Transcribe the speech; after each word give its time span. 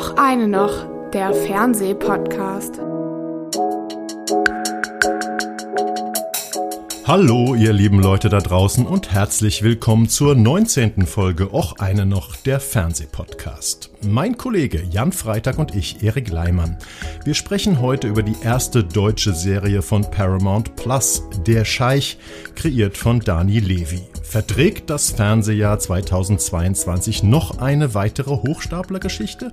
Och 0.00 0.16
eine 0.16 0.48
noch, 0.48 0.86
der 1.12 1.34
Fernsehpodcast. 1.34 2.80
Hallo, 7.06 7.54
ihr 7.54 7.74
lieben 7.74 8.00
Leute 8.00 8.30
da 8.30 8.38
draußen 8.38 8.86
und 8.86 9.12
herzlich 9.12 9.62
willkommen 9.62 10.08
zur 10.08 10.34
19. 10.34 11.04
Folge 11.04 11.52
Och 11.52 11.80
eine 11.80 12.06
noch, 12.06 12.34
der 12.36 12.60
Fernsehpodcast. 12.60 13.90
Mein 14.00 14.38
Kollege 14.38 14.82
Jan 14.90 15.12
Freitag 15.12 15.58
und 15.58 15.74
ich, 15.74 16.02
Erik 16.02 16.30
Leimann. 16.30 16.78
Wir 17.26 17.34
sprechen 17.34 17.82
heute 17.82 18.08
über 18.08 18.22
die 18.22 18.36
erste 18.42 18.82
deutsche 18.82 19.34
Serie 19.34 19.82
von 19.82 20.10
Paramount 20.10 20.76
Plus, 20.76 21.24
Der 21.46 21.66
Scheich, 21.66 22.16
kreiert 22.54 22.96
von 22.96 23.20
Dani 23.20 23.58
Levi. 23.58 24.09
Verträgt 24.30 24.90
das 24.90 25.10
Fernsehjahr 25.10 25.80
2022 25.80 27.24
noch 27.24 27.58
eine 27.58 27.94
weitere 27.94 28.30
Hochstaplergeschichte? 28.30 29.52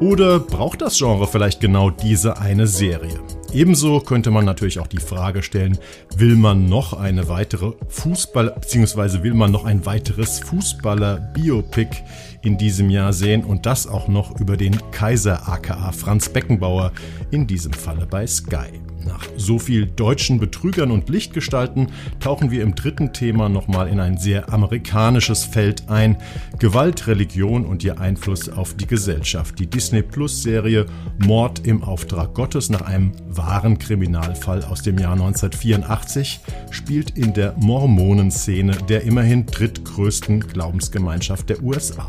Oder 0.00 0.40
braucht 0.40 0.82
das 0.82 0.98
Genre 0.98 1.28
vielleicht 1.28 1.60
genau 1.60 1.90
diese 1.90 2.36
eine 2.38 2.66
Serie? 2.66 3.20
Ebenso 3.52 4.00
könnte 4.00 4.32
man 4.32 4.44
natürlich 4.44 4.80
auch 4.80 4.88
die 4.88 4.98
Frage 4.98 5.44
stellen, 5.44 5.78
will 6.16 6.34
man 6.34 6.68
noch 6.68 6.92
eine 6.92 7.28
weitere 7.28 7.74
Fußball- 7.88 8.58
bzw. 8.58 9.22
will 9.22 9.34
man 9.34 9.52
noch 9.52 9.64
ein 9.64 9.86
weiteres 9.86 10.40
Fußballer-Biopic 10.40 12.02
in 12.42 12.58
diesem 12.58 12.90
Jahr 12.90 13.12
sehen 13.12 13.44
und 13.44 13.64
das 13.64 13.86
auch 13.86 14.08
noch 14.08 14.40
über 14.40 14.56
den 14.56 14.76
Kaiser 14.90 15.48
aka 15.48 15.92
Franz 15.92 16.30
Beckenbauer, 16.30 16.90
in 17.30 17.46
diesem 17.46 17.72
Falle 17.72 18.06
bei 18.06 18.26
Sky. 18.26 18.85
Nach 19.06 19.24
so 19.36 19.58
viel 19.58 19.86
deutschen 19.86 20.40
Betrügern 20.40 20.90
und 20.90 21.08
Lichtgestalten 21.08 21.88
tauchen 22.18 22.50
wir 22.50 22.62
im 22.62 22.74
dritten 22.74 23.12
Thema 23.12 23.48
nochmal 23.48 23.88
in 23.88 24.00
ein 24.00 24.18
sehr 24.18 24.52
amerikanisches 24.52 25.44
Feld 25.44 25.88
ein. 25.88 26.16
Gewalt, 26.58 27.06
Religion 27.06 27.64
und 27.64 27.84
ihr 27.84 28.00
Einfluss 28.00 28.48
auf 28.48 28.74
die 28.74 28.86
Gesellschaft. 28.86 29.58
Die 29.60 29.68
Disney 29.68 30.02
Plus 30.02 30.42
Serie 30.42 30.86
Mord 31.18 31.66
im 31.66 31.84
Auftrag 31.84 32.34
Gottes 32.34 32.68
nach 32.68 32.82
einem 32.82 33.12
wahren 33.28 33.78
Kriminalfall 33.78 34.64
aus 34.64 34.82
dem 34.82 34.98
Jahr 34.98 35.12
1984 35.12 36.40
spielt 36.70 37.10
in 37.16 37.32
der 37.32 37.54
Mormonenszene 37.58 38.76
der 38.88 39.02
immerhin 39.02 39.46
drittgrößten 39.46 40.40
Glaubensgemeinschaft 40.40 41.48
der 41.48 41.62
USA. 41.62 42.08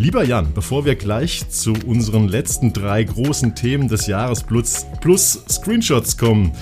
Lieber 0.00 0.22
Jan, 0.24 0.54
bevor 0.54 0.84
wir 0.84 0.94
gleich 0.94 1.48
zu 1.50 1.74
unseren 1.84 2.28
letzten 2.28 2.72
drei 2.72 3.02
großen 3.02 3.56
Themen 3.56 3.88
des 3.88 4.06
Jahres 4.06 4.44
plus, 4.44 4.86
plus 5.00 5.42
Screenshots 5.48 6.16
kommen, 6.16 6.52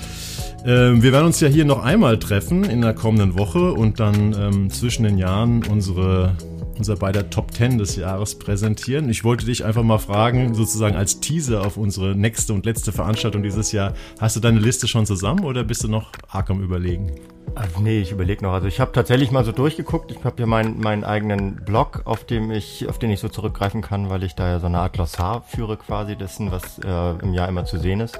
äh, 0.63 0.67
wir 1.01 1.11
werden 1.11 1.27
uns 1.27 1.39
ja 1.39 1.47
hier 1.47 1.63
noch 1.63 1.83
einmal 1.83 2.17
treffen 2.17 2.63
in 2.63 2.81
der 2.81 2.95
kommenden 2.95 3.37
Woche 3.37 3.73
und 3.73 3.99
dann 3.99 4.33
ähm, 4.33 4.69
zwischen 4.71 5.03
den 5.03 5.19
Jahren 5.19 5.63
unsere 5.67 6.35
unser 6.77 6.95
beider 6.95 7.29
Top 7.29 7.53
10 7.53 7.77
des 7.77 7.95
Jahres 7.95 8.37
präsentieren. 8.37 9.09
Ich 9.09 9.23
wollte 9.23 9.45
dich 9.45 9.65
einfach 9.65 9.83
mal 9.83 9.97
fragen, 9.97 10.53
sozusagen 10.53 10.95
als 10.95 11.19
Teaser 11.19 11.65
auf 11.65 11.77
unsere 11.77 12.15
nächste 12.15 12.53
und 12.53 12.65
letzte 12.65 12.91
Veranstaltung 12.91 13.43
dieses 13.43 13.71
Jahr, 13.71 13.93
hast 14.19 14.35
du 14.35 14.39
deine 14.39 14.59
Liste 14.59 14.87
schon 14.87 15.05
zusammen 15.05 15.43
oder 15.43 15.63
bist 15.63 15.83
du 15.83 15.87
noch 15.87 16.11
arg 16.29 16.49
am 16.49 16.61
Überlegen? 16.61 17.11
Also 17.55 17.79
nee, 17.79 17.99
ich 17.99 18.11
überlege 18.11 18.43
noch. 18.43 18.53
Also 18.53 18.67
ich 18.67 18.79
habe 18.79 18.91
tatsächlich 18.91 19.31
mal 19.31 19.43
so 19.43 19.51
durchgeguckt. 19.51 20.11
Ich 20.11 20.23
habe 20.23 20.39
ja 20.39 20.45
meinen, 20.45 20.79
meinen 20.79 21.03
eigenen 21.03 21.55
Blog, 21.65 22.01
auf 22.05 22.23
dem 22.23 22.51
ich, 22.51 22.87
auf 22.87 22.99
den 22.99 23.09
ich 23.09 23.19
so 23.19 23.29
zurückgreifen 23.29 23.81
kann, 23.81 24.09
weil 24.09 24.23
ich 24.23 24.35
da 24.35 24.47
ja 24.47 24.59
so 24.59 24.67
eine 24.67 24.79
Art 24.79 24.93
Glossar 24.93 25.41
führe 25.41 25.77
quasi 25.77 26.15
dessen, 26.15 26.51
was 26.51 26.79
äh, 26.79 27.19
im 27.23 27.33
Jahr 27.33 27.49
immer 27.49 27.65
zu 27.65 27.79
sehen 27.79 27.99
ist. 27.99 28.17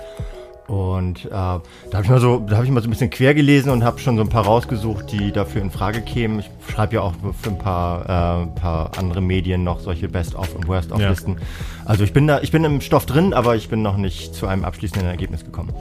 Und 0.67 1.25
äh, 1.25 1.29
da 1.29 1.61
habe 1.93 2.03
ich 2.03 2.09
mal 2.09 2.19
so, 2.19 2.39
da 2.39 2.57
habe 2.57 2.65
ich 2.65 2.71
mal 2.71 2.81
so 2.81 2.87
ein 2.87 2.91
bisschen 2.91 3.09
quer 3.09 3.33
gelesen 3.33 3.69
und 3.69 3.85
habe 3.85 3.99
schon 3.99 4.17
so 4.17 4.21
ein 4.21 4.29
paar 4.29 4.45
rausgesucht, 4.45 5.11
die 5.13 5.31
dafür 5.31 5.61
in 5.61 5.71
Frage 5.71 6.01
kämen. 6.01 6.39
Ich 6.39 6.49
schreibe 6.69 6.95
ja 6.95 7.01
auch 7.01 7.13
für 7.41 7.49
ein 7.49 7.57
paar, 7.57 8.01
äh, 8.01 8.59
paar 8.59 8.91
andere 8.97 9.21
Medien 9.21 9.63
noch 9.63 9.79
solche 9.79 10.09
Best-of 10.09 10.53
und 10.55 10.67
Worst-of-Listen. 10.67 11.33
Ja. 11.33 11.45
Also 11.85 12.03
ich 12.03 12.11
bin 12.11 12.27
da, 12.27 12.41
ich 12.41 12.51
bin 12.51 12.65
im 12.65 12.81
Stoff 12.81 13.05
drin, 13.05 13.33
aber 13.33 13.55
ich 13.55 13.69
bin 13.69 13.81
noch 13.81 13.95
nicht 13.95 14.35
zu 14.35 14.45
einem 14.45 14.65
abschließenden 14.65 15.09
Ergebnis 15.09 15.45
gekommen. 15.45 15.73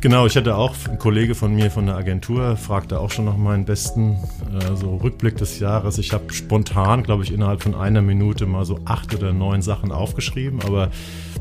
Genau, 0.00 0.26
ich 0.26 0.36
hatte 0.36 0.56
auch, 0.56 0.74
ein 0.90 0.98
Kollege 0.98 1.34
von 1.34 1.54
mir 1.54 1.70
von 1.70 1.86
der 1.86 1.94
Agentur 1.94 2.58
fragte 2.58 3.00
auch 3.00 3.10
schon 3.10 3.24
nach 3.24 3.38
meinen 3.38 3.64
besten 3.64 4.18
äh, 4.52 4.76
so 4.76 4.96
Rückblick 4.96 5.36
des 5.36 5.60
Jahres. 5.60 5.96
Ich 5.96 6.12
habe 6.12 6.30
spontan, 6.30 7.04
glaube 7.04 7.22
ich, 7.22 7.32
innerhalb 7.32 7.62
von 7.62 7.74
einer 7.74 8.02
Minute 8.02 8.44
mal 8.44 8.66
so 8.66 8.80
acht 8.84 9.14
oder 9.14 9.32
neun 9.32 9.62
Sachen 9.62 9.92
aufgeschrieben, 9.92 10.60
aber 10.60 10.90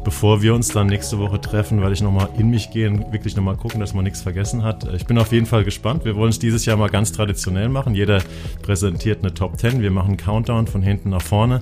bevor 0.04 0.42
wir 0.42 0.54
uns 0.54 0.70
dann 0.70 0.88
nächste 0.88 1.20
Woche 1.20 1.40
treffen, 1.40 1.80
werde 1.82 1.94
ich 1.94 2.02
nochmal 2.02 2.30
in 2.38 2.50
mich 2.50 2.72
gehen, 2.72 3.06
wirklich 3.12 3.36
nochmal 3.36 3.56
gucken, 3.56 3.80
dass 3.80 3.94
man 3.94 4.04
nichts 4.04 4.22
vergessen 4.22 4.64
hat. 4.64 4.92
Ich 4.94 5.06
bin 5.06 5.18
auf 5.18 5.32
jeden 5.32 5.46
Fall 5.46 5.64
gespannt. 5.64 6.06
Wir 6.06 6.16
wollen 6.16 6.30
es 6.30 6.40
dieses 6.40 6.66
Jahr 6.66 6.78
mal 6.78 6.90
ganz 6.90 7.12
traditionell 7.12 7.70
machen. 7.70 7.96
Jeder 7.96 8.22
präsentiert 8.62 9.20
eine 9.24 9.34
Top 9.34 9.60
10. 9.60 9.82
Wir 9.82 9.92
machen 9.92 10.10
einen 10.10 10.18
Countdown 10.18 10.68
von 10.68 10.82
hinten 10.82 11.10
nach 11.10 11.22
vorne 11.22 11.62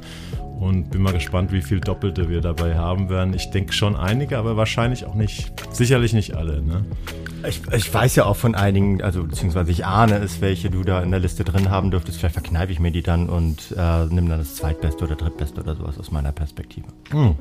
und 0.61 0.91
bin 0.91 1.01
mal 1.01 1.13
gespannt, 1.13 1.51
wie 1.51 1.61
viel 1.61 1.79
Doppelte 1.79 2.29
wir 2.29 2.39
dabei 2.39 2.75
haben 2.75 3.09
werden. 3.09 3.33
Ich 3.33 3.49
denke 3.49 3.73
schon 3.73 3.95
einige, 3.95 4.37
aber 4.37 4.57
wahrscheinlich 4.57 5.05
auch 5.05 5.15
nicht, 5.15 5.51
sicherlich 5.71 6.13
nicht 6.13 6.35
alle. 6.35 6.61
Ne? 6.61 6.85
Ich, 7.47 7.61
ich 7.73 7.91
weiß 7.91 8.15
ja 8.15 8.25
auch 8.25 8.35
von 8.35 8.53
einigen, 8.53 9.01
also 9.01 9.23
beziehungsweise 9.23 9.71
ich 9.71 9.85
ahne 9.85 10.17
es, 10.17 10.39
welche 10.39 10.69
du 10.69 10.83
da 10.83 11.01
in 11.01 11.09
der 11.09 11.19
Liste 11.19 11.43
drin 11.43 11.71
haben 11.71 11.89
dürftest. 11.89 12.19
Vielleicht 12.19 12.35
verkneife 12.35 12.71
ich 12.71 12.79
mir 12.79 12.91
die 12.91 13.01
dann 13.01 13.27
und 13.27 13.73
äh, 13.75 14.05
nimm 14.05 14.29
dann 14.29 14.37
das 14.37 14.55
Zweitbeste 14.55 15.03
oder 15.03 15.15
Drittbeste 15.15 15.61
oder 15.61 15.75
sowas 15.75 15.97
aus 15.97 16.11
meiner 16.11 16.31
Perspektive. 16.31 16.87
Hm. 17.09 17.35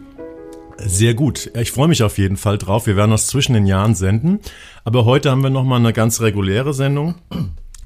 Sehr 0.86 1.14
gut. 1.14 1.50
Ich 1.54 1.72
freue 1.72 1.88
mich 1.88 2.02
auf 2.02 2.18
jeden 2.18 2.36
Fall 2.36 2.56
drauf. 2.58 2.86
Wir 2.86 2.96
werden 2.96 3.10
das 3.10 3.26
zwischen 3.26 3.52
den 3.52 3.66
Jahren 3.66 3.94
senden. 3.94 4.40
Aber 4.84 5.04
heute 5.04 5.30
haben 5.30 5.42
wir 5.42 5.50
nochmal 5.50 5.78
eine 5.78 5.92
ganz 5.92 6.20
reguläre 6.20 6.72
Sendung. 6.72 7.16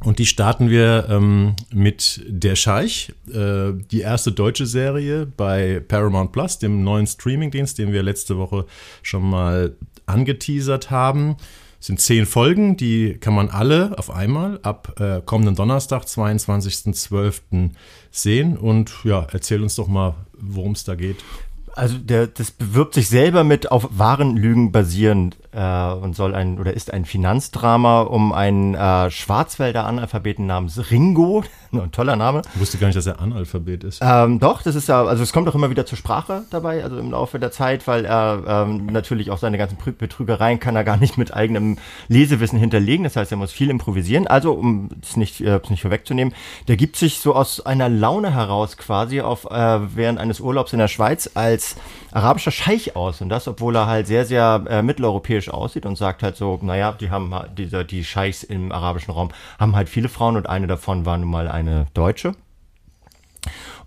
Und 0.04 0.18
die 0.18 0.26
starten 0.26 0.68
wir 0.70 1.06
ähm, 1.08 1.56
mit 1.72 2.22
Der 2.26 2.56
Scheich, 2.56 3.12
äh, 3.32 3.72
die 3.90 4.00
erste 4.00 4.32
deutsche 4.32 4.66
Serie 4.66 5.26
bei 5.26 5.80
Paramount 5.80 6.32
Plus, 6.32 6.58
dem 6.58 6.84
neuen 6.84 7.06
Streamingdienst, 7.06 7.78
den 7.78 7.92
wir 7.92 8.02
letzte 8.02 8.36
Woche 8.36 8.66
schon 9.02 9.28
mal 9.28 9.76
angeteasert 10.06 10.90
haben. 10.90 11.36
Es 11.80 11.86
sind 11.86 12.00
zehn 12.00 12.26
Folgen, 12.26 12.76
die 12.76 13.14
kann 13.14 13.34
man 13.34 13.48
alle 13.48 13.98
auf 13.98 14.10
einmal 14.10 14.58
ab 14.62 15.00
äh, 15.00 15.20
kommenden 15.24 15.54
Donnerstag, 15.54 16.04
22.12. 16.04 17.70
sehen. 18.10 18.56
Und 18.56 18.92
ja, 19.04 19.26
erzähl 19.32 19.62
uns 19.62 19.74
doch 19.74 19.88
mal, 19.88 20.14
worum 20.38 20.72
es 20.72 20.84
da 20.84 20.94
geht. 20.94 21.16
Also 21.76 21.98
der, 21.98 22.26
das 22.28 22.50
bewirbt 22.50 22.94
sich 22.94 23.08
selber 23.08 23.44
mit 23.44 23.70
auf 23.70 23.88
wahren 23.90 24.36
Lügen 24.36 24.70
basierend 24.72 25.36
äh, 25.54 25.92
und 25.94 26.16
soll 26.16 26.34
ein 26.34 26.58
oder 26.58 26.74
ist 26.74 26.92
ein 26.92 27.04
Finanzdrama 27.04 28.02
um 28.02 28.32
einen 28.32 28.74
äh, 28.74 29.10
Schwarzwälder 29.10 29.86
Analphabeten 29.86 30.46
namens 30.46 30.90
Ringo. 30.90 31.44
Ein 31.72 31.90
toller 31.90 32.14
Name. 32.14 32.42
Ich 32.54 32.60
wusste 32.60 32.78
gar 32.78 32.86
nicht, 32.86 32.96
dass 32.96 33.06
er 33.06 33.20
Analphabet 33.20 33.82
ist. 33.82 33.98
Ähm, 34.00 34.38
doch, 34.38 34.62
das 34.62 34.76
ist 34.76 34.88
ja, 34.88 35.04
also 35.04 35.24
es 35.24 35.32
kommt 35.32 35.48
auch 35.48 35.56
immer 35.56 35.70
wieder 35.70 35.84
zur 35.84 35.98
Sprache 35.98 36.44
dabei, 36.50 36.84
also 36.84 36.98
im 36.98 37.10
Laufe 37.10 37.40
der 37.40 37.50
Zeit, 37.50 37.88
weil 37.88 38.04
er 38.04 38.44
ähm, 38.46 38.86
natürlich 38.86 39.32
auch 39.32 39.38
seine 39.38 39.58
ganzen 39.58 39.76
Betrügereien 39.98 40.60
kann 40.60 40.76
er 40.76 40.84
gar 40.84 40.98
nicht 40.98 41.18
mit 41.18 41.34
eigenem 41.34 41.78
Lesewissen 42.06 42.60
hinterlegen. 42.60 43.02
Das 43.02 43.16
heißt, 43.16 43.32
er 43.32 43.38
muss 43.38 43.50
viel 43.50 43.70
improvisieren. 43.70 44.28
Also, 44.28 44.52
um 44.52 44.90
es 45.02 45.16
nicht, 45.16 45.40
äh, 45.40 45.60
nicht 45.68 45.82
vorwegzunehmen, 45.82 46.32
der 46.68 46.76
gibt 46.76 46.94
sich 46.94 47.18
so 47.18 47.34
aus 47.34 47.64
einer 47.64 47.88
Laune 47.88 48.32
heraus 48.32 48.76
quasi 48.76 49.20
auf 49.20 49.44
äh, 49.50 49.96
während 49.96 50.20
eines 50.20 50.38
Urlaubs 50.38 50.72
in 50.72 50.78
der 50.78 50.88
Schweiz 50.88 51.30
als 51.34 51.76
arabischer 52.12 52.52
Scheich 52.52 52.94
aus. 52.96 53.20
Und 53.20 53.28
das, 53.28 53.48
obwohl 53.48 53.74
er 53.76 53.86
halt 53.86 54.06
sehr, 54.06 54.24
sehr 54.24 54.64
äh, 54.68 54.82
mitteleuropäisch 54.82 55.43
europäisch 55.44 55.48
aussieht 55.48 55.86
und 55.86 55.96
sagt 55.96 56.22
halt 56.22 56.36
so, 56.36 56.58
naja, 56.62 56.92
die 56.92 57.10
haben 57.10 57.34
diese, 57.56 57.84
die 57.84 58.04
Scheichs 58.04 58.42
im 58.42 58.72
arabischen 58.72 59.12
Raum 59.12 59.30
haben 59.58 59.76
halt 59.76 59.88
viele 59.88 60.08
Frauen 60.08 60.36
und 60.36 60.48
eine 60.48 60.66
davon 60.66 61.06
war 61.06 61.16
nun 61.18 61.30
mal 61.30 61.48
eine 61.48 61.86
Deutsche 61.94 62.34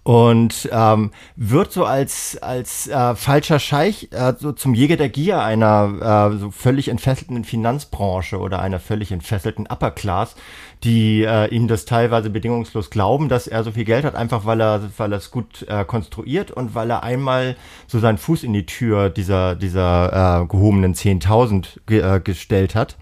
und 0.07 0.69
ähm, 0.72 1.12
wird 1.35 1.73
so 1.73 1.84
als 1.84 2.41
als 2.41 2.88
äh, 2.88 3.13
falscher 3.16 3.59
Scheich 3.59 4.07
äh, 4.12 4.35
so 4.40 4.53
zum 4.53 4.73
Jäger 4.73 4.95
der 4.95 5.09
Gier 5.09 5.41
einer 5.41 6.31
äh, 6.31 6.38
so 6.38 6.50
völlig 6.50 6.88
entfesselten 6.88 7.44
Finanzbranche 7.44 8.40
oder 8.40 8.62
einer 8.62 8.79
völlig 8.79 9.12
entfesselten 9.12 9.67
Upper 9.67 9.91
Class, 9.91 10.38
die 10.85 11.23
äh, 11.23 11.53
ihm 11.53 11.67
das 11.67 11.84
teilweise 11.84 12.29
bedingungslos 12.29 12.90
glauben, 12.90 13.28
dass 13.28 13.47
er 13.47 13.66
so 13.66 13.73
viel 13.73 13.84
Geld 13.84 14.05
hat, 14.05 14.16
einfach 14.16 14.46
weil 14.46 14.61
er 14.61 14.81
weil 14.96 15.11
er 15.11 15.17
es 15.17 15.29
gut 15.29 15.66
äh, 15.67 15.84
konstruiert 15.84 16.52
und 16.52 16.73
weil 16.73 16.90
er 16.90 17.03
einmal 17.03 17.58
so 17.87 17.99
seinen 17.99 18.17
Fuß 18.17 18.43
in 18.43 18.53
die 18.53 18.66
Tür 18.66 19.09
dieser 19.09 19.55
dieser 19.55 20.43
äh, 20.43 20.46
gehobenen 20.47 20.93
10.000 20.93 21.79
ge 21.85 21.99
äh, 21.99 22.22
gestellt 22.22 22.76
hat. 22.76 22.96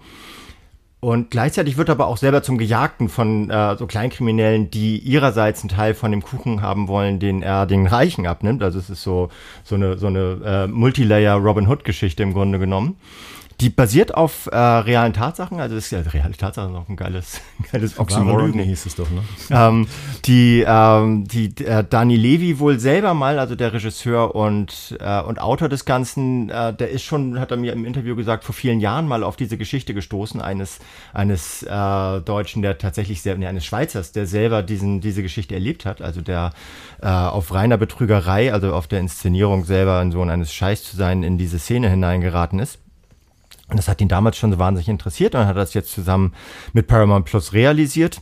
Und 1.00 1.30
gleichzeitig 1.30 1.76
wird 1.76 1.90
er 1.90 1.92
aber 1.92 2.06
auch 2.06 2.16
selber 2.16 2.42
zum 2.42 2.56
Gejagten 2.56 3.08
von 3.08 3.50
äh, 3.50 3.76
so 3.76 3.86
Kleinkriminellen, 3.86 4.70
die 4.70 4.98
ihrerseits 4.98 5.60
einen 5.60 5.68
Teil 5.68 5.94
von 5.94 6.10
dem 6.10 6.22
Kuchen 6.22 6.62
haben 6.62 6.88
wollen, 6.88 7.18
den 7.18 7.42
er 7.42 7.66
den 7.66 7.86
Reichen 7.86 8.26
abnimmt. 8.26 8.62
Also 8.62 8.78
es 8.78 8.88
ist 8.88 9.02
so, 9.02 9.28
so 9.62 9.74
eine, 9.74 9.98
so 9.98 10.06
eine 10.06 10.40
äh, 10.44 10.66
Multilayer 10.66 11.36
Robin 11.36 11.68
Hood-Geschichte 11.68 12.22
im 12.22 12.32
Grunde 12.32 12.58
genommen. 12.58 12.96
Die 13.60 13.70
basiert 13.70 14.14
auf 14.14 14.48
äh, 14.52 14.56
realen 14.56 15.14
Tatsachen, 15.14 15.60
also 15.60 15.74
das 15.74 15.86
ist 15.86 15.90
ja 15.90 16.00
reale 16.00 16.34
Tatsachen 16.36 16.76
auch 16.76 16.88
ein 16.88 16.96
geiles, 16.96 17.40
geiles 17.72 17.98
Oxymoron. 17.98 18.52
Lügen 18.52 18.60
hieß 18.60 18.86
es 18.86 18.94
doch, 18.96 19.08
ne? 19.10 19.22
ähm, 19.50 19.86
die 20.26 20.64
ähm, 20.66 21.26
die 21.26 21.54
äh, 21.64 21.84
Dani 21.88 22.16
Levy 22.16 22.58
wohl 22.58 22.78
selber 22.78 23.14
mal, 23.14 23.38
also 23.38 23.54
der 23.54 23.72
Regisseur 23.72 24.34
und, 24.34 24.96
äh, 25.00 25.20
und 25.22 25.40
Autor 25.40 25.68
des 25.68 25.84
Ganzen, 25.84 26.50
äh, 26.50 26.74
der 26.74 26.90
ist 26.90 27.02
schon, 27.02 27.40
hat 27.40 27.50
er 27.50 27.56
mir 27.56 27.72
im 27.72 27.84
Interview 27.84 28.14
gesagt, 28.16 28.44
vor 28.44 28.54
vielen 28.54 28.80
Jahren 28.80 29.08
mal 29.08 29.24
auf 29.24 29.36
diese 29.36 29.56
Geschichte 29.56 29.94
gestoßen, 29.94 30.40
eines, 30.40 30.78
eines 31.14 31.62
äh, 31.62 32.20
Deutschen, 32.20 32.62
der 32.62 32.78
tatsächlich 32.78 33.22
sehr, 33.22 33.36
nee, 33.36 33.46
eines 33.46 33.64
Schweizers, 33.64 34.12
der 34.12 34.26
selber 34.26 34.62
diesen, 34.62 35.00
diese 35.00 35.22
Geschichte 35.22 35.54
erlebt 35.54 35.86
hat, 35.86 36.02
also 36.02 36.20
der 36.20 36.52
äh, 37.00 37.06
auf 37.06 37.52
reiner 37.54 37.78
Betrügerei, 37.78 38.52
also 38.52 38.74
auf 38.74 38.86
der 38.86 39.00
Inszenierung 39.00 39.64
selber 39.64 39.98
ein 40.00 40.12
Sohn 40.12 40.30
eines 40.30 40.52
Scheiß 40.52 40.84
zu 40.84 40.96
sein, 40.96 41.22
in 41.22 41.38
diese 41.38 41.58
Szene 41.58 41.88
hineingeraten 41.88 42.58
ist. 42.58 42.78
Und 43.68 43.78
das 43.78 43.88
hat 43.88 44.00
ihn 44.00 44.08
damals 44.08 44.36
schon 44.36 44.52
so 44.52 44.58
wahnsinnig 44.58 44.88
interessiert 44.88 45.34
und 45.34 45.46
hat 45.46 45.56
das 45.56 45.74
jetzt 45.74 45.92
zusammen 45.92 46.34
mit 46.72 46.86
Paramount 46.86 47.24
Plus 47.24 47.52
realisiert. 47.52 48.20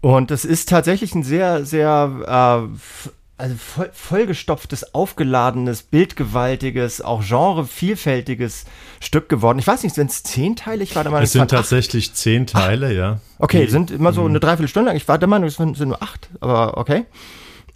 Und 0.00 0.30
es 0.30 0.44
ist 0.44 0.68
tatsächlich 0.68 1.14
ein 1.14 1.22
sehr, 1.22 1.64
sehr 1.64 2.68
äh, 2.70 3.08
also 3.36 3.56
voll, 3.56 3.90
vollgestopftes, 3.92 4.94
aufgeladenes, 4.94 5.82
bildgewaltiges, 5.82 7.00
auch 7.00 7.22
genrevielfältiges 7.22 8.64
Stück 9.00 9.28
geworden. 9.28 9.58
Ich 9.58 9.66
weiß 9.66 9.82
nicht, 9.82 9.94
sind 9.94 10.10
es 10.10 10.22
zehnteilig? 10.22 10.94
War 10.94 11.02
der 11.02 11.12
Meinung, 11.12 11.24
es 11.24 11.32
sind 11.32 11.50
tatsächlich 11.50 12.10
acht. 12.10 12.16
zehn 12.16 12.46
Teile, 12.46 12.94
ja. 12.94 13.20
Okay, 13.38 13.66
sind 13.66 13.90
immer 13.90 14.12
so 14.12 14.24
eine 14.24 14.40
Dreiviertelstunde 14.40 14.88
lang. 14.88 14.96
Ich 14.96 15.08
war 15.08 15.18
der 15.18 15.28
Meinung, 15.28 15.48
es 15.48 15.56
sind 15.56 15.78
nur 15.80 16.02
acht, 16.02 16.28
aber 16.40 16.76
okay. 16.76 17.06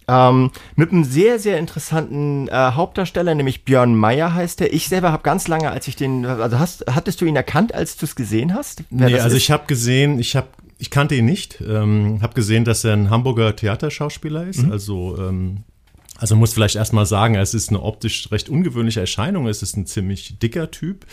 Ähm, 0.08 0.50
mit 0.74 0.90
einem 0.90 1.04
sehr, 1.04 1.38
sehr 1.38 1.58
interessanten 1.58 2.48
äh, 2.48 2.52
Hauptdarsteller, 2.52 3.34
nämlich 3.34 3.64
Björn 3.64 3.94
Meyer 3.94 4.32
heißt 4.32 4.62
er. 4.62 4.72
Ich 4.72 4.88
selber 4.88 5.12
habe 5.12 5.22
ganz 5.22 5.48
lange, 5.48 5.70
als 5.70 5.86
ich 5.86 5.96
den, 5.96 6.24
also 6.24 6.58
hast, 6.58 6.84
hattest 6.90 7.20
du 7.20 7.26
ihn 7.26 7.36
erkannt, 7.36 7.74
als 7.74 7.96
du 7.96 8.06
es 8.06 8.16
gesehen 8.16 8.54
hast? 8.54 8.84
Nee, 8.90 9.18
also 9.20 9.36
ist? 9.36 9.42
ich 9.42 9.50
habe 9.50 9.66
gesehen, 9.66 10.18
ich 10.18 10.34
habe 10.34 10.48
ich 10.80 10.90
kannte 10.90 11.16
ihn 11.16 11.24
nicht, 11.24 11.60
ähm, 11.60 12.20
habe 12.22 12.34
gesehen, 12.34 12.64
dass 12.64 12.84
er 12.84 12.92
ein 12.92 13.10
Hamburger 13.10 13.56
Theaterschauspieler 13.56 14.46
ist, 14.46 14.62
mhm. 14.62 14.72
also 14.72 15.16
ähm, 15.18 15.64
also 16.18 16.34
muss 16.34 16.52
vielleicht 16.52 16.76
erstmal 16.76 17.06
sagen, 17.06 17.36
es 17.36 17.54
ist 17.54 17.70
eine 17.70 17.80
optisch 17.80 18.30
recht 18.32 18.48
ungewöhnliche 18.48 19.00
Erscheinung. 19.00 19.46
Es 19.46 19.62
ist 19.62 19.76
ein 19.76 19.86
ziemlich 19.86 20.38
dicker 20.40 20.70
Typ, 20.70 21.06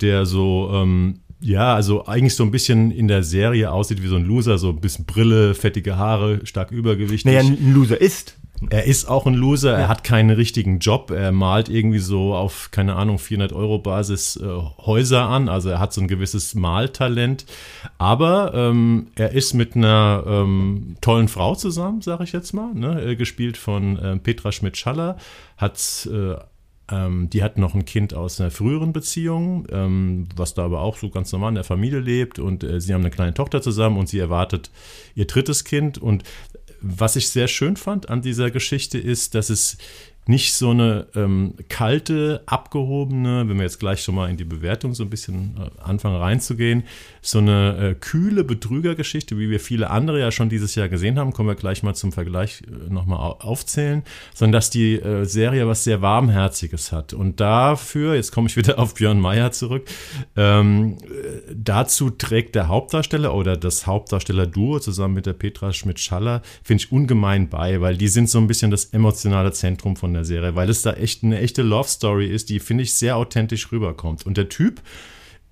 der 0.00 0.26
so 0.26 0.70
ähm, 0.74 1.20
ja, 1.40 1.74
also 1.74 2.06
eigentlich 2.06 2.34
so 2.34 2.44
ein 2.44 2.50
bisschen 2.50 2.90
in 2.90 3.08
der 3.08 3.22
Serie 3.22 3.72
aussieht 3.72 4.02
wie 4.02 4.08
so 4.08 4.16
ein 4.16 4.24
Loser, 4.24 4.58
so 4.58 4.68
ein 4.68 4.80
bisschen 4.80 5.06
Brille, 5.06 5.54
fettige 5.54 5.96
Haare, 5.96 6.44
stark 6.44 6.70
übergewichtig. 6.70 7.24
Naja, 7.24 7.40
ein 7.40 7.72
Loser 7.72 8.00
ist. 8.00 8.36
Er 8.68 8.84
ist 8.84 9.08
auch 9.08 9.26
ein 9.26 9.32
Loser, 9.32 9.74
er 9.74 9.88
hat 9.88 10.04
keinen 10.04 10.28
richtigen 10.28 10.80
Job, 10.80 11.10
er 11.10 11.32
malt 11.32 11.70
irgendwie 11.70 11.98
so 11.98 12.34
auf, 12.34 12.70
keine 12.70 12.94
Ahnung, 12.94 13.18
400 13.18 13.54
Euro 13.54 13.78
Basis 13.78 14.36
äh, 14.36 14.46
Häuser 14.84 15.22
an, 15.22 15.48
also 15.48 15.70
er 15.70 15.78
hat 15.78 15.94
so 15.94 16.02
ein 16.02 16.08
gewisses 16.08 16.54
Maltalent, 16.54 17.46
aber 17.96 18.52
ähm, 18.52 19.06
er 19.14 19.32
ist 19.32 19.54
mit 19.54 19.76
einer 19.76 20.24
ähm, 20.26 20.96
tollen 21.00 21.28
Frau 21.28 21.54
zusammen, 21.54 22.02
sage 22.02 22.24
ich 22.24 22.32
jetzt 22.32 22.52
mal, 22.52 22.74
ne? 22.74 23.02
Äh, 23.02 23.16
gespielt 23.16 23.56
von 23.56 23.98
äh, 23.98 24.16
Petra 24.18 24.52
Schmidt-Schaller, 24.52 25.16
hat 25.56 26.06
äh, 26.12 26.34
ähm, 26.90 27.30
die 27.30 27.42
hat 27.42 27.58
noch 27.58 27.74
ein 27.74 27.84
Kind 27.84 28.14
aus 28.14 28.40
einer 28.40 28.50
früheren 28.50 28.92
Beziehung, 28.92 29.66
ähm, 29.70 30.28
was 30.36 30.54
da 30.54 30.64
aber 30.64 30.80
auch 30.80 30.96
so 30.96 31.10
ganz 31.10 31.32
normal 31.32 31.50
in 31.50 31.54
der 31.56 31.64
Familie 31.64 32.00
lebt. 32.00 32.38
Und 32.38 32.64
äh, 32.64 32.80
sie 32.80 32.92
haben 32.94 33.02
eine 33.02 33.10
kleine 33.10 33.34
Tochter 33.34 33.62
zusammen 33.62 33.96
und 33.96 34.08
sie 34.08 34.18
erwartet 34.18 34.70
ihr 35.14 35.26
drittes 35.26 35.64
Kind. 35.64 35.98
Und 35.98 36.24
was 36.80 37.16
ich 37.16 37.28
sehr 37.28 37.48
schön 37.48 37.76
fand 37.76 38.08
an 38.08 38.22
dieser 38.22 38.50
Geschichte 38.50 38.98
ist, 38.98 39.34
dass 39.34 39.50
es 39.50 39.76
nicht 40.26 40.54
so 40.54 40.70
eine 40.70 41.06
ähm, 41.16 41.54
kalte, 41.68 42.42
abgehobene, 42.46 43.48
wenn 43.48 43.56
wir 43.56 43.64
jetzt 43.64 43.80
gleich 43.80 44.02
schon 44.02 44.14
mal 44.14 44.30
in 44.30 44.36
die 44.36 44.44
Bewertung 44.44 44.94
so 44.94 45.02
ein 45.02 45.10
bisschen 45.10 45.56
äh, 45.58 45.82
anfangen 45.82 46.16
reinzugehen, 46.16 46.84
so 47.20 47.38
eine 47.38 47.90
äh, 47.90 47.94
kühle 47.94 48.44
Betrügergeschichte, 48.44 49.38
wie 49.38 49.50
wir 49.50 49.60
viele 49.60 49.90
andere 49.90 50.20
ja 50.20 50.30
schon 50.30 50.48
dieses 50.48 50.74
Jahr 50.74 50.88
gesehen 50.88 51.18
haben, 51.18 51.32
kommen 51.32 51.48
wir 51.48 51.56
gleich 51.56 51.82
mal 51.82 51.94
zum 51.94 52.12
Vergleich 52.12 52.62
äh, 52.62 52.92
nochmal 52.92 53.18
aufzählen, 53.18 54.02
sondern 54.34 54.52
dass 54.52 54.70
die 54.70 54.94
äh, 55.00 55.24
Serie 55.24 55.66
was 55.66 55.84
sehr 55.84 56.00
Warmherziges 56.00 56.92
hat. 56.92 57.12
Und 57.12 57.40
dafür, 57.40 58.14
jetzt 58.14 58.30
komme 58.30 58.48
ich 58.48 58.56
wieder 58.56 58.78
auf 58.78 58.94
Björn 58.94 59.20
Meyer 59.20 59.50
zurück, 59.52 59.88
ähm, 60.36 60.98
äh, 61.02 61.54
dazu 61.54 62.10
trägt 62.10 62.54
der 62.54 62.68
Hauptdarsteller 62.68 63.34
oder 63.34 63.56
das 63.56 63.86
Hauptdarsteller-Duo 63.86 64.78
zusammen 64.78 65.14
mit 65.14 65.26
der 65.26 65.32
Petra 65.32 65.72
Schmidt-Schaller, 65.72 66.42
finde 66.62 66.84
ich 66.84 66.92
ungemein 66.92 67.48
bei, 67.48 67.80
weil 67.80 67.96
die 67.96 68.08
sind 68.08 68.30
so 68.30 68.38
ein 68.38 68.46
bisschen 68.46 68.70
das 68.70 68.86
emotionale 68.86 69.52
Zentrum 69.52 69.96
von 69.96 70.12
der 70.12 70.19
Serie, 70.24 70.54
weil 70.54 70.68
es 70.68 70.82
da 70.82 70.92
echt 70.92 71.24
eine 71.24 71.38
echte 71.38 71.62
Love 71.62 71.88
Story 71.88 72.26
ist, 72.26 72.50
die, 72.50 72.60
finde 72.60 72.84
ich, 72.84 72.94
sehr 72.94 73.16
authentisch 73.16 73.72
rüberkommt. 73.72 74.26
Und 74.26 74.36
der 74.36 74.48
Typ, 74.48 74.82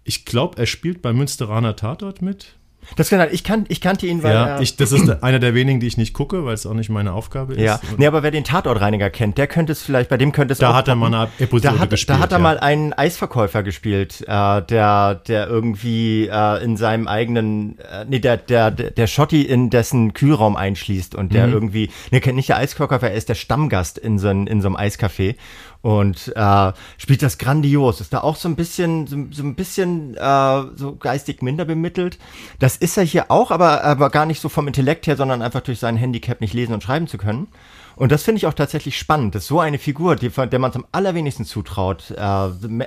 ich 0.05 0.25
glaube, 0.25 0.59
er 0.59 0.67
spielt 0.67 1.03
bei 1.03 1.13
Münsteraner 1.13 1.77
Tatort 1.77 2.23
mit. 2.23 2.58
Das 2.97 3.11
kann 3.11 3.29
ich, 3.31 3.45
kan 3.45 3.65
ich 3.69 3.81
kannte 3.81 4.07
ihn, 4.07 4.23
weil. 4.23 4.35
Ja, 4.35 4.61
ich, 4.61 4.77
das 4.77 4.93
ist 4.93 5.23
einer 5.23 5.39
der 5.39 5.55
wenigen, 5.55 5.81
die 5.81 5.87
ich 5.87 5.97
nicht 5.97 6.13
gucke, 6.13 6.45
weil 6.45 6.55
es 6.55 6.67
auch 6.67 6.75
nicht 6.75 6.91
meine 6.91 7.13
Aufgabe 7.13 7.55
ist. 7.55 7.61
Ja, 7.61 7.81
nee, 7.97 8.07
aber 8.07 8.23
wer 8.23 8.31
den 8.31 8.45
Tatortreiniger 8.45 9.11
kennt, 9.11 9.39
der 9.39 9.47
könnte 9.47 9.73
es 9.73 9.83
vielleicht, 9.83 10.09
bei 10.09 10.17
dem 10.17 10.33
könnte 10.33 10.53
es 10.53 10.59
Da 10.59 10.75
hat 10.75 10.89
er 10.89 10.97
mal 10.97 11.15
eine 11.15 11.29
Episode 11.39 11.75
da 11.75 11.81
hat, 11.81 11.91
gespielt. 11.91 12.19
Da 12.19 12.23
hat 12.23 12.33
er 12.33 12.39
ja. 12.39 12.43
mal 12.43 12.59
einen 12.59 12.93
Eisverkäufer 12.93 13.63
gespielt, 13.63 14.23
äh, 14.27 14.63
der, 14.63 15.15
der 15.15 15.49
irgendwie 15.49 16.29
äh, 16.29 16.63
in 16.63 16.77
seinem 16.77 17.09
eigenen, 17.09 17.79
äh, 17.79 18.05
nee, 18.09 18.19
der, 18.19 18.37
der, 18.37 18.71
der 18.71 19.07
Schotti 19.07 19.43
in 19.43 19.71
dessen 19.71 20.15
Kühlraum 20.15 20.57
einschließt 20.57 21.15
und 21.15 21.33
der 21.33 21.47
mhm. 21.47 21.53
irgendwie, 21.53 21.91
nee, 22.11 22.21
kennt 22.21 22.37
nicht 22.37 22.49
der 22.49 22.59
Eisverkäufer, 22.59 23.11
er 23.11 23.17
ist 23.17 23.29
der 23.29 23.35
Stammgast 23.35 23.99
in 23.99 24.19
so, 24.19 24.29
in 24.29 24.61
so 24.61 24.69
einem 24.69 24.77
Eiscafé 24.77 25.37
und 25.83 26.33
äh, 26.35 26.73
spielt 26.97 27.23
das 27.23 27.39
grandios. 27.39 28.01
Ist 28.01 28.13
da 28.13 28.21
auch 28.21 28.37
so 28.37 28.49
ein 28.49 28.57
bisschen, 28.57 29.07
so, 29.07 29.17
so 29.31 29.43
ein 29.43 29.55
bisschen 29.55 30.17
äh, 30.17 30.63
so 30.77 30.97
geistig 30.97 31.43
minder 31.43 31.65
bemittelt. 31.65 32.19
Das 32.59 32.77
ist 32.77 32.97
er 32.97 33.05
hier 33.05 33.31
auch, 33.31 33.51
aber, 33.51 33.85
aber 33.85 34.11
gar 34.11 34.27
nicht 34.27 34.41
so 34.41 34.49
vom 34.49 34.67
Intellekt 34.67 35.07
her, 35.07 35.17
sondern 35.17 35.43
einfach 35.43 35.61
durch 35.61 35.79
sein 35.79 35.97
Handicap 35.97 36.41
nicht 36.41 36.55
lesen 36.55 36.75
und 36.75 36.83
schreiben 36.83 37.07
zu 37.07 37.19
können. 37.19 37.49
Und 37.99 38.13
das 38.13 38.23
finde 38.23 38.39
ich 38.39 38.47
auch 38.47 38.55
tatsächlich 38.55 38.97
spannend, 38.97 39.35
dass 39.35 39.49
so 39.49 39.59
eine 39.59 39.79
Figur, 39.79 40.15
die, 40.15 40.29
der 40.29 40.59
man 40.61 40.73
zum 40.73 40.85
allerwenigsten 40.93 41.45
zutraut, 41.45 42.13
äh, 42.13 42.21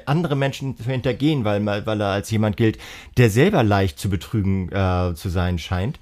andere 0.05 0.38
Menschen 0.38 0.77
zu 0.77 0.83
hintergehen, 0.85 1.43
weil, 1.43 1.65
weil 1.65 1.99
er 1.99 2.07
als 2.07 2.31
jemand 2.31 2.55
gilt, 2.55 2.77
der 3.17 3.29
selber 3.29 3.61
leicht 3.61 3.99
zu 3.99 4.09
betrügen 4.09 4.71
äh, 4.71 5.13
zu 5.13 5.27
sein 5.27 5.59
scheint 5.59 5.99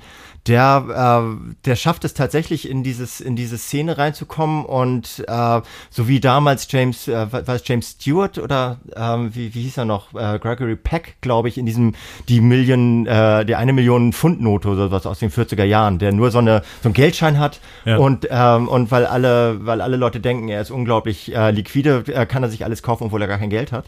der, 0.50 1.30
äh, 1.32 1.54
der 1.66 1.76
schafft 1.76 2.04
es 2.04 2.14
tatsächlich 2.16 2.68
in 2.68 2.84
dieses 2.84 3.22
in 3.22 3.36
diese 3.36 3.58
Szene 3.58 3.98
reinzukommen 3.98 4.66
und 4.66 5.24
äh, 5.28 5.62
so 5.92 6.08
wie 6.08 6.20
damals 6.20 6.70
James, 6.72 7.08
äh, 7.08 7.28
was 7.32 7.66
James 7.68 7.92
Stewart 7.92 8.40
oder 8.40 8.80
äh, 8.96 9.00
wie, 9.34 9.54
wie 9.54 9.62
hieß 9.62 9.78
er 9.78 9.86
noch, 9.86 10.14
äh, 10.16 10.40
Gregory 10.40 10.76
Peck, 10.76 11.18
glaube 11.22 11.48
ich, 11.50 11.58
in 11.58 11.68
diesem 11.68 11.94
die 12.28 12.42
Million, 12.42 13.06
äh, 13.06 13.46
die 13.46 13.56
eine 13.56 13.74
Million 13.74 14.12
Pfund 14.12 14.42
Note 14.42 14.68
oder 14.70 14.86
sowas 14.86 15.06
aus 15.06 15.20
den 15.20 15.30
40er 15.30 15.64
Jahren, 15.64 16.00
der 16.00 16.12
nur 16.12 16.32
so 16.32 16.40
eine 16.40 16.64
so 16.82 16.90
einen 16.90 16.96
Geldschein 16.96 17.38
hat 17.38 17.60
ja. 17.86 17.98
und 17.98 18.28
ähm, 18.30 18.68
und 18.68 18.90
weil 18.90 19.06
alle 19.06 19.66
weil 19.66 19.82
alle 19.82 19.98
Leute 19.98 20.20
denken, 20.20 20.50
er 20.50 20.62
ist 20.62 20.72
unglaublich 20.72 21.34
äh, 21.34 21.52
liquide, 21.52 22.04
äh, 22.08 22.26
kann 22.26 22.42
er 22.42 22.50
sich 22.50 22.66
alles 22.66 22.82
kaufen, 22.82 23.06
obwohl 23.06 23.22
er 23.22 23.28
gar 23.28 23.38
kein 23.38 23.52
Geld 23.52 23.72
hat. 23.72 23.86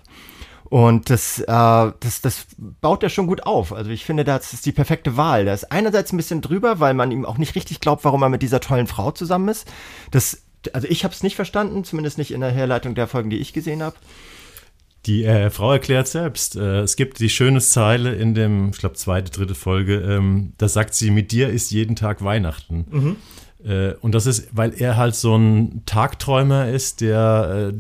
Und 0.72 1.10
das, 1.10 1.40
äh, 1.40 1.46
das, 1.48 2.22
das 2.22 2.48
baut 2.58 3.04
er 3.04 3.10
schon 3.10 3.28
gut 3.28 3.46
auf. 3.46 3.74
Also 3.74 3.92
ich 3.92 4.06
finde, 4.06 4.24
das 4.24 4.54
ist 4.54 4.66
die 4.66 4.72
perfekte 4.72 5.18
Wahl. 5.18 5.44
Der 5.44 5.54
ist 5.54 5.70
einerseits 5.70 6.14
ein 6.14 6.18
bisschen 6.18 6.40
drüber, 6.40 6.80
weil 6.80 6.94
man 6.94 7.12
ihm 7.12 7.26
auch 7.26 7.38
nicht 7.38 7.56
richtig 7.56 7.82
glaubt, 7.82 8.06
warum 8.06 8.22
er 8.22 8.30
mit 8.30 8.42
dieser 8.42 8.62
tollen 8.62 8.88
Frau 8.88 9.12
zusammen 9.12 9.50
ist. 9.50 9.70
Das, 10.12 10.44
also 10.72 10.88
ich 10.88 11.04
habe 11.04 11.14
es 11.14 11.24
nicht 11.24 11.36
verstanden, 11.36 11.84
zumindest 11.84 12.18
nicht 12.18 12.32
in 12.32 12.40
der 12.40 12.52
Herleitung 12.52 12.96
der 12.96 13.08
Folgen, 13.08 13.30
die 13.30 13.40
ich 13.40 13.52
gesehen 13.52 13.84
habe. 13.84 13.98
Die 15.08 15.26
äh, 15.26 15.50
Frau 15.50 15.74
erklärt 15.74 16.08
selbst, 16.08 16.56
äh, 16.56 16.80
es 16.80 16.96
gibt 16.96 17.20
die 17.20 17.30
schöne 17.30 17.60
Zeile 17.60 18.16
in 18.16 18.34
dem, 18.34 18.70
ich 18.70 18.78
glaube, 18.78 18.96
zweite, 18.96 19.30
dritte 19.30 19.56
Folge, 19.56 19.98
ähm, 19.98 20.54
da 20.58 20.70
sagt 20.70 20.94
sie, 20.94 21.12
mit 21.12 21.34
dir 21.34 21.50
ist 21.50 21.72
jeden 21.72 21.98
Tag 21.98 22.24
Weihnachten. 22.24 22.86
Mhm. 22.90 23.16
Äh, 23.70 23.96
und 23.96 24.16
das 24.16 24.26
ist, 24.26 24.48
weil 24.54 24.74
er 24.74 24.96
halt 24.96 25.16
so 25.16 25.36
ein 25.36 25.84
Tagträumer 25.86 26.70
ist, 26.70 27.02
der 27.02 27.74
äh, 27.74 27.78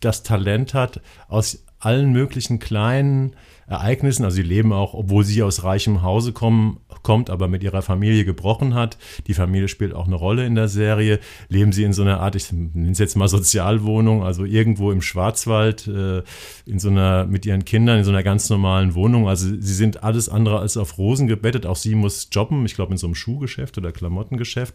das 0.00 0.24
Talent 0.24 0.74
hat, 0.74 1.00
aus 1.28 1.64
allen 1.78 2.12
möglichen 2.12 2.58
kleinen 2.58 3.36
Ereignissen. 3.68 4.24
Also 4.24 4.36
sie 4.36 4.42
leben 4.42 4.72
auch, 4.72 4.94
obwohl 4.94 5.24
sie 5.24 5.42
aus 5.42 5.64
reichem 5.64 6.02
Hause 6.02 6.32
kommen, 6.32 6.78
kommt, 7.02 7.30
aber 7.30 7.48
mit 7.48 7.62
ihrer 7.62 7.82
Familie 7.82 8.24
gebrochen 8.24 8.74
hat. 8.74 8.96
Die 9.26 9.34
Familie 9.34 9.68
spielt 9.68 9.92
auch 9.92 10.06
eine 10.06 10.14
Rolle 10.14 10.46
in 10.46 10.54
der 10.54 10.68
Serie. 10.68 11.18
Leben 11.48 11.72
sie 11.72 11.84
in 11.84 11.92
so 11.92 12.02
einer 12.02 12.20
Art, 12.20 12.36
ich 12.36 12.52
nenne 12.52 12.90
es 12.90 12.98
jetzt 12.98 13.16
mal 13.16 13.28
Sozialwohnung, 13.28 14.22
also 14.22 14.44
irgendwo 14.44 14.92
im 14.92 15.02
Schwarzwald, 15.02 15.86
äh, 15.88 16.22
in 16.64 16.78
so 16.78 16.88
einer, 16.88 17.26
mit 17.26 17.44
ihren 17.44 17.64
Kindern 17.64 17.98
in 17.98 18.04
so 18.04 18.10
einer 18.10 18.22
ganz 18.22 18.48
normalen 18.50 18.94
Wohnung. 18.94 19.28
Also 19.28 19.48
sie 19.48 19.74
sind 19.74 20.02
alles 20.04 20.28
andere 20.28 20.60
als 20.60 20.76
auf 20.76 20.96
Rosen 20.98 21.26
gebettet. 21.26 21.66
Auch 21.66 21.76
sie 21.76 21.94
muss 21.94 22.28
jobben, 22.30 22.64
ich 22.66 22.74
glaube 22.74 22.92
in 22.92 22.98
so 22.98 23.06
einem 23.06 23.14
Schuhgeschäft 23.14 23.78
oder 23.78 23.92
Klamottengeschäft. 23.92 24.74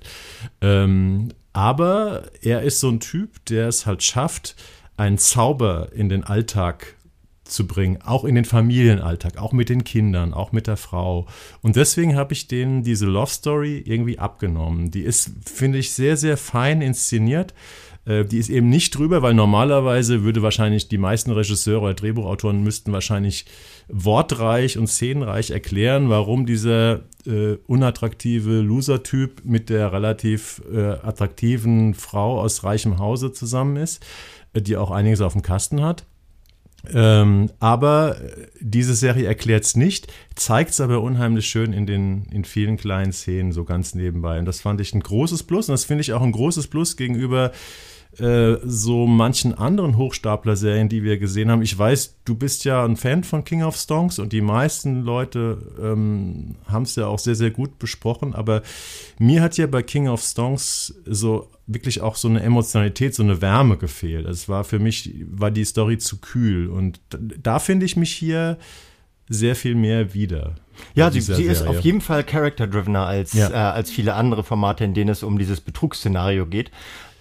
Ähm, 0.61 1.29
aber 1.53 2.23
er 2.41 2.61
ist 2.61 2.79
so 2.79 2.89
ein 2.89 2.99
Typ, 2.99 3.43
der 3.45 3.67
es 3.67 3.85
halt 3.85 4.03
schafft, 4.03 4.55
einen 4.97 5.17
Zauber 5.17 5.89
in 5.93 6.09
den 6.09 6.23
Alltag 6.23 6.95
zu 7.43 7.67
bringen, 7.67 7.99
auch 8.01 8.23
in 8.23 8.35
den 8.35 8.45
Familienalltag, 8.45 9.37
auch 9.37 9.51
mit 9.51 9.69
den 9.69 9.83
Kindern, 9.83 10.33
auch 10.33 10.51
mit 10.51 10.67
der 10.67 10.77
Frau. 10.77 11.27
Und 11.61 11.75
deswegen 11.75 12.15
habe 12.15 12.33
ich 12.33 12.47
denen 12.47 12.83
diese 12.83 13.05
Love 13.05 13.31
Story 13.31 13.83
irgendwie 13.85 14.19
abgenommen. 14.19 14.89
Die 14.89 15.01
ist, 15.01 15.31
finde 15.45 15.77
ich, 15.77 15.91
sehr, 15.91 16.17
sehr 16.17 16.37
fein 16.37 16.81
inszeniert. 16.81 17.53
Äh, 18.05 18.25
die 18.25 18.37
ist 18.37 18.49
eben 18.49 18.69
nicht 18.69 18.97
drüber, 18.97 19.21
weil 19.21 19.33
normalerweise 19.33 20.23
würde 20.23 20.41
wahrscheinlich 20.41 20.87
die 20.87 20.97
meisten 20.97 21.31
Regisseure 21.31 21.81
oder 21.81 21.93
Drehbuchautoren 21.93 22.63
müssten 22.63 22.91
wahrscheinlich 22.93 23.45
wortreich 23.87 24.77
und 24.77 24.87
szenenreich 24.87 25.51
erklären, 25.51 26.09
warum 26.09 26.45
dieser 26.45 27.01
äh, 27.25 27.57
unattraktive 27.67 28.61
Loser-Typ 28.61 29.43
mit 29.43 29.69
der 29.69 29.91
relativ 29.91 30.61
äh, 30.73 30.79
attraktiven 30.79 31.93
Frau 31.93 32.39
aus 32.39 32.63
reichem 32.63 32.97
Hause 32.97 33.31
zusammen 33.33 33.75
ist, 33.75 34.03
die 34.55 34.77
auch 34.77 34.91
einiges 34.91 35.21
auf 35.21 35.33
dem 35.33 35.41
Kasten 35.41 35.81
hat. 35.81 36.05
Ähm, 36.91 37.51
aber 37.59 38.17
diese 38.59 38.95
Serie 38.95 39.27
erklärt 39.27 39.63
es 39.65 39.75
nicht, 39.75 40.11
zeigt 40.35 40.71
es 40.71 40.81
aber 40.81 41.01
unheimlich 41.01 41.45
schön 41.45 41.73
in 41.73 41.85
den 41.85 42.25
in 42.31 42.43
vielen 42.43 42.77
kleinen 42.77 43.13
Szenen 43.13 43.51
so 43.51 43.65
ganz 43.65 43.93
nebenbei. 43.93 44.39
Und 44.39 44.45
das 44.45 44.61
fand 44.61 44.81
ich 44.81 44.93
ein 44.93 45.01
großes 45.01 45.43
Plus 45.43 45.69
und 45.69 45.73
das 45.73 45.85
finde 45.85 46.01
ich 46.01 46.13
auch 46.13 46.23
ein 46.23 46.31
großes 46.31 46.67
Plus 46.67 46.97
gegenüber 46.97 47.51
äh, 48.19 48.57
so 48.65 49.07
manchen 49.07 49.57
anderen 49.57 49.95
Hochstapler-Serien, 49.95 50.89
die 50.89 51.03
wir 51.03 51.17
gesehen 51.17 51.49
haben. 51.49 51.61
Ich 51.61 51.77
weiß, 51.77 52.17
du 52.25 52.35
bist 52.35 52.65
ja 52.65 52.83
ein 52.83 52.97
Fan 52.97 53.23
von 53.23 53.45
King 53.45 53.63
of 53.63 53.77
Stonks 53.77 54.19
und 54.19 54.33
die 54.33 54.41
meisten 54.41 55.03
Leute 55.03 55.57
ähm, 55.81 56.55
haben 56.67 56.83
es 56.83 56.95
ja 56.97 57.07
auch 57.07 57.19
sehr, 57.19 57.35
sehr 57.35 57.51
gut 57.51 57.79
besprochen, 57.79 58.35
aber 58.35 58.63
mir 59.17 59.41
hat 59.41 59.57
ja 59.57 59.65
bei 59.65 59.81
King 59.81 60.09
of 60.09 60.21
Stonks 60.21 60.93
so 61.05 61.49
wirklich 61.67 62.01
auch 62.01 62.17
so 62.17 62.27
eine 62.27 62.41
Emotionalität, 62.41 63.15
so 63.15 63.23
eine 63.23 63.41
Wärme 63.41 63.77
gefehlt. 63.77 64.27
Es 64.27 64.49
war 64.49 64.65
für 64.65 64.79
mich, 64.79 65.13
war 65.29 65.51
die 65.51 65.63
Story 65.63 65.97
zu 65.97 66.19
kühl 66.19 66.67
und 66.67 66.99
da, 67.09 67.17
da 67.41 67.59
finde 67.59 67.85
ich 67.85 67.95
mich 67.95 68.11
hier 68.11 68.57
sehr 69.29 69.55
viel 69.55 69.75
mehr 69.75 70.13
wieder. 70.13 70.55
Ja, 70.95 71.09
sie, 71.09 71.21
sie 71.21 71.43
ist 71.43 71.65
auf 71.65 71.79
jeden 71.79 72.01
Fall 72.01 72.25
character-drivener 72.25 73.05
als, 73.05 73.31
ja. 73.33 73.49
äh, 73.49 73.53
als 73.53 73.89
viele 73.89 74.15
andere 74.15 74.43
Formate, 74.43 74.83
in 74.83 74.93
denen 74.93 75.09
es 75.09 75.23
um 75.23 75.37
dieses 75.39 75.61
Betrugsszenario 75.61 76.45
geht. 76.45 76.71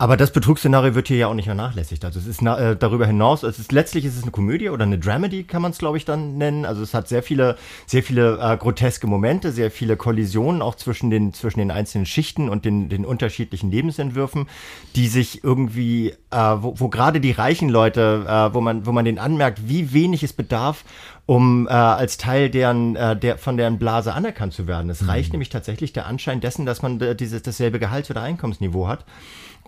Aber 0.00 0.16
das 0.16 0.30
Betrugsszenario 0.30 0.94
wird 0.94 1.08
hier 1.08 1.18
ja 1.18 1.26
auch 1.26 1.34
nicht 1.34 1.44
vernachlässigt. 1.44 2.06
Also 2.06 2.20
es 2.20 2.26
ist 2.26 2.40
äh, 2.40 2.74
darüber 2.74 3.06
hinaus, 3.06 3.42
es 3.42 3.58
ist 3.58 3.70
letztlich 3.70 4.06
ist 4.06 4.16
es 4.16 4.22
eine 4.22 4.30
Komödie 4.30 4.70
oder 4.70 4.84
eine 4.84 4.98
Dramedy, 4.98 5.44
kann 5.44 5.60
man 5.60 5.72
es 5.72 5.78
glaube 5.78 5.98
ich 5.98 6.06
dann 6.06 6.38
nennen. 6.38 6.64
Also 6.64 6.82
es 6.82 6.94
hat 6.94 7.06
sehr 7.06 7.22
viele, 7.22 7.58
sehr 7.84 8.02
viele 8.02 8.38
äh, 8.40 8.56
groteske 8.56 9.06
Momente, 9.06 9.52
sehr 9.52 9.70
viele 9.70 9.98
Kollisionen 9.98 10.62
auch 10.62 10.76
zwischen 10.76 11.10
den 11.10 11.34
zwischen 11.34 11.58
den 11.58 11.70
einzelnen 11.70 12.06
Schichten 12.06 12.48
und 12.48 12.64
den 12.64 12.88
den 12.88 13.04
unterschiedlichen 13.04 13.70
Lebensentwürfen, 13.70 14.48
die 14.96 15.06
sich 15.06 15.44
irgendwie, 15.44 16.14
äh, 16.30 16.36
wo, 16.36 16.80
wo 16.80 16.88
gerade 16.88 17.20
die 17.20 17.32
reichen 17.32 17.68
Leute, 17.68 18.24
äh, 18.26 18.54
wo 18.54 18.62
man 18.62 18.86
wo 18.86 18.92
man 18.92 19.04
den 19.04 19.18
anmerkt, 19.18 19.68
wie 19.68 19.92
wenig 19.92 20.22
es 20.22 20.32
bedarf, 20.32 20.82
um 21.26 21.68
äh, 21.68 21.72
als 21.72 22.16
Teil 22.16 22.48
deren, 22.48 22.96
äh, 22.96 23.16
der, 23.16 23.36
von 23.36 23.58
deren 23.58 23.78
Blase 23.78 24.14
anerkannt 24.14 24.54
zu 24.54 24.66
werden. 24.66 24.88
Es 24.88 25.02
mhm. 25.02 25.10
reicht 25.10 25.32
nämlich 25.32 25.50
tatsächlich 25.50 25.92
der 25.92 26.06
Anschein 26.06 26.40
dessen, 26.40 26.64
dass 26.64 26.80
man 26.80 26.98
äh, 27.02 27.14
dieses, 27.14 27.42
dasselbe 27.42 27.78
Gehalts- 27.78 28.10
oder 28.10 28.22
Einkommensniveau 28.22 28.88
hat 28.88 29.04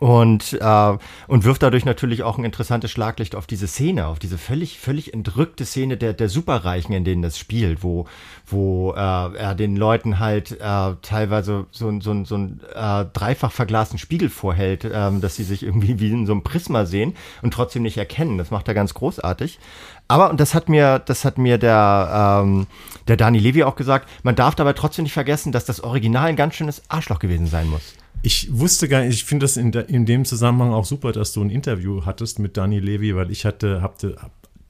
und, 0.02 0.58
äh, 0.60 0.98
und 1.28 1.44
wirft 1.44 1.62
dadurch 1.62 1.84
natürlich 1.84 2.24
auch 2.24 2.36
ein 2.36 2.44
interessantes 2.44 2.90
Schlaglicht 2.90 3.36
auf 3.36 3.46
diese 3.46 3.68
Szene, 3.68 4.08
auf 4.08 4.18
diese 4.18 4.36
völlig, 4.36 4.80
völlig 4.80 5.14
entrückte 5.14 5.64
Szene 5.64 5.96
der, 5.96 6.12
der 6.12 6.28
Superreichen, 6.28 6.92
in 6.92 7.04
denen 7.04 7.22
das 7.22 7.38
spielt, 7.38 7.84
wo, 7.84 8.06
wo 8.44 8.90
äh, 8.94 8.96
er 8.96 9.54
den 9.54 9.76
Leuten 9.76 10.18
halt 10.18 10.60
äh, 10.60 10.94
teilweise 11.02 11.66
so, 11.70 12.00
so, 12.00 12.24
so 12.24 12.34
einen 12.34 12.60
äh, 12.74 13.04
dreifach 13.12 13.52
verglasten 13.52 13.96
Spiegel 13.96 14.28
vorhält, 14.28 14.84
äh, 14.84 15.20
dass 15.20 15.36
sie 15.36 15.44
sich 15.44 15.62
irgendwie 15.62 16.00
wie 16.00 16.10
in 16.10 16.26
so 16.26 16.32
einem 16.32 16.42
Prisma 16.42 16.84
sehen 16.84 17.14
und 17.42 17.54
trotzdem 17.54 17.84
nicht 17.84 17.96
erkennen. 17.96 18.38
Das 18.38 18.50
macht 18.50 18.66
er 18.66 18.74
ganz 18.74 18.94
großartig. 18.94 19.60
Aber, 20.08 20.30
und 20.30 20.40
das 20.40 20.56
hat 20.56 20.68
mir, 20.68 20.98
das 20.98 21.24
hat 21.24 21.38
mir 21.38 21.58
der, 21.58 22.40
ähm, 22.42 22.66
der 23.06 23.16
Dani 23.16 23.38
Levi 23.38 23.62
auch 23.62 23.76
gesagt, 23.76 24.08
man 24.24 24.34
darf 24.34 24.56
dabei 24.56 24.72
trotzdem 24.72 25.04
nicht 25.04 25.12
vergessen, 25.12 25.52
dass 25.52 25.64
das 25.64 25.80
Original 25.84 26.26
ein 26.26 26.34
ganz 26.34 26.56
schönes 26.56 26.82
Arschloch 26.88 27.20
gewesen 27.20 27.46
sein 27.46 27.68
muss. 27.70 27.94
Ich 28.24 28.56
wusste 28.56 28.88
gar 28.88 29.02
nicht, 29.02 29.14
ich 29.14 29.24
finde 29.24 29.44
das 29.44 29.56
in, 29.56 29.72
in 29.72 30.06
dem 30.06 30.24
Zusammenhang 30.24 30.72
auch 30.72 30.84
super, 30.84 31.10
dass 31.10 31.32
du 31.32 31.42
ein 31.42 31.50
Interview 31.50 32.04
hattest 32.04 32.38
mit 32.38 32.56
Dani 32.56 32.78
Levi, 32.78 33.16
weil 33.16 33.32
ich 33.32 33.44
hatte, 33.44 33.82
hatte 33.82 34.16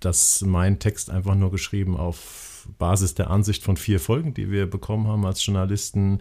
das 0.00 0.40
meinen 0.40 0.78
Text 0.78 1.10
einfach 1.10 1.34
nur 1.34 1.50
geschrieben 1.50 1.96
auf 1.96 2.66
Basis 2.78 3.14
der 3.14 3.30
Ansicht 3.30 3.62
von 3.62 3.76
vier 3.76 4.00
Folgen, 4.00 4.32
die 4.34 4.50
wir 4.50 4.66
bekommen 4.68 5.06
haben 5.06 5.26
als 5.26 5.44
Journalisten 5.44 6.20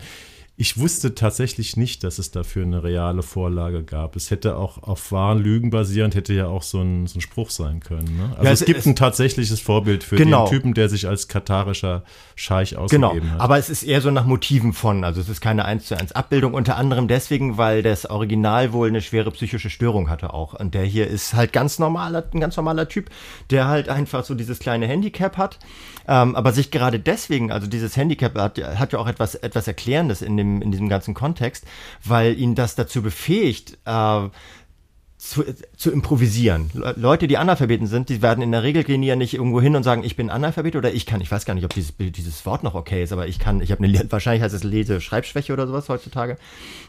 ich 0.61 0.77
wusste 0.77 1.15
tatsächlich 1.15 1.75
nicht, 1.75 2.03
dass 2.03 2.19
es 2.19 2.29
dafür 2.29 2.63
eine 2.63 2.83
reale 2.83 3.23
Vorlage 3.23 3.83
gab. 3.83 4.15
Es 4.15 4.29
hätte 4.29 4.57
auch 4.57 4.83
auf 4.83 5.11
wahren 5.11 5.39
Lügen 5.39 5.71
basierend, 5.71 6.13
hätte 6.13 6.35
ja 6.35 6.45
auch 6.45 6.61
so 6.61 6.79
ein, 6.81 7.07
so 7.07 7.17
ein 7.17 7.21
Spruch 7.21 7.49
sein 7.49 7.79
können. 7.79 8.15
Ne? 8.15 8.29
Also 8.33 8.43
ja, 8.43 8.51
es, 8.51 8.61
es, 8.61 8.67
gibt 8.67 8.81
es, 8.81 8.85
ein 8.85 8.95
tatsächliches 8.95 9.59
Vorbild 9.59 10.03
für 10.03 10.17
genau. 10.17 10.45
den 10.45 10.51
Typen, 10.51 10.73
der 10.75 10.87
sich 10.87 11.07
als 11.07 11.27
katarischer 11.27 12.03
Scheich 12.35 12.77
ausgegeben 12.77 13.21
genau. 13.21 13.33
hat. 13.33 13.39
Aber 13.41 13.57
es 13.57 13.71
ist 13.71 13.81
eher 13.81 14.01
so 14.01 14.11
nach 14.11 14.27
Motiven 14.27 14.73
von, 14.73 15.03
also 15.03 15.19
es 15.19 15.29
ist 15.29 15.41
keine 15.41 15.65
1 15.65 15.87
zu 15.87 15.97
1 15.97 16.11
Abbildung, 16.11 16.53
unter 16.53 16.77
anderem 16.77 17.07
deswegen, 17.07 17.57
weil 17.57 17.81
das 17.81 18.05
Original 18.05 18.71
wohl 18.71 18.87
eine 18.87 19.01
schwere 19.01 19.31
psychische 19.31 19.71
Störung 19.71 20.11
hatte 20.11 20.31
auch. 20.31 20.53
Und 20.53 20.75
der 20.75 20.83
hier 20.83 21.07
ist 21.07 21.33
halt 21.33 21.53
ganz 21.53 21.79
normaler, 21.79 22.23
ein 22.35 22.39
ganz 22.39 22.55
normaler 22.55 22.87
Typ, 22.87 23.09
der 23.49 23.67
halt 23.67 23.89
einfach 23.89 24.25
so 24.25 24.35
dieses 24.35 24.59
kleine 24.59 24.85
Handicap 24.85 25.37
hat, 25.37 25.57
ähm, 26.07 26.35
aber 26.35 26.51
sich 26.51 26.69
gerade 26.69 26.99
deswegen, 26.99 27.51
also 27.51 27.65
dieses 27.65 27.97
Handicap 27.97 28.37
hat, 28.37 28.59
hat 28.59 28.93
ja 28.93 28.99
auch 28.99 29.07
etwas, 29.07 29.33
etwas 29.33 29.67
Erklärendes 29.67 30.21
in 30.21 30.37
dem 30.37 30.50
in 30.59 30.71
diesem 30.71 30.89
ganzen 30.89 31.13
Kontext, 31.13 31.65
weil 32.03 32.39
ihn 32.39 32.55
das 32.55 32.73
dazu 32.73 33.03
befähigt, 33.03 33.77
äh, 33.85 34.29
zu, 35.21 35.43
zu 35.77 35.91
improvisieren. 35.91 36.71
Leute, 36.95 37.27
die 37.27 37.37
Analphabeten 37.37 37.85
sind, 37.85 38.09
die 38.09 38.23
werden 38.23 38.41
in 38.41 38.51
der 38.51 38.63
Regel 38.63 38.83
gehen 38.83 39.03
ja 39.03 39.15
nicht 39.15 39.35
irgendwo 39.35 39.61
hin 39.61 39.75
und 39.75 39.83
sagen, 39.83 40.03
ich 40.03 40.15
bin 40.15 40.31
Analphabet 40.31 40.75
oder 40.75 40.91
ich 40.91 41.05
kann, 41.05 41.21
ich 41.21 41.31
weiß 41.31 41.45
gar 41.45 41.53
nicht, 41.53 41.63
ob 41.63 41.71
dieses, 41.75 41.93
dieses 41.95 42.43
Wort 42.47 42.63
noch 42.63 42.73
okay 42.73 43.03
ist, 43.03 43.13
aber 43.13 43.27
ich 43.27 43.37
kann, 43.37 43.61
ich 43.61 43.71
habe 43.71 43.83
eine, 43.83 44.11
wahrscheinlich 44.11 44.41
heißt 44.41 44.55
es 44.55 44.63
Lese-Schreibschwäche 44.63 45.53
oder 45.53 45.67
sowas 45.67 45.89
heutzutage, 45.89 46.37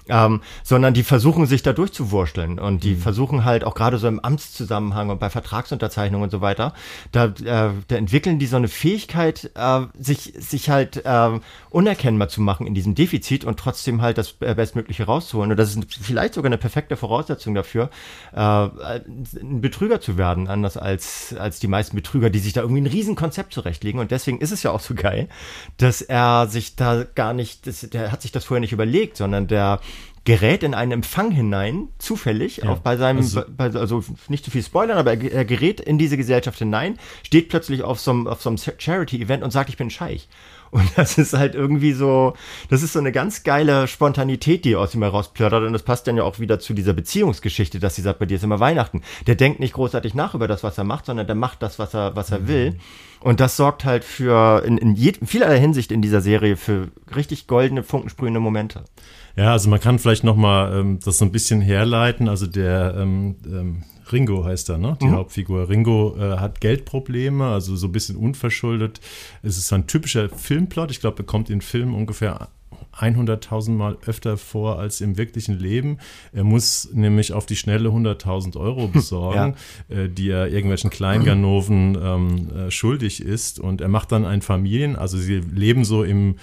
ähm, 0.09 0.41
sondern 0.63 0.95
die 0.95 1.03
versuchen 1.03 1.47
sich 1.47 1.63
da 1.63 1.73
durchzuwurschteln 1.73 2.59
und 2.59 2.85
die 2.85 2.95
mhm. 2.95 3.01
versuchen 3.01 3.45
halt 3.45 3.65
auch 3.65 3.75
gerade 3.75 3.99
so 3.99 4.09
im 4.09 4.21
Amtszusammenhang 4.21 5.11
und 5.11 5.21
bei 5.21 5.31
Vertragsunterzeichnungen 5.31 6.25
und 6.25 6.31
so 6.31 6.41
weiter, 6.41 6.75
da, 7.13 7.27
äh, 7.27 7.71
da 7.87 7.97
entwickeln 7.97 8.39
die 8.39 8.47
so 8.47 8.57
eine 8.57 8.69
Fähigkeit, 8.69 9.51
äh, 9.55 9.81
sich, 9.99 10.35
sich 10.37 10.71
halt 10.71 11.05
äh, 11.05 11.41
unerkennbar 11.71 12.29
zu 12.29 12.41
machen 12.41 12.67
in 12.67 12.75
diesem 12.75 12.95
Defizit 12.95 13.45
und 13.45 13.59
trotzdem 13.59 14.03
halt 14.03 14.19
das 14.19 14.33
Bestmögliche 14.33 15.05
rauszuholen. 15.05 15.53
Und 15.53 15.57
das 15.57 15.75
ist 15.75 15.95
vielleicht 15.95 16.35
sogar 16.35 16.49
eine 16.49 16.59
perfekte 16.59 16.97
Voraussetzung 16.97 17.55
dafür, 17.55 17.91
äh, 18.35 18.39
ein 18.39 19.61
Betrüger 19.61 20.01
zu 20.01 20.19
werden, 20.19 20.49
anders 20.49 20.77
als, 20.77 21.35
als 21.39 21.61
die 21.61 21.69
meisten 21.69 21.97
Betrüger, 21.97 22.31
die 22.31 22.41
sich 22.41 22.53
da 22.53 22.63
irgendwie 22.63 22.83
ein 22.83 22.87
Riesenkonzept 22.87 23.53
zurechtlegen. 23.53 24.01
Und 24.01 24.11
deswegen 24.11 24.41
ist 24.41 24.51
es 24.51 24.63
ja 24.63 24.71
auch 24.71 24.81
so 24.81 24.95
geil, 24.95 25.29
dass 25.77 26.03
er 26.03 26.47
sich 26.49 26.77
da 26.77 27.05
gar 27.15 27.33
nicht, 27.33 27.67
das, 27.67 27.81
der 27.81 28.13
hat 28.13 28.23
sich 28.23 28.33
das 28.33 28.45
vorher 28.45 28.61
nicht 28.61 28.73
überlegt, 28.73 29.17
sondern 29.17 29.47
der 29.47 29.81
gerät 30.25 30.63
in 30.63 30.75
einen 30.75 30.93
Empfang 30.93 31.33
hinein, 31.33 31.89
zufällig, 31.99 32.59
ja, 32.59 32.71
auch 32.71 32.79
bei 32.79 32.97
seinem, 32.97 33.19
also, 33.19 33.43
bei, 33.49 33.65
also 33.65 34.05
nicht 34.29 34.45
zu 34.45 34.51
viel 34.51 34.63
spoilern, 34.63 34.97
aber 34.97 35.15
er, 35.15 35.33
er, 35.33 35.45
gerät 35.45 35.81
in 35.81 35.99
diese 35.99 36.17
Gesellschaft 36.17 36.59
hinein, 36.59 36.99
steht 37.25 37.49
plötzlich 37.49 37.83
auf 37.83 37.99
so 37.99 38.13
einem, 38.13 38.27
auf 38.29 38.41
so 38.41 38.51
einem 38.51 38.59
Charity-Event 38.59 39.43
und 39.43 39.51
sagt, 39.51 39.69
ich 39.69 39.77
bin 39.77 39.91
Scheich. 39.91 40.29
Und 40.73 40.91
das 40.97 41.19
ist 41.19 41.35
halt 41.35 41.55
irgendwie 41.55 41.93
so, 41.93 42.33
das 42.71 42.83
ist 42.83 42.95
so 42.95 42.99
eine 42.99 43.13
ganz 43.13 43.43
geile 43.43 43.87
Spontanität, 43.87 44.65
die 44.65 44.75
aus 44.75 44.95
ihm 44.95 45.03
herausplördert. 45.03 45.65
Und 45.65 45.75
das 45.75 45.83
passt 45.83 46.07
dann 46.07 46.17
ja 46.17 46.23
auch 46.23 46.39
wieder 46.39 46.61
zu 46.61 46.73
dieser 46.73 46.95
Beziehungsgeschichte, 46.95 47.79
dass 47.79 47.95
sie 47.95 48.01
sagt, 48.01 48.21
bei 48.21 48.25
dir 48.25 48.37
ist 48.37 48.43
immer 48.43 48.59
Weihnachten. 48.59 49.03
Der 49.27 49.35
denkt 49.35 49.61
nicht 49.61 49.75
großartig 49.75 50.15
nach 50.15 50.35
über 50.35 50.49
das, 50.49 50.63
was 50.63 50.79
er 50.79 50.85
macht, 50.85 51.05
sondern 51.05 51.27
der 51.27 51.37
macht 51.37 51.63
das, 51.63 51.79
was 51.79 51.93
er, 51.93 52.17
was 52.17 52.31
er 52.31 52.39
mhm. 52.39 52.49
will. 52.49 52.79
Und 53.21 53.41
das 53.41 53.59
sorgt 53.59 53.85
halt 53.85 54.03
für, 54.03 54.65
in, 54.65 54.79
in, 54.79 54.97
in 54.97 55.27
vielerlei 55.27 55.61
Hinsicht 55.61 55.93
in 55.93 56.01
dieser 56.01 56.23
Serie 56.23 56.57
für 56.57 56.89
richtig 57.15 57.49
goldene, 57.49 57.83
funkensprühende 57.83 58.41
Momente. 58.41 58.85
Ja, 59.37 59.53
also 59.53 59.71
man 59.71 59.81
kann 59.81 59.99
vielleicht 59.99 60.25
noch 60.25 60.37
mal 60.37 60.79
ähm, 60.79 60.99
das 61.05 61.19
so 61.19 61.25
ein 61.25 61.33
bisschen 61.33 61.61
herleiten. 61.61 62.29
Also 62.29 62.47
der 62.47 62.95
ähm, 62.97 63.37
ähm, 63.47 63.83
Ringo 64.13 64.45
heißt 64.45 64.69
er, 64.71 64.79
ne? 64.79 64.97
Die 65.01 65.07
mhm. 65.07 65.13
Hauptfigur. 65.13 65.69
Ringo 65.69 66.17
äh, 66.19 66.37
hat 66.39 66.61
Geldprobleme, 66.61 67.47
also 67.47 67.77
so 67.77 67.89
ein 67.89 67.93
bisschen 67.93 68.17
unverschuldet. 68.17 69.01
Es 69.43 69.57
ist 69.57 69.73
ein 69.73 69.87
typischer 69.87 70.29
Filmplot. 70.29 70.91
Ich 70.91 71.01
glaube, 71.01 71.23
er 71.23 71.27
kommt 71.27 71.51
in 71.51 71.61
Filmen 71.61 71.95
ungefähr 71.95 72.49
100.000 72.99 73.71
Mal 73.71 73.97
öfter 74.07 74.37
vor 74.37 74.79
als 74.79 75.01
im 75.01 75.17
wirklichen 75.17 75.59
Leben. 75.59 75.99
Er 76.33 76.45
muss 76.45 76.91
nämlich 76.93 77.33
auf 77.33 77.47
die 77.47 77.57
Schnelle 77.57 77.89
100.000 77.89 78.59
Euro 78.59 78.89
besorgen, 78.93 79.55
ja. 79.89 79.97
äh, 79.97 80.09
die 80.09 80.31
er 80.31 80.49
irgendwelchen 80.49 80.91
Kleinganoven 80.91 81.99
ähm, 82.01 82.51
äh, 82.55 82.71
schuldig 82.71 83.23
ist. 83.23 83.59
Und 83.59 83.81
er 83.81 83.89
macht 83.89 84.13
dann 84.13 84.27
ein 84.27 84.43
Familien, 84.43 84.97
also 84.97 85.17
sie 85.17 85.41
leben 85.41 85.85
so 85.85 86.05
im 86.05 86.37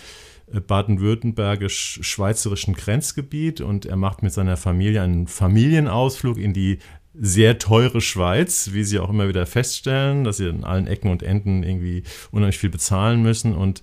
baden-württembergisch-schweizerischen 0.68 2.74
Grenzgebiet 2.74 3.62
und 3.62 3.86
er 3.86 3.96
macht 3.96 4.24
mit 4.24 4.34
seiner 4.34 4.58
Familie 4.58 5.02
einen 5.02 5.28
Familienausflug 5.28 6.38
in 6.38 6.54
die 6.54 6.80
sehr 7.14 7.60
teure 7.60 8.02
Schweiz, 8.02 8.72
wie 8.74 8.84
sie 8.84 9.00
auch 9.00 9.10
immer 9.10 9.28
wieder 9.28 9.46
feststellen, 9.46 10.24
dass 10.24 10.38
sie 10.38 10.48
in 10.48 10.64
allen 10.64 10.88
Ecken 10.88 11.12
und 11.12 11.24
Enden 11.24 11.64
irgendwie 11.64 12.04
unheimlich 12.32 12.60
viel 12.60 12.70
bezahlen 12.70 13.22
müssen 13.22 13.54
und 13.54 13.82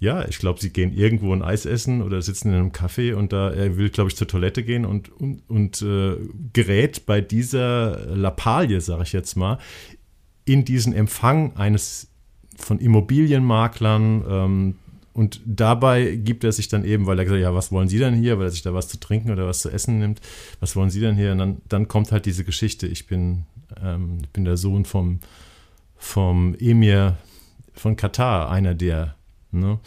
ja, 0.00 0.26
ich 0.28 0.38
glaube, 0.38 0.60
sie 0.60 0.70
gehen 0.70 0.92
irgendwo 0.92 1.32
ein 1.32 1.42
Eis 1.42 1.66
essen 1.66 2.02
oder 2.02 2.20
sitzen 2.20 2.48
in 2.48 2.54
einem 2.54 2.72
Café 2.72 3.14
und 3.14 3.32
da 3.32 3.50
er 3.50 3.78
will, 3.78 3.90
glaube 3.90 4.10
ich, 4.10 4.16
zur 4.16 4.26
Toilette 4.26 4.62
gehen 4.62 4.84
und, 4.84 5.08
und, 5.08 5.48
und 5.48 5.80
äh, 5.82 6.16
gerät 6.52 7.06
bei 7.06 7.22
dieser 7.22 8.14
Lappalie, 8.14 8.80
sage 8.80 9.04
ich 9.04 9.12
jetzt 9.12 9.36
mal, 9.36 9.58
in 10.44 10.64
diesen 10.64 10.92
Empfang 10.92 11.56
eines 11.56 12.10
von 12.56 12.80
Immobilienmaklern. 12.80 14.24
Ähm, 14.28 14.74
und 15.14 15.40
dabei 15.46 16.16
gibt 16.16 16.42
er 16.42 16.50
sich 16.50 16.68
dann 16.68 16.84
eben, 16.84 17.06
weil 17.06 17.18
er 17.18 17.24
gesagt 17.24 17.40
hat, 17.40 17.50
ja, 17.50 17.54
was 17.54 17.70
wollen 17.70 17.88
Sie 17.88 18.00
denn 18.00 18.14
hier? 18.14 18.36
Weil 18.38 18.48
er 18.48 18.50
sich 18.50 18.62
da 18.62 18.74
was 18.74 18.88
zu 18.88 18.98
trinken 18.98 19.30
oder 19.30 19.46
was 19.46 19.60
zu 19.60 19.70
essen 19.70 20.00
nimmt. 20.00 20.20
Was 20.58 20.74
wollen 20.74 20.90
Sie 20.90 21.00
denn 21.00 21.14
hier? 21.14 21.32
Und 21.32 21.38
dann, 21.38 21.62
dann 21.68 21.86
kommt 21.86 22.10
halt 22.10 22.26
diese 22.26 22.42
Geschichte, 22.42 22.88
ich 22.88 23.06
bin, 23.06 23.44
ähm, 23.80 24.18
ich 24.22 24.30
bin 24.30 24.44
der 24.44 24.56
Sohn 24.56 24.84
vom, 24.84 25.20
vom 25.96 26.56
Emir 26.58 27.16
von 27.74 27.94
Katar, 27.94 28.50
einer 28.50 28.74
der. 28.74 29.14
Ne? 29.52 29.78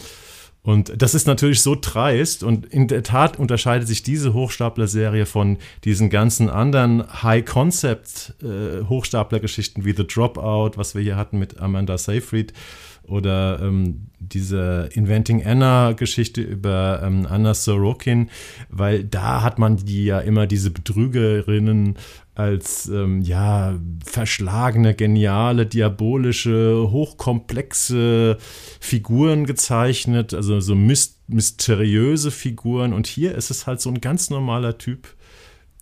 Und 0.68 1.02
das 1.02 1.14
ist 1.14 1.28
natürlich 1.28 1.62
so 1.62 1.78
dreist 1.80 2.44
und 2.44 2.66
in 2.66 2.90
der 2.90 3.04
Tat 3.04 3.40
unterscheidet 3.40 3.88
sich 3.88 4.04
diese 4.04 4.34
Hochstapler-Serie 4.34 5.26
von 5.26 5.60
diesen 5.86 6.10
ganzen 6.10 6.50
anderen 6.50 7.06
High-Concept-Hochstapler-Geschichten 7.24 9.82
äh, 9.82 9.86
wie 9.86 9.94
The 9.94 10.08
Dropout, 10.08 10.72
was 10.76 10.96
wir 10.96 11.02
hier 11.02 11.16
hatten 11.16 11.40
mit 11.40 11.58
Amanda 11.60 11.98
Seyfried 11.98 12.52
oder 13.08 13.60
ähm, 13.62 14.08
diese 14.20 14.90
Inventing 14.94 15.46
Anna-Geschichte 15.46 16.42
über 16.42 17.02
ähm, 17.04 17.26
Anna 17.30 17.54
Sorokin, 17.54 18.30
weil 18.70 19.04
da 19.04 19.42
hat 19.42 19.60
man 19.60 19.78
die 19.78 20.06
ja 20.06 20.20
immer 20.20 20.48
diese 20.48 20.72
Betrügerinnen 20.72 21.98
als 22.36 22.88
ähm, 22.88 23.22
ja 23.22 23.80
verschlagene, 24.06 24.94
geniale, 24.94 25.66
diabolische, 25.66 26.88
hochkomplexe 26.92 28.38
Figuren 28.80 29.46
gezeichnet, 29.46 30.34
also 30.34 30.60
so 30.60 30.76
mysteriöse 30.76 32.30
Figuren. 32.30 32.94
Und 32.94 33.08
hier 33.08 33.34
ist 33.36 33.50
es 33.50 33.66
halt 33.66 33.82
so 33.82 33.90
ein 33.90 34.02
ganz 34.02 34.30
normaler 34.30 34.78
Typ, 34.78 35.08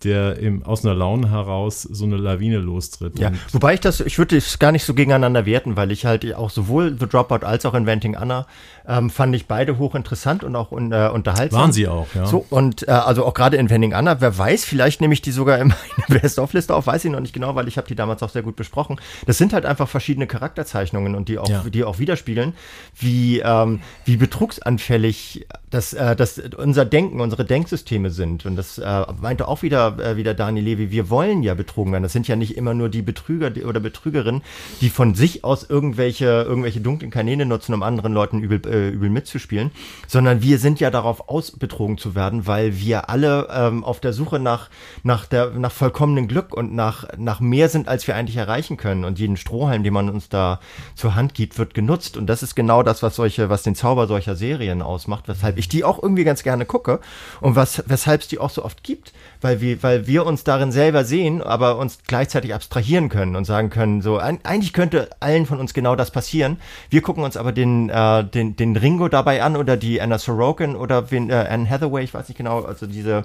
der 0.04 0.38
im, 0.38 0.62
aus 0.62 0.84
einer 0.84 0.94
Laune 0.94 1.30
heraus 1.30 1.82
so 1.82 2.04
eine 2.04 2.16
Lawine 2.16 2.58
lostritt. 2.58 3.18
Ja, 3.18 3.32
wobei 3.52 3.74
ich 3.74 3.80
das, 3.80 4.00
ich 4.00 4.18
würde 4.18 4.36
es 4.36 4.58
gar 4.58 4.70
nicht 4.72 4.84
so 4.84 4.92
gegeneinander 4.92 5.46
werten, 5.46 5.76
weil 5.76 5.90
ich 5.90 6.04
halt 6.04 6.34
auch 6.34 6.50
sowohl 6.50 6.96
The 6.98 7.06
Dropout 7.06 7.46
als 7.46 7.64
auch 7.64 7.74
Inventing 7.74 8.14
Anna 8.14 8.46
ähm, 8.86 9.10
fand 9.10 9.34
ich 9.34 9.46
beide 9.46 9.78
hochinteressant 9.78 10.44
und 10.44 10.54
auch 10.54 10.70
un, 10.70 10.92
äh, 10.92 11.10
unterhaltsam. 11.12 11.60
Waren 11.60 11.72
sie 11.72 11.88
auch, 11.88 12.06
ja. 12.14 12.26
So, 12.26 12.44
und 12.50 12.86
äh, 12.86 12.92
also 12.92 13.24
auch 13.24 13.34
gerade 13.34 13.56
Inventing 13.56 13.94
Anna, 13.94 14.20
wer 14.20 14.36
weiß, 14.36 14.64
vielleicht 14.64 15.00
nehme 15.00 15.14
ich 15.14 15.22
die 15.22 15.32
sogar 15.32 15.58
in 15.58 15.68
meine 16.08 16.20
Best-of-Liste 16.20 16.74
auf, 16.74 16.86
weiß 16.86 17.04
ich 17.04 17.10
noch 17.10 17.20
nicht 17.20 17.32
genau, 17.32 17.54
weil 17.54 17.66
ich 17.66 17.78
habe 17.78 17.88
die 17.88 17.94
damals 17.94 18.22
auch 18.22 18.30
sehr 18.30 18.42
gut 18.42 18.56
besprochen. 18.56 19.00
Das 19.26 19.38
sind 19.38 19.52
halt 19.52 19.64
einfach 19.64 19.88
verschiedene 19.88 20.26
Charakterzeichnungen 20.26 21.14
und 21.14 21.28
die 21.28 21.38
auch, 21.38 21.48
ja. 21.48 21.64
die 21.64 21.84
auch 21.84 21.98
widerspiegeln, 21.98 22.52
wie, 22.94 23.40
ähm, 23.40 23.80
wie 24.04 24.16
betrugsanfällig 24.16 25.46
das, 25.70 25.92
äh, 25.92 26.14
das 26.14 26.40
unser 26.56 26.84
Denken, 26.84 27.20
unsere 27.20 27.44
Denksysteme 27.44 28.10
sind. 28.10 28.46
Und 28.46 28.56
das 28.56 28.78
äh, 28.78 29.04
meinte 29.20 29.48
auch 29.48 29.62
wieder 29.62 29.85
äh, 29.98 30.16
wieder 30.16 30.34
Dani 30.34 30.60
Levi, 30.60 30.90
wir 30.90 31.10
wollen 31.10 31.42
ja 31.42 31.54
betrogen 31.54 31.92
werden. 31.92 32.02
Das 32.02 32.12
sind 32.12 32.28
ja 32.28 32.36
nicht 32.36 32.56
immer 32.56 32.74
nur 32.74 32.88
die 32.88 33.02
Betrüger 33.02 33.52
oder 33.66 33.80
Betrügerinnen, 33.80 34.42
die 34.80 34.90
von 34.90 35.14
sich 35.14 35.44
aus 35.44 35.68
irgendwelche, 35.68 36.26
irgendwelche 36.26 36.80
dunklen 36.80 37.10
Kanäle 37.10 37.46
nutzen, 37.46 37.74
um 37.74 37.82
anderen 37.82 38.12
Leuten 38.12 38.40
übel, 38.40 38.60
äh, 38.66 38.88
übel 38.90 39.10
mitzuspielen, 39.10 39.70
sondern 40.06 40.42
wir 40.42 40.58
sind 40.58 40.80
ja 40.80 40.90
darauf 40.90 41.28
aus, 41.28 41.52
betrogen 41.52 41.98
zu 41.98 42.14
werden, 42.14 42.46
weil 42.46 42.78
wir 42.78 43.08
alle 43.10 43.48
ähm, 43.50 43.84
auf 43.84 44.00
der 44.00 44.12
Suche 44.12 44.38
nach, 44.38 44.68
nach, 45.02 45.26
der, 45.26 45.50
nach 45.50 45.72
vollkommenen 45.72 46.28
Glück 46.28 46.54
und 46.54 46.74
nach, 46.74 47.06
nach 47.16 47.40
mehr 47.40 47.68
sind, 47.68 47.88
als 47.88 48.06
wir 48.06 48.16
eigentlich 48.16 48.36
erreichen 48.36 48.76
können. 48.76 49.04
Und 49.04 49.18
jeden 49.18 49.36
Strohhalm, 49.36 49.82
den 49.82 49.92
man 49.92 50.08
uns 50.08 50.28
da 50.28 50.60
zur 50.94 51.14
Hand 51.14 51.34
gibt, 51.34 51.58
wird 51.58 51.74
genutzt. 51.74 52.16
Und 52.16 52.26
das 52.26 52.42
ist 52.42 52.54
genau 52.54 52.82
das, 52.82 53.02
was 53.02 53.16
solche, 53.16 53.48
was 53.48 53.62
den 53.62 53.74
Zauber 53.74 54.06
solcher 54.06 54.36
Serien 54.36 54.82
ausmacht, 54.82 55.28
weshalb 55.28 55.58
ich 55.58 55.68
die 55.68 55.84
auch 55.84 56.02
irgendwie 56.02 56.24
ganz 56.24 56.42
gerne 56.42 56.64
gucke 56.64 57.00
und 57.40 57.56
was, 57.56 57.84
weshalb 57.86 58.22
es 58.22 58.28
die 58.28 58.38
auch 58.38 58.50
so 58.50 58.64
oft 58.64 58.82
gibt, 58.82 59.12
weil 59.46 59.60
wir, 59.60 59.82
weil 59.82 60.06
wir 60.08 60.26
uns 60.26 60.42
darin 60.42 60.72
selber 60.72 61.04
sehen, 61.04 61.40
aber 61.40 61.78
uns 61.78 61.98
gleichzeitig 62.06 62.52
abstrahieren 62.52 63.08
können 63.08 63.36
und 63.36 63.44
sagen 63.44 63.70
können, 63.70 64.02
so 64.02 64.18
eigentlich 64.18 64.72
könnte 64.72 65.08
allen 65.20 65.46
von 65.46 65.60
uns 65.60 65.72
genau 65.72 65.94
das 65.94 66.10
passieren. 66.10 66.58
Wir 66.90 67.00
gucken 67.00 67.22
uns 67.22 67.36
aber 67.36 67.52
den, 67.52 67.88
äh, 67.88 68.24
den, 68.24 68.56
den 68.56 68.76
Ringo 68.76 69.08
dabei 69.08 69.42
an 69.42 69.56
oder 69.56 69.76
die 69.76 70.02
Anna 70.02 70.18
Sorokin 70.18 70.74
oder 70.74 71.12
wen, 71.12 71.30
äh, 71.30 71.46
Anne 71.48 71.70
Hathaway, 71.70 72.02
ich 72.02 72.12
weiß 72.12 72.28
nicht 72.28 72.38
genau, 72.38 72.62
also 72.62 72.86
diese 72.86 73.24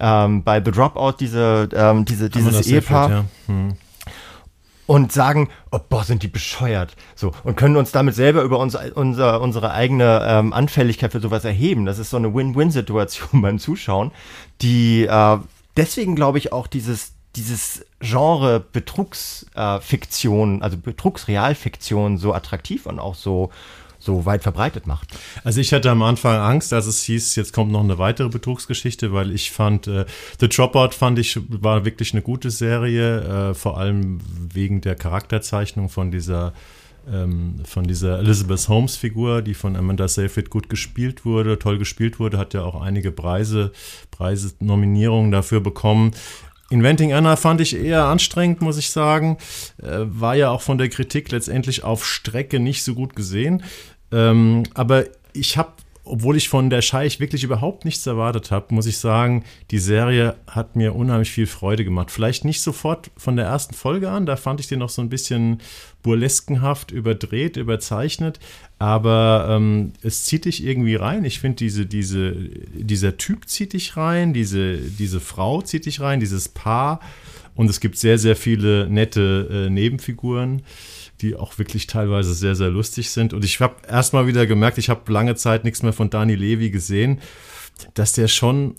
ähm, 0.00 0.42
bei 0.42 0.60
The 0.62 0.72
Dropout 0.72 1.14
diese 1.20 1.68
ähm, 1.74 2.04
diese 2.04 2.28
dieses 2.28 2.66
Ehepaar. 2.66 3.10
Ja. 3.10 3.24
hm 3.46 3.76
und 4.86 5.12
sagen, 5.12 5.48
oh, 5.70 5.78
boah, 5.88 6.04
sind 6.04 6.22
die 6.22 6.28
bescheuert. 6.28 6.96
So, 7.14 7.32
und 7.44 7.56
können 7.56 7.76
uns 7.76 7.92
damit 7.92 8.14
selber 8.14 8.42
über 8.42 8.58
uns, 8.58 8.76
unser, 8.94 9.40
unsere 9.40 9.72
eigene 9.72 10.22
ähm, 10.26 10.52
Anfälligkeit 10.52 11.12
für 11.12 11.20
sowas 11.20 11.44
erheben. 11.44 11.86
Das 11.86 11.98
ist 11.98 12.10
so 12.10 12.16
eine 12.16 12.34
Win-Win-Situation 12.34 13.40
beim 13.42 13.58
Zuschauen, 13.58 14.10
die 14.60 15.04
äh, 15.04 15.38
deswegen 15.76 16.16
glaube 16.16 16.38
ich 16.38 16.52
auch 16.52 16.66
dieses 16.66 17.12
dieses 17.36 17.86
Genre 18.00 18.60
Betrugsfiktion, 18.60 20.60
äh, 20.60 20.64
also 20.64 20.76
Betrugsrealfiktion 20.76 22.18
so 22.18 22.34
attraktiv 22.34 22.86
und 22.86 22.98
auch 22.98 23.14
so 23.14 23.50
so 24.02 24.26
weit 24.26 24.42
verbreitet 24.42 24.88
macht. 24.88 25.16
Also 25.44 25.60
ich 25.60 25.72
hatte 25.72 25.88
am 25.88 26.02
Anfang 26.02 26.36
Angst, 26.36 26.72
als 26.72 26.86
es 26.86 27.04
hieß, 27.04 27.36
jetzt 27.36 27.52
kommt 27.52 27.70
noch 27.70 27.84
eine 27.84 27.98
weitere 27.98 28.28
Betrugsgeschichte, 28.28 29.12
weil 29.12 29.30
ich 29.30 29.52
fand, 29.52 29.86
äh, 29.86 30.06
The 30.40 30.48
Dropout 30.48 30.90
fand 30.90 31.20
ich, 31.20 31.38
war 31.48 31.84
wirklich 31.84 32.12
eine 32.12 32.22
gute 32.22 32.50
Serie, 32.50 33.50
äh, 33.50 33.54
vor 33.54 33.78
allem 33.78 34.18
wegen 34.52 34.80
der 34.80 34.96
Charakterzeichnung 34.96 35.88
von 35.88 36.10
dieser 36.10 36.52
ähm, 37.10 37.56
von 37.64 37.84
dieser 37.84 38.18
Elizabeth 38.18 38.68
Holmes 38.68 38.96
Figur, 38.96 39.42
die 39.42 39.54
von 39.54 39.76
Amanda 39.76 40.08
Seyfried 40.08 40.50
gut 40.50 40.68
gespielt 40.68 41.24
wurde, 41.24 41.58
toll 41.58 41.78
gespielt 41.78 42.18
wurde, 42.18 42.38
hat 42.38 42.54
ja 42.54 42.62
auch 42.62 42.80
einige 42.80 43.12
Preise, 43.12 43.72
Preise, 44.10 44.54
Nominierungen 44.60 45.30
dafür 45.30 45.60
bekommen. 45.60 46.12
Inventing 46.70 47.12
Anna 47.12 47.36
fand 47.36 47.60
ich 47.60 47.76
eher 47.76 48.04
anstrengend, 48.04 48.62
muss 48.62 48.78
ich 48.78 48.90
sagen. 48.90 49.36
Äh, 49.82 50.00
war 50.04 50.34
ja 50.34 50.50
auch 50.50 50.62
von 50.62 50.78
der 50.78 50.88
Kritik 50.88 51.30
letztendlich 51.30 51.84
auf 51.84 52.06
Strecke 52.06 52.60
nicht 52.60 52.82
so 52.82 52.94
gut 52.94 53.14
gesehen. 53.14 53.62
Ähm, 54.10 54.62
aber 54.74 55.04
ich 55.34 55.56
habe 55.56 55.72
obwohl 56.12 56.36
ich 56.36 56.50
von 56.50 56.68
der 56.68 56.82
Scheich 56.82 57.20
wirklich 57.20 57.42
überhaupt 57.42 57.86
nichts 57.86 58.06
erwartet 58.06 58.50
habe, 58.50 58.74
muss 58.74 58.84
ich 58.84 58.98
sagen, 58.98 59.44
die 59.70 59.78
Serie 59.78 60.36
hat 60.46 60.76
mir 60.76 60.94
unheimlich 60.94 61.30
viel 61.30 61.46
Freude 61.46 61.86
gemacht. 61.86 62.10
Vielleicht 62.10 62.44
nicht 62.44 62.60
sofort 62.60 63.10
von 63.16 63.34
der 63.36 63.46
ersten 63.46 63.72
Folge 63.72 64.10
an, 64.10 64.26
da 64.26 64.36
fand 64.36 64.60
ich 64.60 64.68
den 64.68 64.80
noch 64.80 64.90
so 64.90 65.00
ein 65.00 65.08
bisschen 65.08 65.62
burleskenhaft, 66.02 66.90
überdreht, 66.90 67.56
überzeichnet, 67.56 68.40
aber 68.78 69.46
ähm, 69.48 69.94
es 70.02 70.26
zieht 70.26 70.44
dich 70.44 70.62
irgendwie 70.62 70.96
rein. 70.96 71.24
Ich 71.24 71.40
finde, 71.40 71.56
diese, 71.56 71.86
diese, 71.86 72.32
dieser 72.74 73.16
Typ 73.16 73.48
zieht 73.48 73.72
dich 73.72 73.96
rein, 73.96 74.34
diese, 74.34 74.76
diese 74.76 75.18
Frau 75.18 75.62
zieht 75.62 75.86
dich 75.86 76.02
rein, 76.02 76.20
dieses 76.20 76.50
Paar 76.50 77.00
und 77.54 77.70
es 77.70 77.80
gibt 77.80 77.96
sehr, 77.96 78.18
sehr 78.18 78.36
viele 78.36 78.86
nette 78.86 79.48
äh, 79.50 79.70
Nebenfiguren 79.70 80.60
die 81.22 81.36
auch 81.36 81.58
wirklich 81.58 81.86
teilweise 81.86 82.34
sehr, 82.34 82.54
sehr 82.54 82.70
lustig 82.70 83.10
sind. 83.10 83.32
Und 83.32 83.44
ich 83.44 83.60
habe 83.60 83.76
erstmal 83.88 84.26
wieder 84.26 84.46
gemerkt, 84.46 84.78
ich 84.78 84.90
habe 84.90 85.10
lange 85.12 85.36
Zeit 85.36 85.64
nichts 85.64 85.82
mehr 85.82 85.92
von 85.92 86.10
Dani 86.10 86.34
Levi 86.34 86.70
gesehen, 86.70 87.20
dass 87.94 88.12
der 88.12 88.28
schon 88.28 88.74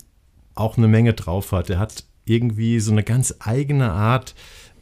auch 0.54 0.76
eine 0.76 0.88
Menge 0.88 1.14
drauf 1.14 1.52
hat. 1.52 1.70
Er 1.70 1.78
hat 1.78 2.04
irgendwie 2.26 2.80
so 2.80 2.92
eine 2.92 3.02
ganz 3.02 3.34
eigene 3.40 3.90
Art, 3.90 4.34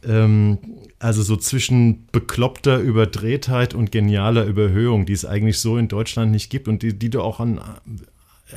ähm, 0.05 0.59
also 0.99 1.23
so 1.23 1.35
zwischen 1.35 2.07
bekloppter 2.11 2.77
Überdrehtheit 2.77 3.73
und 3.73 3.91
genialer 3.91 4.45
Überhöhung, 4.45 5.05
die 5.05 5.13
es 5.13 5.25
eigentlich 5.25 5.59
so 5.59 5.77
in 5.77 5.87
Deutschland 5.87 6.31
nicht 6.31 6.49
gibt 6.49 6.67
und 6.67 6.83
die, 6.83 6.97
die 6.97 7.09
du 7.09 7.21
auch 7.21 7.39
an 7.39 7.59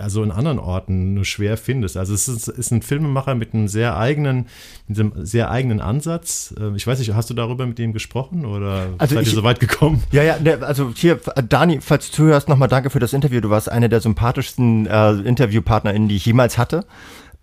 also 0.01 0.23
in 0.23 0.31
anderen 0.31 0.59
Orten 0.59 1.15
nur 1.15 1.25
schwer 1.25 1.57
findest. 1.57 1.97
Also 1.97 2.15
es 2.15 2.29
ist, 2.29 2.49
ist, 2.49 2.71
ein 2.71 2.83
Filmemacher 2.83 3.35
mit 3.35 3.55
einem 3.55 3.69
sehr 3.69 3.97
eigenen, 3.97 4.47
mit 4.89 4.99
einem 4.99 5.13
sehr 5.17 5.51
eigenen 5.51 5.81
Ansatz. 5.81 6.55
Ähm, 6.59 6.77
ich 6.77 6.87
weiß 6.87 6.99
nicht, 6.99 7.15
hast 7.15 7.31
du 7.31 7.35
darüber 7.35 7.67
mit 7.67 7.79
ihm 7.79 7.93
gesprochen 7.93 8.45
oder 8.45 8.89
also 8.99 9.15
seid 9.15 9.25
ich, 9.25 9.33
ihr 9.33 9.35
so 9.35 9.45
weit 9.45 9.61
gekommen? 9.61 10.03
Ja, 10.13 10.23
ja, 10.23 10.39
ne, 10.39 10.59
also 10.63 10.93
hier, 10.95 11.21
Dani, 11.49 11.81
falls 11.81 12.11
du 12.11 12.17
zuhörst, 12.17 12.49
nochmal 12.49 12.69
danke 12.69 12.91
für 12.91 13.01
das 13.01 13.13
Interview. 13.13 13.41
Du 13.41 13.51
warst 13.51 13.71
einer 13.71 13.89
der 13.89 14.01
sympathischsten 14.01 14.87
äh, 14.87 15.13
InterviewpartnerInnen, 15.13 16.09
die 16.09 16.17
ich 16.17 16.27
jemals 16.27 16.59
hatte 16.59 16.85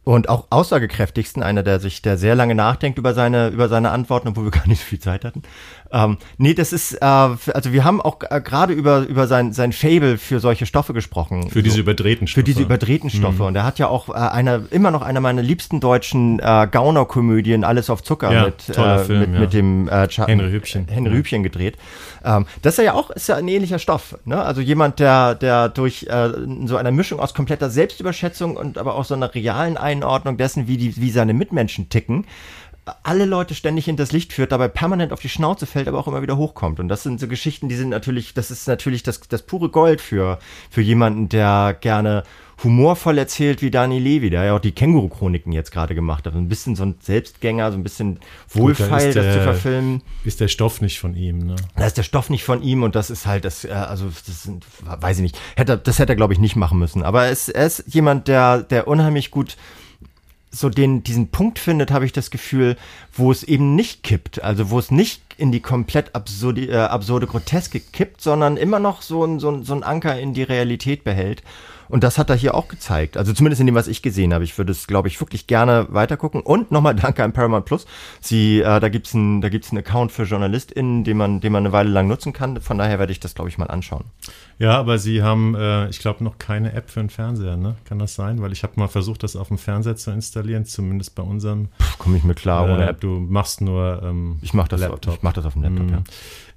und 0.04 0.28
auch 0.28 0.48
aussagekräftigsten, 0.50 1.44
einer, 1.44 1.64
der 1.64 1.80
sich, 1.80 2.02
der 2.02 2.18
sehr 2.18 2.36
lange 2.36 2.56
nachdenkt 2.56 3.00
über 3.00 3.14
seine, 3.14 3.50
über 3.50 3.70
seine 3.70 3.92
Antworten, 3.92 4.28
obwohl 4.28 4.46
wir 4.46 4.52
gar 4.52 4.68
nicht 4.68 4.80
so 4.80 4.86
viel 4.86 5.00
Zeit 5.00 5.24
hatten. 5.24 5.44
Ähm, 5.94 6.18
nee, 6.40 6.56
das 6.56 6.74
ist, 6.74 6.94
äh, 6.94 7.06
also 7.06 7.72
wir 7.72 7.84
haben 7.84 8.02
auch 8.02 8.18
äh, 8.28 8.42
gerade 8.42 8.74
über, 8.74 9.02
über 9.02 9.28
sein, 9.28 9.54
sein 9.54 9.72
Fable 9.72 10.18
für 10.18 10.40
solche 10.40 10.66
Stoffe 10.66 10.94
gesprochen. 10.94 11.50
Für 11.52 11.62
diese 11.62 11.80
überdrehten 11.80 12.26
Stoffe. 12.26 12.42
Für 12.42 12.44
diese 12.44 12.62
überdrehten 12.64 13.12
Stoffe. 13.12 13.44
Mhm. 13.44 13.48
Und 13.50 13.56
er 13.56 13.64
hat 13.64 13.78
ja 13.78 13.88
auch 13.88 14.10
äh, 14.10 14.14
eine, 14.14 14.66
immer 14.72 14.90
noch 14.90 15.04
einer 15.04 15.22
meiner 15.22 15.44
liebsten 15.44 15.80
deutschen 15.80 16.40
äh, 16.40 16.68
Gaunerkomödien, 16.70 17.64
Alles 17.64 17.92
auf 17.92 18.02
Zucker, 18.02 18.34
ja, 18.34 18.46
mit, 18.46 18.70
äh, 18.70 19.00
Film, 19.00 19.20
mit, 19.20 19.34
ja. 19.34 19.40
mit 19.40 19.54
dem 19.54 19.88
äh, 19.88 20.08
Henry 20.08 20.52
Hübchen. 20.52 20.88
Henry 20.90 21.14
Hübchen 21.14 21.44
gedreht. 21.44 21.78
Ähm, 22.26 22.48
das 22.64 22.80
ist 22.80 22.86
ja 22.86 22.94
auch, 22.94 23.12
ist 23.12 23.28
ja 23.28 23.36
ein 23.36 23.48
ähnlicher 23.48 23.78
Stoff. 23.78 24.18
Ne? 24.26 24.42
Also 24.42 24.62
jemand, 24.62 25.00
der, 25.00 25.36
der 25.36 25.70
durch 25.70 26.08
äh, 26.10 26.30
so 26.66 26.78
einer 26.78 26.92
Mischung 26.92 27.20
aus 27.20 27.36
kompletter 27.36 27.70
Selbstüberschätzung 27.70 28.58
und 28.58 28.80
aber 28.80 28.96
auch 28.96 29.06
so 29.06 29.14
einer 29.14 29.34
realen 29.36 29.78
Einordnung 29.78 30.38
dessen, 30.38 30.68
wie, 30.68 30.78
die, 30.78 30.98
wie 30.98 31.12
seine 31.12 31.34
Mitmenschen 31.34 31.90
ticken, 31.90 32.26
alle 33.04 33.26
Leute 33.26 33.56
ständig 33.56 33.86
hinters 33.86 34.12
Licht 34.12 34.34
führt, 34.34 34.52
dabei 34.52 34.68
permanent 34.68 35.14
auf 35.14 35.22
die 35.22 35.30
Schnauze 35.30 35.66
fällt, 35.66 35.88
aber 35.88 36.00
auch 36.00 36.08
immer 36.08 36.22
wieder 36.22 36.38
hochkommt. 36.38 36.80
Und 36.80 36.90
das 36.90 37.04
sind 37.04 37.20
so 37.20 37.28
Geschichten, 37.28 37.70
die 37.70 37.76
sind 37.76 37.90
natürlich, 37.90 38.34
das 38.34 38.52
ist 38.52 38.68
natürlich 38.68 39.04
das, 39.04 39.22
das 39.22 39.44
pure 39.44 39.70
Gold 39.70 40.02
für, 40.02 40.40
für 40.70 40.82
jemanden, 40.82 41.30
der 41.30 41.78
gerne 41.80 42.24
humorvoll 42.64 43.18
erzählt 43.18 43.62
wie 43.62 43.72
Dani 43.72 44.00
Levi, 44.00 44.30
der 44.30 44.44
ja 44.44 44.56
auch 44.56 44.60
die 44.60 44.72
Känguru-Chroniken 44.72 45.52
jetzt 45.52 45.72
gerade 45.72 45.96
gemacht 45.96 46.26
hat. 46.26 46.36
Ein 46.36 46.50
bisschen 46.50 46.76
so 46.76 46.84
ein 46.84 46.96
Selbstgänger, 47.00 47.72
so 47.72 47.78
ein 47.78 47.84
bisschen 47.84 48.20
wohlfeil, 48.50 48.90
Gut, 48.90 49.00
da 49.00 49.08
ist 49.08 49.16
das 49.16 49.34
zu 49.34 49.42
verfilmen. 49.42 50.02
Ist 50.24 50.40
der 50.40 50.48
Stoff 50.48 50.82
nicht 50.82 51.00
von 51.00 51.16
ihm, 51.16 51.40
ne? 51.40 51.56
Da 51.76 51.86
ist 51.86 51.98
der 51.98 52.04
Stoff 52.04 52.30
nicht 52.30 52.44
von 52.44 52.62
ihm 52.62 52.84
und 52.84 52.96
das 52.96 53.10
ist 53.10 53.26
halt, 53.26 53.46
das, 53.46 53.66
äh, 53.66 53.72
also, 53.72 54.06
das 54.06 54.44
sind, 54.44 54.66
weiß 54.86 55.18
ich 55.18 55.24
nicht, 55.24 55.40
hätte, 55.56 55.78
das 55.78 56.00
hätte 56.00 56.14
er, 56.14 56.16
glaube 56.16 56.34
ich, 56.34 56.40
nicht 56.40 56.56
machen 56.56 56.80
müssen. 56.80 57.04
Aber 57.04 57.28
es, 57.28 57.50
er 57.50 57.66
ist 57.66 57.84
jemand, 57.88 58.28
der, 58.28 58.60
der 58.64 58.88
unheimlich 58.88 59.32
gut 59.32 59.58
so 60.54 60.70
den, 60.70 61.04
diesen 61.04 61.30
Punkt 61.30 61.60
findet, 61.60 61.92
habe 61.92 62.06
ich 62.06 62.12
das 62.12 62.32
Gefühl, 62.32 62.78
wo 63.12 63.32
es 63.32 63.44
eben 63.44 63.76
nicht 63.76 64.04
kippt. 64.04 64.44
Also 64.44 64.70
wo 64.70 64.80
es 64.80 64.92
nicht 64.92 65.22
in 65.38 65.52
die 65.52 65.62
komplett 65.62 66.16
absurde, 66.16 66.68
äh, 66.68 66.78
absurde 66.78 67.28
Groteske 67.28 67.80
kippt, 67.80 68.22
sondern 68.22 68.58
immer 68.58 68.80
noch 68.80 69.02
so 69.02 69.26
ein, 69.26 69.40
so, 69.40 69.50
ein, 69.50 69.64
so 69.64 69.74
ein 69.74 69.84
Anker 69.84 70.20
in 70.20 70.34
die 70.34 70.44
Realität 70.44 71.04
behält. 71.04 71.42
Und 71.90 72.04
das 72.04 72.18
hat 72.18 72.30
er 72.30 72.36
hier 72.36 72.56
auch 72.56 72.68
gezeigt. 72.68 73.18
Also 73.18 73.34
zumindest 73.34 73.60
in 73.60 73.66
dem, 73.68 73.76
was 73.76 73.88
ich 73.88 74.02
gesehen 74.02 74.34
habe. 74.34 74.44
Ich 74.44 74.58
würde 74.58 74.72
es, 74.72 74.88
glaube 74.88 75.08
ich, 75.08 75.20
wirklich 75.20 75.48
gerne 75.48 75.88
weitergucken. 75.90 76.42
Und 76.42 76.72
nochmal 76.72 76.96
danke 76.96 77.24
an 77.24 77.34
Paramount 77.34 77.66
Plus. 77.66 77.86
Sie, 78.22 78.60
äh, 78.62 78.80
da 78.80 78.90
gibt's 78.90 79.14
ein, 79.14 79.42
da 79.42 79.50
gibt's 79.50 79.72
einen 79.72 79.80
Account 79.80 80.12
für 80.12 80.24
JournalistInnen, 80.24 81.04
den 81.04 81.18
man, 81.18 81.42
den 81.42 81.52
man 81.52 81.64
eine 81.66 81.72
Weile 81.74 81.90
lang 81.90 82.08
nutzen 82.08 82.34
kann. 82.34 82.60
Von 82.62 82.78
daher 82.78 83.00
werde 83.00 83.12
ich 83.12 83.20
das, 83.20 83.36
glaube 83.36 83.50
ich, 83.50 83.58
mal 83.58 83.68
anschauen. 83.68 84.06
Ja, 84.60 84.78
aber 84.80 84.98
sie 85.00 85.24
haben, 85.24 85.56
äh, 85.56 85.90
ich 85.90 86.00
glaube, 86.00 86.24
noch 86.24 86.38
keine 86.38 86.74
App 86.74 86.90
für 86.90 87.00
den 87.00 87.10
Fernseher, 87.10 87.58
ne? 87.58 87.76
Kann 87.86 88.00
das 88.00 88.16
sein? 88.16 88.42
Weil 88.42 88.52
ich 88.52 88.64
habe 88.64 88.74
mal 88.78 88.88
versucht, 88.88 89.24
das 89.24 89.36
auf 89.36 89.48
dem 89.50 89.58
Fernseher 89.58 89.96
zu 89.96 90.12
installieren, 90.12 90.66
zumindest 90.66 91.16
bei 91.16 91.24
unserem. 91.24 91.70
Komme 91.98 92.18
ich 92.18 92.24
mir 92.24 92.36
klar 92.36 92.64
ohne 92.66 92.86
Äh, 92.86 92.90
App. 92.90 93.02
Du 93.02 93.20
machst 93.20 93.62
nur 93.62 94.02
ähm, 94.04 94.38
Ich 94.42 94.54
mache 94.54 94.70
das, 94.70 94.82
Laptop. 94.82 95.16
ich 95.16 95.24
mach 95.24 95.34
das 95.34 95.46
auf 95.46 95.54
dem 95.54 95.64
Laptop, 95.64 95.86
Mhm. 95.86 95.92
ja. 95.92 96.04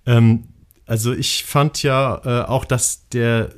Ähm, 0.06 0.44
also 0.86 1.12
ich 1.12 1.44
fand 1.44 1.82
ja 1.82 2.20
äh, 2.24 2.46
auch, 2.46 2.64
dass 2.64 3.08
der, 3.08 3.50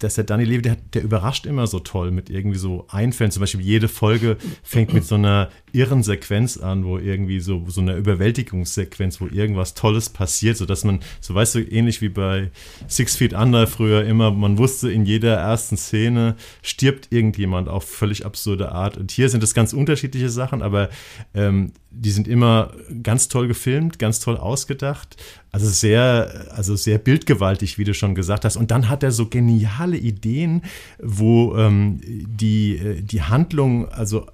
dass 0.00 0.14
der 0.14 0.24
Danny 0.24 0.44
Levy, 0.44 0.62
der, 0.62 0.76
der 0.94 1.02
überrascht 1.02 1.46
immer 1.46 1.66
so 1.66 1.78
toll 1.78 2.10
mit 2.10 2.30
irgendwie 2.30 2.58
so 2.58 2.86
Einfällen. 2.88 3.30
Zum 3.30 3.40
Beispiel 3.40 3.60
jede 3.60 3.88
Folge 3.88 4.36
fängt 4.62 4.92
mit 4.92 5.04
so 5.04 5.14
einer 5.14 5.50
irren 5.72 6.02
Sequenz 6.02 6.56
an, 6.56 6.84
wo 6.84 6.98
irgendwie 6.98 7.40
so, 7.40 7.64
so 7.68 7.80
eine 7.80 7.96
Überwältigungssequenz, 7.96 9.20
wo 9.20 9.26
irgendwas 9.26 9.74
Tolles 9.74 10.10
passiert, 10.10 10.56
so 10.56 10.66
dass 10.66 10.84
man, 10.84 11.00
so 11.20 11.34
weißt 11.34 11.54
du, 11.54 11.60
ähnlich 11.60 12.00
wie 12.00 12.08
bei 12.08 12.50
Six 12.88 13.16
Feet 13.16 13.34
Under 13.34 13.66
früher 13.66 14.04
immer, 14.04 14.30
man 14.30 14.58
wusste 14.58 14.90
in 14.90 15.04
jeder 15.04 15.36
ersten 15.36 15.76
Szene 15.76 16.36
stirbt 16.62 17.08
irgendjemand 17.10 17.68
auf 17.68 17.84
völlig 17.84 18.24
absurde 18.24 18.72
Art. 18.72 18.96
Und 18.96 19.10
hier 19.10 19.28
sind 19.28 19.42
es 19.42 19.54
ganz 19.54 19.72
unterschiedliche 19.72 20.30
Sachen, 20.30 20.62
aber 20.62 20.88
ähm, 21.34 21.72
die 21.90 22.10
sind 22.10 22.28
immer 22.28 22.72
ganz 23.02 23.28
toll 23.28 23.48
gefilmt, 23.48 23.98
ganz 23.98 24.20
toll 24.20 24.36
ausgedacht. 24.36 25.16
Also 25.50 25.68
sehr, 25.68 26.46
also 26.54 26.76
sehr 26.76 26.98
bildgewaltig, 26.98 27.78
wie 27.78 27.84
du 27.84 27.94
schon 27.94 28.14
gesagt 28.14 28.44
hast. 28.44 28.56
Und 28.56 28.70
dann 28.70 28.88
hat 28.88 29.02
er 29.02 29.10
so 29.10 29.26
geniale 29.26 29.96
Ideen, 29.96 30.62
wo 31.00 31.56
ähm, 31.56 32.00
die, 32.04 32.76
äh, 32.76 33.02
die 33.02 33.22
Handlung, 33.22 33.88
also 33.88 34.26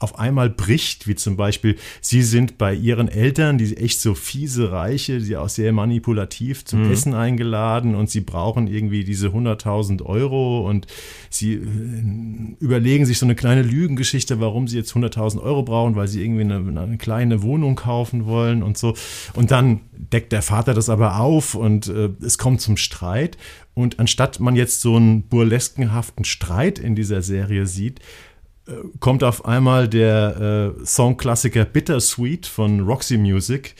auf 0.00 0.18
einmal 0.18 0.48
bricht, 0.50 1.06
wie 1.06 1.14
zum 1.14 1.36
Beispiel, 1.36 1.76
sie 2.00 2.22
sind 2.22 2.56
bei 2.58 2.74
ihren 2.74 3.08
Eltern, 3.08 3.58
die 3.58 3.76
echt 3.76 4.00
so 4.00 4.14
fiese 4.14 4.72
Reiche, 4.72 5.20
die 5.20 5.36
auch 5.36 5.50
sehr 5.50 5.72
manipulativ 5.72 6.64
zum 6.64 6.90
Essen 6.90 7.14
eingeladen 7.14 7.94
und 7.94 8.08
sie 8.08 8.22
brauchen 8.22 8.66
irgendwie 8.66 9.04
diese 9.04 9.28
100.000 9.28 10.02
Euro 10.02 10.66
und 10.66 10.86
sie 11.28 11.52
äh, 11.54 11.62
überlegen 12.60 13.04
sich 13.04 13.18
so 13.18 13.26
eine 13.26 13.34
kleine 13.34 13.62
Lügengeschichte, 13.62 14.40
warum 14.40 14.68
sie 14.68 14.78
jetzt 14.78 14.92
100.000 14.92 15.42
Euro 15.42 15.62
brauchen, 15.62 15.96
weil 15.96 16.08
sie 16.08 16.24
irgendwie 16.24 16.42
eine, 16.42 16.56
eine 16.56 16.96
kleine 16.96 17.42
Wohnung 17.42 17.76
kaufen 17.76 18.24
wollen 18.24 18.62
und 18.62 18.78
so. 18.78 18.94
Und 19.34 19.50
dann 19.50 19.80
deckt 19.92 20.32
der 20.32 20.42
Vater 20.42 20.72
das 20.72 20.88
aber 20.88 21.20
auf 21.20 21.54
und 21.54 21.88
äh, 21.88 22.08
es 22.22 22.38
kommt 22.38 22.62
zum 22.62 22.78
Streit. 22.78 23.36
Und 23.74 23.98
anstatt 23.98 24.40
man 24.40 24.56
jetzt 24.56 24.80
so 24.80 24.96
einen 24.96 25.22
burleskenhaften 25.22 26.24
Streit 26.24 26.78
in 26.78 26.94
dieser 26.94 27.22
Serie 27.22 27.66
sieht, 27.66 28.00
kommt 29.00 29.24
auf 29.24 29.44
einmal 29.44 29.88
der 29.88 30.74
äh, 30.80 30.84
Songklassiker 30.84 31.64
Bittersweet 31.64 32.46
von 32.46 32.80
Roxy 32.80 33.18
Music 33.18 33.74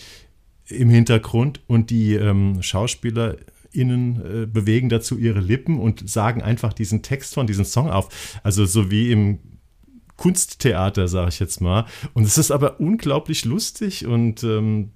im 0.68 0.90
Hintergrund 0.90 1.61
und 1.66 1.90
die 1.90 2.14
ähm, 2.14 2.62
SchauspielerInnen 2.62 4.42
äh, 4.42 4.46
bewegen 4.46 4.88
dazu 4.88 5.18
ihre 5.18 5.40
Lippen 5.40 5.79
und 5.79 6.09
sagen 6.09 6.42
einfach 6.42 6.72
diesen 6.72 7.03
Text 7.03 7.35
von 7.35 7.46
diesem 7.46 7.64
Song 7.64 7.90
auf. 7.90 8.38
Also 8.42 8.64
so 8.66 8.90
wie 8.90 9.11
im 9.11 9.40
Kunsttheater, 10.16 11.09
sage 11.09 11.31
ich 11.31 11.40
jetzt 11.40 11.61
mal. 11.61 11.87
Und 12.12 12.24
es 12.24 12.37
ist 12.37 12.50
aber 12.50 12.79
unglaublich 12.79 13.44
lustig 13.44 14.07
und 14.07 14.44
ähm, 14.44 14.90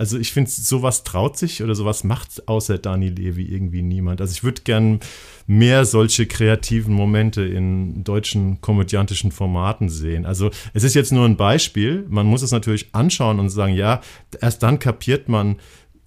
also 0.00 0.18
ich 0.18 0.32
finde, 0.32 0.48
sowas 0.48 1.04
traut 1.04 1.36
sich 1.36 1.62
oder 1.62 1.74
sowas 1.74 2.04
macht 2.04 2.48
außer 2.48 2.78
Dani 2.78 3.10
Levi 3.10 3.42
irgendwie 3.42 3.82
niemand. 3.82 4.22
Also 4.22 4.32
ich 4.32 4.42
würde 4.42 4.62
gern 4.62 5.00
mehr 5.46 5.84
solche 5.84 6.24
kreativen 6.24 6.94
Momente 6.94 7.42
in 7.42 8.02
deutschen 8.02 8.62
komödiantischen 8.62 9.30
Formaten 9.30 9.90
sehen. 9.90 10.24
Also 10.24 10.50
es 10.72 10.84
ist 10.84 10.94
jetzt 10.94 11.12
nur 11.12 11.26
ein 11.26 11.36
Beispiel. 11.36 12.06
Man 12.08 12.24
muss 12.24 12.40
es 12.40 12.50
natürlich 12.50 12.88
anschauen 12.92 13.38
und 13.38 13.50
sagen, 13.50 13.74
ja, 13.74 14.00
erst 14.40 14.62
dann 14.62 14.78
kapiert 14.78 15.28
man, 15.28 15.56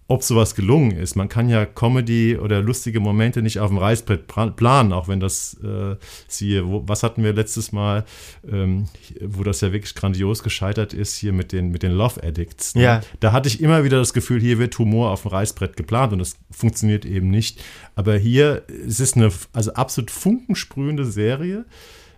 ob 0.07 0.21
sowas 0.21 0.53
gelungen 0.55 0.91
ist. 0.91 1.15
Man 1.15 1.29
kann 1.29 1.47
ja 1.47 1.65
Comedy 1.65 2.37
oder 2.37 2.61
lustige 2.61 2.99
Momente 2.99 3.41
nicht 3.41 3.59
auf 3.59 3.69
dem 3.69 3.77
Reißbrett 3.77 4.27
planen, 4.55 4.91
auch 4.91 5.07
wenn 5.07 5.19
das, 5.19 5.55
äh, 5.63 5.95
siehe, 6.27 6.67
wo, 6.67 6.83
was 6.85 7.03
hatten 7.03 7.23
wir 7.23 7.33
letztes 7.33 7.71
Mal, 7.71 8.03
ähm, 8.49 8.87
wo 9.21 9.43
das 9.43 9.61
ja 9.61 9.71
wirklich 9.71 9.95
grandios 9.95 10.43
gescheitert 10.43 10.93
ist, 10.93 11.15
hier 11.15 11.31
mit 11.31 11.51
den, 11.51 11.69
mit 11.69 11.83
den 11.83 11.93
Love 11.93 12.21
Addicts. 12.21 12.75
ne? 12.75 12.83
Ja. 12.83 13.01
Da 13.21 13.31
hatte 13.31 13.47
ich 13.47 13.61
immer 13.61 13.83
wieder 13.85 13.97
das 13.97 14.13
Gefühl, 14.13 14.41
hier 14.41 14.59
wird 14.59 14.77
Humor 14.77 15.11
auf 15.11 15.21
dem 15.21 15.31
Reißbrett 15.31 15.77
geplant 15.77 16.11
und 16.13 16.19
das 16.19 16.35
funktioniert 16.51 17.05
eben 17.05 17.29
nicht. 17.29 17.63
Aber 17.95 18.17
hier, 18.17 18.63
es 18.85 18.99
ist 18.99 19.15
eine 19.15 19.31
also 19.53 19.73
absolut 19.73 20.11
funkensprühende 20.11 21.05
Serie 21.05 21.65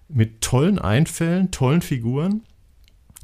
mit 0.08 0.42
tollen 0.42 0.80
Einfällen, 0.80 1.52
tollen 1.52 1.82
Figuren 1.82 2.42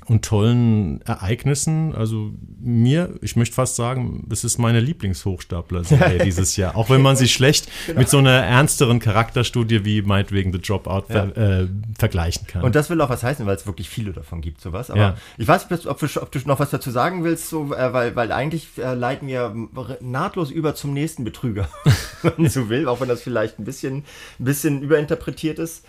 und 0.07 0.25
tollen 0.25 1.01
Ereignissen. 1.03 1.93
Also 1.95 2.31
mir, 2.59 3.13
ich 3.21 3.35
möchte 3.35 3.55
fast 3.55 3.75
sagen, 3.75 4.27
es 4.31 4.43
ist 4.43 4.57
meine 4.57 4.79
Lieblingshochstapler-Serie 4.79 6.19
dieses 6.25 6.55
Jahr. 6.57 6.75
Auch 6.75 6.89
wenn 6.89 7.01
man 7.01 7.15
sie 7.15 7.27
schlecht 7.27 7.67
Genau. 7.87 7.99
mit 7.99 8.09
so 8.09 8.17
einer 8.17 8.31
ernsteren 8.31 8.99
Charakterstudie 8.99 9.85
wie 9.85 10.01
meinetwegen 10.01 10.51
The 10.51 10.59
Dropout 10.59 11.03
ver 11.07 11.37
äh, 11.37 11.67
vergleichen 11.97 12.47
kann. 12.47 12.63
Und 12.63 12.75
das 12.75 12.89
will 12.89 12.99
auch 13.01 13.09
was 13.09 13.23
heißen, 13.23 13.45
weil 13.45 13.55
es 13.55 13.65
wirklich 13.67 13.89
viele 13.89 14.11
davon 14.11 14.41
gibt, 14.41 14.61
sowas. 14.61 14.89
Aber 14.89 14.99
Ja. 14.99 15.15
ich 15.37 15.47
weiß 15.47 15.69
nicht, 15.69 15.85
ob, 15.87 15.99
du- 15.99 16.21
ob 16.21 16.31
du 16.31 16.39
noch 16.45 16.59
was 16.59 16.69
dazu 16.71 16.91
sagen 16.91 17.23
willst, 17.23 17.49
so, 17.49 17.73
äh, 17.73 17.93
weil, 17.93 18.15
weil 18.15 18.31
eigentlich 18.31 18.67
äh, 18.77 18.93
leiten 18.93 19.27
wir 19.27 19.55
nahtlos 20.01 20.51
über 20.51 20.75
zum 20.75 20.93
nächsten 20.93 21.23
Betrüger, 21.23 21.69
wenn 22.23 22.33
man 22.37 22.49
so 22.49 22.69
will, 22.69 22.87
auch 22.87 22.99
wenn 23.01 23.07
das 23.07 23.21
vielleicht 23.21 23.59
ein 23.59 23.65
bisschen, 23.65 23.97
ein 24.39 24.45
bisschen 24.45 24.81
überinterpretiert 24.81 25.59
ist. 25.59 25.85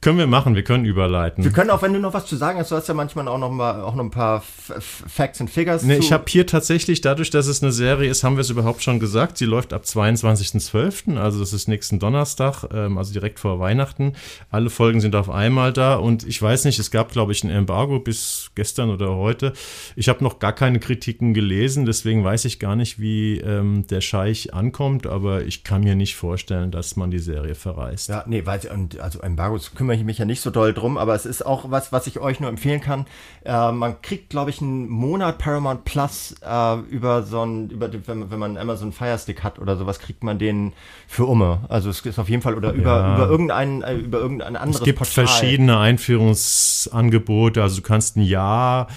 Können 0.00 0.18
wir 0.18 0.26
machen, 0.26 0.54
wir 0.54 0.62
können 0.62 0.84
überleiten. 0.84 1.42
Wir 1.42 1.50
können 1.50 1.70
auch, 1.70 1.82
wenn 1.82 1.92
du 1.92 1.98
noch 1.98 2.14
was 2.14 2.26
zu 2.26 2.36
sagen 2.36 2.58
hast, 2.58 2.70
du 2.70 2.76
hast 2.76 2.86
ja 2.86 2.94
manchmal 2.94 3.26
auch 3.28 3.38
noch 3.38 3.50
mal 3.50 3.80
auch 3.80 3.94
noch 3.94 4.04
ein 4.04 4.10
paar 4.10 4.38
F 4.38 4.72
F 4.76 5.04
Facts 5.08 5.40
and 5.40 5.50
Figures. 5.50 5.82
Nee, 5.82 5.96
ich 5.96 6.12
habe 6.12 6.24
hier 6.28 6.46
tatsächlich, 6.46 7.00
dadurch, 7.00 7.30
dass 7.30 7.46
es 7.46 7.62
eine 7.62 7.72
Serie 7.72 8.10
ist, 8.10 8.22
haben 8.22 8.36
wir 8.36 8.42
es 8.42 8.50
überhaupt 8.50 8.82
schon 8.82 9.00
gesagt. 9.00 9.38
Sie 9.38 9.46
läuft 9.46 9.72
ab 9.72 9.82
22.12., 9.84 11.16
also 11.16 11.40
das 11.40 11.52
ist 11.52 11.66
nächsten 11.66 11.98
Donnerstag, 11.98 12.64
ähm, 12.72 12.98
also 12.98 13.12
direkt 13.12 13.40
vor 13.40 13.58
Weihnachten. 13.58 14.12
Alle 14.50 14.70
Folgen 14.70 15.00
sind 15.00 15.16
auf 15.16 15.30
einmal 15.30 15.72
da 15.72 15.96
und 15.96 16.24
ich 16.26 16.40
weiß 16.40 16.66
nicht, 16.66 16.78
es 16.78 16.90
gab, 16.90 17.10
glaube 17.10 17.32
ich, 17.32 17.42
ein 17.42 17.50
Embargo 17.50 17.98
bis 17.98 18.50
gestern 18.54 18.90
oder 18.90 19.16
heute. 19.16 19.54
Ich 19.96 20.08
habe 20.08 20.22
noch 20.22 20.38
gar 20.38 20.52
keine 20.52 20.78
Kritiken 20.78 21.34
gelesen, 21.34 21.86
deswegen 21.86 22.22
weiß 22.22 22.44
ich 22.44 22.58
gar 22.58 22.76
nicht, 22.76 23.00
wie 23.00 23.38
ähm, 23.40 23.86
der 23.88 24.02
Scheich 24.02 24.52
ankommt, 24.52 25.06
aber 25.06 25.42
ich 25.42 25.64
kann 25.64 25.82
mir 25.82 25.96
nicht 25.96 26.16
vorstellen, 26.16 26.70
dass 26.70 26.96
man 26.96 27.10
die 27.10 27.18
Serie 27.18 27.54
verreißt. 27.54 28.08
Ja, 28.08 28.24
nee, 28.26 28.44
weil, 28.44 28.60
und 28.72 29.00
also 29.00 29.20
Embargos 29.20 29.74
kümmere 29.86 29.96
ich 29.98 30.04
mich 30.04 30.18
ja 30.18 30.24
nicht 30.24 30.40
so 30.40 30.50
doll 30.50 30.74
drum, 30.74 30.98
aber 30.98 31.14
es 31.14 31.24
ist 31.26 31.46
auch 31.46 31.70
was, 31.70 31.92
was 31.92 32.08
ich 32.08 32.18
euch 32.18 32.40
nur 32.40 32.50
empfehlen 32.50 32.80
kann. 32.80 33.06
Äh, 33.44 33.70
man 33.70 34.02
kriegt, 34.02 34.30
glaube 34.30 34.50
ich, 34.50 34.60
einen 34.60 34.88
Monat 34.88 35.38
Paramount 35.38 35.84
Plus 35.84 36.34
äh, 36.44 36.74
über 36.90 37.22
so 37.22 37.42
ein, 37.42 37.70
über 37.70 37.88
wenn, 37.92 38.18
man- 38.18 38.30
wenn 38.32 38.38
man 38.40 38.56
Amazon 38.58 38.90
Fire 38.92 39.16
Stick 39.16 39.44
hat 39.44 39.60
oder 39.60 39.76
sowas, 39.76 40.00
kriegt 40.00 40.24
man 40.24 40.40
den 40.40 40.72
für 41.06 41.24
Umme. 41.26 41.60
Also 41.68 41.88
es 41.88 42.00
ist 42.00 42.18
auf 42.18 42.28
jeden 42.28 42.42
Fall 42.42 42.54
oder 42.56 42.72
über, 42.72 42.96
Ja. 43.00 43.14
über 43.14 43.28
irgendein, 43.28 43.82
äh, 43.82 43.94
über 43.94 44.18
irgendein 44.18 44.56
anderes 44.56 44.80
Es 44.80 44.84
gibt 44.84 44.98
Portal. 44.98 45.26
verschiedene 45.28 45.78
Einführungsangebote. 45.78 47.62
Also 47.62 47.76
du 47.76 47.82
kannst 47.82 48.16
ein 48.16 48.22
Jahr 48.22 48.88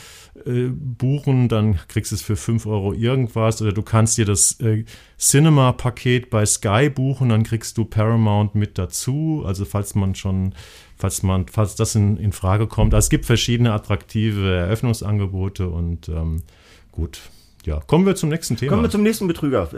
äh, 0.45 0.69
buchen, 0.69 1.49
dann 1.49 1.79
kriegst 1.87 2.11
du 2.11 2.15
es 2.15 2.21
für 2.21 2.35
5 2.35 2.65
Euro 2.65 2.93
irgendwas. 2.93 3.61
Oder 3.61 3.71
du 3.71 3.81
kannst 3.81 4.17
dir 4.17 4.25
das 4.25 4.59
äh, 4.59 4.85
Cinema-Paket 5.17 6.29
bei 6.29 6.45
Sky 6.45 6.89
buchen, 6.89 7.29
dann 7.29 7.43
kriegst 7.43 7.77
du 7.77 7.85
Paramount 7.85 8.55
mit 8.55 8.77
dazu. 8.77 9.43
Also 9.45 9.65
falls 9.65 9.95
man 9.95 10.15
schon, 10.15 10.53
falls 10.95 11.23
man, 11.23 11.47
falls 11.47 11.75
das 11.75 11.95
in, 11.95 12.17
in 12.17 12.31
Frage 12.31 12.67
kommt. 12.67 12.93
Also 12.93 13.05
es 13.05 13.09
gibt 13.09 13.25
verschiedene 13.25 13.73
attraktive 13.73 14.55
Eröffnungsangebote 14.55 15.69
und 15.69 16.09
ähm, 16.09 16.43
gut. 16.91 17.19
Ja, 17.65 17.81
kommen 17.85 18.05
wir 18.05 18.15
zum 18.15 18.29
nächsten 18.29 18.55
Thema. 18.55 18.71
Kommen 18.71 18.83
wir 18.83 18.89
zum 18.89 19.03
nächsten 19.03 19.27
Betrüger. 19.27 19.69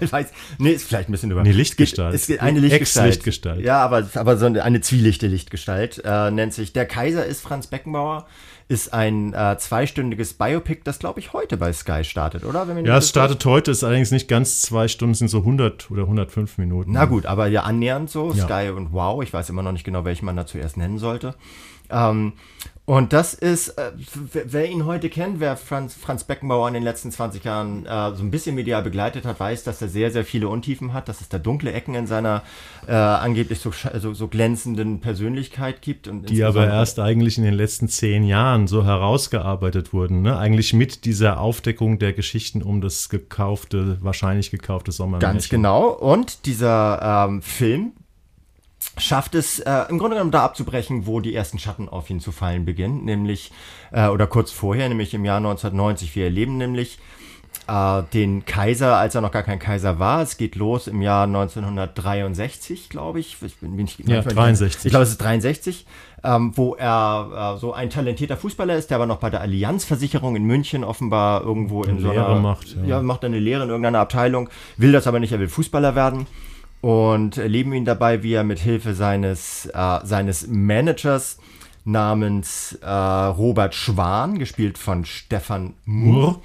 Ich 0.00 0.12
weiß, 0.12 0.32
nee, 0.58 0.72
ist 0.72 0.88
vielleicht 0.88 1.08
ein 1.08 1.12
bisschen 1.12 1.30
über. 1.30 1.42
Nee, 1.42 1.52
Lichtgestalt. 1.52 2.14
Es 2.14 2.26
geht, 2.26 2.36
es 2.36 2.40
geht 2.40 2.48
eine 2.48 2.60
Lichtgestalt. 2.60 3.08
Ex-Lichtgestalt. 3.08 3.60
Ja, 3.60 3.78
aber, 3.84 4.08
aber 4.14 4.36
so 4.38 4.46
eine, 4.46 4.64
eine 4.64 4.80
zwielichte 4.80 5.26
Lichtgestalt 5.26 6.00
äh, 6.04 6.30
nennt 6.30 6.54
sich. 6.54 6.72
Der 6.72 6.86
Kaiser 6.86 7.24
ist 7.26 7.42
Franz 7.42 7.66
Beckenbauer. 7.66 8.26
Ist 8.72 8.92
ein 8.94 9.34
äh, 9.34 9.56
zweistündiges 9.58 10.32
Biopic, 10.32 10.80
das 10.82 10.98
glaube 10.98 11.20
ich 11.20 11.34
heute 11.34 11.58
bei 11.58 11.72
Sky 11.74 12.04
startet, 12.04 12.44
oder? 12.44 12.66
ja, 12.82 12.96
es 12.96 13.10
startet 13.10 13.44
heute, 13.44 13.70
ist 13.70 13.84
allerdings 13.84 14.10
nicht 14.10 14.28
ganz 14.28 14.62
zwei 14.62 14.88
Stunden, 14.88 15.14
sind 15.14 15.28
so 15.28 15.38
100 15.38 15.90
oder 15.90 16.04
105 16.04 16.56
Minuten. 16.56 16.92
Na 16.92 17.04
gut, 17.04 17.26
aber 17.26 17.46
ja 17.48 17.64
annähernd 17.64 18.08
so, 18.08 18.32
ja. 18.32 18.44
Sky 18.44 18.70
und 18.74 18.92
Wow. 18.92 19.22
Ich 19.22 19.32
weiß 19.32 19.50
immer 19.50 19.62
noch 19.62 19.72
nicht 19.72 19.84
genau, 19.84 20.04
welchen 20.06 20.24
man 20.24 20.36
da 20.36 20.46
zuerst 20.46 20.78
nennen 20.78 20.98
sollte. 20.98 21.34
Ähm, 21.90 22.32
und 22.84 23.12
das 23.12 23.32
ist, 23.32 23.78
äh, 23.78 23.92
wer 24.32 24.68
ihn 24.68 24.86
heute 24.86 25.08
kennt, 25.08 25.38
wer 25.38 25.56
Franz, 25.56 25.94
Franz 25.94 26.24
Beckenbauer 26.24 26.66
in 26.66 26.74
den 26.74 26.82
letzten 26.82 27.12
20 27.12 27.44
Jahren 27.44 27.86
äh, 27.86 28.12
so 28.16 28.24
ein 28.24 28.32
bisschen 28.32 28.56
medial 28.56 28.82
begleitet 28.82 29.24
hat, 29.24 29.38
weiß, 29.38 29.62
dass 29.62 29.80
er 29.80 29.88
sehr, 29.88 30.10
sehr 30.10 30.24
viele 30.24 30.48
Untiefen 30.48 30.92
hat, 30.92 31.08
dass 31.08 31.20
es 31.20 31.28
da 31.28 31.38
dunkle 31.38 31.72
Ecken 31.72 31.94
in 31.94 32.08
seiner 32.08 32.42
äh, 32.88 32.92
angeblich 32.92 33.60
so, 33.60 33.70
so, 33.70 34.14
so, 34.14 34.26
glänzenden 34.26 35.00
Persönlichkeit 35.00 35.80
gibt. 35.80 36.08
Und 36.08 36.28
Die 36.28 36.42
aber 36.42 36.66
erst 36.66 36.98
eigentlich 36.98 37.38
in 37.38 37.44
den 37.44 37.54
letzten 37.54 37.88
zehn 37.88 38.24
Jahren 38.24 38.66
so 38.66 38.84
herausgearbeitet 38.84 39.92
wurden, 39.92 40.22
ne? 40.22 40.36
eigentlich 40.36 40.72
mit 40.72 41.04
dieser 41.04 41.38
Aufdeckung 41.40 42.00
der 42.00 42.12
Geschichten 42.12 42.62
um 42.62 42.80
das 42.80 43.08
gekaufte, 43.08 43.98
wahrscheinlich 44.00 44.50
gekaufte 44.50 44.90
Sommermärchen. 44.90 45.34
Ganz 45.34 45.48
genau. 45.48 45.86
Und 45.88 46.46
dieser 46.46 47.26
ähm, 47.28 47.42
Film, 47.42 47.92
schafft 48.98 49.34
es 49.34 49.58
äh, 49.58 49.84
im 49.88 49.98
Grunde 49.98 50.16
genommen 50.16 50.30
da 50.30 50.44
abzubrechen, 50.44 51.06
wo 51.06 51.20
die 51.20 51.34
ersten 51.34 51.58
Schatten 51.58 51.88
auf 51.88 52.10
ihn 52.10 52.20
zu 52.20 52.32
fallen 52.32 52.64
beginnen, 52.64 53.04
nämlich, 53.04 53.52
äh, 53.90 54.08
oder 54.08 54.26
kurz 54.26 54.50
vorher, 54.50 54.88
nämlich 54.88 55.14
im 55.14 55.24
Jahr 55.24 55.38
1990. 55.38 56.14
Wir 56.14 56.24
erleben 56.24 56.58
nämlich 56.58 56.98
äh, 57.68 58.02
den 58.12 58.44
Kaiser, 58.44 58.96
als 58.96 59.14
er 59.14 59.20
noch 59.20 59.30
gar 59.30 59.42
kein 59.42 59.58
Kaiser 59.58 59.98
war. 59.98 60.22
Es 60.22 60.36
geht 60.36 60.56
los 60.56 60.88
im 60.88 61.00
Jahr 61.00 61.24
1963, 61.24 62.90
glaube 62.90 63.20
ich. 63.20 63.38
ich 63.42 63.56
bin, 63.56 63.76
bin 63.76 63.86
ich, 63.86 63.98
ja, 63.98 64.20
63. 64.20 64.86
Ich 64.86 64.90
glaube, 64.90 65.04
es 65.04 65.10
ist 65.10 65.18
63, 65.18 65.86
ähm, 66.22 66.52
wo 66.54 66.74
er 66.74 67.54
äh, 67.56 67.58
so 67.58 67.72
ein 67.72 67.88
talentierter 67.88 68.36
Fußballer 68.36 68.76
ist, 68.76 68.90
der 68.90 68.96
aber 68.96 69.06
noch 69.06 69.18
bei 69.18 69.30
der 69.30 69.40
Allianzversicherung 69.40 70.36
in 70.36 70.44
München 70.44 70.84
offenbar 70.84 71.42
irgendwo 71.42 71.82
in 71.82 71.98
so 71.98 72.10
einer, 72.10 72.34
macht. 72.36 72.76
Ja. 72.76 72.84
ja, 72.84 73.02
macht 73.02 73.24
eine 73.24 73.38
Lehre 73.38 73.62
in 73.62 73.70
irgendeiner 73.70 74.00
Abteilung, 74.00 74.50
will 74.76 74.92
das 74.92 75.06
aber 75.06 75.18
nicht, 75.18 75.32
er 75.32 75.40
will 75.40 75.48
Fußballer 75.48 75.94
werden 75.94 76.26
und 76.82 77.38
erleben 77.38 77.72
ihn 77.72 77.84
dabei, 77.84 78.22
wie 78.22 78.34
er 78.34 78.44
mit 78.44 78.58
Hilfe 78.58 78.94
seines, 78.94 79.66
äh, 79.72 80.00
seines 80.02 80.48
Managers 80.48 81.38
namens 81.84 82.78
äh, 82.82 82.88
Robert 82.88 83.74
Schwan, 83.74 84.38
gespielt 84.38 84.78
von 84.78 85.04
Stefan 85.04 85.74
Murr, 85.84 86.40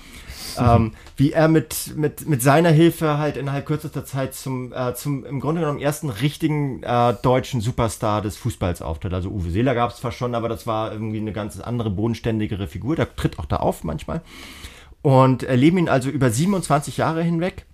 ähm, 0.60 0.94
wie 1.16 1.32
er 1.32 1.48
mit, 1.48 1.94
mit, 1.96 2.28
mit 2.30 2.44
seiner 2.44 2.70
Hilfe 2.70 3.18
halt 3.18 3.36
innerhalb 3.36 3.66
kürzester 3.66 4.06
Zeit 4.06 4.36
zum, 4.36 4.74
äh, 4.74 4.94
zum 4.94 5.26
im 5.26 5.40
Grunde 5.40 5.62
genommen 5.62 5.80
ersten 5.80 6.12
richtigen 6.12 6.84
äh, 6.84 7.16
deutschen 7.22 7.60
Superstar 7.60 8.22
des 8.22 8.38
Fußballs 8.38 8.84
auftritt. 8.84 9.14
Also 9.16 9.30
Uwe 9.30 9.50
Seeler 9.50 9.74
gab 9.74 9.90
es 9.90 9.98
zwar 9.98 10.12
schon, 10.12 10.36
aber 10.36 10.50
das 10.50 10.68
war 10.68 10.92
irgendwie 10.92 11.20
eine 11.20 11.34
ganz 11.34 11.60
andere, 11.60 11.90
bodenständigere 11.90 12.68
Figur. 12.68 12.96
Der 12.96 13.16
tritt 13.16 13.40
auch 13.40 13.46
da 13.46 13.58
auf 13.58 13.84
manchmal. 13.84 14.22
Und 15.02 15.42
erleben 15.42 15.80
ihn 15.80 15.90
also 15.90 16.10
über 16.10 16.30
27 16.30 16.98
Jahre 16.98 17.24
hinweg 17.24 17.66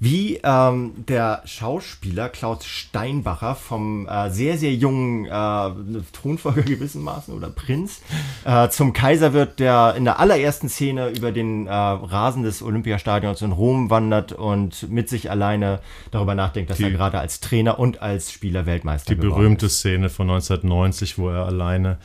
wie 0.00 0.40
ähm, 0.44 0.92
der 1.08 1.42
Schauspieler 1.44 2.28
Klaus 2.28 2.64
Steinbacher 2.64 3.54
vom 3.56 4.06
äh, 4.06 4.30
sehr, 4.30 4.56
sehr 4.56 4.72
jungen 4.74 5.26
äh, 5.26 6.02
Thronfolger 6.12 6.62
gewissermaßen 6.62 7.34
oder 7.34 7.50
Prinz 7.50 8.02
äh, 8.44 8.68
zum 8.68 8.92
Kaiser 8.92 9.32
wird, 9.32 9.58
der 9.58 9.94
in 9.96 10.04
der 10.04 10.20
allerersten 10.20 10.68
Szene 10.68 11.08
über 11.08 11.32
den 11.32 11.66
äh, 11.66 11.72
Rasen 11.72 12.44
des 12.44 12.62
Olympiastadions 12.62 13.42
in 13.42 13.52
Rom 13.52 13.90
wandert 13.90 14.32
und 14.32 14.88
mit 14.88 15.08
sich 15.08 15.30
alleine 15.30 15.80
darüber 16.10 16.34
nachdenkt, 16.34 16.70
dass 16.70 16.78
die, 16.78 16.84
er 16.84 16.90
gerade 16.90 17.18
als 17.18 17.40
Trainer 17.40 17.78
und 17.78 18.00
als 18.00 18.30
Spieler 18.30 18.66
Weltmeister 18.66 19.14
Die 19.14 19.20
berühmte 19.20 19.66
ist. 19.66 19.78
Szene 19.78 20.10
von 20.10 20.30
1990, 20.30 21.18
wo 21.18 21.30
er 21.30 21.46
alleine 21.46 21.98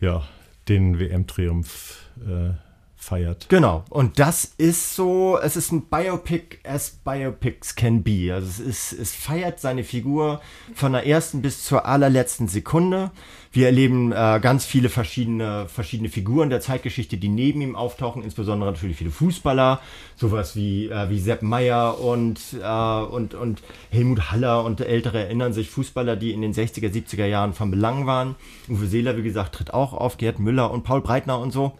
ja, 0.00 0.22
den 0.68 0.98
WM-Triumph 0.98 1.96
äh, 2.26 2.69
feiert. 3.10 3.48
Genau. 3.48 3.84
Und 3.90 4.20
das 4.20 4.44
ist 4.56 4.94
so, 4.94 5.36
es 5.42 5.56
ist 5.56 5.72
ein 5.72 5.82
Biopic 5.82 6.58
as 6.62 6.90
Biopics 6.90 7.74
can 7.74 8.04
be. 8.04 8.32
Also 8.32 8.46
es 8.46 8.60
ist, 8.60 8.92
es 8.92 9.14
feiert 9.14 9.58
seine 9.58 9.82
Figur 9.82 10.40
von 10.74 10.92
der 10.92 11.06
ersten 11.06 11.42
bis 11.42 11.64
zur 11.64 11.86
allerletzten 11.86 12.46
Sekunde. 12.46 13.10
Wir 13.50 13.66
erleben 13.66 14.12
äh, 14.12 14.38
ganz 14.40 14.64
viele 14.64 14.88
verschiedene, 14.88 15.66
verschiedene 15.66 16.08
Figuren 16.08 16.50
der 16.50 16.60
Zeitgeschichte, 16.60 17.16
die 17.16 17.28
neben 17.28 17.60
ihm 17.62 17.74
auftauchen, 17.74 18.22
insbesondere 18.22 18.70
natürlich 18.70 18.96
viele 18.96 19.10
Fußballer, 19.10 19.80
sowas 20.14 20.54
wie, 20.54 20.86
äh, 20.88 21.10
wie 21.10 21.18
Sepp 21.18 21.42
Meyer 21.42 22.00
und, 22.00 22.38
äh, 22.62 23.02
und, 23.02 23.34
und 23.34 23.60
Helmut 23.90 24.30
Haller 24.30 24.62
und 24.62 24.80
Ältere 24.80 25.24
erinnern 25.24 25.52
sich, 25.52 25.68
Fußballer, 25.68 26.14
die 26.14 26.30
in 26.30 26.42
den 26.42 26.54
60er, 26.54 26.92
70er 26.92 27.26
Jahren 27.26 27.54
von 27.54 27.72
Belang 27.72 28.06
waren. 28.06 28.36
Uwe 28.68 28.86
Seeler, 28.86 29.16
wie 29.16 29.24
gesagt, 29.24 29.56
tritt 29.56 29.74
auch 29.74 29.94
auf, 29.94 30.16
Gerd 30.16 30.38
Müller 30.38 30.70
und 30.70 30.84
Paul 30.84 31.00
Breitner 31.00 31.40
und 31.40 31.50
so. 31.50 31.76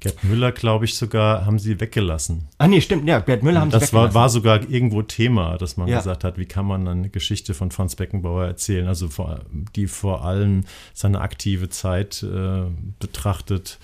Gerd 0.00 0.22
Müller, 0.22 0.52
glaube 0.52 0.84
ich, 0.84 0.94
sogar 0.96 1.44
haben 1.44 1.58
sie 1.58 1.80
weggelassen. 1.80 2.48
Ah, 2.58 2.68
nee, 2.68 2.80
stimmt, 2.80 3.08
ja, 3.08 3.18
Gerd 3.18 3.42
Müller 3.42 3.60
haben 3.60 3.70
das 3.70 3.82
sie 3.82 3.86
weggelassen. 3.88 4.06
Das 4.06 4.14
war, 4.14 4.22
war 4.22 4.28
sogar 4.28 4.70
irgendwo 4.70 5.02
Thema, 5.02 5.58
dass 5.58 5.76
man 5.76 5.88
ja. 5.88 5.98
gesagt 5.98 6.22
hat, 6.22 6.38
wie 6.38 6.46
kann 6.46 6.66
man 6.66 6.86
eine 6.86 7.08
Geschichte 7.08 7.52
von 7.52 7.70
Franz 7.72 7.96
Beckenbauer 7.96 8.46
erzählen, 8.46 8.86
also 8.86 9.08
vor, 9.08 9.40
die 9.74 9.88
vor 9.88 10.24
allem 10.24 10.64
seine 10.94 11.20
aktive 11.20 11.68
Zeit 11.68 12.22
äh, 12.22 12.62
betrachtet 13.00 13.78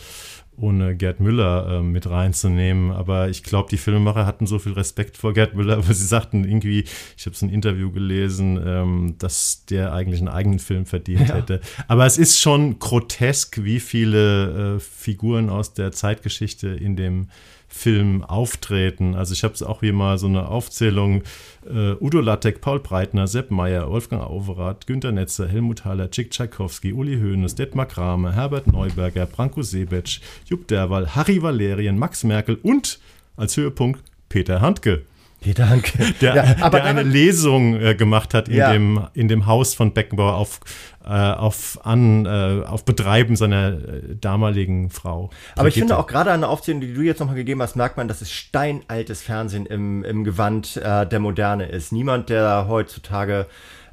ohne 0.57 0.97
Gerd 0.97 1.21
Müller 1.21 1.79
äh, 1.79 1.83
mit 1.83 2.09
reinzunehmen. 2.09 2.91
Aber 2.91 3.29
ich 3.29 3.43
glaube, 3.43 3.69
die 3.71 3.77
Filmemacher 3.77 4.27
hatten 4.27 4.47
so 4.47 4.59
viel 4.59 4.73
Respekt 4.73 5.17
vor 5.17 5.33
Gerd 5.33 5.55
Müller, 5.55 5.75
aber 5.79 5.95
sie 5.95 6.07
sagten 6.07 6.45
irgendwie, 6.45 6.85
ich 7.17 7.27
habe 7.27 7.37
so 7.37 7.47
ein 7.47 7.51
Interview 7.51 7.91
gelesen, 7.91 8.61
ähm, 8.65 9.15
dass 9.19 9.65
der 9.67 9.93
eigentlich 9.93 10.21
einen 10.21 10.29
eigenen 10.29 10.59
Film 10.59 10.87
verdient 10.87 11.29
ja. 11.29 11.37
hätte. 11.37 11.61
Aber 11.89 12.07
es 12.07 12.19
ist 12.19 12.41
schon 12.41 12.79
grotesk, 12.79 13.65
wie 13.65 13.81
viele 13.81 14.77
äh, 14.77 14.81
Figuren 14.81 15.51
aus 15.51 15.75
der 15.75 15.93
Zeitgeschichte 15.93 16.69
in 16.69 16.97
dem 16.97 17.29
Film 17.75 18.23
auftreten. 18.23 19.17
Also 19.17 19.35
ich 19.35 19.43
habe 19.43 19.53
es 19.53 19.63
auch 19.63 19.81
hier 19.81 19.93
mal 19.93 20.17
so 20.17 20.29
eine 20.29 20.49
Aufzählung. 20.49 21.23
Äh, 21.69 21.95
Udo 22.01 22.21
Lattek, 22.21 22.61
Paul 22.61 22.79
Breitner, 22.79 23.27
Sepp 23.27 23.51
Meyer, 23.51 23.91
Wolfgang 23.91 24.23
Auverath, 24.23 24.87
Günter 24.87 25.11
Netzer, 25.11 25.49
Helmut 25.49 25.85
Haller, 25.85 26.09
Chick 26.11 26.31
Tchaikovsky, 26.31 26.93
Uli 26.93 27.19
Hoeneß, 27.19 27.57
Detmar 27.57 27.87
Kramer, 27.87 28.33
Herbert 28.33 28.69
Neuberger, 28.69 29.27
Branko 29.27 29.63
Sebetsch, 29.63 30.21
Jupp 30.47 30.69
Derwal, 30.69 31.17
Harry 31.17 31.43
Valerien, 31.43 31.99
Max 31.99 32.23
Merkel 32.23 32.59
und 32.63 33.01
als 33.37 33.57
Höhepunkt 33.57 34.01
Peter 34.29 34.61
Handke. 34.61 35.03
Peter 35.45 35.69
Handke. 35.69 35.99
Der, 36.23 36.35
ja, 36.35 36.57
aber 36.63 36.79
der 36.79 36.89
eine 36.89 37.03
Lesung 37.03 37.79
äh, 37.79 37.95
gemacht 37.95 38.33
hat 38.33 38.49
in, 38.49 38.57
ja. 38.57 38.73
dem, 38.73 39.07
in 39.13 39.29
dem 39.29 39.45
Haus 39.45 39.75
von 39.75 39.93
Beckenbauer 39.93 40.37
auf, 40.37 40.61
äh, 41.05 41.09
auf, 41.09 41.79
an, 41.85 42.25
äh, 42.25 42.65
auf 42.67 42.87
Betreiben 42.87 43.37
seiner 43.37 43.75
äh, 43.75 44.17
damaligen 44.19 44.89
Frau. 44.89 45.29
Aber 45.55 45.69
ich 45.69 45.75
finde 45.75 45.99
auch 45.99 46.07
gerade 46.07 46.33
an 46.33 46.41
der 46.41 46.49
Aufzählung, 46.49 46.81
die 46.81 46.95
du 46.95 47.03
jetzt 47.03 47.21
nochmal 47.21 47.37
gegeben 47.37 47.61
hast, 47.61 47.77
merkt 47.77 47.99
man, 47.99 48.09
dass 48.09 48.23
es 48.23 48.33
steinaltes 48.33 49.21
Fernsehen 49.21 49.67
im, 49.67 50.03
im 50.03 50.25
Gewand 50.25 50.79
äh, 50.79 51.07
der 51.07 51.21
Moderne 51.21 51.67
ist. 51.67 51.93
Niemand, 51.93 52.31
der 52.31 52.67
heutzutage 52.67 53.47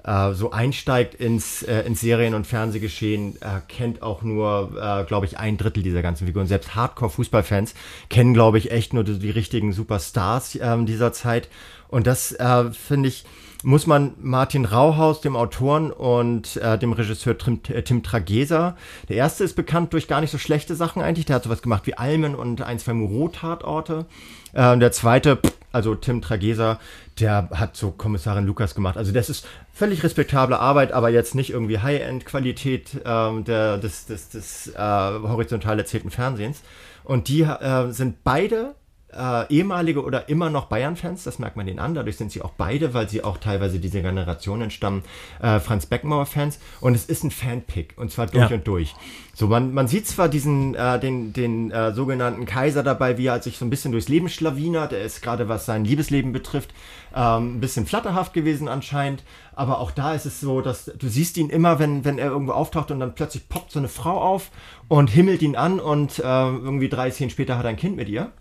äh, 0.03 0.33
so 0.33 0.51
einsteigt 0.51 1.15
ins, 1.15 1.63
äh, 1.63 1.81
ins 1.81 2.01
Serien- 2.01 2.33
und 2.33 2.47
Fernsehgeschehen, 2.47 3.35
äh, 3.41 3.61
kennt 3.67 4.01
auch 4.01 4.21
nur, 4.21 4.73
äh, 4.81 5.05
glaube 5.05 5.25
ich, 5.25 5.37
ein 5.37 5.57
Drittel 5.57 5.83
dieser 5.83 6.01
ganzen 6.01 6.27
Figuren. 6.27 6.47
Selbst 6.47 6.75
Hardcore-Fußballfans 6.75 7.73
kennen, 8.09 8.33
glaube 8.33 8.57
ich, 8.57 8.71
echt 8.71 8.93
nur 8.93 9.03
die, 9.03 9.19
die 9.19 9.29
richtigen 9.29 9.73
Superstars 9.73 10.57
ähm, 10.61 10.85
dieser 10.85 11.13
Zeit. 11.13 11.49
Und 11.87 12.07
das 12.07 12.31
äh, 12.31 12.71
finde 12.71 13.09
ich 13.09 13.25
muss 13.63 13.87
man 13.87 14.13
Martin 14.19 14.65
Rauhaus, 14.65 15.21
dem 15.21 15.35
Autoren 15.35 15.91
und 15.91 16.57
äh, 16.57 16.77
dem 16.77 16.93
Regisseur 16.93 17.37
Tim, 17.37 17.59
äh, 17.69 17.81
Tim 17.83 18.03
Trageser. 18.03 18.75
Der 19.09 19.17
erste 19.17 19.43
ist 19.43 19.55
bekannt 19.55 19.93
durch 19.93 20.07
gar 20.07 20.21
nicht 20.21 20.31
so 20.31 20.37
schlechte 20.37 20.75
Sachen 20.75 21.01
eigentlich. 21.01 21.25
Der 21.25 21.35
hat 21.35 21.43
sowas 21.43 21.61
gemacht 21.61 21.85
wie 21.85 21.95
Almen 21.95 22.35
und 22.35 22.61
ein, 22.61 22.79
zwei 22.79 22.93
Moreau-Tatorte. 22.93 24.05
Äh, 24.53 24.77
der 24.77 24.91
zweite, 24.91 25.39
also 25.71 25.95
Tim 25.95 26.21
Trageser, 26.21 26.79
der 27.19 27.49
hat 27.53 27.77
so 27.77 27.91
Kommissarin 27.91 28.45
Lukas 28.45 28.73
gemacht. 28.73 28.97
Also 28.97 29.11
das 29.11 29.29
ist 29.29 29.47
völlig 29.73 30.03
respektable 30.03 30.59
Arbeit, 30.59 30.91
aber 30.91 31.09
jetzt 31.09 31.35
nicht 31.35 31.51
irgendwie 31.51 31.79
High-End-Qualität 31.79 33.01
ähm, 33.05 33.43
der, 33.43 33.77
des, 33.77 34.05
des, 34.05 34.29
des 34.29 34.67
äh, 34.75 34.79
horizontal 34.79 35.77
erzählten 35.77 36.09
Fernsehens. 36.09 36.61
Und 37.03 37.27
die 37.27 37.41
äh, 37.41 37.91
sind 37.91 38.23
beide 38.23 38.75
äh, 39.17 39.53
ehemalige 39.53 40.03
oder 40.03 40.29
immer 40.29 40.49
noch 40.49 40.65
Bayern-Fans, 40.65 41.23
das 41.23 41.39
merkt 41.39 41.57
man 41.57 41.65
denen 41.65 41.79
an, 41.79 41.93
dadurch 41.93 42.17
sind 42.17 42.31
sie 42.31 42.41
auch 42.41 42.51
beide, 42.51 42.93
weil 42.93 43.09
sie 43.09 43.23
auch 43.23 43.37
teilweise 43.37 43.79
dieser 43.79 44.01
Generation 44.01 44.61
entstammen, 44.61 45.03
äh, 45.41 45.59
Franz 45.59 45.85
Beckenbauer-Fans 45.85 46.59
und 46.79 46.95
es 46.95 47.05
ist 47.05 47.23
ein 47.23 47.31
Fanpick 47.31 47.93
und 47.97 48.11
zwar 48.11 48.27
durch 48.27 48.49
ja. 48.49 48.55
und 48.55 48.67
durch. 48.67 48.95
So, 49.33 49.47
man, 49.47 49.73
man 49.73 49.87
sieht 49.87 50.07
zwar 50.07 50.29
diesen, 50.29 50.75
äh, 50.75 50.99
den, 50.99 51.33
den 51.33 51.71
äh, 51.71 51.93
sogenannten 51.93 52.45
Kaiser 52.45 52.83
dabei, 52.83 53.17
wie 53.17 53.27
er 53.27 53.41
sich 53.41 53.57
so 53.57 53.65
ein 53.65 53.69
bisschen 53.69 53.91
durchs 53.91 54.09
Leben 54.09 54.29
schlawinert, 54.29 54.93
er 54.93 55.03
ist 55.03 55.21
gerade 55.21 55.49
was 55.49 55.65
sein 55.65 55.85
Liebesleben 55.85 56.31
betrifft, 56.31 56.73
ähm, 57.15 57.57
ein 57.57 57.59
bisschen 57.59 57.85
flatterhaft 57.85 58.33
gewesen 58.33 58.67
anscheinend, 58.67 59.23
aber 59.53 59.79
auch 59.79 59.91
da 59.91 60.13
ist 60.13 60.25
es 60.25 60.39
so, 60.39 60.61
dass 60.61 60.85
du 60.85 61.07
siehst 61.07 61.37
ihn 61.37 61.49
immer, 61.49 61.79
wenn, 61.79 62.05
wenn 62.05 62.17
er 62.17 62.27
irgendwo 62.27 62.53
auftaucht 62.53 62.91
und 62.91 62.99
dann 62.99 63.15
plötzlich 63.15 63.47
poppt 63.49 63.71
so 63.71 63.79
eine 63.79 63.89
Frau 63.89 64.21
auf 64.21 64.51
und 64.87 65.09
himmelt 65.09 65.41
ihn 65.41 65.55
an 65.55 65.79
und 65.79 66.19
äh, 66.19 66.23
irgendwie 66.23 66.89
drei 66.89 67.11
Szenen 67.11 67.29
später 67.29 67.57
hat 67.57 67.65
er 67.65 67.69
ein 67.69 67.77
Kind 67.77 67.95
mit 67.95 68.09
ihr. 68.09 68.31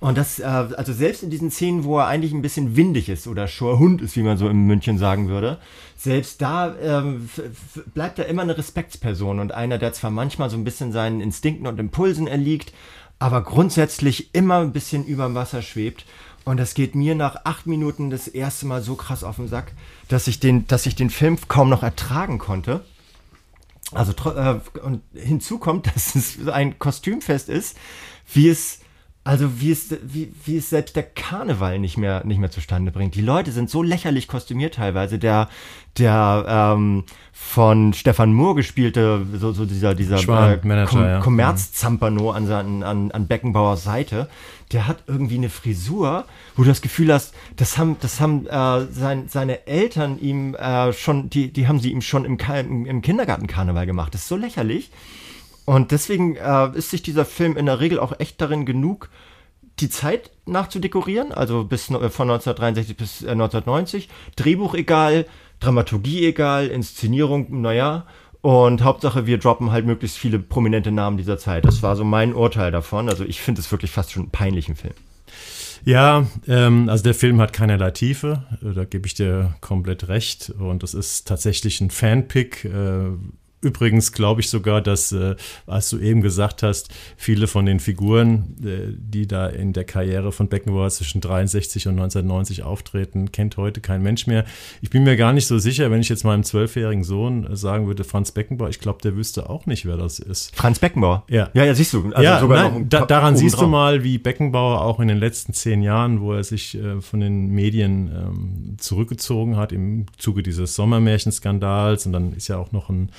Und 0.00 0.18
das, 0.18 0.38
äh, 0.38 0.44
also 0.44 0.92
selbst 0.92 1.22
in 1.22 1.30
diesen 1.30 1.50
Szenen, 1.50 1.84
wo 1.84 1.98
er 1.98 2.06
eigentlich 2.06 2.32
ein 2.32 2.42
bisschen 2.42 2.76
windig 2.76 3.08
ist 3.08 3.26
oder 3.26 3.48
Schorhund 3.48 4.02
ist, 4.02 4.16
wie 4.16 4.22
man 4.22 4.36
so 4.36 4.48
in 4.48 4.66
München 4.66 4.98
sagen 4.98 5.28
würde, 5.28 5.58
selbst 5.96 6.42
da 6.42 6.74
ähm, 6.80 7.28
bleibt 7.94 8.18
er 8.18 8.26
immer 8.26 8.42
eine 8.42 8.56
Respektsperson 8.56 9.40
und 9.40 9.52
einer, 9.52 9.78
der 9.78 9.92
zwar 9.92 10.10
manchmal 10.10 10.50
so 10.50 10.56
ein 10.56 10.64
bisschen 10.64 10.92
seinen 10.92 11.20
Instinkten 11.20 11.66
und 11.66 11.80
Impulsen 11.80 12.26
erliegt, 12.26 12.72
aber 13.18 13.42
grundsätzlich 13.42 14.34
immer 14.34 14.58
ein 14.58 14.72
bisschen 14.72 15.04
über 15.04 15.24
dem 15.24 15.34
Wasser 15.34 15.62
schwebt. 15.62 16.04
Und 16.44 16.58
das 16.58 16.74
geht 16.74 16.94
mir 16.94 17.14
nach 17.14 17.44
acht 17.44 17.66
Minuten 17.66 18.10
das 18.10 18.28
erste 18.28 18.66
Mal 18.66 18.80
so 18.82 18.94
krass 18.94 19.24
auf 19.24 19.36
den 19.36 19.48
Sack, 19.48 19.72
dass 20.08 20.28
ich 20.28 20.38
den, 20.38 20.66
dass 20.68 20.86
ich 20.86 20.94
den 20.94 21.10
Film 21.10 21.38
kaum 21.48 21.68
noch 21.70 21.82
ertragen 21.82 22.38
konnte. 22.38 22.84
Also 23.92 24.12
äh, 24.30 24.60
und 24.80 25.02
hinzu 25.14 25.58
kommt, 25.58 25.86
dass 25.94 26.14
es 26.14 26.46
ein 26.48 26.78
Kostümfest 26.78 27.48
ist, 27.48 27.76
wie 28.32 28.48
es 28.48 28.80
also 29.26 29.60
wie 29.60 29.72
es, 29.72 29.94
wie, 30.02 30.32
wie 30.44 30.58
es 30.58 30.70
selbst 30.70 30.94
der 30.94 31.02
Karneval 31.02 31.80
nicht 31.80 31.96
mehr, 31.96 32.24
nicht 32.24 32.38
mehr 32.38 32.50
zustande 32.50 32.92
bringt. 32.92 33.16
Die 33.16 33.22
Leute 33.22 33.50
sind 33.50 33.68
so 33.68 33.82
lächerlich 33.82 34.28
kostümiert 34.28 34.74
teilweise. 34.74 35.18
Der, 35.18 35.48
der 35.98 36.44
ähm, 36.48 37.04
von 37.32 37.92
Stefan 37.92 38.32
Mohr 38.32 38.54
gespielte, 38.54 39.26
so, 39.34 39.50
so 39.50 39.64
dieser, 39.66 39.96
dieser 39.96 40.18
Schwan, 40.18 40.52
äh, 40.52 40.66
Manager, 40.66 41.08
ja. 41.08 41.20
Kommerzzampano 41.20 42.30
an, 42.30 42.50
an, 42.50 43.10
an 43.10 43.26
Beckenbauers 43.26 43.82
Seite, 43.82 44.28
der 44.70 44.86
hat 44.86 45.02
irgendwie 45.08 45.38
eine 45.38 45.48
Frisur, 45.48 46.24
wo 46.54 46.62
du 46.62 46.68
das 46.68 46.80
Gefühl 46.80 47.12
hast, 47.12 47.34
das 47.56 47.78
haben, 47.78 47.96
das 48.00 48.20
haben 48.20 48.46
äh, 48.46 48.86
sein, 48.92 49.24
seine 49.28 49.66
Eltern 49.66 50.20
ihm 50.20 50.54
äh, 50.54 50.92
schon, 50.92 51.30
die, 51.30 51.52
die 51.52 51.66
haben 51.66 51.80
sie 51.80 51.90
ihm 51.90 52.00
schon 52.00 52.24
im, 52.24 52.38
im, 52.38 52.86
im 52.86 53.02
Kindergartenkarneval 53.02 53.86
gemacht. 53.86 54.14
Das 54.14 54.22
ist 54.22 54.28
so 54.28 54.36
lächerlich. 54.36 54.90
Und 55.66 55.90
deswegen 55.90 56.36
äh, 56.36 56.70
ist 56.74 56.90
sich 56.90 57.02
dieser 57.02 57.24
Film 57.24 57.56
in 57.56 57.66
der 57.66 57.80
Regel 57.80 57.98
auch 57.98 58.18
echt 58.18 58.40
darin 58.40 58.64
genug, 58.64 59.10
die 59.80 59.90
Zeit 59.90 60.30
nachzudekorieren, 60.46 61.32
also 61.32 61.64
bis 61.64 61.90
äh, 61.90 62.08
von 62.08 62.30
1963 62.30 62.96
bis 62.96 63.22
äh, 63.22 63.32
1990. 63.32 64.08
Drehbuch 64.36 64.74
egal, 64.74 65.26
Dramaturgie 65.60 66.24
egal, 66.24 66.68
Inszenierung, 66.68 67.60
naja. 67.60 68.06
Und 68.42 68.84
Hauptsache, 68.84 69.26
wir 69.26 69.38
droppen 69.38 69.72
halt 69.72 69.86
möglichst 69.86 70.18
viele 70.18 70.38
prominente 70.38 70.92
Namen 70.92 71.16
dieser 71.16 71.36
Zeit. 71.36 71.64
Das 71.64 71.82
war 71.82 71.96
so 71.96 72.04
mein 72.04 72.32
Urteil 72.32 72.70
davon. 72.70 73.08
Also 73.08 73.24
ich 73.24 73.40
finde 73.40 73.60
es 73.60 73.72
wirklich 73.72 73.90
fast 73.90 74.12
schon 74.12 74.22
einen 74.22 74.30
peinlichen 74.30 74.76
Film. 74.76 74.94
Ja, 75.84 76.26
ähm, 76.46 76.88
also 76.88 77.02
der 77.02 77.14
Film 77.14 77.40
hat 77.40 77.52
keinerlei 77.52 77.90
Tiefe, 77.90 78.44
da 78.60 78.84
gebe 78.84 79.06
ich 79.06 79.14
dir 79.14 79.56
komplett 79.60 80.06
recht. 80.06 80.50
Und 80.50 80.84
das 80.84 80.94
ist 80.94 81.26
tatsächlich 81.26 81.80
ein 81.80 81.90
Fanpick. 81.90 82.64
Äh, 82.64 83.10
Übrigens 83.66 84.12
glaube 84.12 84.42
ich 84.42 84.48
sogar, 84.48 84.80
dass, 84.80 85.10
äh, 85.10 85.34
als 85.66 85.90
du 85.90 85.98
eben 85.98 86.20
gesagt 86.20 86.62
hast, 86.62 86.88
viele 87.16 87.48
von 87.48 87.66
den 87.66 87.80
Figuren, 87.80 88.54
äh, 88.64 88.94
die 88.96 89.26
da 89.26 89.48
in 89.48 89.72
der 89.72 89.82
Karriere 89.82 90.30
von 90.30 90.48
Beckenbauer 90.48 90.88
zwischen 90.90 91.20
63 91.20 91.88
und 91.88 91.94
1990 91.94 92.62
auftreten, 92.62 93.32
kennt 93.32 93.56
heute 93.56 93.80
kein 93.80 94.04
Mensch 94.04 94.28
mehr. 94.28 94.44
Ich 94.82 94.90
bin 94.90 95.02
mir 95.02 95.16
gar 95.16 95.32
nicht 95.32 95.48
so 95.48 95.58
sicher, 95.58 95.90
wenn 95.90 96.00
ich 96.00 96.08
jetzt 96.08 96.22
meinem 96.22 96.44
zwölfjährigen 96.44 97.02
Sohn 97.02 97.44
äh, 97.44 97.56
sagen 97.56 97.88
würde, 97.88 98.04
Franz 98.04 98.30
Beckenbauer, 98.30 98.68
ich 98.68 98.78
glaube, 98.78 99.00
der 99.02 99.16
wüsste 99.16 99.50
auch 99.50 99.66
nicht, 99.66 99.84
wer 99.84 99.96
das 99.96 100.20
ist. 100.20 100.54
Franz 100.54 100.78
Beckenbauer? 100.78 101.24
Ja. 101.28 101.50
Ja, 101.52 101.64
ja, 101.64 101.74
siehst 101.74 101.92
du. 101.92 102.12
Also 102.12 102.22
ja, 102.22 102.38
sogar 102.38 102.70
nein, 102.70 102.88
da, 102.88 103.04
daran 103.04 103.36
siehst 103.36 103.56
drauf. 103.56 103.64
du 103.64 103.68
mal, 103.68 104.04
wie 104.04 104.18
Beckenbauer 104.18 104.82
auch 104.82 105.00
in 105.00 105.08
den 105.08 105.18
letzten 105.18 105.54
zehn 105.54 105.82
Jahren, 105.82 106.20
wo 106.20 106.34
er 106.34 106.44
sich 106.44 106.76
äh, 106.76 107.00
von 107.00 107.18
den 107.18 107.48
Medien 107.48 108.12
ähm, 108.14 108.76
zurückgezogen 108.78 109.56
hat 109.56 109.72
im 109.72 110.06
Zuge 110.18 110.44
dieses 110.44 110.76
Sommermärchenskandals 110.76 112.06
und 112.06 112.12
dann 112.12 112.32
ist 112.32 112.46
ja 112.46 112.58
auch 112.58 112.70
noch 112.70 112.90
ein 112.90 113.10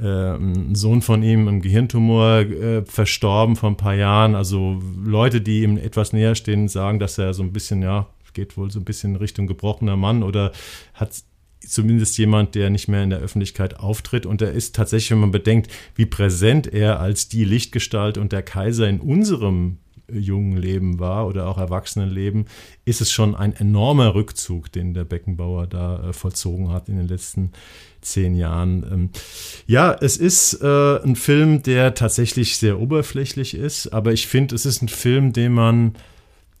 äh, 0.00 0.34
ein 0.36 0.74
Sohn 0.74 1.02
von 1.02 1.22
ihm, 1.22 1.48
ein 1.48 1.60
Gehirntumor, 1.60 2.38
äh, 2.40 2.84
verstorben 2.84 3.56
vor 3.56 3.70
ein 3.70 3.76
paar 3.76 3.94
Jahren. 3.94 4.34
Also 4.34 4.80
Leute, 5.04 5.40
die 5.40 5.62
ihm 5.62 5.76
etwas 5.76 6.12
näher 6.12 6.34
stehen, 6.34 6.68
sagen, 6.68 6.98
dass 6.98 7.18
er 7.18 7.34
so 7.34 7.42
ein 7.42 7.52
bisschen, 7.52 7.82
ja, 7.82 8.06
geht 8.32 8.56
wohl 8.56 8.70
so 8.70 8.78
ein 8.78 8.84
bisschen 8.84 9.14
in 9.14 9.16
Richtung 9.16 9.46
gebrochener 9.46 9.96
Mann 9.96 10.22
oder 10.22 10.52
hat 10.94 11.22
zumindest 11.60 12.16
jemand, 12.18 12.54
der 12.54 12.70
nicht 12.70 12.88
mehr 12.88 13.02
in 13.02 13.10
der 13.10 13.18
Öffentlichkeit 13.18 13.78
auftritt. 13.78 14.26
Und 14.26 14.42
er 14.42 14.52
ist 14.52 14.74
tatsächlich, 14.74 15.10
wenn 15.10 15.20
man 15.20 15.30
bedenkt, 15.30 15.70
wie 15.94 16.06
präsent 16.06 16.66
er 16.66 17.00
als 17.00 17.28
die 17.28 17.44
Lichtgestalt 17.44 18.18
und 18.18 18.32
der 18.32 18.42
Kaiser 18.42 18.88
in 18.88 19.00
unserem 19.00 19.78
jungen 20.12 20.56
Leben 20.56 20.98
war 20.98 21.26
oder 21.26 21.46
auch 21.46 21.58
Erwachsenenleben, 21.58 22.46
ist 22.84 23.00
es 23.00 23.12
schon 23.12 23.34
ein 23.34 23.54
enormer 23.54 24.14
Rückzug, 24.14 24.72
den 24.72 24.94
der 24.94 25.04
Beckenbauer 25.04 25.66
da 25.66 26.08
äh, 26.08 26.12
vollzogen 26.12 26.72
hat 26.72 26.88
in 26.88 26.96
den 26.96 27.08
letzten 27.08 27.52
zehn 28.00 28.34
Jahren. 28.34 28.84
Ähm, 28.90 29.10
ja, 29.66 29.92
es 29.92 30.16
ist 30.16 30.60
äh, 30.62 31.02
ein 31.02 31.16
Film, 31.16 31.62
der 31.62 31.94
tatsächlich 31.94 32.56
sehr 32.56 32.80
oberflächlich 32.80 33.54
ist, 33.54 33.88
aber 33.88 34.12
ich 34.12 34.26
finde, 34.26 34.54
es 34.54 34.66
ist 34.66 34.82
ein 34.82 34.88
Film, 34.88 35.32
den 35.32 35.52
man 35.52 35.94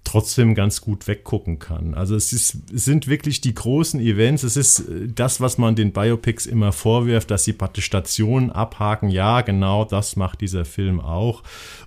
trotzdem 0.04 0.54
ganz 0.54 0.80
gut 0.80 1.06
weggucken 1.06 1.58
kann. 1.58 1.94
Also 1.94 2.16
es, 2.16 2.32
ist, 2.32 2.56
es 2.74 2.84
sind 2.84 3.06
wirklich 3.06 3.40
die 3.40 3.54
großen 3.54 4.00
Events, 4.00 4.42
es 4.42 4.56
ist 4.56 4.80
äh, 4.80 5.08
das, 5.08 5.40
was 5.40 5.58
man 5.58 5.76
den 5.76 5.92
Biopics 5.92 6.46
immer 6.46 6.72
vorwirft, 6.72 7.30
dass 7.30 7.44
sie 7.44 7.52
praktisch 7.52 7.84
Stationen 7.84 8.50
abhaken. 8.50 9.08
Ja, 9.08 9.42
genau 9.42 9.84
das 9.84 10.16
macht 10.16 10.40
dieser 10.40 10.64
Film 10.64 11.00
auch. 11.00 11.42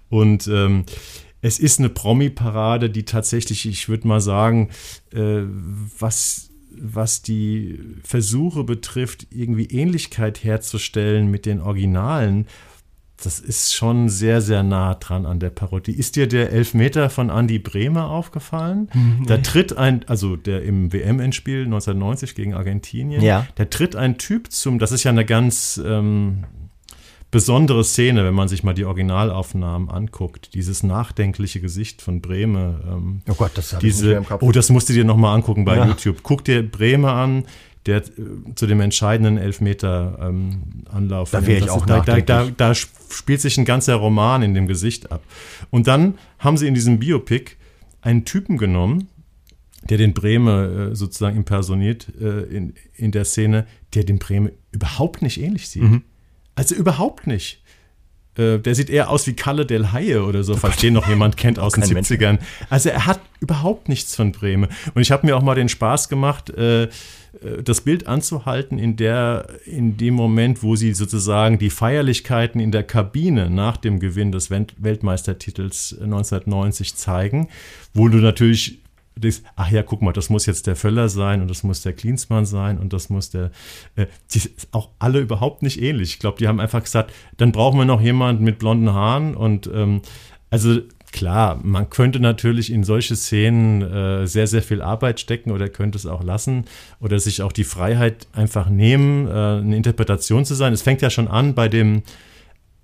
Und 0.09 0.47
ähm, 0.47 0.85
es 1.41 1.59
ist 1.59 1.79
eine 1.79 1.89
Promi-Parade, 1.89 2.89
die 2.89 3.03
tatsächlich, 3.03 3.67
ich 3.67 3.89
würde 3.89 4.07
mal 4.07 4.21
sagen, 4.21 4.69
äh, 5.13 5.41
was, 5.99 6.49
was 6.77 7.21
die 7.21 7.79
Versuche 8.03 8.63
betrifft, 8.63 9.27
irgendwie 9.31 9.65
Ähnlichkeit 9.65 10.43
herzustellen 10.43 11.29
mit 11.29 11.45
den 11.45 11.61
Originalen, 11.61 12.47
das 13.23 13.39
ist 13.39 13.73
schon 13.73 14.09
sehr, 14.09 14.41
sehr 14.41 14.63
nah 14.63 14.95
dran 14.95 15.25
an 15.25 15.39
der 15.39 15.49
Parodie. 15.49 15.93
Ist 15.93 16.15
dir 16.15 16.27
der 16.27 16.51
Elfmeter 16.51 17.09
von 17.09 17.29
Andy 17.29 17.59
Bremer 17.59 18.09
aufgefallen? 18.09 18.89
Hm, 18.91 19.17
nee. 19.19 19.25
Da 19.27 19.37
tritt 19.37 19.77
ein, 19.77 20.03
also 20.07 20.35
der 20.35 20.63
im 20.63 20.91
WM-Endspiel 20.91 21.65
1990 21.65 22.35
gegen 22.35 22.53
Argentinien, 22.53 23.21
ja. 23.21 23.47
da 23.55 23.65
tritt 23.65 23.95
ein 23.95 24.17
Typ 24.17 24.51
zum, 24.51 24.79
das 24.79 24.91
ist 24.91 25.03
ja 25.03 25.11
eine 25.11 25.25
ganz, 25.25 25.81
ähm, 25.83 26.43
besondere 27.33 27.83
Szene, 27.83 28.23
wenn 28.23 28.35
man 28.35 28.47
sich 28.47 28.63
mal 28.63 28.73
die 28.73 28.85
Originalaufnahmen 28.85 29.89
anguckt. 29.89 30.53
Dieses 30.53 30.83
nachdenkliche 30.83 31.59
Gesicht 31.61 32.03
von 32.03 32.21
Breme. 32.21 32.79
Ähm, 32.87 33.21
oh 33.27 33.33
Gott, 33.33 33.51
das 33.55 33.73
habe 33.73 33.87
ich 33.87 33.95
nicht 33.95 34.05
mehr 34.05 34.17
im 34.19 34.25
Kopf. 34.25 34.43
Oh, 34.43 34.51
das 34.51 34.69
musst 34.69 34.87
du 34.87 34.93
dir 34.93 35.03
nochmal 35.03 35.35
angucken 35.35 35.65
bei 35.65 35.77
ja. 35.77 35.87
YouTube. 35.87 36.17
Guck 36.21 36.45
dir 36.45 36.61
Breme 36.61 37.11
an, 37.11 37.45
der 37.87 37.97
äh, 37.97 38.03
zu 38.53 38.67
dem 38.67 38.79
entscheidenden 38.81 39.39
Elfmeter-Anlauf. 39.39 41.33
Ähm, 41.33 41.39
da 41.41 41.47
wäre 41.47 41.65
ich 41.65 41.71
auch 41.71 41.87
da, 41.87 42.01
da, 42.01 42.21
da, 42.21 42.47
da 42.55 42.75
spielt 42.75 43.41
sich 43.41 43.57
ein 43.57 43.65
ganzer 43.65 43.95
Roman 43.95 44.43
in 44.43 44.53
dem 44.53 44.67
Gesicht 44.67 45.11
ab. 45.11 45.23
Und 45.71 45.87
dann 45.87 46.19
haben 46.37 46.57
sie 46.57 46.67
in 46.67 46.75
diesem 46.75 46.99
Biopic 46.99 47.53
einen 48.01 48.25
Typen 48.25 48.59
genommen, 48.59 49.07
der 49.89 49.97
den 49.97 50.13
Breme 50.13 50.91
äh, 50.91 50.95
sozusagen 50.95 51.35
impersoniert 51.35 52.09
äh, 52.21 52.43
in, 52.43 52.75
in 52.93 53.11
der 53.11 53.25
Szene, 53.25 53.65
der 53.95 54.03
dem 54.03 54.19
Breme 54.19 54.51
überhaupt 54.71 55.23
nicht 55.23 55.41
ähnlich 55.41 55.67
sieht. 55.67 55.81
Mhm. 55.81 56.03
Also 56.55 56.75
überhaupt 56.75 57.27
nicht. 57.27 57.63
Äh, 58.37 58.59
der 58.59 58.73
sieht 58.73 58.89
eher 58.89 59.09
aus 59.09 59.27
wie 59.27 59.33
Kalle 59.33 59.65
Del 59.65 59.91
Haie 59.91 60.23
oder 60.23 60.43
so, 60.43 60.55
falls 60.55 60.77
den 60.77 60.93
noch 60.93 61.07
jemand 61.07 61.37
kennt 61.37 61.59
aus 61.59 61.73
den 61.73 61.83
70ern. 61.83 62.39
Also 62.69 62.89
er 62.89 63.05
hat 63.05 63.19
überhaupt 63.39 63.89
nichts 63.89 64.15
von 64.15 64.31
Bremen. 64.31 64.69
Und 64.93 65.01
ich 65.01 65.11
habe 65.11 65.25
mir 65.25 65.37
auch 65.37 65.43
mal 65.43 65.55
den 65.55 65.69
Spaß 65.69 66.09
gemacht, 66.09 66.49
äh, 66.49 66.83
äh, 66.83 66.89
das 67.63 67.81
Bild 67.81 68.07
anzuhalten 68.07 68.79
in 68.79 68.95
der, 68.95 69.47
in 69.65 69.97
dem 69.97 70.15
Moment, 70.15 70.63
wo 70.63 70.75
sie 70.75 70.93
sozusagen 70.93 71.59
die 71.59 71.69
Feierlichkeiten 71.69 72.59
in 72.59 72.71
der 72.71 72.83
Kabine 72.83 73.49
nach 73.49 73.77
dem 73.77 73.99
Gewinn 73.99 74.31
des 74.31 74.49
Weltmeistertitels 74.49 75.97
1990 76.01 76.95
zeigen, 76.95 77.49
wo 77.93 78.07
du 78.07 78.17
natürlich 78.17 78.82
denkst, 79.19 79.41
ach 79.55 79.71
ja, 79.71 79.83
guck 79.83 80.01
mal, 80.01 80.13
das 80.13 80.29
muss 80.29 80.45
jetzt 80.45 80.67
der 80.67 80.75
Völler 80.75 81.09
sein 81.09 81.41
und 81.41 81.49
das 81.49 81.63
muss 81.63 81.81
der 81.81 81.93
Klinsmann 81.93 82.45
sein 82.45 82.77
und 82.77 82.93
das 82.93 83.09
muss 83.09 83.29
der, 83.29 83.51
äh, 83.95 84.07
die 84.31 84.39
sind 84.39 84.55
auch 84.71 84.89
alle 84.99 85.19
überhaupt 85.19 85.63
nicht 85.63 85.81
ähnlich. 85.81 86.11
Ich 86.11 86.19
glaube, 86.19 86.37
die 86.37 86.47
haben 86.47 86.59
einfach 86.59 86.83
gesagt, 86.83 87.13
dann 87.37 87.51
brauchen 87.51 87.77
wir 87.77 87.85
noch 87.85 88.01
jemanden 88.01 88.43
mit 88.43 88.59
blonden 88.59 88.93
Haaren 88.93 89.35
und 89.35 89.69
ähm, 89.73 90.01
also 90.49 90.81
klar, 91.11 91.59
man 91.63 91.89
könnte 91.89 92.19
natürlich 92.19 92.71
in 92.71 92.83
solche 92.83 93.15
Szenen 93.15 93.81
äh, 93.81 94.27
sehr, 94.27 94.47
sehr 94.47 94.61
viel 94.61 94.81
Arbeit 94.81 95.19
stecken 95.19 95.51
oder 95.51 95.69
könnte 95.69 95.97
es 95.97 96.05
auch 96.05 96.23
lassen 96.23 96.65
oder 96.99 97.19
sich 97.19 97.41
auch 97.41 97.53
die 97.53 97.63
Freiheit 97.63 98.27
einfach 98.33 98.69
nehmen, 98.69 99.27
äh, 99.27 99.31
eine 99.31 99.77
Interpretation 99.77 100.43
zu 100.43 100.55
sein. 100.55 100.73
Es 100.73 100.81
fängt 100.81 101.01
ja 101.01 101.09
schon 101.09 101.27
an 101.27 101.53
bei 101.53 101.69
dem 101.69 102.03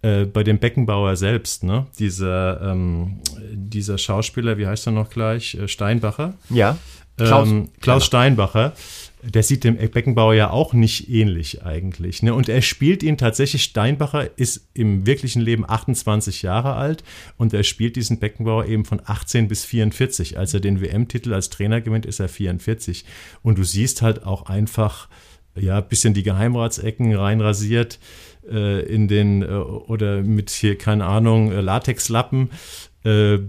äh, 0.01 0.25
bei 0.25 0.43
dem 0.43 0.59
Beckenbauer 0.59 1.17
selbst, 1.17 1.63
ne? 1.63 1.87
Dieser, 1.99 2.61
ähm, 2.61 3.19
dieser 3.51 3.97
Schauspieler, 3.97 4.57
wie 4.57 4.65
heißt 4.65 4.87
er 4.87 4.91
noch 4.91 5.09
gleich? 5.09 5.55
Äh, 5.55 5.67
Steinbacher? 5.67 6.35
Ja. 6.49 6.77
Klaus, 7.17 7.49
ähm, 7.49 7.69
Klaus 7.81 8.05
Steinbacher. 8.05 8.73
Der 9.21 9.43
sieht 9.43 9.65
dem 9.65 9.75
Beckenbauer 9.75 10.33
ja 10.33 10.49
auch 10.51 10.71
nicht 10.71 11.09
ähnlich 11.09 11.63
eigentlich. 11.65 12.23
Ne? 12.23 12.33
Und 12.33 12.47
er 12.47 12.61
spielt 12.61 13.03
ihn 13.03 13.17
tatsächlich, 13.17 13.63
Steinbacher 13.63 14.29
ist 14.37 14.69
im 14.73 15.05
wirklichen 15.05 15.41
Leben 15.41 15.69
28 15.69 16.43
Jahre 16.43 16.75
alt 16.75 17.03
und 17.35 17.53
er 17.53 17.63
spielt 17.63 17.97
diesen 17.97 18.19
Beckenbauer 18.19 18.67
eben 18.67 18.85
von 18.85 19.01
18 19.03 19.49
bis 19.49 19.65
44. 19.65 20.37
Als 20.37 20.53
er 20.53 20.61
den 20.61 20.79
WM-Titel 20.79 21.33
als 21.33 21.49
Trainer 21.49 21.81
gewinnt, 21.81 22.05
ist 22.05 22.21
er 22.21 22.29
44. 22.29 23.03
Und 23.41 23.57
du 23.57 23.65
siehst 23.65 24.01
halt 24.01 24.23
auch 24.23 24.45
einfach, 24.45 25.09
ja, 25.55 25.79
ein 25.79 25.87
bisschen 25.89 26.13
die 26.13 26.23
Geheimratsecken 26.23 27.13
reinrasiert 27.13 27.99
äh, 28.51 28.81
in 28.81 29.07
den, 29.07 29.41
äh, 29.41 29.45
oder 29.47 30.21
mit 30.21 30.49
hier, 30.49 30.77
keine 30.77 31.05
Ahnung, 31.05 31.51
äh, 31.51 31.61
Latexlappen. 31.61 32.49
Äh, 33.05 33.39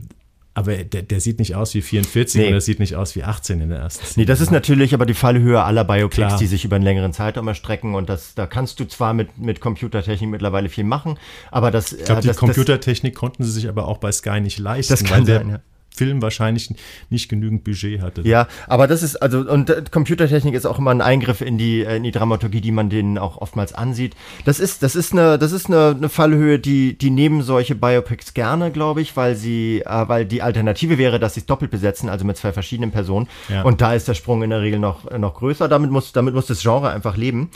Aber 0.52 0.76
der, 0.76 1.02
der 1.02 1.20
sieht 1.20 1.38
nicht 1.38 1.54
aus 1.54 1.74
wie 1.74 1.80
44 1.80 2.40
Nee. 2.40 2.46
und 2.48 2.52
der 2.52 2.60
sieht 2.60 2.80
nicht 2.80 2.96
aus 2.96 3.14
wie 3.14 3.22
18 3.22 3.60
in 3.60 3.68
der 3.70 3.78
ersten 3.78 4.04
Szene. 4.04 4.22
Nee, 4.22 4.26
das 4.26 4.40
ist 4.40 4.50
natürlich 4.50 4.92
aber 4.94 5.06
die 5.06 5.14
Fallhöhe 5.14 5.62
aller 5.62 5.84
Biopics, 5.84 6.16
Klar. 6.16 6.38
die 6.38 6.46
sich 6.48 6.64
über 6.64 6.74
einen 6.76 6.84
längeren 6.84 7.12
Zeitraum 7.12 7.46
erstrecken. 7.48 7.94
Und 7.94 8.08
das, 8.08 8.34
da 8.34 8.46
kannst 8.46 8.80
du 8.80 8.84
zwar 8.84 9.14
mit, 9.14 9.38
mit 9.38 9.60
Computertechnik 9.60 10.28
mittlerweile 10.28 10.68
viel 10.68 10.84
machen, 10.84 11.18
aber 11.52 11.70
das. 11.70 11.92
Ich 11.92 12.04
glaube, 12.04 12.18
äh, 12.18 12.22
die 12.22 12.28
das, 12.28 12.36
Computertechnik 12.36 13.14
konnten 13.14 13.44
sie 13.44 13.50
sich 13.52 13.68
aber 13.68 13.86
auch 13.86 13.98
bei 13.98 14.10
Sky 14.12 14.40
nicht 14.40 14.58
leisten, 14.58 14.92
Das 14.92 15.04
kann 15.04 15.24
sein, 15.24 15.48
ja. 15.50 15.60
Film 16.00 16.22
wahrscheinlich 16.22 16.74
nicht 17.10 17.28
genügend 17.28 17.62
Budget 17.62 18.00
hatte. 18.00 18.22
Ja, 18.22 18.48
aber 18.66 18.86
das 18.86 19.02
ist, 19.02 19.16
also, 19.16 19.40
und 19.40 19.68
äh, 19.68 19.82
Computertechnik 19.90 20.54
ist 20.54 20.64
auch 20.64 20.78
immer 20.78 20.92
ein 20.92 21.02
Eingriff 21.02 21.42
in 21.42 21.58
die, 21.58 21.84
äh, 21.84 21.98
in 21.98 22.04
die 22.04 22.10
Dramaturgie, 22.10 22.62
die 22.62 22.72
man 22.72 22.88
denen 22.88 23.18
auch 23.18 23.36
oftmals 23.36 23.74
ansieht. 23.74 24.16
Das 24.46 24.60
ist, 24.60 24.82
das 24.82 24.96
ist 24.96 25.12
eine, 25.12 25.38
das 25.38 25.52
ist 25.52 25.66
eine, 25.66 25.94
eine 25.94 26.08
Fallhöhe, 26.08 26.58
die, 26.58 26.96
die 26.96 27.10
nehmen 27.10 27.42
solche 27.42 27.74
Biopics 27.74 28.32
gerne, 28.32 28.70
glaube 28.70 29.02
ich, 29.02 29.14
weil 29.14 29.34
sie, 29.34 29.82
äh, 29.84 30.08
weil 30.08 30.24
die 30.24 30.40
Alternative 30.40 30.96
wäre, 30.96 31.18
dass 31.18 31.34
sie 31.34 31.40
es 31.40 31.46
doppelt 31.46 31.70
besetzen, 31.70 32.08
also 32.08 32.24
mit 32.24 32.38
zwei 32.38 32.54
verschiedenen 32.54 32.92
Personen. 32.92 33.28
Ja. 33.50 33.60
Und 33.60 33.82
da 33.82 33.92
ist 33.92 34.08
der 34.08 34.14
Sprung 34.14 34.42
in 34.42 34.48
der 34.48 34.62
Regel 34.62 34.78
noch, 34.78 35.10
noch 35.18 35.34
größer. 35.34 35.68
Damit 35.68 35.90
muss, 35.90 36.12
damit 36.12 36.32
muss 36.32 36.46
das 36.46 36.62
Genre 36.62 36.88
einfach 36.88 37.18
leben. 37.18 37.50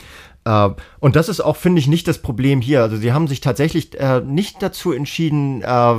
Äh, 0.45 0.69
und 0.99 1.15
das 1.15 1.29
ist 1.29 1.41
auch, 1.41 1.55
finde 1.55 1.79
ich, 1.79 1.87
nicht 1.87 2.07
das 2.07 2.19
Problem 2.19 2.61
hier. 2.61 2.81
Also 2.81 2.97
sie 2.97 3.11
haben 3.11 3.27
sich 3.27 3.41
tatsächlich 3.41 3.99
äh, 3.99 4.21
nicht 4.21 4.61
dazu 4.61 4.91
entschieden, 4.91 5.61
äh, 5.61 5.95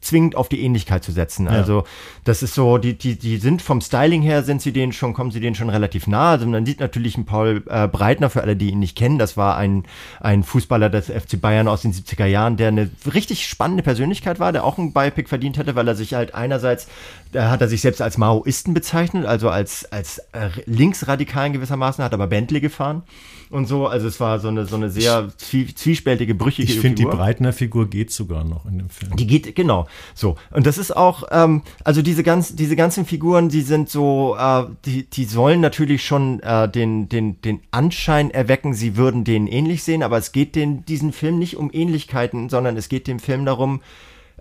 zwingend 0.00 0.36
auf 0.36 0.48
die 0.48 0.62
Ähnlichkeit 0.62 1.02
zu 1.02 1.12
setzen. 1.12 1.48
Also 1.48 1.84
das 2.24 2.42
ist 2.42 2.54
so, 2.54 2.78
die, 2.78 2.96
die, 2.96 3.18
die 3.18 3.38
sind 3.38 3.62
vom 3.62 3.80
Styling 3.80 4.22
her, 4.22 4.42
sind 4.42 4.62
sie 4.62 4.72
denen 4.72 4.92
schon, 4.92 5.14
kommen 5.14 5.30
sie 5.30 5.40
denen 5.40 5.56
schon 5.56 5.70
relativ 5.70 6.06
nah. 6.06 6.32
Also 6.32 6.46
man 6.46 6.64
sieht 6.66 6.80
natürlich 6.80 7.16
einen 7.16 7.26
Paul 7.26 7.64
äh, 7.68 7.88
Breitner, 7.88 8.30
für 8.30 8.42
alle, 8.42 8.56
die 8.56 8.70
ihn 8.70 8.78
nicht 8.78 8.96
kennen. 8.96 9.18
Das 9.18 9.36
war 9.36 9.56
ein, 9.56 9.84
ein 10.20 10.42
Fußballer 10.42 10.90
des 10.90 11.06
FC 11.06 11.40
Bayern 11.40 11.68
aus 11.68 11.82
den 11.82 11.92
70er 11.92 12.26
Jahren, 12.26 12.56
der 12.56 12.68
eine 12.68 12.90
richtig 13.12 13.46
spannende 13.46 13.82
Persönlichkeit 13.82 14.38
war, 14.38 14.52
der 14.52 14.64
auch 14.64 14.78
einen 14.78 14.92
Biopic 14.92 15.28
verdient 15.28 15.56
hätte, 15.56 15.74
weil 15.74 15.88
er 15.88 15.94
sich 15.94 16.14
halt 16.14 16.34
einerseits, 16.34 16.88
da 17.32 17.50
hat 17.50 17.60
er 17.60 17.68
sich 17.68 17.80
selbst 17.80 18.02
als 18.02 18.18
Maoisten 18.18 18.74
bezeichnet, 18.74 19.24
also 19.24 19.48
als, 19.48 19.90
als 19.90 20.18
äh, 20.32 20.50
linksradikalen 20.66 21.54
gewissermaßen, 21.54 22.04
hat 22.04 22.12
aber 22.12 22.26
Bentley 22.26 22.60
gefahren 22.60 23.02
und 23.50 23.66
so. 23.66 23.86
Also 23.86 24.08
es 24.08 24.20
war 24.20 24.38
so 24.38 24.48
eine, 24.48 24.66
so 24.66 24.76
eine 24.76 24.90
sehr 24.90 25.28
zwie 25.36 25.74
zwiespältige, 25.74 26.34
brüchige 26.34 26.72
Ich 26.72 26.80
finde, 26.80 26.96
die 26.96 27.02
Figur. 27.02 27.16
Breitner-Figur 27.16 27.88
geht 27.88 28.10
sogar 28.10 28.44
noch 28.44 28.66
in 28.66 28.78
dem 28.78 28.90
Film. 28.90 29.16
Die 29.16 29.26
geht, 29.26 29.54
genau, 29.54 29.86
so. 30.14 30.36
Und 30.50 30.66
das 30.66 30.78
ist 30.78 30.96
auch, 30.96 31.24
ähm, 31.30 31.62
also 31.84 32.02
diese, 32.02 32.22
ganz, 32.22 32.54
diese 32.54 32.76
ganzen 32.76 33.06
Figuren, 33.06 33.48
die 33.48 33.62
sind 33.62 33.88
so, 33.88 34.36
äh, 34.38 34.64
die, 34.84 35.04
die 35.04 35.24
sollen 35.24 35.60
natürlich 35.60 36.04
schon 36.04 36.40
äh, 36.40 36.68
den, 36.68 37.08
den, 37.08 37.40
den 37.42 37.60
Anschein 37.70 38.30
erwecken, 38.30 38.74
sie 38.74 38.96
würden 38.96 39.24
denen 39.24 39.46
ähnlich 39.46 39.82
sehen, 39.82 40.02
aber 40.02 40.18
es 40.18 40.32
geht 40.32 40.54
den, 40.54 40.84
diesen 40.84 41.12
Film 41.12 41.38
nicht 41.38 41.56
um 41.56 41.70
Ähnlichkeiten, 41.72 42.48
sondern 42.48 42.76
es 42.76 42.88
geht 42.88 43.06
dem 43.06 43.18
Film 43.18 43.44
darum, 43.44 43.80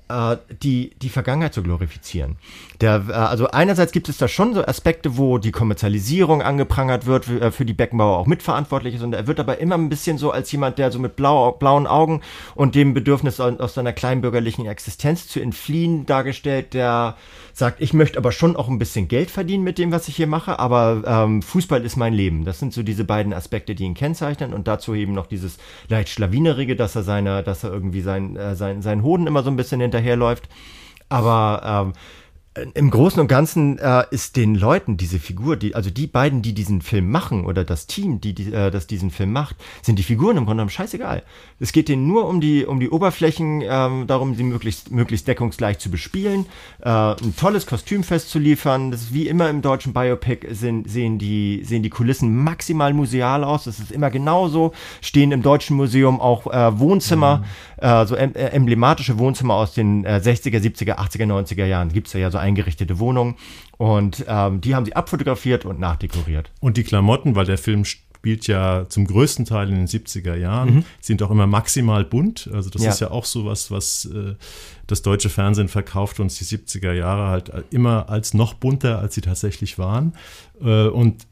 äh, 0.09 0.37
die, 0.63 0.91
die 1.01 1.09
Vergangenheit 1.09 1.53
zu 1.53 1.63
glorifizieren. 1.63 2.37
Der, 2.81 3.05
äh, 3.09 3.13
also 3.13 3.47
einerseits 3.47 3.91
gibt 3.91 4.09
es 4.09 4.17
da 4.17 4.27
schon 4.27 4.53
so 4.53 4.65
Aspekte, 4.65 5.17
wo 5.17 5.37
die 5.37 5.51
Kommerzialisierung 5.51 6.41
angeprangert 6.41 7.05
wird, 7.05 7.25
für, 7.25 7.41
äh, 7.41 7.51
für 7.51 7.65
die 7.65 7.73
Beckenbauer 7.73 8.17
auch 8.17 8.27
mitverantwortlich 8.27 8.95
ist 8.95 9.03
und 9.03 9.13
er 9.13 9.27
wird 9.27 9.39
aber 9.39 9.59
immer 9.59 9.75
ein 9.75 9.89
bisschen 9.89 10.17
so 10.17 10.31
als 10.31 10.51
jemand, 10.51 10.77
der 10.77 10.91
so 10.91 10.99
mit 10.99 11.15
blau, 11.15 11.51
blauen 11.51 11.87
Augen 11.87 12.21
und 12.55 12.75
dem 12.75 12.93
Bedürfnis 12.93 13.39
aus 13.39 13.73
seiner 13.73 13.93
kleinbürgerlichen 13.93 14.65
Existenz 14.65 15.27
zu 15.27 15.39
entfliehen 15.39 16.05
dargestellt, 16.05 16.73
der 16.73 17.15
sagt, 17.53 17.81
ich 17.81 17.93
möchte 17.93 18.19
aber 18.19 18.31
schon 18.31 18.55
auch 18.55 18.67
ein 18.67 18.77
bisschen 18.77 19.07
Geld 19.07 19.31
verdienen 19.31 19.63
mit 19.63 19.79
dem, 19.79 19.91
was 19.91 20.07
ich 20.07 20.15
hier 20.15 20.27
mache, 20.27 20.59
aber 20.59 21.01
ähm, 21.05 21.41
Fußball 21.41 21.83
ist 21.83 21.97
mein 21.97 22.13
Leben. 22.13 22.45
Das 22.45 22.59
sind 22.59 22.73
so 22.73 22.83
diese 22.83 23.03
beiden 23.03 23.33
Aspekte, 23.33 23.73
die 23.73 23.83
ihn 23.83 23.95
kennzeichnen 23.95 24.53
und 24.53 24.67
dazu 24.67 24.93
eben 24.93 25.13
noch 25.13 25.25
dieses 25.25 25.57
leicht 25.89 26.09
schlawinerige, 26.09 26.75
dass 26.75 26.95
er 26.95 27.03
seine, 27.03 27.41
dass 27.41 27.63
er 27.63 27.71
irgendwie 27.71 28.01
sein, 28.01 28.35
äh, 28.35 28.55
sein, 28.55 28.83
seinen 28.83 29.01
Hoden 29.01 29.25
immer 29.25 29.41
so 29.41 29.49
ein 29.49 29.55
bisschen 29.55 29.81
hinterherläuft. 29.81 30.47
Aber 31.09 31.87
ähm, 31.87 31.93
im 32.73 32.89
Großen 32.89 33.19
und 33.19 33.27
Ganzen 33.27 33.77
äh, 33.79 34.03
ist 34.11 34.35
den 34.35 34.55
Leuten 34.55 34.97
diese 34.97 35.19
Figur, 35.19 35.57
die, 35.57 35.75
also 35.75 35.89
die 35.89 36.07
beiden, 36.07 36.41
die 36.41 36.53
diesen 36.53 36.81
Film 36.81 37.11
machen 37.11 37.45
oder 37.45 37.63
das 37.63 37.87
Team, 37.87 38.21
die, 38.21 38.33
die 38.33 38.51
äh, 38.51 38.71
das 38.71 38.87
diesen 38.87 39.11
Film 39.11 39.31
macht, 39.31 39.55
sind 39.81 39.99
die 39.99 40.03
Figuren 40.03 40.37
im 40.37 40.45
Grunde 40.45 40.57
genommen 40.57 40.69
scheißegal. 40.69 41.23
Es 41.59 41.71
geht 41.71 41.89
denen 41.89 42.07
nur 42.07 42.27
um 42.27 42.41
die, 42.41 42.65
um 42.65 42.79
die 42.79 42.89
Oberflächen, 42.89 43.61
ähm, 43.63 44.07
darum, 44.07 44.35
sie 44.35 44.43
möglichst, 44.43 44.91
möglichst 44.91 45.27
deckungsgleich 45.27 45.79
zu 45.79 45.89
bespielen, 45.89 46.45
äh, 46.81 46.89
ein 46.89 47.35
tolles 47.37 47.65
Kostüm 47.65 48.03
festzuliefern. 48.03 48.91
Das 48.91 49.01
ist 49.01 49.13
wie 49.13 49.27
immer 49.27 49.49
im 49.49 49.61
deutschen 49.61 49.93
Biopic 49.93 50.47
sind, 50.53 50.89
sehen 50.89 51.17
die, 51.17 51.63
sehen 51.63 51.83
die 51.83 51.89
Kulissen 51.89 52.35
maximal 52.43 52.93
museal 52.93 53.43
aus. 53.43 53.65
Das 53.65 53.79
ist 53.79 53.91
immer 53.91 54.09
genauso. 54.09 54.73
Stehen 55.01 55.31
im 55.31 55.41
Deutschen 55.41 55.75
Museum 55.77 56.19
auch 56.19 56.47
äh, 56.47 56.79
Wohnzimmer, 56.79 57.43
äh, 57.77 58.05
so 58.05 58.15
em 58.15 58.33
äh, 58.33 58.47
emblematische 58.49 59.17
Wohnzimmer 59.19 59.55
aus 59.55 59.73
den 59.73 60.03
äh, 60.05 60.21
60er, 60.23 60.59
70er, 60.59 60.97
80er, 60.97 61.25
90er 61.25 61.65
Jahren. 61.65 61.89
Gibt's 61.89 62.13
ja, 62.13 62.19
ja 62.19 62.31
so 62.31 62.37
eingerichtete 62.37 62.99
Wohnungen. 62.99 63.35
Und 63.77 64.25
ähm, 64.27 64.61
die 64.61 64.75
haben 64.75 64.85
sie 64.85 64.95
abfotografiert 64.95 65.65
und 65.65 65.79
nachdekoriert. 65.79 66.51
Und 66.59 66.77
die 66.77 66.83
Klamotten, 66.83 67.35
weil 67.35 67.45
der 67.45 67.57
Film 67.57 67.85
spielt 67.85 68.47
ja 68.47 68.85
zum 68.89 69.05
größten 69.05 69.45
Teil 69.45 69.69
in 69.69 69.75
den 69.75 69.87
70er 69.87 70.35
Jahren, 70.35 70.83
sind 70.99 71.21
auch 71.21 71.29
immer 71.31 71.45
maximal 71.47 72.03
bunt. 72.03 72.49
Also 72.51 72.69
das 72.71 72.81
Ja. 72.83 72.89
ist 72.89 72.99
ja 72.99 73.11
auch 73.11 73.25
sowas, 73.25 73.69
was 73.69 74.05
äh, 74.05 74.33
das 74.87 75.03
deutsche 75.03 75.29
Fernsehen 75.29 75.67
verkauft 75.67 76.19
uns 76.19 76.37
die 76.39 76.45
70er 76.45 76.93
Jahre 76.93 77.27
halt 77.29 77.51
immer 77.69 78.09
als 78.09 78.33
noch 78.33 78.55
bunter, 78.55 78.99
als 78.99 79.13
sie 79.15 79.21
tatsächlich 79.21 79.77
waren. 79.77 80.13
Äh, 80.61 80.87
und 80.87 81.27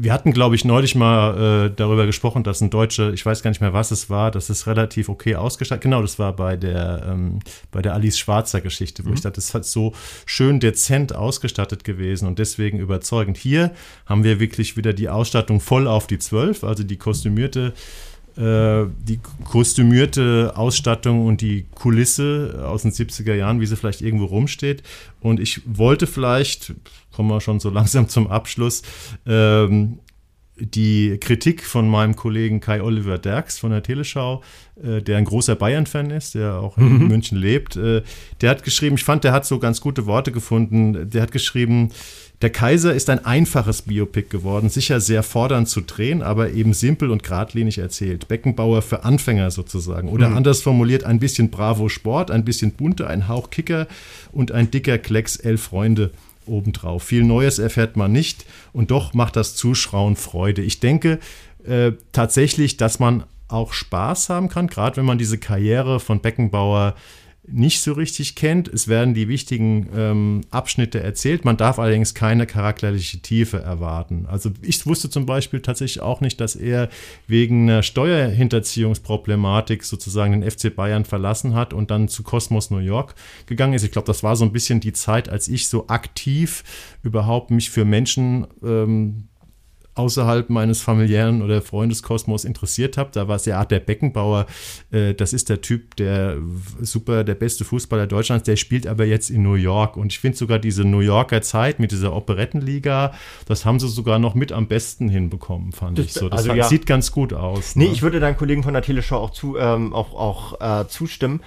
wir 0.00 0.12
hatten, 0.12 0.32
glaube 0.32 0.54
ich, 0.54 0.64
neulich 0.64 0.94
mal 0.94 1.66
äh, 1.66 1.74
darüber 1.74 2.06
gesprochen, 2.06 2.44
dass 2.44 2.60
ein 2.60 2.70
Deutsche, 2.70 3.10
ich 3.12 3.24
weiß 3.24 3.42
gar 3.42 3.50
nicht 3.50 3.60
mehr, 3.60 3.72
was 3.72 3.90
es 3.90 4.08
war, 4.08 4.30
dass 4.30 4.48
es 4.48 4.66
relativ 4.66 5.08
okay 5.08 5.34
ausgestattet. 5.34 5.82
Genau, 5.82 6.02
das 6.02 6.18
war 6.18 6.34
bei 6.34 6.56
der 6.56 7.06
ähm, 7.08 7.40
bei 7.70 7.82
der 7.82 7.94
Alice 7.94 8.18
Schwarzer 8.18 8.60
Geschichte, 8.60 9.04
wo 9.04 9.12
ich 9.12 9.20
dachte, 9.20 9.36
das 9.36 9.54
hat 9.54 9.64
so 9.64 9.94
schön 10.24 10.60
dezent 10.60 11.14
ausgestattet 11.14 11.84
gewesen 11.84 12.28
und 12.28 12.38
deswegen 12.38 12.78
überzeugend. 12.78 13.36
Hier 13.36 13.72
haben 14.06 14.24
wir 14.24 14.40
wirklich 14.40 14.76
wieder 14.76 14.92
die 14.92 15.08
Ausstattung 15.08 15.60
voll 15.60 15.88
auf 15.88 16.06
die 16.06 16.18
Zwölf, 16.18 16.64
also 16.64 16.84
die 16.84 16.96
kostümierte 16.96 17.72
äh, 18.38 18.86
die 19.02 19.18
kostümierte 19.44 20.52
Ausstattung 20.54 21.26
und 21.26 21.40
die 21.40 21.66
Kulisse 21.74 22.64
aus 22.64 22.82
den 22.82 22.92
70er 22.92 23.34
Jahren, 23.34 23.60
wie 23.60 23.66
sie 23.66 23.76
vielleicht 23.76 24.00
irgendwo 24.00 24.26
rumsteht. 24.26 24.84
Und 25.20 25.40
ich 25.40 25.62
wollte 25.66 26.06
vielleicht, 26.06 26.74
kommen 27.12 27.30
wir 27.30 27.40
schon 27.40 27.58
so 27.58 27.68
langsam 27.78 28.08
zum 28.08 28.28
Abschluss, 28.28 28.82
ähm, 29.26 29.98
die 30.60 31.18
Kritik 31.20 31.64
von 31.64 31.88
meinem 31.88 32.16
Kollegen 32.16 32.60
Kai 32.60 32.82
Oliver 32.82 33.18
Derks 33.18 33.58
von 33.58 33.70
der 33.70 33.82
Teleschau, 33.82 34.42
äh, 34.82 35.00
der 35.02 35.18
ein 35.18 35.24
großer 35.24 35.54
Bayern-Fan 35.54 36.10
ist, 36.10 36.34
der 36.34 36.60
auch 36.60 36.76
in 36.78 37.08
München 37.08 37.38
lebt, 37.38 37.76
äh, 37.76 38.02
der 38.40 38.50
hat 38.50 38.64
geschrieben, 38.64 38.96
ich 38.96 39.04
fand, 39.04 39.24
der 39.24 39.32
hat 39.32 39.46
so 39.46 39.58
ganz 39.58 39.80
gute 39.80 40.06
Worte 40.06 40.32
gefunden. 40.32 41.10
Der 41.10 41.22
hat 41.22 41.32
geschrieben, 41.32 41.90
der 42.40 42.50
Kaiser 42.50 42.94
ist 42.94 43.10
ein 43.10 43.24
einfaches 43.24 43.82
Biopic 43.82 44.28
geworden, 44.30 44.68
sicher 44.68 45.00
sehr 45.00 45.24
fordernd 45.24 45.68
zu 45.68 45.80
drehen, 45.80 46.22
aber 46.22 46.50
eben 46.52 46.72
simpel 46.72 47.10
und 47.10 47.24
geradlinig 47.24 47.78
erzählt. 47.78 48.28
Beckenbauer 48.28 48.82
für 48.82 49.04
Anfänger 49.04 49.50
sozusagen. 49.50 50.08
Oder 50.08 50.28
anders 50.36 50.62
formuliert, 50.62 51.02
ein 51.02 51.18
bisschen 51.18 51.50
Bravo 51.50 51.88
Sport, 51.88 52.30
ein 52.30 52.44
bisschen 52.44 52.72
bunter, 52.72 53.08
ein 53.08 53.26
Hauch 53.26 53.50
Kicker 53.50 53.88
und 54.30 54.52
ein 54.52 54.70
dicker 54.70 54.98
Klecks 54.98 55.36
elf 55.36 55.62
Freunde 55.62 56.12
obendrauf. 56.46 57.02
Viel 57.02 57.24
Neues 57.24 57.58
erfährt 57.58 57.96
man 57.96 58.12
nicht 58.12 58.46
und 58.72 58.92
doch 58.92 59.14
macht 59.14 59.34
das 59.34 59.56
Zuschrauen 59.56 60.14
Freude. 60.14 60.62
Ich 60.62 60.78
denke 60.78 61.18
äh, 61.66 61.92
tatsächlich, 62.12 62.76
dass 62.76 63.00
man 63.00 63.24
auch 63.48 63.72
Spaß 63.72 64.28
haben 64.28 64.48
kann, 64.48 64.68
gerade 64.68 64.98
wenn 64.98 65.06
man 65.06 65.18
diese 65.18 65.38
Karriere 65.38 66.00
von 66.00 66.20
Beckenbauer 66.20 66.94
nicht 67.50 67.80
so 67.80 67.92
richtig 67.92 68.34
kennt. 68.34 68.68
Es 68.68 68.88
werden 68.88 69.14
die 69.14 69.28
wichtigen 69.28 69.88
ähm, 69.94 70.40
Abschnitte 70.50 71.00
erzählt. 71.00 71.44
Man 71.44 71.56
darf 71.56 71.78
allerdings 71.78 72.14
keine 72.14 72.46
charakterliche 72.46 73.20
Tiefe 73.20 73.58
erwarten. 73.58 74.26
Also 74.28 74.50
ich 74.62 74.84
wusste 74.86 75.10
zum 75.10 75.26
Beispiel 75.26 75.60
tatsächlich 75.60 76.02
auch 76.02 76.20
nicht, 76.20 76.40
dass 76.40 76.56
er 76.56 76.88
wegen 77.26 77.68
einer 77.68 77.82
Steuerhinterziehungsproblematik 77.82 79.84
sozusagen 79.84 80.40
den 80.40 80.50
FC 80.50 80.74
Bayern 80.74 81.04
verlassen 81.04 81.54
hat 81.54 81.72
und 81.72 81.90
dann 81.90 82.08
zu 82.08 82.22
Cosmos 82.22 82.70
New 82.70 82.78
York 82.78 83.14
gegangen 83.46 83.74
ist. 83.74 83.84
Ich 83.84 83.92
glaube, 83.92 84.06
das 84.06 84.22
war 84.22 84.36
so 84.36 84.44
ein 84.44 84.52
bisschen 84.52 84.80
die 84.80 84.92
Zeit, 84.92 85.28
als 85.28 85.48
ich 85.48 85.68
so 85.68 85.88
aktiv 85.88 86.64
überhaupt 87.02 87.50
mich 87.50 87.70
für 87.70 87.84
Menschen 87.84 88.46
ähm, 88.62 89.28
außerhalb 89.98 90.50
meines 90.50 90.80
familiären 90.80 91.42
oder 91.42 91.62
Freundeskosmos 91.62 92.44
interessiert 92.44 92.96
habe. 92.96 93.10
Da 93.12 93.28
war 93.28 93.36
es 93.36 93.44
ja 93.46 93.58
Art 93.58 93.70
der 93.70 93.80
Beckenbauer. 93.80 94.46
Äh, 94.90 95.14
das 95.14 95.32
ist 95.32 95.48
der 95.48 95.60
Typ, 95.60 95.96
der 95.96 96.38
super, 96.80 97.24
der 97.24 97.34
beste 97.34 97.64
Fußballer 97.64 98.06
Deutschlands. 98.06 98.44
Der 98.44 98.56
spielt 98.56 98.86
aber 98.86 99.04
jetzt 99.04 99.30
in 99.30 99.42
New 99.42 99.54
York. 99.54 99.96
Und 99.96 100.12
ich 100.12 100.18
finde 100.18 100.38
sogar 100.38 100.58
diese 100.58 100.84
New 100.84 101.00
Yorker 101.00 101.42
Zeit 101.42 101.78
mit 101.80 101.92
dieser 101.92 102.14
Operettenliga, 102.14 103.12
das 103.46 103.64
haben 103.64 103.80
sie 103.80 103.88
sogar 103.88 104.18
noch 104.18 104.34
mit 104.34 104.52
am 104.52 104.68
besten 104.68 105.08
hinbekommen, 105.08 105.72
fand 105.72 105.98
Das- 105.98 106.06
ich 106.06 106.12
so. 106.12 106.28
Das 106.28 106.40
also 106.40 106.50
hat, 106.50 106.56
ja. 106.56 106.64
sieht 106.64 106.86
ganz 106.86 107.12
gut 107.12 107.32
aus. 107.32 107.76
Nee, 107.76 107.86
ne? 107.86 107.92
ich 107.92 108.02
würde 108.02 108.20
deinen 108.20 108.36
Kollegen 108.36 108.62
von 108.62 108.74
der 108.74 108.82
Teleschau 108.82 109.18
auch, 109.18 109.30
zu, 109.30 109.56
ähm, 109.58 109.92
auch, 109.92 110.14
auch 110.14 110.60
äh, 110.60 110.86
zustimmen, 110.88 111.40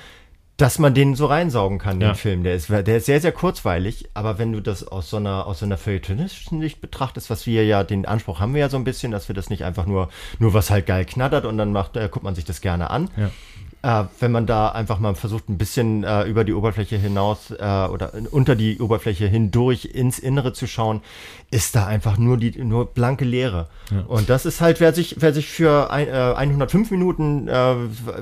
dass 0.62 0.78
man 0.80 0.94
den 0.94 1.16
so 1.16 1.26
reinsaugen 1.26 1.80
kann, 1.80 2.00
den 2.00 2.10
Ja. 2.10 2.14
Film. 2.14 2.44
Der 2.44 2.56
ist, 2.56 2.70
der 2.70 2.86
ist 2.98 3.06
sehr, 3.08 3.20
sehr 3.20 3.32
kurzweilig, 3.32 4.10
aber 4.14 4.38
wenn 4.38 4.52
du 4.54 4.60
das 4.62 4.88
aus 4.88 5.10
so 5.10 5.18
einer, 5.18 5.48
aus 5.48 5.60
so 5.60 5.66
einer 5.66 5.78
feuilletonistischen 5.78 6.62
Sicht 6.62 6.82
betrachtest, 6.82 7.30
was 7.30 7.48
wir 7.48 7.66
ja, 7.66 7.84
den 7.84 8.06
Anspruch 8.06 8.40
haben 8.40 8.54
wir 8.54 8.62
ja 8.62 8.70
so 8.70 8.78
ein 8.78 8.84
bisschen, 8.84 9.12
dass 9.12 9.28
wir 9.28 9.34
das 9.36 9.50
nicht 9.50 9.64
einfach 9.64 9.86
nur, 9.88 10.10
nur 10.40 10.54
was 10.54 10.70
halt 10.70 10.86
geil 10.86 11.06
knattert 11.06 11.46
und 11.46 11.58
dann 11.58 11.72
macht, 11.72 11.98
äh, 11.98 12.08
guckt 12.12 12.24
man 12.24 12.36
sich 12.36 12.46
das 12.46 12.62
gerne 12.62 12.90
an. 12.92 13.10
Ja. 13.18 13.32
äh, 14.04 14.06
wenn 14.20 14.32
man 14.32 14.46
da 14.46 14.70
einfach 14.70 15.00
mal 15.00 15.16
versucht, 15.16 15.50
ein 15.50 15.58
bisschen 15.58 16.04
äh, 16.04 16.24
über 16.26 16.44
die 16.44 16.54
Oberfläche 16.54 16.98
hinaus 16.98 17.50
äh, 17.50 17.56
oder 17.64 18.12
unter 18.30 18.56
die 18.56 18.80
Oberfläche 18.80 19.26
hindurch 19.26 19.86
ins 19.86 20.20
Innere 20.20 20.54
zu 20.54 20.68
schauen, 20.68 21.02
ist 21.50 21.76
da 21.76 21.88
einfach 21.88 22.18
nur 22.20 22.38
die 22.38 22.52
nur 22.64 22.86
blanke 22.94 23.26
Leere. 23.26 23.68
Ja. 23.90 24.02
Und 24.08 24.30
das 24.30 24.46
ist 24.46 24.62
halt, 24.62 24.80
wer 24.80 24.94
sich, 24.94 25.16
wer 25.20 25.34
sich 25.34 25.48
für 25.48 25.90
ein, 25.92 26.08
äh, 26.08 26.12
105 26.12 26.92
Minuten 26.92 27.48
äh, 27.48 27.74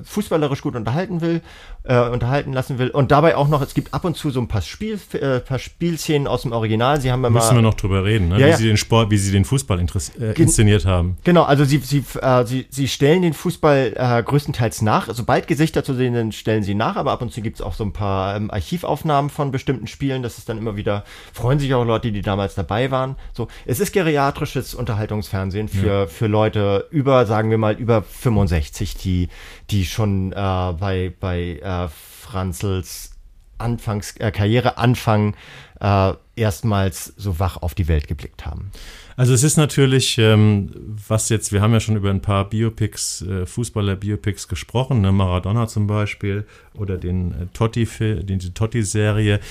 fußballerisch 0.06 0.62
gut 0.62 0.76
unterhalten 0.78 1.20
will, 1.20 1.42
äh, 1.90 2.08
unterhalten 2.10 2.54
lassen 2.54 2.78
will 2.78 2.90
und 2.90 3.10
dabei 3.10 3.36
auch 3.36 3.48
noch, 3.48 3.64
es 3.64 3.74
gibt 3.74 3.96
ab 3.96 4.06
und 4.06 4.16
zu 4.16 4.30
so 4.30 4.40
ein 4.40 4.48
paar, 4.48 4.62
Spiel, 4.62 5.00
äh, 5.14 5.40
paar 5.40 5.58
Spielszenen 5.58 6.28
aus 6.28 6.44
dem 6.44 6.52
Original. 6.52 7.02
Sie 7.02 7.12
haben 7.12 7.26
immer, 7.26 7.40
Müssen 7.40 7.56
wir 7.56 7.64
noch 7.64 7.74
drüber 7.74 8.06
reden, 8.06 8.30
ne? 8.30 8.40
ja, 8.40 8.46
wie 8.46 8.50
ja. 8.52 8.58
sie 8.58 8.68
den 8.68 8.78
Sport, 8.78 9.10
wie 9.10 9.18
sie 9.18 9.32
den 9.32 9.44
Fußball 9.44 9.80
äh, 9.80 10.40
inszeniert 10.40 10.86
haben. 10.86 11.18
Genau, 11.24 11.44
also 11.44 11.66
sie, 11.66 11.80
sie, 11.80 12.04
äh, 12.22 12.46
sie, 12.46 12.68
sie 12.70 12.88
stellen 12.88 13.24
den 13.24 13.34
Fußball 13.34 13.94
äh, 13.96 14.22
größtenteils 14.24 14.84
nach. 14.84 15.10
Sobald 15.12 15.48
Gesichter 15.48 15.84
zu 15.84 15.96
sehen 15.96 16.14
sind, 16.14 16.36
stellen 16.36 16.62
sie 16.62 16.76
nach, 16.76 16.96
aber 16.96 17.12
ab 17.12 17.24
und 17.24 17.34
zu 17.34 17.42
gibt 17.42 17.56
es 17.56 17.62
auch 17.64 17.74
so 17.74 17.84
ein 17.84 17.92
paar 17.92 18.36
ähm, 18.36 18.52
Archivaufnahmen 18.52 19.32
von 19.32 19.50
bestimmten 19.50 19.88
Spielen. 19.88 20.22
Das 20.22 20.38
ist 20.38 20.48
dann 20.48 20.60
immer 20.60 20.76
wieder, 20.76 21.04
freuen 21.34 21.58
sich 21.58 21.74
auch 21.74 21.84
Leute, 21.84 22.12
die 22.12 22.22
damals 22.22 22.54
dabei 22.54 22.92
waren. 22.92 23.16
So, 23.34 23.48
es 23.66 23.80
ist 23.80 23.94
geriatrisches 23.94 24.76
Unterhaltungsfernsehen 24.76 25.68
für, 25.68 26.02
ja. 26.02 26.08
für 26.08 26.28
Leute 26.28 26.88
über, 26.92 27.26
sagen 27.26 27.50
wir 27.50 27.58
mal, 27.58 27.74
über 27.74 28.04
65, 28.04 28.96
die, 28.96 29.30
die 29.72 29.86
schon 29.86 30.32
äh, 30.32 30.36
bei, 30.36 31.14
bei 31.20 31.60
äh, 31.62 31.88
Franzels 31.90 33.12
Anfangs, 33.60 34.16
äh, 34.18 34.32
Karriereanfang 34.32 35.36
äh, 35.82 36.14
erstmals 36.36 37.14
so 37.18 37.40
wach 37.40 37.58
auf 37.58 37.76
die 37.76 37.90
Welt 37.90 38.08
geblickt 38.08 38.46
haben. 38.46 38.72
Also 39.18 39.34
es 39.34 39.44
ist 39.44 39.58
natürlich, 39.58 40.18
ähm, 40.18 40.72
was 41.08 41.28
jetzt, 41.28 41.52
wir 41.52 41.62
haben 41.62 41.74
ja 41.74 41.82
schon 41.82 41.98
über 41.98 42.10
ein 42.10 42.22
paar 42.22 42.50
Biopics, 42.50 43.22
äh, 43.22 43.46
Fußballer-Biopics 43.46 44.48
gesprochen, 44.48 45.02
ne? 45.02 45.12
Maradona 45.12 45.68
zum 45.68 45.88
Beispiel 45.88 46.46
oder 46.74 46.98
den 46.98 47.32
äh, 47.32 47.46
Totti, 47.54 47.86
den, 47.86 48.40
die 48.40 48.54
Totti-Serie, 48.54 49.42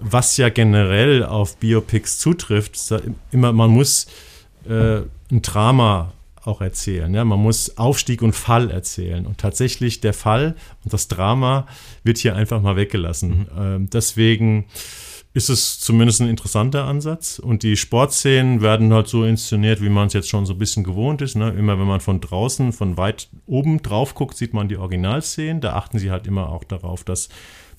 was 0.00 0.38
ja 0.38 0.48
generell 0.48 1.26
auf 1.26 1.58
Biopics 1.58 2.16
zutrifft, 2.16 2.78
immer, 3.32 3.52
man 3.52 3.70
muss 3.70 4.06
äh, 4.66 5.02
ein 5.30 5.42
Drama 5.42 6.14
auch 6.44 6.60
erzählen. 6.60 7.12
Ja? 7.14 7.24
Man 7.24 7.40
muss 7.40 7.78
Aufstieg 7.78 8.22
und 8.22 8.34
Fall 8.34 8.70
erzählen. 8.70 9.26
Und 9.26 9.38
tatsächlich 9.38 10.00
der 10.00 10.14
Fall 10.14 10.54
und 10.84 10.92
das 10.92 11.08
Drama 11.08 11.66
wird 12.04 12.18
hier 12.18 12.36
einfach 12.36 12.60
mal 12.62 12.76
weggelassen. 12.76 13.38
Mhm. 13.38 13.46
Ähm, 13.58 13.90
deswegen 13.90 14.66
ist 15.34 15.50
es 15.50 15.78
zumindest 15.78 16.20
ein 16.20 16.28
interessanter 16.28 16.84
Ansatz. 16.84 17.38
Und 17.38 17.62
die 17.62 17.76
Sportszenen 17.76 18.60
werden 18.60 18.92
halt 18.92 19.08
so 19.08 19.24
inszeniert, 19.24 19.82
wie 19.82 19.88
man 19.88 20.08
es 20.08 20.12
jetzt 20.12 20.28
schon 20.28 20.46
so 20.46 20.54
ein 20.54 20.58
bisschen 20.58 20.84
gewohnt 20.84 21.22
ist. 21.22 21.36
Ne? 21.36 21.50
Immer 21.50 21.78
wenn 21.78 21.86
man 21.86 22.00
von 22.00 22.20
draußen, 22.20 22.72
von 22.72 22.96
weit 22.96 23.28
oben 23.46 23.82
drauf 23.82 24.14
guckt, 24.14 24.36
sieht 24.36 24.54
man 24.54 24.68
die 24.68 24.76
Originalszenen. 24.76 25.60
Da 25.60 25.74
achten 25.74 25.98
sie 25.98 26.10
halt 26.10 26.26
immer 26.26 26.48
auch 26.50 26.64
darauf, 26.64 27.04
dass 27.04 27.28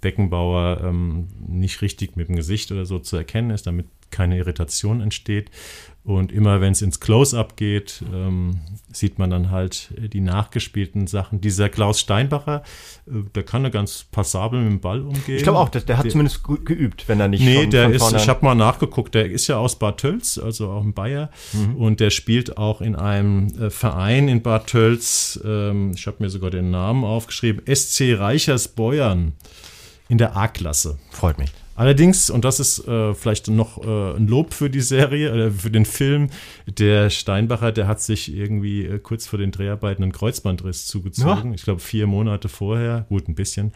Beckenbauer 0.01 0.81
ähm, 0.83 1.27
nicht 1.45 1.81
richtig 1.81 2.15
mit 2.15 2.29
dem 2.29 2.35
Gesicht 2.35 2.71
oder 2.71 2.85
so 2.85 2.99
zu 2.99 3.17
erkennen 3.17 3.49
ist, 3.49 3.67
damit 3.67 3.87
keine 4.11 4.37
Irritation 4.37 5.01
entsteht. 5.01 5.51
Und 6.05 6.31
immer 6.31 6.61
wenn 6.61 6.71
es 6.71 6.81
ins 6.81 6.99
Close-up 6.99 7.57
geht, 7.57 8.03
ähm, 8.11 8.61
sieht 8.91 9.19
man 9.19 9.29
dann 9.29 9.51
halt 9.51 9.91
äh, 9.95 10.07
die 10.07 10.21
nachgespielten 10.21 11.07
Sachen. 11.07 11.41
Dieser 11.41 11.69
Klaus 11.69 11.99
Steinbacher, 11.99 12.63
äh, 13.05 13.11
der 13.35 13.43
kann 13.43 13.63
da 13.63 13.69
ganz 13.69 14.05
passabel 14.09 14.61
mit 14.61 14.71
dem 14.71 14.79
Ball 14.79 15.01
umgehen. 15.01 15.35
Ich 15.35 15.43
glaube 15.43 15.59
auch, 15.59 15.69
der, 15.69 15.81
der 15.81 15.97
hat 15.97 16.05
der, 16.05 16.11
zumindest 16.11 16.43
geübt, 16.43 17.07
wenn 17.07 17.19
er 17.19 17.27
nicht. 17.27 17.43
Nee, 17.43 17.63
von, 17.63 17.69
der 17.71 17.99
von 17.99 18.15
ist, 18.15 18.23
ich 18.23 18.29
habe 18.29 18.43
mal 18.45 18.55
nachgeguckt, 18.55 19.13
der 19.13 19.29
ist 19.29 19.47
ja 19.47 19.57
aus 19.57 19.77
Bad 19.77 19.97
Tölz, 19.97 20.37
also 20.37 20.69
auch 20.69 20.83
ein 20.83 20.93
Bayer. 20.93 21.29
Mhm. 21.53 21.75
Und 21.75 21.99
der 21.99 22.09
spielt 22.11 22.57
auch 22.57 22.81
in 22.81 22.95
einem 22.95 23.47
äh, 23.59 23.69
Verein 23.69 24.29
in 24.29 24.41
Bad 24.41 24.67
Tölz. 24.67 25.39
Ähm, 25.43 25.91
ich 25.95 26.07
habe 26.07 26.17
mir 26.19 26.29
sogar 26.29 26.49
den 26.49 26.71
Namen 26.71 27.03
aufgeschrieben: 27.03 27.61
SC 27.71 28.17
Reichers 28.17 28.69
Beuern 28.69 29.33
in 30.07 30.17
der 30.17 30.35
A-Klasse. 30.35 30.97
Freut 31.11 31.37
mich. 31.37 31.51
Allerdings, 31.79 32.29
und 32.29 32.43
das 32.43 32.59
ist 32.59 32.85
äh, 32.89 33.13
vielleicht 33.13 33.47
noch 33.47 33.81
äh, 33.81 34.17
ein 34.17 34.27
Lob 34.27 34.53
für 34.53 34.69
die 34.69 34.81
Serie, 34.81 35.45
äh, 35.45 35.49
für 35.49 35.71
den 35.71 35.85
Film, 35.85 36.29
der 36.67 37.09
Steinbacher, 37.09 37.71
der 37.71 37.87
hat 37.87 38.01
sich 38.01 38.35
irgendwie 38.35 38.83
äh, 38.83 38.99
kurz 38.99 39.27
vor 39.27 39.39
den 39.39 39.51
Dreharbeiten 39.51 40.03
einen 40.03 40.11
Kreuzbandriss 40.11 40.87
zugezogen. 40.87 41.51
Ja. 41.51 41.55
Ich 41.55 41.63
glaube, 41.63 41.79
vier 41.79 42.05
Monate 42.05 42.49
vorher, 42.49 43.05
gut, 43.07 43.29
ein 43.29 43.35
bisschen. 43.35 43.71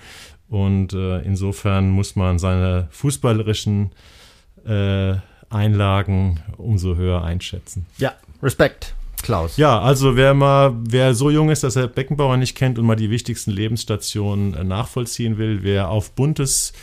Und 0.49 0.91
äh, 0.91 1.22
insofern 1.22 1.91
muss 1.91 2.18
man 2.18 2.39
seine 2.39 2.89
fußballerischen 2.91 3.93
äh, 4.66 5.14
Einlagen 5.49 6.41
umso 6.58 6.97
höher 6.97 7.24
einschätzen. 7.24 7.86
Ja, 7.99 8.16
Respekt. 8.41 8.95
Klaus. 9.22 9.56
Ja, 9.56 9.80
also 9.80 10.18
wer 10.18 10.34
mal, 10.34 10.76
wer 10.89 11.14
so 11.14 11.30
jung 11.30 11.49
ist, 11.49 11.64
dass 11.64 11.78
er 11.78 11.88
Beckenbauer 11.88 12.36
nicht 12.36 12.56
kennt 12.56 12.78
und 12.78 12.86
mal 12.86 12.97
die 12.97 13.10
wichtigsten 13.10 13.51
Lebensstationen 13.51 14.68
nachvollziehen 14.68 15.38
will, 15.38 15.64
wer 15.64 15.88
auf 15.88 16.12
buntes 16.12 16.74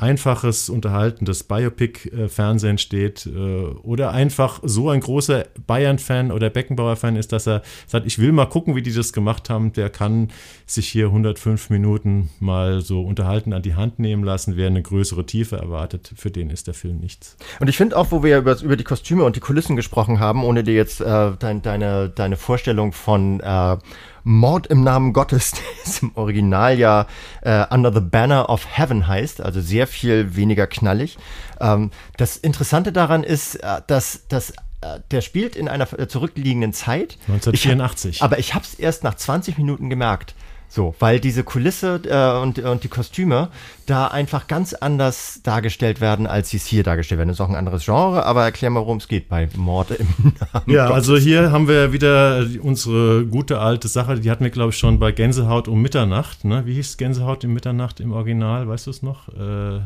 einfaches, 0.00 0.68
unterhaltendes 0.68 1.44
Biopic-Fernsehen 1.44 2.78
steht 2.78 3.26
äh, 3.26 3.30
oder 3.30 4.12
einfach 4.12 4.60
so 4.62 4.88
ein 4.88 5.00
großer 5.00 5.44
Bayern-Fan 5.66 6.32
oder 6.32 6.50
Beckenbauer-Fan 6.50 7.16
ist, 7.16 7.32
dass 7.32 7.46
er 7.46 7.62
sagt, 7.86 8.06
ich 8.06 8.18
will 8.18 8.32
mal 8.32 8.46
gucken, 8.46 8.74
wie 8.76 8.82
die 8.82 8.92
das 8.92 9.12
gemacht 9.12 9.50
haben, 9.50 9.72
der 9.72 9.90
kann 9.90 10.28
sich 10.66 10.88
hier 10.88 11.06
105 11.06 11.70
Minuten 11.70 12.30
mal 12.40 12.80
so 12.80 13.02
unterhalten 13.02 13.52
an 13.52 13.62
die 13.62 13.74
Hand 13.74 13.98
nehmen 13.98 14.24
lassen. 14.24 14.56
Wer 14.56 14.68
eine 14.68 14.82
größere 14.82 15.26
Tiefe 15.26 15.56
erwartet, 15.56 16.12
für 16.16 16.30
den 16.30 16.50
ist 16.50 16.66
der 16.66 16.74
Film 16.74 16.98
nichts. 16.98 17.36
Und 17.60 17.68
ich 17.68 17.76
finde 17.76 17.96
auch, 17.96 18.10
wo 18.10 18.22
wir 18.22 18.38
über, 18.38 18.60
über 18.60 18.76
die 18.76 18.84
Kostüme 18.84 19.24
und 19.24 19.36
die 19.36 19.40
Kulissen 19.40 19.76
gesprochen 19.76 20.18
haben, 20.20 20.44
ohne 20.44 20.64
dir 20.64 20.74
jetzt 20.74 21.00
äh, 21.00 21.32
dein, 21.38 21.62
deine, 21.62 22.08
deine 22.08 22.36
Vorstellung 22.36 22.92
von 22.92 23.40
äh, 23.40 23.76
Mord 24.24 24.66
im 24.66 24.82
Namen 24.82 25.12
Gottes, 25.12 25.52
der 25.84 26.02
im 26.02 26.12
Original 26.14 26.78
ja 26.78 27.06
äh, 27.42 27.64
Under 27.70 27.92
the 27.92 28.00
Banner 28.00 28.48
of 28.48 28.66
Heaven 28.76 29.06
heißt, 29.06 29.40
also 29.40 29.60
sehr 29.60 29.86
viel 29.86 30.36
weniger 30.36 30.66
knallig. 30.66 31.18
Ähm, 31.60 31.90
das 32.16 32.36
Interessante 32.36 32.92
daran 32.92 33.22
ist, 33.22 33.56
äh, 33.56 33.82
dass, 33.86 34.26
dass 34.28 34.50
äh, 34.82 35.00
der 35.10 35.20
spielt 35.20 35.56
in 35.56 35.68
einer 35.68 35.92
äh, 35.98 36.08
zurückliegenden 36.08 36.72
Zeit. 36.72 37.18
1984. 37.28 38.16
Ich 38.16 38.22
aber 38.22 38.38
ich 38.38 38.54
habe 38.54 38.64
es 38.64 38.74
erst 38.74 39.04
nach 39.04 39.14
20 39.14 39.58
Minuten 39.58 39.90
gemerkt. 39.90 40.34
So, 40.72 40.94
weil 41.00 41.18
diese 41.18 41.42
Kulisse 41.42 42.00
äh, 42.04 42.40
und, 42.40 42.60
und 42.60 42.84
die 42.84 42.88
Kostüme 42.88 43.48
da 43.86 44.06
einfach 44.06 44.46
ganz 44.46 44.72
anders 44.72 45.40
dargestellt 45.42 46.00
werden, 46.00 46.28
als 46.28 46.50
sie 46.50 46.58
es 46.58 46.66
hier 46.66 46.84
dargestellt 46.84 47.18
werden. 47.18 47.28
Das 47.28 47.38
ist 47.38 47.40
auch 47.40 47.48
ein 47.48 47.56
anderes 47.56 47.84
Genre, 47.84 48.24
aber 48.24 48.44
erklär 48.44 48.70
mal, 48.70 48.80
worum 48.80 48.98
es 48.98 49.08
geht 49.08 49.28
bei 49.28 49.48
Mord 49.56 49.90
im 49.90 50.06
Namen. 50.22 50.70
Ja, 50.70 50.86
Gottes. 50.86 51.08
also 51.08 51.16
hier 51.16 51.50
haben 51.50 51.66
wir 51.66 51.92
wieder 51.92 52.46
unsere 52.62 53.26
gute 53.26 53.58
alte 53.58 53.88
Sache, 53.88 54.20
die 54.20 54.30
hatten 54.30 54.44
wir, 54.44 54.50
glaube 54.52 54.70
ich, 54.70 54.78
schon 54.78 55.00
bei 55.00 55.10
Gänsehaut 55.10 55.66
um 55.66 55.82
Mitternacht. 55.82 56.44
Ne? 56.44 56.64
Wie 56.66 56.74
hieß 56.74 56.96
Gänsehaut 56.98 57.44
um 57.44 57.52
Mitternacht 57.52 57.98
im 57.98 58.12
Original? 58.12 58.68
Weißt 58.68 58.86
du 58.86 58.90
es 58.90 59.02
noch? 59.02 59.28
Äh, 59.28 59.80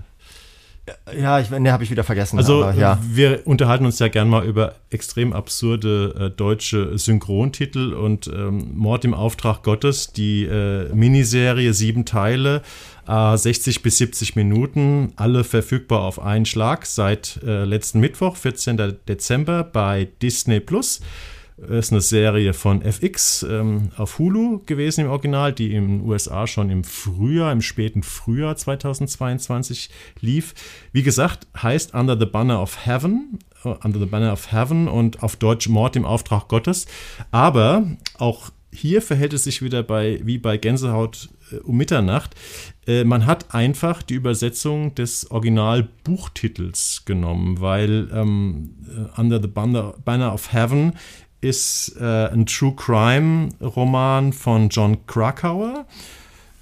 ja, 1.19 1.41
ich, 1.41 1.51
ne, 1.51 1.73
habe 1.73 1.83
ich 1.83 1.91
wieder 1.91 2.05
vergessen. 2.05 2.39
Also 2.39 2.65
aber, 2.65 2.75
ja. 2.75 2.99
wir 3.03 3.47
unterhalten 3.47 3.87
uns 3.87 3.99
ja 3.99 4.09
gern 4.09 4.29
mal 4.29 4.45
über 4.45 4.75
extrem 4.91 5.33
absurde 5.33 6.15
äh, 6.19 6.31
deutsche 6.31 6.99
Synchrontitel 6.99 7.95
und 7.95 8.27
ähm, 8.27 8.73
Mord 8.75 9.05
im 9.05 9.15
Auftrag 9.15 9.63
Gottes, 9.63 10.13
die 10.13 10.45
äh, 10.45 10.95
Miniserie, 10.95 11.73
sieben 11.73 12.05
Teile, 12.05 12.63
äh, 13.09 13.37
60 13.37 13.83
bis 13.83 13.99
70 13.99 14.37
Minuten, 14.37 15.13
alle 15.17 15.45
verfügbar 15.45 16.03
auf 16.03 16.21
einen 16.21 16.45
Schlag 16.45 16.85
seit 16.85 17.41
äh, 17.43 17.65
letzten 17.65 18.01
Mittwoch, 18.01 18.37
14. 18.37 18.99
Dezember 19.09 19.65
bei 19.65 20.09
Disney 20.21 20.61
Plus 20.61 21.01
ist 21.69 21.93
eine 21.93 22.01
Serie 22.01 22.53
von 22.53 22.83
FX 22.83 23.43
ähm, 23.49 23.91
auf 23.97 24.19
Hulu 24.19 24.61
gewesen 24.67 25.03
im 25.03 25.11
Original, 25.11 25.53
die 25.53 25.75
in 25.75 25.99
den 25.99 26.09
USA 26.09 26.47
schon 26.47 26.71
im 26.71 26.85
Frühjahr, 26.85 27.53
im 27.53 27.63
späten 27.63 28.03
Frühjahr 28.03 28.57
2022 28.57 29.91
lief. 30.21 30.55
Wie 30.93 31.03
gesagt, 31.03 31.47
heißt 31.61 31.95
Under 31.95 32.19
the 32.19 32.27
Banner 32.27 32.61
of 32.61 32.87
Heaven, 32.87 33.39
uh, 33.65 33.77
Under 33.83 33.99
the 33.99 34.07
Banner 34.07 34.33
of 34.33 34.53
Heaven 34.53 34.89
und 34.89 35.23
auf 35.23 35.37
Deutsch 35.37 35.69
Mord 35.69 35.97
im 35.97 36.05
Auftrag 36.05 36.49
Gottes. 36.49 36.87
Aber 37.31 37.85
auch 38.19 38.51
hier 38.75 39.03
verhält 39.03 39.33
es 39.33 39.45
sich 39.45 39.63
wieder 39.63 39.83
bei, 39.83 40.21
wie 40.25 40.39
bei 40.39 40.57
Gänsehaut 40.57 41.29
äh, 41.53 41.57
um 41.57 41.77
Mitternacht. 41.77 42.35
Äh, 42.87 43.05
man 43.05 43.25
hat 43.25 43.55
einfach 43.55 44.03
die 44.03 44.15
Übersetzung 44.15 44.95
des 44.95 45.31
Originalbuchtitels 45.31 47.05
genommen, 47.07 47.61
weil 47.61 48.11
ähm, 48.13 48.75
äh, 48.87 49.21
Under 49.21 49.41
the 49.41 49.49
Banner, 49.49 49.95
Banner 50.05 50.35
of 50.35 50.53
Heaven 50.53 50.95
ist 51.45 51.97
äh, 52.01 52.29
ein 52.29 52.47
True 52.47 52.75
Crime 52.75 53.51
Roman 53.61 54.33
von 54.33 54.71
John 54.71 55.07
Krakauer. 55.07 55.87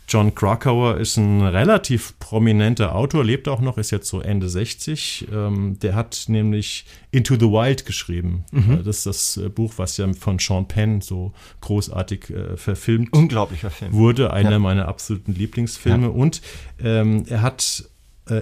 John 0.09 0.35
Krakauer 0.35 0.99
ist 0.99 1.17
ein 1.17 1.41
relativ 1.41 2.19
prominenter 2.19 2.95
Autor, 2.95 3.25
lebt 3.25 3.49
auch 3.49 3.61
noch, 3.61 3.79
ist 3.79 3.93
jetzt 3.93 4.09
so 4.09 4.21
Ende 4.21 4.49
60. 4.49 5.29
Ähm, 5.33 5.79
der 5.81 5.95
hat 5.95 6.25
nämlich 6.27 6.85
Into 7.13 7.37
the 7.37 7.47
Wild 7.47 7.87
geschrieben. 7.87 8.45
Mhm. 8.51 8.81
Äh, 8.81 8.83
das 8.83 8.99
ist 8.99 9.07
das 9.07 9.37
äh, 9.39 9.49
Buch, 9.49 9.75
was 9.77 9.97
ja 9.97 10.13
von 10.13 10.39
Sean 10.39 10.67
Penn 10.67 11.01
so 11.01 11.33
großartig 11.61 12.29
äh, 12.31 12.57
verfilmt 12.57 13.13
Unglaublicher 13.13 13.71
Film. 13.71 13.93
wurde. 13.93 14.33
Einer 14.33 14.51
ja. 14.51 14.59
meiner 14.59 14.89
absoluten 14.89 15.35
Lieblingsfilme. 15.35 16.09
Ja. 16.09 16.13
Und 16.13 16.43
ähm, 16.83 17.25
er 17.29 17.41
hat 17.41 17.85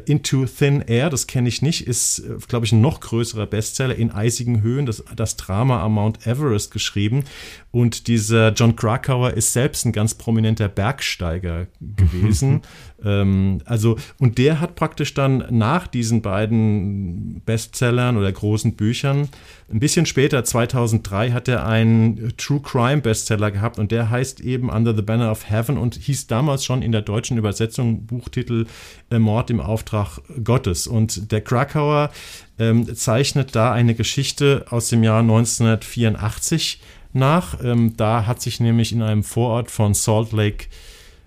Into 0.04 0.44
Thin 0.44 0.82
Air, 0.82 1.08
das 1.08 1.26
kenne 1.26 1.48
ich 1.48 1.62
nicht, 1.62 1.86
ist, 1.86 2.18
äh, 2.18 2.36
glaube 2.48 2.66
ich, 2.66 2.72
ein 2.72 2.82
noch 2.82 3.00
größerer 3.00 3.46
Bestseller 3.46 3.94
in 3.94 4.10
eisigen 4.10 4.60
Höhen, 4.60 4.84
das, 4.84 5.02
das 5.16 5.36
Drama 5.36 5.82
am 5.82 5.94
Mount 5.94 6.26
Everest 6.26 6.70
geschrieben. 6.70 7.24
Und 7.70 8.06
dieser 8.06 8.52
John 8.52 8.76
Krakauer 8.76 9.30
ist 9.30 9.54
selbst 9.54 9.86
ein 9.86 9.92
ganz 9.92 10.14
prominenter 10.14 10.68
Bergsteiger 10.68 11.66
gewesen. 11.80 12.60
ähm, 13.02 13.62
also, 13.64 13.96
und 14.18 14.36
der 14.36 14.60
hat 14.60 14.74
praktisch 14.74 15.14
dann 15.14 15.44
nach 15.50 15.86
diesen 15.86 16.20
beiden 16.20 17.40
Bestsellern 17.46 18.18
oder 18.18 18.30
großen 18.30 18.74
Büchern, 18.74 19.28
ein 19.72 19.78
bisschen 19.78 20.04
später, 20.04 20.42
2003, 20.42 21.30
hat 21.30 21.46
er 21.46 21.64
einen 21.64 22.32
True 22.36 22.60
Crime 22.60 23.02
Bestseller 23.02 23.52
gehabt 23.52 23.78
und 23.78 23.92
der 23.92 24.10
heißt 24.10 24.40
eben 24.40 24.68
Under 24.68 24.96
the 24.96 25.02
Banner 25.02 25.30
of 25.30 25.48
Heaven 25.48 25.78
und 25.78 25.94
hieß 25.94 26.26
damals 26.26 26.64
schon 26.64 26.82
in 26.82 26.90
der 26.90 27.02
deutschen 27.02 27.38
Übersetzung 27.38 28.04
Buchtitel 28.04 28.66
äh, 29.10 29.20
Mord 29.20 29.48
im 29.48 29.60
Auftrag 29.70 30.18
Gottes. 30.42 30.86
Und 30.86 31.32
der 31.32 31.40
Krakauer 31.40 32.10
ähm, 32.58 32.94
zeichnet 32.94 33.54
da 33.54 33.72
eine 33.72 33.94
Geschichte 33.94 34.66
aus 34.70 34.88
dem 34.88 35.02
Jahr 35.02 35.20
1984 35.20 36.80
nach. 37.12 37.62
Ähm, 37.62 37.96
da 37.96 38.26
hat 38.26 38.42
sich 38.42 38.60
nämlich 38.60 38.92
in 38.92 39.02
einem 39.02 39.22
Vorort 39.22 39.70
von 39.70 39.94
Salt 39.94 40.32
Lake 40.32 40.66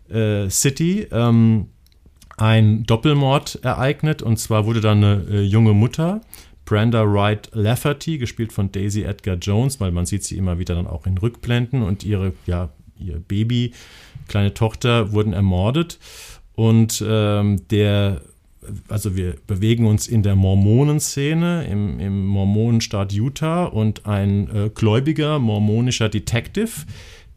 äh, 0.09 0.49
City 0.49 1.07
ähm, 1.11 1.67
ein 2.37 2.83
Doppelmord 2.83 3.59
ereignet. 3.63 4.21
Und 4.21 4.37
zwar 4.37 4.65
wurde 4.65 4.81
da 4.81 4.91
eine 4.91 5.25
äh, 5.29 5.41
junge 5.41 5.73
Mutter, 5.73 6.21
Brenda 6.65 7.03
Wright 7.05 7.49
Lafferty, 7.53 8.17
gespielt 8.17 8.53
von 8.53 8.71
Daisy 8.71 9.03
Edgar 9.03 9.35
Jones, 9.35 9.79
weil 9.79 9.91
man 9.91 10.05
sieht 10.05 10.23
sie 10.23 10.37
immer 10.37 10.59
wieder 10.59 10.75
dann 10.75 10.87
auch 10.87 11.05
in 11.05 11.17
Rückblenden 11.17 11.83
und 11.83 12.03
ihre, 12.03 12.33
ja, 12.45 12.69
ihr 12.97 13.19
Baby, 13.19 13.73
kleine 14.27 14.53
Tochter 14.53 15.11
wurden 15.11 15.33
ermordet. 15.33 15.99
Und 16.55 17.03
ähm, 17.05 17.67
der 17.69 18.21
also 18.87 19.15
wir 19.15 19.35
bewegen 19.47 19.85
uns 19.85 20.07
in 20.07 20.23
der 20.23 20.35
Mormonenszene 20.35 21.65
im, 21.65 21.99
im 21.99 22.25
Mormonenstaat 22.25 23.11
Utah 23.13 23.65
und 23.65 24.05
ein 24.05 24.49
äh, 24.53 24.69
gläubiger 24.73 25.39
mormonischer 25.39 26.09
Detective, 26.09 26.71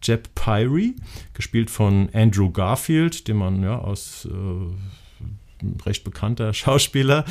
Jeb 0.03 0.35
Pyrie, 0.35 0.97
gespielt 1.35 1.71
von 1.71 2.09
Andrew 2.13 2.51
Garfield, 2.51 3.29
den 3.29 3.37
man 3.37 3.63
ja 3.63 3.79
aus 3.79 4.29
äh, 4.31 4.75
recht 5.85 6.05
bekannter 6.05 6.53
Schauspieler, 6.55 7.25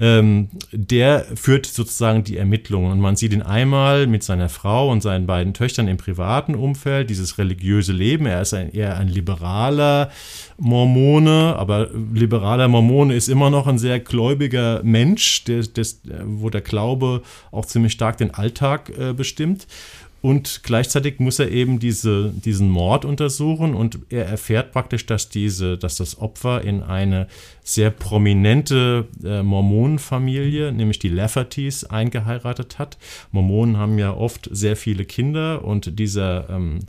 ähm, 0.00 0.48
der 0.72 1.26
führt 1.34 1.66
sozusagen 1.66 2.24
die 2.24 2.36
Ermittlungen. 2.36 2.92
Und 2.92 3.00
man 3.00 3.16
sieht 3.16 3.32
ihn 3.32 3.42
einmal 3.42 4.06
mit 4.06 4.22
seiner 4.22 4.48
Frau 4.48 4.90
und 4.90 5.02
seinen 5.02 5.26
beiden 5.26 5.54
Töchtern 5.54 5.88
im 5.88 5.96
privaten 5.96 6.54
Umfeld, 6.54 7.10
dieses 7.10 7.38
religiöse 7.38 7.92
Leben. 7.92 8.26
Er 8.26 8.42
ist 8.42 8.54
ein, 8.54 8.72
eher 8.72 8.96
ein 8.96 9.08
liberaler 9.08 10.10
Mormone, 10.58 11.54
aber 11.56 11.88
liberaler 12.12 12.68
Mormone 12.68 13.14
ist 13.14 13.28
immer 13.28 13.50
noch 13.50 13.66
ein 13.66 13.78
sehr 13.78 14.00
gläubiger 14.00 14.82
Mensch, 14.82 15.44
der, 15.44 15.62
des, 15.62 16.02
wo 16.24 16.50
der 16.50 16.62
Glaube 16.62 17.22
auch 17.52 17.66
ziemlich 17.66 17.92
stark 17.92 18.18
den 18.18 18.34
Alltag 18.34 18.90
äh, 18.98 19.12
bestimmt. 19.12 19.66
Und 20.20 20.62
gleichzeitig 20.64 21.20
muss 21.20 21.38
er 21.38 21.50
eben 21.50 21.78
diese, 21.78 22.30
diesen 22.30 22.70
Mord 22.70 23.04
untersuchen 23.04 23.74
und 23.74 24.00
er 24.08 24.26
erfährt 24.26 24.72
praktisch, 24.72 25.06
dass 25.06 25.28
diese, 25.28 25.78
dass 25.78 25.96
das 25.96 26.20
Opfer 26.20 26.62
in 26.62 26.82
eine 26.82 27.28
sehr 27.62 27.90
prominente 27.90 29.06
äh, 29.22 29.42
Mormonenfamilie, 29.42 30.72
nämlich 30.72 30.98
die 30.98 31.08
Laffertys, 31.08 31.84
eingeheiratet 31.84 32.78
hat. 32.78 32.98
Mormonen 33.30 33.76
haben 33.76 33.98
ja 33.98 34.12
oft 34.12 34.48
sehr 34.50 34.74
viele 34.74 35.04
Kinder 35.04 35.64
und 35.64 35.98
dieser 36.00 36.50
ähm, 36.50 36.80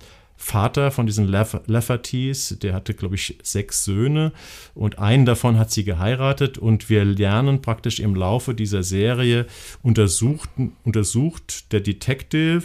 Vater 0.42 0.90
von 0.90 1.06
diesen 1.06 1.28
Laffertys, 1.28 2.58
der 2.62 2.74
hatte, 2.74 2.94
glaube 2.94 3.16
ich, 3.16 3.38
sechs 3.44 3.84
Söhne 3.84 4.32
und 4.74 4.98
einen 4.98 5.26
davon 5.26 5.60
hat 5.60 5.70
sie 5.70 5.84
geheiratet 5.84 6.58
und 6.58 6.90
wir 6.90 7.04
lernen 7.04 7.62
praktisch 7.62 8.00
im 8.00 8.16
Laufe 8.16 8.56
dieser 8.56 8.82
Serie 8.82 9.48
untersucht, 9.84 10.50
untersucht 10.86 11.74
der 11.74 11.82
Detective 11.82 12.64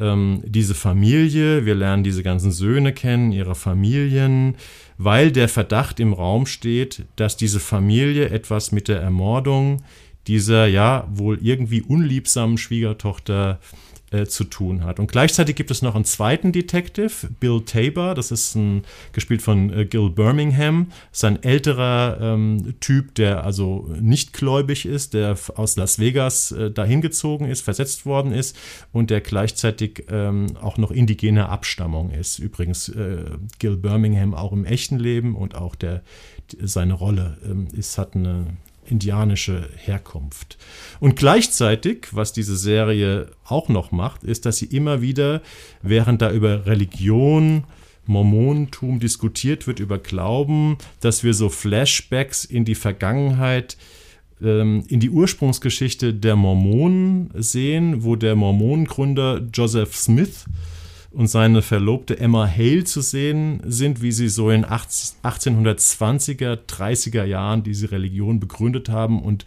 ähm, 0.00 0.42
diese 0.44 0.74
Familie, 0.74 1.66
wir 1.66 1.74
lernen 1.74 2.02
diese 2.02 2.22
ganzen 2.22 2.50
Söhne 2.50 2.92
kennen, 2.92 3.32
ihre 3.32 3.54
Familien, 3.54 4.56
weil 4.98 5.30
der 5.30 5.48
Verdacht 5.48 6.00
im 6.00 6.12
Raum 6.12 6.46
steht, 6.46 7.04
dass 7.16 7.36
diese 7.36 7.60
Familie 7.60 8.30
etwas 8.30 8.72
mit 8.72 8.88
der 8.88 9.00
Ermordung 9.00 9.82
dieser 10.26 10.66
ja 10.66 11.08
wohl 11.12 11.38
irgendwie 11.40 11.82
unliebsamen 11.82 12.58
Schwiegertochter 12.58 13.60
äh, 13.62 13.89
zu 14.26 14.44
tun 14.44 14.82
hat. 14.84 14.98
Und 14.98 15.10
gleichzeitig 15.12 15.54
gibt 15.54 15.70
es 15.70 15.82
noch 15.82 15.94
einen 15.94 16.04
zweiten 16.04 16.50
Detective, 16.50 17.28
Bill 17.38 17.62
Tabor, 17.64 18.14
das 18.14 18.30
ist 18.30 18.56
ein, 18.56 18.82
gespielt 19.12 19.40
von 19.40 19.72
äh, 19.72 19.84
Gil 19.84 20.10
Birmingham, 20.10 20.88
ist 21.12 21.24
ein 21.24 21.42
älterer 21.42 22.18
ähm, 22.20 22.74
Typ, 22.80 23.14
der 23.14 23.44
also 23.44 23.88
nicht 24.00 24.32
gläubig 24.32 24.84
ist, 24.84 25.14
der 25.14 25.36
aus 25.54 25.76
Las 25.76 25.98
Vegas 25.98 26.50
äh, 26.50 26.70
dahin 26.70 27.00
gezogen 27.00 27.46
ist, 27.46 27.60
versetzt 27.60 28.04
worden 28.04 28.32
ist 28.32 28.56
und 28.92 29.10
der 29.10 29.20
gleichzeitig 29.20 30.06
ähm, 30.08 30.56
auch 30.60 30.76
noch 30.76 30.90
indigener 30.90 31.48
Abstammung 31.48 32.10
ist. 32.10 32.38
Übrigens 32.38 32.88
äh, 32.88 33.24
Gil 33.58 33.76
Birmingham 33.76 34.34
auch 34.34 34.52
im 34.52 34.64
echten 34.64 34.98
Leben 34.98 35.36
und 35.36 35.54
auch 35.54 35.74
der, 35.74 36.02
seine 36.60 36.94
Rolle 36.94 37.38
ähm, 37.44 37.68
ist, 37.72 37.96
hat 37.96 38.16
eine 38.16 38.46
indianische 38.90 39.68
Herkunft. 39.76 40.58
Und 40.98 41.16
gleichzeitig, 41.16 42.08
was 42.12 42.32
diese 42.32 42.56
Serie 42.56 43.30
auch 43.44 43.68
noch 43.68 43.92
macht, 43.92 44.24
ist, 44.24 44.46
dass 44.46 44.58
sie 44.58 44.66
immer 44.66 45.00
wieder, 45.00 45.42
während 45.82 46.22
da 46.22 46.30
über 46.30 46.66
Religion, 46.66 47.64
Mormonentum 48.06 48.98
diskutiert 48.98 49.66
wird, 49.66 49.78
über 49.78 49.98
Glauben, 49.98 50.78
dass 51.00 51.22
wir 51.22 51.34
so 51.34 51.48
Flashbacks 51.48 52.44
in 52.44 52.64
die 52.64 52.74
Vergangenheit 52.74 53.76
ähm, 54.42 54.84
in 54.88 55.00
die 55.00 55.10
Ursprungsgeschichte 55.10 56.14
der 56.14 56.36
Mormonen 56.36 57.30
sehen, 57.34 58.02
wo 58.02 58.16
der 58.16 58.36
Mormonengründer 58.36 59.42
Joseph 59.52 59.96
Smith 59.96 60.46
und 61.12 61.26
seine 61.26 61.62
Verlobte 61.62 62.18
Emma 62.18 62.46
Hale 62.46 62.84
zu 62.84 63.00
sehen 63.00 63.60
sind, 63.64 64.00
wie 64.02 64.12
sie 64.12 64.28
so 64.28 64.50
in 64.50 64.64
1820er, 64.64 66.58
30er 66.66 67.24
Jahren 67.24 67.62
diese 67.62 67.90
Religion 67.90 68.38
begründet 68.38 68.88
haben 68.88 69.20
und 69.22 69.44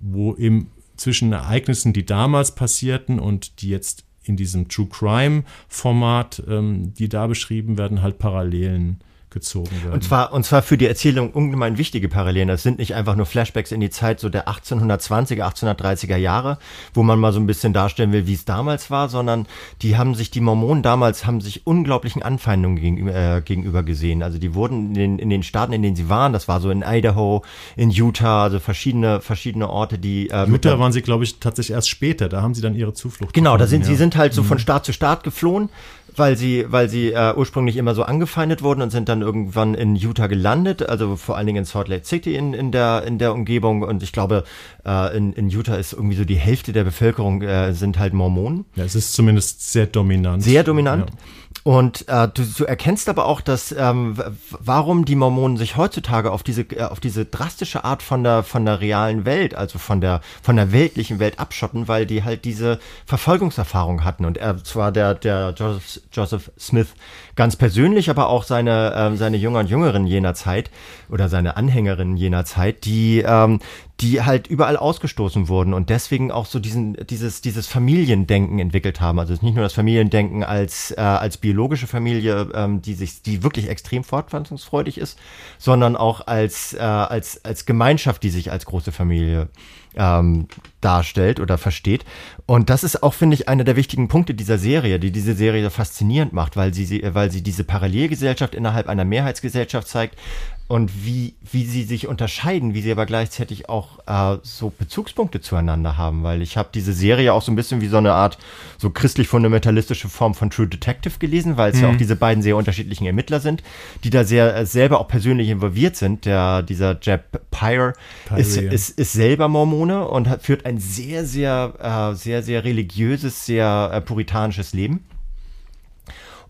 wo 0.00 0.36
eben 0.36 0.70
zwischen 0.96 1.32
Ereignissen, 1.32 1.92
die 1.92 2.06
damals 2.06 2.54
passierten 2.54 3.18
und 3.18 3.60
die 3.62 3.70
jetzt 3.70 4.04
in 4.22 4.36
diesem 4.36 4.68
True 4.68 4.86
Crime 4.86 5.42
Format, 5.68 6.42
ähm, 6.48 6.94
die 6.94 7.08
da 7.08 7.26
beschrieben 7.26 7.76
werden, 7.76 8.00
halt 8.02 8.18
Parallelen 8.18 9.00
gezogen 9.34 9.70
werden. 9.82 9.92
Und 9.92 10.04
zwar, 10.04 10.32
und 10.32 10.46
zwar 10.46 10.62
für 10.62 10.78
die 10.78 10.86
Erzählung 10.86 11.32
ungemein 11.32 11.76
wichtige 11.76 12.08
Parallelen. 12.08 12.48
Das 12.48 12.62
sind 12.62 12.78
nicht 12.78 12.94
einfach 12.94 13.16
nur 13.16 13.26
Flashbacks 13.26 13.72
in 13.72 13.80
die 13.80 13.90
Zeit 13.90 14.20
so 14.20 14.30
der 14.30 14.48
1820er, 14.48 15.42
1830er 15.42 16.16
Jahre, 16.16 16.58
wo 16.94 17.02
man 17.02 17.18
mal 17.18 17.32
so 17.32 17.40
ein 17.40 17.46
bisschen 17.46 17.74
darstellen 17.74 18.12
will, 18.12 18.26
wie 18.26 18.32
es 18.32 18.46
damals 18.46 18.90
war, 18.90 19.10
sondern 19.10 19.46
die 19.82 19.98
haben 19.98 20.14
sich, 20.14 20.30
die 20.30 20.40
Mormonen 20.40 20.82
damals 20.82 21.26
haben 21.26 21.42
sich 21.42 21.66
unglaublichen 21.66 22.22
Anfeindungen 22.22 22.80
gegenüber, 22.80 23.14
äh, 23.14 23.42
gegenüber 23.42 23.82
gesehen. 23.82 24.22
Also 24.22 24.38
die 24.38 24.54
wurden 24.54 24.88
in 24.88 24.94
den, 24.94 25.18
in 25.18 25.28
den 25.28 25.42
Staaten, 25.42 25.72
in 25.72 25.82
denen 25.82 25.96
sie 25.96 26.08
waren, 26.08 26.32
das 26.32 26.48
war 26.48 26.60
so 26.60 26.70
in 26.70 26.82
Idaho, 26.86 27.42
in 27.76 27.90
Utah, 27.90 28.44
also 28.44 28.60
verschiedene, 28.60 29.20
verschiedene 29.20 29.68
Orte, 29.68 29.98
die. 29.98 30.30
Äh, 30.30 30.46
Utah 30.48 30.78
waren 30.78 30.92
sie, 30.92 31.02
glaube 31.02 31.24
ich, 31.24 31.40
tatsächlich 31.40 31.74
erst 31.74 31.88
später. 31.90 32.28
Da 32.28 32.40
haben 32.40 32.54
sie 32.54 32.62
dann 32.62 32.74
ihre 32.74 32.94
Zuflucht. 32.94 33.34
Genau, 33.34 33.54
gefunden, 33.54 33.60
da 33.60 33.66
sind 33.66 33.80
ja. 33.82 33.86
sie 33.88 33.96
sind 33.96 34.16
halt 34.16 34.32
so 34.32 34.42
mhm. 34.42 34.46
von 34.46 34.58
Staat 34.60 34.86
zu 34.86 34.92
Staat 34.92 35.24
geflohen 35.24 35.68
weil 36.16 36.36
sie, 36.36 36.66
weil 36.68 36.88
sie 36.88 37.12
äh, 37.12 37.34
ursprünglich 37.36 37.76
immer 37.76 37.94
so 37.94 38.02
angefeindet 38.02 38.62
wurden 38.62 38.82
und 38.82 38.90
sind 38.90 39.08
dann 39.08 39.22
irgendwann 39.22 39.74
in 39.74 39.96
Utah 39.96 40.26
gelandet, 40.26 40.88
also 40.88 41.16
vor 41.16 41.36
allen 41.36 41.46
Dingen 41.46 41.58
in 41.58 41.64
Salt 41.64 41.88
Lake 41.88 42.04
City 42.04 42.34
in, 42.34 42.54
in 42.54 42.72
der 42.72 43.04
in 43.06 43.18
der 43.18 43.32
Umgebung 43.32 43.82
und 43.82 44.02
ich 44.02 44.12
glaube 44.12 44.44
äh, 44.86 45.16
in, 45.16 45.32
in 45.32 45.48
Utah 45.48 45.76
ist 45.76 45.92
irgendwie 45.92 46.16
so 46.16 46.24
die 46.24 46.36
Hälfte 46.36 46.72
der 46.72 46.84
Bevölkerung 46.84 47.42
äh, 47.42 47.72
sind 47.72 47.98
halt 47.98 48.12
Mormonen. 48.12 48.64
Ja, 48.76 48.84
es 48.84 48.94
ist 48.94 49.12
zumindest 49.14 49.72
sehr 49.72 49.86
dominant. 49.86 50.42
Sehr 50.42 50.64
dominant. 50.64 51.10
Ja. 51.10 51.16
Und 51.64 52.06
äh, 52.08 52.28
du, 52.28 52.44
du 52.44 52.64
erkennst 52.64 53.08
aber 53.08 53.24
auch, 53.24 53.40
dass 53.40 53.72
ähm, 53.72 54.18
warum 54.50 55.06
die 55.06 55.16
Mormonen 55.16 55.56
sich 55.56 55.78
heutzutage 55.78 56.30
auf 56.30 56.42
diese 56.42 56.60
äh, 56.60 56.82
auf 56.82 57.00
diese 57.00 57.24
drastische 57.24 57.84
Art 57.84 58.02
von 58.02 58.22
der 58.22 58.42
von 58.42 58.66
der 58.66 58.82
realen 58.82 59.24
Welt, 59.24 59.54
also 59.54 59.78
von 59.78 60.02
der 60.02 60.20
von 60.42 60.56
der 60.56 60.72
weltlichen 60.72 61.20
Welt 61.20 61.38
abschotten, 61.38 61.88
weil 61.88 62.04
die 62.04 62.22
halt 62.22 62.44
diese 62.44 62.78
Verfolgungserfahrung 63.06 64.04
hatten. 64.04 64.26
Und 64.26 64.36
er 64.36 64.62
zwar 64.62 64.92
der 64.92 65.14
der 65.14 65.54
Joseph, 65.56 66.00
Joseph 66.12 66.50
Smith 66.58 66.88
ganz 67.36 67.56
persönlich, 67.56 68.10
aber 68.10 68.28
auch 68.28 68.44
seine 68.44 69.12
äh, 69.12 69.16
seine 69.16 69.36
Jünger 69.36 69.60
und 69.60 69.70
Jüngerinnen 69.70 70.06
jener 70.06 70.34
Zeit 70.34 70.70
oder 71.10 71.28
seine 71.28 71.56
Anhängerinnen 71.56 72.16
jener 72.16 72.44
Zeit, 72.44 72.84
die 72.84 73.24
ähm, 73.26 73.60
die 74.00 74.22
halt 74.22 74.48
überall 74.48 74.76
ausgestoßen 74.76 75.48
wurden 75.48 75.72
und 75.72 75.88
deswegen 75.88 76.32
auch 76.32 76.46
so 76.46 76.58
diesen, 76.58 76.96
dieses, 77.08 77.42
dieses 77.42 77.68
Familiendenken 77.68 78.58
entwickelt 78.58 79.00
haben. 79.00 79.20
Also 79.20 79.34
nicht 79.34 79.54
nur 79.54 79.62
das 79.62 79.72
Familiendenken 79.72 80.42
als, 80.42 80.90
äh, 80.90 81.00
als 81.00 81.36
biologische 81.36 81.86
Familie, 81.86 82.48
ähm, 82.54 82.82
die 82.82 82.94
sich, 82.94 83.22
die 83.22 83.44
wirklich 83.44 83.68
extrem 83.68 84.02
fortpflanzungsfreudig 84.02 84.98
ist, 84.98 85.16
sondern 85.58 85.96
auch 85.96 86.26
als, 86.26 86.74
äh, 86.74 86.80
als, 86.80 87.44
als 87.44 87.66
Gemeinschaft, 87.66 88.24
die 88.24 88.30
sich 88.30 88.50
als 88.50 88.66
große 88.66 88.90
Familie 88.90 89.48
ähm, 89.96 90.48
darstellt 90.80 91.40
oder 91.40 91.58
versteht. 91.58 92.04
Und 92.46 92.70
das 92.70 92.84
ist 92.84 93.02
auch, 93.02 93.14
finde 93.14 93.34
ich, 93.34 93.48
einer 93.48 93.64
der 93.64 93.76
wichtigen 93.76 94.08
Punkte 94.08 94.34
dieser 94.34 94.58
Serie, 94.58 94.98
die 94.98 95.10
diese 95.10 95.34
Serie 95.34 95.70
faszinierend 95.70 96.32
macht, 96.32 96.56
weil 96.56 96.74
sie, 96.74 97.02
weil 97.14 97.30
sie 97.30 97.42
diese 97.42 97.64
Parallelgesellschaft 97.64 98.54
innerhalb 98.54 98.88
einer 98.88 99.04
Mehrheitsgesellschaft 99.04 99.88
zeigt, 99.88 100.18
und 100.66 101.04
wie, 101.04 101.34
wie 101.52 101.64
sie 101.66 101.82
sich 101.82 102.06
unterscheiden, 102.06 102.72
wie 102.72 102.80
sie 102.80 102.90
aber 102.90 103.04
gleichzeitig 103.04 103.68
auch 103.68 103.98
äh, 104.06 104.38
so 104.42 104.72
Bezugspunkte 104.76 105.42
zueinander 105.42 105.98
haben, 105.98 106.22
weil 106.22 106.40
ich 106.40 106.56
habe 106.56 106.70
diese 106.72 106.94
Serie 106.94 107.34
auch 107.34 107.42
so 107.42 107.52
ein 107.52 107.56
bisschen 107.56 107.82
wie 107.82 107.88
so 107.88 107.98
eine 107.98 108.14
Art 108.14 108.38
so 108.78 108.88
christlich-fundamentalistische 108.88 110.08
Form 110.08 110.34
von 110.34 110.48
True 110.48 110.66
Detective 110.66 111.18
gelesen, 111.18 111.58
weil 111.58 111.72
es 111.72 111.76
mhm. 111.76 111.82
ja 111.82 111.90
auch 111.90 111.96
diese 111.96 112.16
beiden 112.16 112.42
sehr 112.42 112.56
unterschiedlichen 112.56 113.04
Ermittler 113.04 113.40
sind, 113.40 113.62
die 114.04 114.10
da 114.10 114.24
sehr 114.24 114.56
äh, 114.56 114.64
selber 114.64 115.00
auch 115.00 115.08
persönlich 115.08 115.50
involviert 115.50 115.96
sind. 115.96 116.24
Der, 116.24 116.62
dieser 116.62 116.98
Jeb 117.02 117.42
Pyre, 117.50 117.92
Pyre 118.24 118.40
ist, 118.40 118.56
ja. 118.56 118.70
ist, 118.70 118.98
ist 118.98 119.12
selber 119.12 119.48
Mormone 119.48 120.08
und 120.08 120.30
hat, 120.30 120.42
führt 120.42 120.64
ein 120.64 120.78
sehr, 120.78 121.26
sehr, 121.26 121.74
äh, 122.12 122.16
sehr, 122.16 122.42
sehr 122.42 122.64
religiöses, 122.64 123.44
sehr 123.44 123.90
äh, 123.92 124.00
puritanisches 124.00 124.72
Leben. 124.72 125.04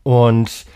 Und 0.04 0.66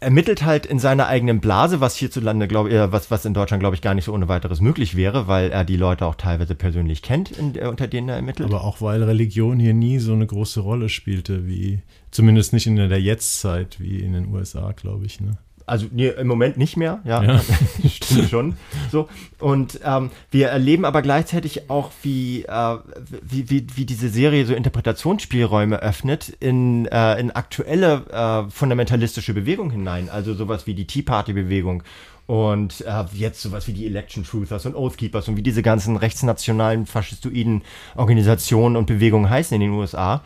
ermittelt 0.00 0.44
halt 0.44 0.66
in 0.66 0.78
seiner 0.78 1.06
eigenen 1.06 1.40
Blase, 1.40 1.80
was 1.80 1.94
hierzulande, 1.94 2.48
glaube 2.48 2.70
ich, 2.70 2.74
äh, 2.74 2.90
was, 2.90 3.10
was 3.10 3.24
in 3.24 3.34
Deutschland, 3.34 3.60
glaube 3.60 3.76
ich, 3.76 3.82
gar 3.82 3.94
nicht 3.94 4.06
so 4.06 4.14
ohne 4.14 4.28
weiteres 4.28 4.60
möglich 4.60 4.96
wäre, 4.96 5.28
weil 5.28 5.50
er 5.50 5.64
die 5.64 5.76
Leute 5.76 6.06
auch 6.06 6.14
teilweise 6.14 6.54
persönlich 6.54 7.02
kennt, 7.02 7.30
in, 7.30 7.54
äh, 7.54 7.66
unter 7.66 7.86
denen 7.86 8.08
er 8.08 8.16
ermittelt. 8.16 8.48
Aber 8.48 8.64
auch 8.64 8.80
weil 8.80 9.02
Religion 9.02 9.60
hier 9.60 9.74
nie 9.74 9.98
so 9.98 10.14
eine 10.14 10.26
große 10.26 10.60
Rolle 10.60 10.88
spielte, 10.88 11.46
wie, 11.46 11.80
zumindest 12.10 12.52
nicht 12.52 12.66
in 12.66 12.76
der 12.76 13.00
Jetztzeit, 13.00 13.78
wie 13.78 14.00
in 14.00 14.14
den 14.14 14.32
USA, 14.32 14.72
glaube 14.72 15.04
ich, 15.04 15.20
ne? 15.20 15.38
Also 15.66 15.86
nee, 15.90 16.08
im 16.08 16.26
Moment 16.26 16.56
nicht 16.56 16.76
mehr, 16.76 17.00
ja, 17.04 17.22
ja. 17.22 17.40
stimmt 17.88 18.30
schon. 18.30 18.56
So 18.90 19.08
und 19.38 19.80
ähm, 19.84 20.10
wir 20.30 20.48
erleben 20.48 20.84
aber 20.84 21.02
gleichzeitig 21.02 21.70
auch, 21.70 21.90
wie, 22.02 22.44
äh, 22.44 22.76
wie, 23.22 23.50
wie, 23.50 23.66
wie 23.74 23.84
diese 23.86 24.08
Serie 24.08 24.46
so 24.46 24.54
Interpretationsspielräume 24.54 25.80
öffnet 25.80 26.30
in, 26.40 26.86
äh, 26.86 27.20
in 27.20 27.30
aktuelle 27.30 28.06
äh, 28.46 28.50
fundamentalistische 28.50 29.34
Bewegungen 29.34 29.70
hinein. 29.70 30.08
Also 30.08 30.34
sowas 30.34 30.66
wie 30.66 30.74
die 30.74 30.86
Tea 30.86 31.02
Party 31.02 31.32
Bewegung 31.32 31.82
und 32.30 32.82
äh, 32.82 33.04
jetzt 33.12 33.42
sowas 33.42 33.66
wie 33.66 33.72
die 33.72 33.86
Election 33.86 34.22
Truthers 34.22 34.64
und 34.64 34.76
Oath 34.76 34.96
Keepers 34.96 35.26
und 35.26 35.36
wie 35.36 35.42
diese 35.42 35.62
ganzen 35.62 35.96
rechtsnationalen 35.96 36.86
faschistoiden 36.86 37.62
Organisationen 37.96 38.76
und 38.76 38.86
Bewegungen 38.86 39.28
heißen 39.28 39.52
in 39.54 39.60
den 39.60 39.70
USA 39.70 40.22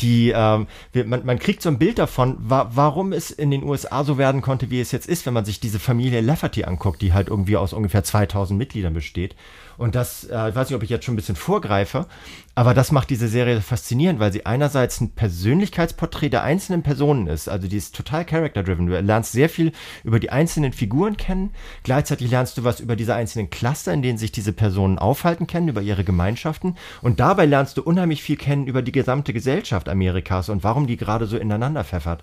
die, 0.00 0.32
ähm, 0.34 0.66
man, 1.04 1.24
man 1.24 1.38
kriegt 1.38 1.62
so 1.62 1.68
ein 1.68 1.78
Bild 1.78 1.98
davon, 1.98 2.36
wa 2.40 2.70
warum 2.74 3.12
es 3.12 3.30
in 3.30 3.50
den 3.50 3.62
USA 3.62 4.04
so 4.04 4.18
werden 4.18 4.40
konnte, 4.40 4.70
wie 4.70 4.80
es 4.80 4.92
jetzt 4.92 5.06
ist, 5.06 5.26
wenn 5.26 5.34
man 5.34 5.44
sich 5.44 5.60
diese 5.60 5.78
Familie 5.78 6.20
Lafferty 6.20 6.64
anguckt, 6.64 7.02
die 7.02 7.12
halt 7.12 7.28
irgendwie 7.28 7.56
aus 7.56 7.72
ungefähr 7.72 8.02
2000 8.02 8.58
Mitgliedern 8.58 8.94
besteht. 8.94 9.36
Und 9.82 9.96
das, 9.96 10.22
äh, 10.22 10.48
ich 10.48 10.54
weiß 10.54 10.68
nicht, 10.68 10.76
ob 10.76 10.84
ich 10.84 10.90
jetzt 10.90 11.04
schon 11.04 11.14
ein 11.14 11.16
bisschen 11.16 11.34
vorgreife, 11.34 12.06
aber 12.54 12.72
das 12.72 12.92
macht 12.92 13.10
diese 13.10 13.26
Serie 13.26 13.60
faszinierend, 13.60 14.20
weil 14.20 14.32
sie 14.32 14.46
einerseits 14.46 15.00
ein 15.00 15.10
Persönlichkeitsporträt 15.10 16.28
der 16.28 16.44
einzelnen 16.44 16.84
Personen 16.84 17.26
ist. 17.26 17.48
Also 17.48 17.66
die 17.66 17.78
ist 17.78 17.96
total 17.96 18.24
character-driven. 18.24 18.86
Du 18.86 19.00
lernst 19.00 19.32
sehr 19.32 19.48
viel 19.48 19.72
über 20.04 20.20
die 20.20 20.30
einzelnen 20.30 20.72
Figuren 20.72 21.16
kennen. 21.16 21.50
Gleichzeitig 21.82 22.30
lernst 22.30 22.58
du 22.58 22.62
was 22.62 22.78
über 22.78 22.94
diese 22.94 23.16
einzelnen 23.16 23.50
Cluster, 23.50 23.92
in 23.92 24.02
denen 24.02 24.18
sich 24.18 24.30
diese 24.30 24.52
Personen 24.52 25.00
aufhalten 25.00 25.48
kennen, 25.48 25.66
über 25.66 25.82
ihre 25.82 26.04
Gemeinschaften. 26.04 26.76
Und 27.00 27.18
dabei 27.18 27.44
lernst 27.44 27.76
du 27.76 27.82
unheimlich 27.82 28.22
viel 28.22 28.36
kennen 28.36 28.68
über 28.68 28.82
die 28.82 28.92
gesamte 28.92 29.32
Gesellschaft 29.32 29.88
Amerikas 29.88 30.48
und 30.48 30.62
warum 30.62 30.86
die 30.86 30.96
gerade 30.96 31.26
so 31.26 31.36
ineinander 31.36 31.82
pfeffert. 31.82 32.22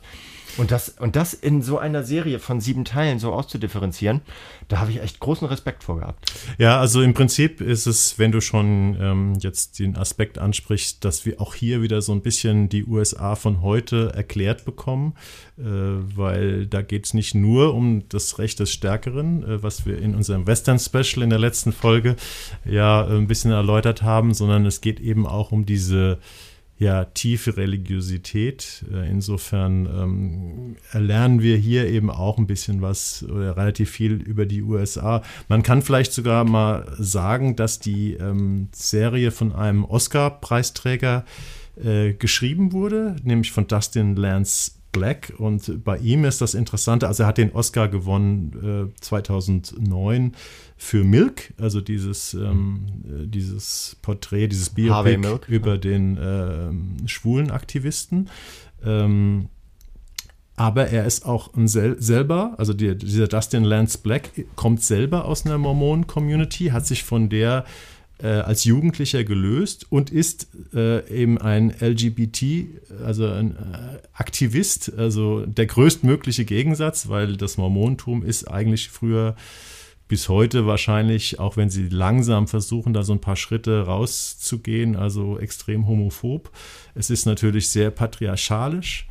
Und 0.58 0.72
das, 0.72 0.90
und 0.90 1.16
das 1.16 1.34
in 1.34 1.62
so 1.62 1.78
einer 1.78 2.04
Serie 2.04 2.40
von 2.40 2.60
sieben 2.60 2.86
Teilen 2.86 3.20
so 3.20 3.34
auszudifferenzieren, 3.34 4.22
da 4.68 4.80
habe 4.80 4.92
ich 4.92 5.02
echt 5.02 5.20
großen 5.20 5.48
Respekt 5.48 5.84
vor 5.84 6.00
gehabt. 6.00 6.32
Ja, 6.58 6.80
also 6.80 7.02
im 7.02 7.14
Prinzip 7.14 7.62
ist 7.62 7.86
es, 7.86 8.20
wenn 8.20 8.32
du 8.32 8.42
schon 8.42 8.98
ähm, 9.00 9.34
jetzt 9.40 9.80
den 9.80 9.98
Aspekt 9.98 10.38
ansprichst, 10.38 11.04
dass 11.06 11.26
wir 11.26 11.42
auch 11.42 11.56
hier 11.56 11.82
wieder 11.82 12.02
so 12.02 12.12
ein 12.12 12.22
bisschen 12.22 12.70
die 12.70 12.86
USA 12.86 13.36
von 13.36 13.62
heute 13.62 14.12
erklärt 14.14 14.66
bekommen, 14.66 15.14
äh, 15.58 15.64
weil 15.64 16.68
da 16.68 16.82
geht 16.82 17.06
es 17.06 17.14
nicht 17.14 17.36
nur 17.36 17.74
um 17.74 18.08
das 18.10 18.40
Recht 18.40 18.60
des 18.60 18.72
Stärkeren, 18.72 19.44
äh, 19.44 19.64
was 19.64 19.86
wir 19.86 20.00
in 20.00 20.16
unserem 20.16 20.48
Western-Special 20.48 21.24
in 21.24 21.30
der 21.30 21.40
letzten 21.40 21.72
Folge 21.72 22.16
ja 22.66 23.06
ein 23.06 23.28
bisschen 23.28 23.52
erläutert 23.52 24.02
haben, 24.02 24.34
sondern 24.34 24.66
es 24.66 24.82
geht 24.82 25.00
eben 25.00 25.26
auch 25.26 25.52
um 25.52 25.66
diese 25.66 26.20
ja, 26.80 27.04
tiefe 27.04 27.58
Religiosität. 27.58 28.86
Äh, 28.92 29.10
insofern 29.10 29.86
ähm, 29.86 30.76
erlernen 30.94 31.42
wir 31.42 31.58
hier 31.58 31.88
eben 31.90 32.10
auch 32.10 32.38
ein 32.38 32.48
bisschen 32.48 32.82
was 32.82 33.24
oder 33.24 33.58
relativ 33.58 33.92
viel 33.92 34.14
über 34.14 34.46
die 34.46 34.64
USA. 34.64 35.22
Man 35.50 35.62
kann 35.62 35.82
vielleicht 35.82 36.14
sogar 36.14 36.46
mal 36.46 36.86
sagen, 36.98 37.58
dass 37.58 37.80
die 37.80 38.14
ähm, 38.14 38.70
Serie 38.72 39.32
von 39.32 39.54
einem 39.54 39.84
Oscar-Preisträger 39.84 41.26
äh, 41.84 42.14
geschrieben 42.14 42.72
wurde, 42.72 43.18
nämlich 43.24 43.52
von 43.52 43.68
Dustin 43.68 44.16
Lance 44.16 44.72
Black. 44.92 45.34
Und 45.38 45.84
bei 45.84 45.98
ihm 45.98 46.26
ist 46.26 46.42
das 46.42 46.54
Interessante, 46.54 47.08
also 47.08 47.24
er 47.24 47.28
hat 47.28 47.38
den 47.38 47.52
Oscar 47.52 47.88
gewonnen 47.88 48.90
äh, 48.92 49.02
2009 49.02 50.34
für 50.78 51.04
Milk, 51.04 51.54
also 51.60 51.82
dieses, 51.82 52.34
ähm, 52.34 52.86
äh, 53.06 53.28
dieses 53.28 53.98
Porträt, 54.02 54.48
dieses 54.48 54.70
Biopic 54.70 55.42
über 55.48 55.78
den 55.78 56.18
äh, 56.18 57.08
schwulen 57.08 57.52
Aktivisten. 57.52 58.30
Ähm, 58.84 59.50
aber 60.56 60.88
er 60.88 61.06
ist 61.06 61.26
auch 61.26 61.52
sel 61.66 62.02
selber, 62.02 62.56
also 62.58 62.74
die, 62.74 62.98
dieser 62.98 63.30
Dustin 63.30 63.64
Lance 63.64 63.98
Black 63.98 64.32
kommt 64.58 64.84
selber 64.84 65.24
aus 65.24 65.46
einer 65.46 65.58
Mormonen-Community, 65.58 66.72
hat 66.72 66.86
sich 66.86 67.06
von 67.06 67.30
der 67.30 67.64
als 68.28 68.66
Jugendlicher 68.66 69.24
gelöst 69.24 69.86
und 69.90 70.10
ist 70.10 70.48
äh, 70.74 71.08
eben 71.10 71.38
ein 71.38 71.74
LGBT, 71.80 72.68
also 73.06 73.28
ein 73.28 73.56
äh, 73.56 74.00
Aktivist, 74.14 74.92
also 74.98 75.46
der 75.46 75.66
größtmögliche 75.66 76.46
Gegensatz, 76.46 77.08
weil 77.08 77.38
das 77.38 77.58
Mormontum 77.58 78.24
ist 78.24 78.46
eigentlich 78.46 78.90
früher 78.90 79.36
bis 80.10 80.28
heute 80.28 80.66
wahrscheinlich, 80.66 81.40
auch 81.40 81.56
wenn 81.56 81.70
sie 81.70 81.88
langsam 81.88 82.48
versuchen, 82.48 82.94
da 82.94 83.04
so 83.04 83.14
ein 83.14 83.22
paar 83.22 83.36
Schritte 83.36 83.84
rauszugehen, 83.84 84.96
also 84.96 85.38
extrem 85.38 85.88
homophob. 85.88 86.52
Es 86.96 87.12
ist 87.12 87.26
natürlich 87.26 87.70
sehr 87.70 87.92
patriarchalisch. 87.92 89.08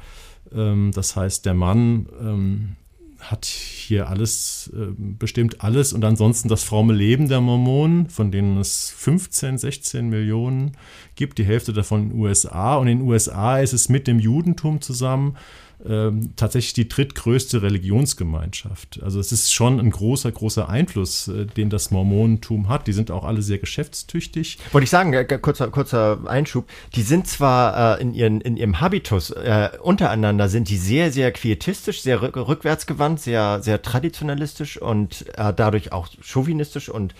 Ähm, 0.52 0.90
das 0.92 1.14
heißt, 1.16 1.46
der 1.46 1.54
Mann 1.54 2.08
ähm, 2.20 2.76
hat 3.20 3.44
hier 3.46 4.08
alles, 4.08 4.70
äh, 4.74 4.92
bestimmt 4.96 5.62
alles. 5.62 5.92
Und 5.92 6.04
ansonsten 6.04 6.48
das 6.48 6.62
fromme 6.62 6.94
Leben 6.94 7.28
der 7.28 7.40
Mormonen, 7.40 8.08
von 8.08 8.30
denen 8.30 8.58
es 8.58 8.90
15, 8.96 9.58
16 9.58 10.08
Millionen 10.08 10.72
gibt, 11.18 11.36
die 11.36 11.44
Hälfte 11.44 11.74
davon 11.74 12.04
in 12.04 12.08
den 12.10 12.18
USA. 12.18 12.76
Und 12.76 12.88
in 12.88 13.00
den 13.00 13.06
USA 13.06 13.58
ist 13.58 13.74
es 13.74 13.90
mit 13.90 14.06
dem 14.06 14.18
Judentum 14.18 14.80
zusammen 14.80 15.36
ähm, 15.86 16.32
tatsächlich 16.34 16.72
die 16.72 16.88
drittgrößte 16.88 17.62
Religionsgemeinschaft. 17.62 19.00
Also 19.02 19.20
es 19.20 19.30
ist 19.30 19.52
schon 19.52 19.78
ein 19.78 19.90
großer, 19.90 20.32
großer 20.32 20.68
Einfluss, 20.68 21.28
äh, 21.28 21.46
den 21.46 21.70
das 21.70 21.90
Mormonentum 21.90 22.68
hat. 22.68 22.88
Die 22.88 22.92
sind 22.92 23.10
auch 23.10 23.24
alle 23.24 23.42
sehr 23.42 23.58
geschäftstückt. 23.58 24.58
Wollte 24.72 24.84
ich 24.84 24.90
sagen, 24.90 25.12
äh, 25.12 25.24
kurzer, 25.24 25.68
kurzer 25.68 26.18
Einschub, 26.26 26.66
die 26.96 27.02
sind 27.02 27.28
zwar 27.28 27.98
äh, 27.98 28.02
in, 28.02 28.12
ihren, 28.12 28.40
in 28.40 28.56
ihrem 28.56 28.80
Habitus 28.80 29.30
äh, 29.30 29.70
untereinander, 29.80 30.48
sind 30.48 30.68
die 30.68 30.78
sehr, 30.78 31.12
sehr 31.12 31.30
quietistisch, 31.30 32.02
sehr 32.02 32.20
rückwärtsgewandt, 32.22 33.20
sehr, 33.20 33.62
sehr 33.62 33.80
traditionalistisch 33.80 34.82
und 34.82 35.26
äh, 35.36 35.54
dadurch 35.54 35.92
auch 35.92 36.08
chauvinistisch 36.20 36.88
und 36.88 37.14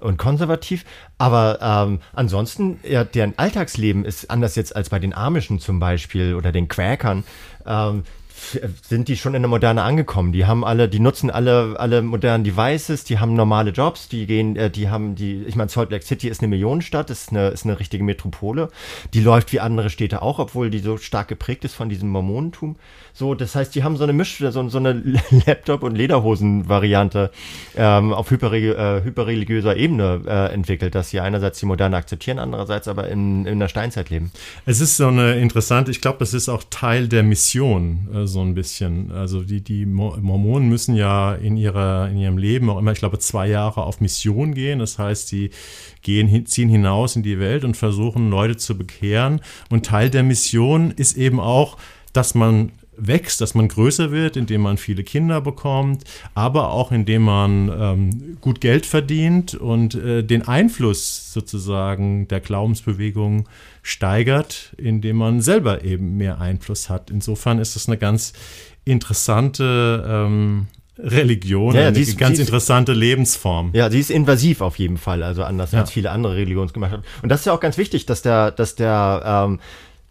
und 0.00 0.16
konservativ. 0.16 0.84
Aber 1.18 1.58
ähm, 1.60 2.00
ansonsten, 2.12 2.78
ja, 2.82 3.04
deren 3.04 3.34
Alltagsleben 3.36 4.04
ist 4.04 4.30
anders 4.30 4.56
jetzt 4.56 4.74
als 4.74 4.90
bei 4.90 4.98
den 4.98 5.14
Amischen 5.14 5.60
zum 5.60 5.80
Beispiel 5.80 6.34
oder 6.34 6.52
den 6.52 6.68
Quäkern. 6.68 7.24
Ähm, 7.66 8.04
sind 8.82 9.08
die 9.08 9.16
schon 9.16 9.34
in 9.34 9.42
der 9.42 9.48
Moderne 9.48 9.82
angekommen. 9.82 10.32
Die 10.32 10.46
haben 10.46 10.64
alle, 10.64 10.88
die 10.88 11.00
nutzen 11.00 11.30
alle, 11.30 11.76
alle 11.78 12.02
modernen 12.02 12.44
Devices, 12.44 13.04
die 13.04 13.18
haben 13.18 13.34
normale 13.34 13.70
Jobs, 13.70 14.08
die 14.08 14.26
gehen, 14.26 14.56
äh, 14.56 14.70
die 14.70 14.88
haben 14.88 15.14
die, 15.14 15.44
ich 15.44 15.56
meine, 15.56 15.70
Salt 15.70 15.90
Lake 15.90 16.04
City 16.04 16.28
ist 16.28 16.40
eine 16.40 16.48
Millionenstadt, 16.48 17.10
ist 17.10 17.30
eine, 17.30 17.48
ist 17.48 17.64
eine 17.64 17.78
richtige 17.78 18.04
Metropole. 18.04 18.70
Die 19.12 19.20
läuft 19.20 19.52
wie 19.52 19.60
andere 19.60 19.90
Städte 19.90 20.22
auch, 20.22 20.38
obwohl 20.38 20.70
die 20.70 20.80
so 20.80 20.96
stark 20.96 21.28
geprägt 21.28 21.64
ist 21.64 21.74
von 21.74 21.88
diesem 21.88 22.08
Mormonentum. 22.08 22.76
So, 23.12 23.34
das 23.34 23.54
heißt, 23.54 23.74
die 23.74 23.84
haben 23.84 23.96
so 23.96 24.04
eine 24.04 24.12
Misch, 24.12 24.38
so, 24.38 24.68
so 24.68 24.78
eine 24.78 24.92
Laptop- 25.46 25.82
und 25.82 25.94
Lederhosen-Variante 25.94 27.30
ähm, 27.76 28.12
auf 28.12 28.30
hyperreli 28.30 28.70
äh, 28.70 29.04
hyperreligiöser 29.04 29.76
Ebene 29.76 30.22
äh, 30.26 30.52
entwickelt, 30.52 30.94
dass 30.94 31.10
sie 31.10 31.20
einerseits 31.20 31.60
die 31.60 31.66
Moderne 31.66 31.96
akzeptieren, 31.96 32.38
andererseits 32.38 32.88
aber 32.88 33.08
in, 33.08 33.46
in 33.46 33.60
der 33.60 33.68
Steinzeit 33.68 34.10
leben. 34.10 34.32
Es 34.66 34.80
ist 34.80 34.96
so 34.96 35.06
eine 35.06 35.36
interessante, 35.36 35.90
ich 35.90 36.00
glaube, 36.00 36.18
das 36.18 36.34
ist 36.34 36.48
auch 36.48 36.64
Teil 36.70 37.08
der 37.08 37.22
Mission, 37.22 38.08
äh, 38.12 38.23
so 38.26 38.40
ein 38.40 38.54
bisschen. 38.54 39.10
Also 39.10 39.42
die, 39.42 39.60
die 39.62 39.86
Mormonen 39.86 40.68
müssen 40.68 40.94
ja 40.94 41.34
in, 41.34 41.56
ihrer, 41.56 42.08
in 42.08 42.16
ihrem 42.16 42.38
Leben 42.38 42.70
auch 42.70 42.78
immer, 42.78 42.92
ich 42.92 42.98
glaube, 42.98 43.18
zwei 43.18 43.48
Jahre 43.48 43.84
auf 43.84 44.00
Mission 44.00 44.54
gehen. 44.54 44.78
Das 44.78 44.98
heißt, 44.98 45.28
sie 45.28 45.50
gehen, 46.02 46.46
ziehen 46.46 46.68
hinaus 46.68 47.16
in 47.16 47.22
die 47.22 47.38
Welt 47.38 47.64
und 47.64 47.76
versuchen, 47.76 48.30
Leute 48.30 48.56
zu 48.56 48.76
bekehren. 48.76 49.40
Und 49.70 49.86
Teil 49.86 50.10
der 50.10 50.22
Mission 50.22 50.90
ist 50.90 51.16
eben 51.16 51.40
auch, 51.40 51.76
dass 52.12 52.34
man 52.34 52.72
wächst, 52.96 53.40
dass 53.40 53.54
man 53.54 53.68
größer 53.68 54.10
wird, 54.10 54.36
indem 54.36 54.60
man 54.62 54.76
viele 54.78 55.04
Kinder 55.04 55.40
bekommt, 55.40 56.04
aber 56.34 56.70
auch 56.70 56.92
indem 56.92 57.22
man 57.22 57.68
ähm, 57.78 58.36
gut 58.40 58.60
Geld 58.60 58.86
verdient 58.86 59.54
und 59.54 59.94
äh, 59.94 60.22
den 60.22 60.46
Einfluss 60.48 61.32
sozusagen 61.32 62.28
der 62.28 62.40
Glaubensbewegung 62.40 63.48
steigert, 63.82 64.72
indem 64.78 65.16
man 65.16 65.40
selber 65.40 65.84
eben 65.84 66.16
mehr 66.16 66.40
Einfluss 66.40 66.88
hat. 66.88 67.10
Insofern 67.10 67.58
ist 67.58 67.76
es 67.76 67.88
eine 67.88 67.98
ganz 67.98 68.32
interessante 68.84 70.04
ähm, 70.08 70.66
Religion, 70.98 71.74
Ja, 71.74 71.88
eine 71.88 71.96
sie 71.96 72.02
ist- 72.02 72.18
ganz 72.18 72.34
ist- 72.34 72.46
interessante 72.46 72.92
Lebensform. 72.92 73.70
Ja, 73.72 73.90
sie 73.90 73.98
ist 73.98 74.10
invasiv 74.10 74.60
auf 74.60 74.78
jeden 74.78 74.96
Fall, 74.96 75.22
also 75.24 75.42
anders 75.42 75.72
Ja. 75.72 75.80
als 75.80 75.90
viele 75.90 76.10
andere 76.10 76.36
Religionen 76.36 76.72
gemacht 76.72 76.92
haben. 76.92 77.02
Und 77.22 77.28
das 77.30 77.40
ist 77.40 77.46
ja 77.46 77.52
auch 77.52 77.60
ganz 77.60 77.76
wichtig, 77.78 78.06
dass 78.06 78.22
der, 78.22 78.52
dass 78.52 78.76
der, 78.76 79.22
ähm, 79.48 79.58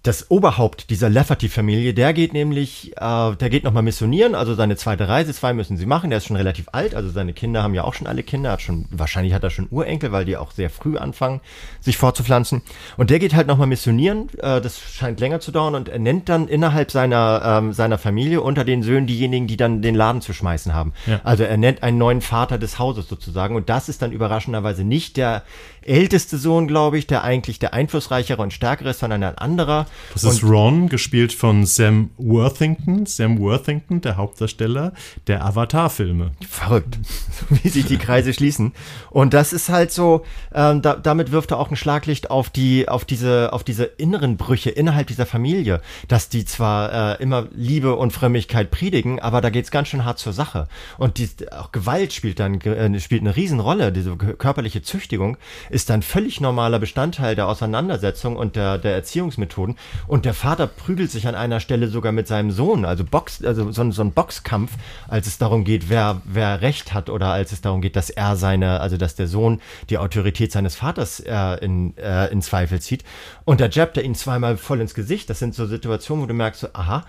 das 0.03 0.29
Oberhaupt 0.29 0.89
dieser 0.89 1.09
Lafferty-Familie, 1.09 1.93
der 1.93 2.11
geht 2.11 2.33
nämlich, 2.33 2.91
äh, 2.97 3.35
der 3.37 3.49
geht 3.49 3.63
nochmal 3.63 3.83
missionieren, 3.83 4.35
also 4.35 4.53
seine 4.53 4.75
zweite 4.75 5.07
Reise, 5.07 5.33
zwei 5.33 5.53
müssen 5.53 5.77
sie 5.77 5.85
machen, 5.85 6.09
der 6.09 6.17
ist 6.17 6.25
schon 6.27 6.35
relativ 6.35 6.65
alt, 6.73 6.93
also 6.93 7.09
seine 7.09 7.31
Kinder 7.31 7.63
haben 7.63 7.73
ja 7.73 7.85
auch 7.85 7.93
schon 7.93 8.05
alle 8.05 8.21
Kinder, 8.21 8.51
hat 8.51 8.61
schon, 8.61 8.85
wahrscheinlich 8.91 9.33
hat 9.33 9.43
er 9.43 9.49
schon 9.49 9.69
Urenkel, 9.71 10.11
weil 10.11 10.25
die 10.25 10.35
auch 10.35 10.51
sehr 10.51 10.69
früh 10.69 10.97
anfangen, 10.97 11.39
sich 11.79 11.95
fortzupflanzen. 11.95 12.63
Und 12.97 13.11
der 13.11 13.19
geht 13.19 13.33
halt 13.33 13.47
nochmal 13.47 13.67
missionieren, 13.67 14.27
äh, 14.39 14.59
das 14.59 14.77
scheint 14.77 15.21
länger 15.21 15.39
zu 15.39 15.53
dauern 15.53 15.73
und 15.73 15.87
er 15.87 15.99
nennt 15.99 16.27
dann 16.27 16.49
innerhalb 16.49 16.91
seiner, 16.91 17.41
ähm, 17.45 17.71
seiner 17.71 17.97
Familie 17.97 18.41
unter 18.41 18.65
den 18.65 18.83
Söhnen 18.83 19.07
diejenigen, 19.07 19.47
die 19.47 19.55
dann 19.55 19.81
den 19.81 19.95
Laden 19.95 20.19
zu 20.19 20.33
schmeißen 20.33 20.73
haben. 20.73 20.91
Ja. 21.05 21.21
Also 21.23 21.45
er 21.45 21.55
nennt 21.55 21.81
einen 21.81 21.97
neuen 21.97 22.19
Vater 22.19 22.57
des 22.57 22.77
Hauses 22.77 23.07
sozusagen 23.07 23.55
und 23.55 23.69
das 23.69 23.87
ist 23.87 24.01
dann 24.01 24.11
überraschenderweise 24.11 24.83
nicht 24.83 25.15
der 25.15 25.43
älteste 25.81 26.37
Sohn, 26.37 26.67
glaube 26.67 26.97
ich, 26.97 27.07
der 27.07 27.23
eigentlich 27.23 27.59
der 27.59 27.73
einflussreichere 27.73 28.41
und 28.41 28.51
stärkere 28.51 28.89
ist, 28.89 28.99
sondern 28.99 29.23
ein 29.23 29.37
anderer. 29.37 29.85
Das 30.13 30.23
ist 30.23 30.43
Ron, 30.43 30.89
gespielt 30.89 31.33
von 31.33 31.65
Sam 31.65 32.11
Worthington. 32.17 33.05
Sam 33.05 33.39
Worthington, 33.39 34.01
der 34.01 34.17
Hauptdarsteller 34.17 34.93
der 35.27 35.45
Avatar-Filme. 35.45 36.31
Verrückt, 36.47 36.99
wie 37.49 37.69
sich 37.69 37.85
die 37.85 37.97
Kreise 37.97 38.33
schließen. 38.33 38.73
Und 39.09 39.33
das 39.33 39.53
ist 39.53 39.69
halt 39.69 39.91
so, 39.91 40.23
ähm, 40.53 40.81
da, 40.81 40.95
damit 40.95 41.31
wirft 41.31 41.51
er 41.51 41.59
auch 41.59 41.69
ein 41.69 41.75
Schlaglicht 41.75 42.29
auf 42.31 42.49
die, 42.49 42.87
auf 42.87 43.05
diese, 43.05 43.53
auf 43.53 43.63
diese 43.63 43.83
inneren 43.83 44.37
Brüche 44.37 44.69
innerhalb 44.69 45.07
dieser 45.07 45.25
Familie, 45.25 45.81
dass 46.07 46.29
die 46.29 46.45
zwar 46.45 47.19
äh, 47.19 47.23
immer 47.23 47.47
Liebe 47.55 47.95
und 47.95 48.11
Frömmigkeit 48.11 48.71
predigen, 48.71 49.19
aber 49.19 49.41
da 49.41 49.49
geht's 49.49 49.71
ganz 49.71 49.87
schön 49.89 50.05
hart 50.05 50.19
zur 50.19 50.33
Sache. 50.33 50.67
Und 50.97 51.17
die, 51.17 51.29
auch 51.51 51.71
Gewalt 51.71 52.13
spielt 52.13 52.39
dann 52.39 52.59
äh, 52.61 52.99
spielt 52.99 53.21
eine 53.21 53.35
Riesenrolle. 53.35 53.91
Diese 53.91 54.15
körperliche 54.15 54.81
Züchtigung 54.81 55.37
ist 55.69 55.89
dann 55.89 56.01
völlig 56.01 56.41
normaler 56.41 56.79
Bestandteil 56.79 57.35
der 57.35 57.47
Auseinandersetzung 57.47 58.35
und 58.35 58.55
der, 58.55 58.77
der 58.77 58.93
Erziehungsmethoden. 58.93 59.75
Und 60.07 60.25
der 60.25 60.33
Vater 60.33 60.67
prügelt 60.67 61.11
sich 61.11 61.27
an 61.27 61.35
einer 61.35 61.59
Stelle 61.59 61.87
sogar 61.87 62.11
mit 62.11 62.27
seinem 62.27 62.51
Sohn, 62.51 62.85
also 62.85 63.03
Box, 63.03 63.43
also 63.43 63.71
so, 63.71 63.81
ein- 63.81 63.91
so 63.91 64.01
ein 64.01 64.11
Boxkampf, 64.11 64.71
als 65.07 65.27
es 65.27 65.37
darum 65.37 65.63
geht, 65.63 65.89
wer, 65.89 66.21
wer 66.25 66.61
Recht 66.61 66.93
hat 66.93 67.09
oder 67.09 67.27
als 67.27 67.51
es 67.51 67.61
darum 67.61 67.81
geht, 67.81 67.95
dass 67.95 68.09
er 68.09 68.35
seine, 68.35 68.79
also 68.81 68.97
dass 68.97 69.15
der 69.15 69.27
Sohn 69.27 69.61
die 69.89 69.97
Autorität 69.97 70.51
seines 70.51 70.75
Vaters 70.75 71.19
äh, 71.21 71.63
in, 71.63 71.95
äh, 71.97 72.27
in 72.31 72.41
Zweifel 72.41 72.81
zieht. 72.81 73.03
Und 73.45 73.61
da 73.61 73.67
jabbt 73.67 73.97
er 73.97 74.03
ihn 74.03 74.15
zweimal 74.15 74.57
voll 74.57 74.81
ins 74.81 74.93
Gesicht. 74.93 75.29
Das 75.29 75.39
sind 75.39 75.55
so 75.55 75.65
Situationen, 75.65 76.23
wo 76.23 76.27
du 76.27 76.33
merkst, 76.33 76.61
so, 76.61 76.67
aha, 76.73 77.05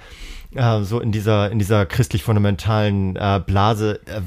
äh, 0.55 0.83
so 0.83 1.01
in 1.01 1.13
dieser 1.13 1.51
in 1.51 1.59
dieser 1.59 1.87
christlich 1.87 2.23
fundamentalen 2.23 3.17
äh, 3.17 3.41
Blase 3.45 4.01
äh, 4.07 4.21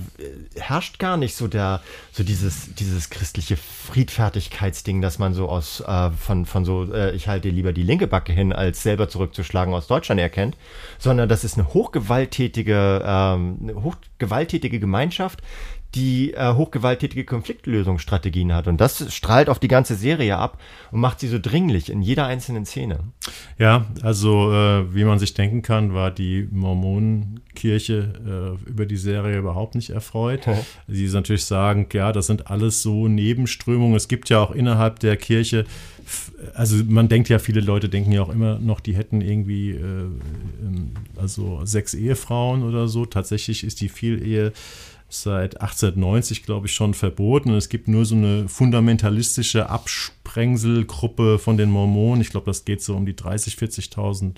herrscht 0.59 0.99
gar 0.99 1.17
nicht 1.17 1.36
so 1.36 1.47
der 1.47 1.82
so 2.11 2.23
dieses 2.23 2.73
dieses 2.75 3.09
christliche 3.09 3.57
Friedfertigkeitsding, 3.57 5.01
dass 5.01 5.19
man 5.19 5.34
so 5.34 5.49
aus 5.49 5.82
äh, 5.82 6.11
von 6.11 6.45
von 6.45 6.65
so 6.65 6.91
äh, 6.93 7.11
ich 7.15 7.28
halte 7.28 7.49
lieber 7.49 7.73
die 7.73 7.84
linke 7.84 8.07
Backe 8.07 8.34
hin 8.34 8.53
als 8.53 8.84
selber 8.84 9.09
zurückzuschlagen 9.09 9.73
aus 9.73 9.88
Deutschland 9.88 10.21
erkennt, 10.21 10.57
sondern 10.99 11.30
das 11.30 11.43
ist 11.43 11.57
eine 11.57 11.73
hochgewalttätige 11.73 13.01
ähm, 13.05 13.57
eine 13.61 13.84
hochgewalttätige 13.84 14.80
Gemeinschaft, 14.80 15.41
die 15.97 16.33
äh, 16.33 16.53
hochgewalttätige 16.53 17.25
Konfliktlösungsstrategien 17.25 18.53
hat 18.53 18.67
und 18.67 18.79
das 18.79 19.13
strahlt 19.13 19.49
auf 19.49 19.57
die 19.57 19.67
ganze 19.67 19.95
Serie 19.95 20.37
ab 20.37 20.59
und 20.91 20.99
macht 20.99 21.19
sie 21.19 21.27
so 21.27 21.39
dringlich 21.41 21.89
in 21.89 22.03
jeder 22.03 22.27
einzelnen 22.27 22.65
Szene. 22.65 22.99
Ja, 23.57 23.87
also 24.03 24.53
äh, 24.53 24.93
wie 24.93 25.05
man 25.05 25.17
sich 25.17 25.33
denken 25.33 25.63
kann, 25.63 25.95
war 25.95 26.11
die 26.11 26.47
Mormonenkirche 26.51 28.57
äh, 28.67 28.69
über 28.69 28.85
die 28.85 28.95
Serie 28.95 29.39
überhaupt 29.39 29.73
nicht 29.73 29.89
erfreut. 29.89 30.47
Sie 30.87 31.07
natürlich 31.07 31.45
sagen, 31.45 31.87
ja, 31.91 32.11
das 32.11 32.27
sind 32.27 32.51
alles 32.51 32.83
so 32.83 33.07
Nebenströmungen. 33.07 33.95
Es 33.95 34.07
gibt 34.07 34.29
ja 34.29 34.39
auch 34.39 34.51
innerhalb 34.51 34.99
der 34.99 35.17
Kirche, 35.17 35.65
also 36.53 36.75
man 36.87 37.09
denkt 37.09 37.29
ja, 37.29 37.39
viele 37.39 37.61
Leute 37.61 37.89
denken 37.89 38.11
ja 38.11 38.21
auch 38.21 38.29
immer 38.29 38.59
noch, 38.59 38.79
die 38.79 38.95
hätten 38.95 39.21
irgendwie 39.21 39.71
äh, 39.71 39.81
ähm, 39.81 40.91
also 41.15 41.65
sechs 41.65 41.95
Ehefrauen 41.95 42.63
oder 42.63 42.87
so. 42.87 43.05
Tatsächlich 43.05 43.63
ist 43.63 43.81
die 43.81 43.89
Vielehe 43.89 44.53
seit 45.09 45.61
1890, 45.61 46.43
glaube 46.43 46.67
ich, 46.67 46.73
schon 46.73 46.93
verboten. 46.93 47.53
Es 47.53 47.69
gibt 47.69 47.87
nur 47.87 48.05
so 48.05 48.15
eine 48.15 48.49
fundamentalistische 48.49 49.69
Absprengselgruppe 49.69 51.39
von 51.39 51.57
den 51.57 51.69
Mormonen. 51.69 52.21
Ich 52.21 52.29
glaube, 52.29 52.45
das 52.45 52.65
geht 52.65 52.81
so 52.81 52.95
um 52.95 53.05
die 53.05 53.15
30, 53.15 53.55
40.000 53.55 54.35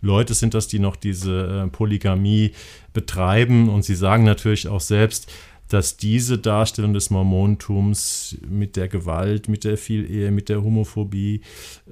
Leute 0.00 0.34
sind 0.34 0.54
das, 0.54 0.66
die 0.68 0.80
noch 0.80 0.96
diese 0.96 1.64
äh, 1.64 1.68
Polygamie 1.68 2.52
betreiben. 2.92 3.68
Und 3.68 3.84
sie 3.84 3.94
sagen 3.94 4.24
natürlich 4.24 4.68
auch 4.68 4.80
selbst, 4.80 5.32
dass 5.72 5.96
diese 5.96 6.36
Darstellung 6.36 6.92
des 6.92 7.08
Mormonentums 7.08 8.36
mit 8.46 8.76
der 8.76 8.88
Gewalt, 8.88 9.48
mit 9.48 9.64
der 9.64 9.78
Vielehe, 9.78 10.30
mit 10.30 10.50
der 10.50 10.62
Homophobie, 10.62 11.40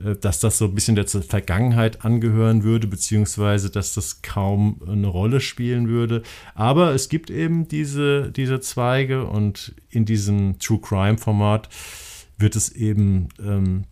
äh, 0.04 0.16
dass 0.16 0.38
das 0.38 0.58
so 0.58 0.66
ein 0.66 0.74
bisschen 0.74 0.96
der 0.96 1.06
Vergangenheit 1.06 2.04
angehören 2.04 2.62
würde, 2.62 2.86
beziehungsweise 2.86 3.70
dass 3.70 3.94
das 3.94 4.20
kaum 4.20 4.82
eine 4.86 5.06
Rolle 5.06 5.40
spielen 5.40 5.88
würde. 5.88 6.22
Aber 6.54 6.92
es 6.92 7.08
gibt 7.08 7.30
eben 7.30 7.68
diese, 7.68 8.30
diese 8.30 8.60
Zweige 8.60 9.24
und 9.24 9.74
in 9.88 10.04
diesem 10.04 10.58
True 10.58 10.80
Crime 10.80 11.16
Format 11.16 11.70
wird 12.36 12.56
es 12.56 12.70
eben 12.70 13.28
ähm, 13.42 13.84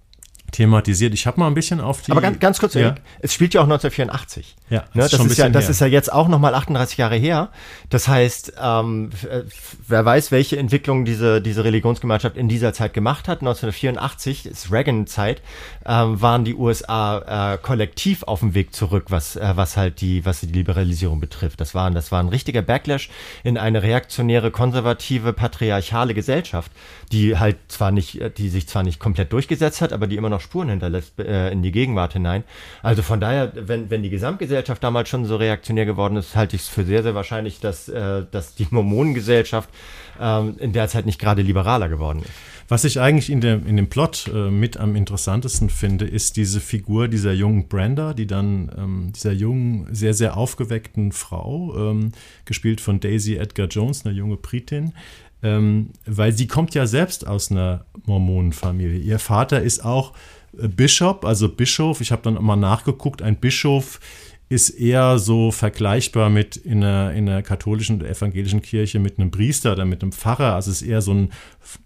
thematisiert. 0.50 1.14
Ich 1.14 1.26
habe 1.26 1.40
mal 1.40 1.46
ein 1.46 1.54
bisschen 1.54 1.80
auf 1.80 2.02
die. 2.02 2.12
Aber 2.12 2.20
ganz, 2.20 2.38
ganz 2.38 2.58
kurz, 2.58 2.74
ja, 2.74 2.94
es 3.20 3.34
spielt 3.34 3.54
ja 3.54 3.60
auch 3.60 3.64
1984. 3.64 4.56
Ja, 4.70 4.84
ne, 4.94 5.04
ist 5.04 5.12
das, 5.12 5.24
ist 5.24 5.38
ja, 5.38 5.48
das 5.48 5.68
ist 5.68 5.80
ja 5.80 5.86
jetzt 5.86 6.12
auch 6.12 6.28
nochmal 6.28 6.54
38 6.54 6.98
Jahre 6.98 7.16
her. 7.16 7.50
Das 7.90 8.08
heißt, 8.08 8.54
ähm, 8.60 9.10
äh, 9.28 9.42
wer 9.86 10.04
weiß, 10.04 10.32
welche 10.32 10.58
Entwicklung 10.58 11.04
diese, 11.04 11.40
diese 11.40 11.64
Religionsgemeinschaft 11.64 12.36
in 12.36 12.48
dieser 12.48 12.72
Zeit 12.72 12.94
gemacht 12.94 13.28
hat. 13.28 13.40
1984, 13.40 14.46
ist 14.46 14.72
Reagan-Zeit, 14.72 15.42
ähm, 15.86 16.20
waren 16.20 16.44
die 16.44 16.54
USA 16.54 17.54
äh, 17.54 17.58
kollektiv 17.58 18.22
auf 18.22 18.40
dem 18.40 18.54
Weg 18.54 18.74
zurück, 18.74 19.06
was, 19.08 19.36
äh, 19.36 19.52
was 19.54 19.76
halt 19.76 20.00
die, 20.00 20.24
was 20.24 20.40
die 20.40 20.46
Liberalisierung 20.46 21.20
betrifft. 21.20 21.60
Das 21.60 21.74
war, 21.74 21.90
das 21.90 22.12
war 22.12 22.22
ein 22.22 22.28
richtiger 22.28 22.62
Backlash 22.62 23.10
in 23.44 23.58
eine 23.58 23.82
reaktionäre, 23.82 24.50
konservative, 24.50 25.32
patriarchale 25.32 26.14
Gesellschaft, 26.14 26.72
die 27.08 27.38
halt 27.38 27.56
zwar 27.68 27.90
nicht, 27.90 28.20
äh, 28.20 28.30
die 28.30 28.48
sich 28.48 28.68
zwar 28.68 28.82
nicht 28.82 28.98
komplett 28.98 29.32
durchgesetzt 29.32 29.80
hat, 29.80 29.92
aber 29.92 30.06
die 30.06 30.16
immer 30.16 30.28
noch 30.28 30.40
Spuren 30.40 30.68
hinterlässt 30.68 31.18
äh, 31.18 31.50
in 31.50 31.62
die 31.62 31.72
Gegenwart 31.72 32.12
hinein. 32.12 32.44
Also 32.82 33.02
von 33.02 33.20
daher, 33.20 33.52
wenn, 33.54 33.90
wenn 33.90 34.02
die 34.02 34.10
Gesamtgesellschaft 34.10 34.82
damals 34.82 35.08
schon 35.08 35.24
so 35.24 35.36
reaktionär 35.36 35.86
geworden 35.86 36.16
ist, 36.16 36.36
halte 36.36 36.56
ich 36.56 36.62
es 36.62 36.68
für 36.68 36.84
sehr, 36.84 37.02
sehr 37.02 37.14
wahrscheinlich, 37.14 37.60
dass, 37.60 37.88
äh, 37.88 38.24
dass 38.30 38.54
die 38.54 38.66
Mormonengesellschaft 38.70 39.70
ähm, 40.20 40.56
in 40.58 40.72
der 40.72 40.88
Zeit 40.88 41.06
nicht 41.06 41.20
gerade 41.20 41.42
liberaler 41.42 41.88
geworden 41.88 42.20
ist. 42.20 42.32
Was 42.70 42.84
ich 42.84 43.00
eigentlich 43.00 43.30
in, 43.30 43.40
der, 43.40 43.54
in 43.54 43.76
dem 43.78 43.88
Plot 43.88 44.30
äh, 44.32 44.50
mit 44.50 44.76
am 44.76 44.94
interessantesten 44.94 45.70
finde, 45.70 46.04
ist 46.04 46.36
diese 46.36 46.60
Figur 46.60 47.08
dieser 47.08 47.32
jungen 47.32 47.66
Brenda, 47.66 48.12
die 48.12 48.26
dann 48.26 48.70
ähm, 48.76 49.12
dieser 49.16 49.32
jungen, 49.32 49.86
sehr, 49.94 50.12
sehr 50.12 50.36
aufgeweckten 50.36 51.12
Frau, 51.12 51.74
ähm, 51.76 52.12
gespielt 52.44 52.82
von 52.82 53.00
Daisy 53.00 53.36
Edgar 53.36 53.68
Jones, 53.68 54.04
eine 54.04 54.14
junge 54.14 54.36
Britin, 54.36 54.92
ähm, 55.42 55.90
weil 56.06 56.32
sie 56.32 56.46
kommt 56.46 56.74
ja 56.74 56.86
selbst 56.86 57.26
aus 57.26 57.50
einer 57.50 57.84
Mormonenfamilie. 58.06 58.98
Ihr 58.98 59.18
Vater 59.18 59.62
ist 59.62 59.84
auch 59.84 60.12
äh, 60.58 60.68
Bischof, 60.68 61.24
also 61.24 61.48
Bischof. 61.48 62.00
Ich 62.00 62.12
habe 62.12 62.22
dann 62.22 62.42
mal 62.42 62.56
nachgeguckt, 62.56 63.22
ein 63.22 63.36
Bischof 63.36 64.00
ist 64.50 64.70
eher 64.70 65.18
so 65.18 65.50
vergleichbar 65.50 66.30
mit 66.30 66.56
in 66.56 66.82
einer, 66.82 67.12
in 67.12 67.28
einer 67.28 67.42
katholischen 67.42 68.00
oder 68.00 68.08
evangelischen 68.08 68.62
Kirche 68.62 68.98
mit 68.98 69.18
einem 69.18 69.30
Priester 69.30 69.72
oder 69.72 69.84
mit 69.84 70.00
einem 70.00 70.12
Pfarrer. 70.12 70.54
Also 70.54 70.70
es 70.70 70.80
ist 70.80 70.88
eher 70.88 71.02
so 71.02 71.12
ein 71.12 71.30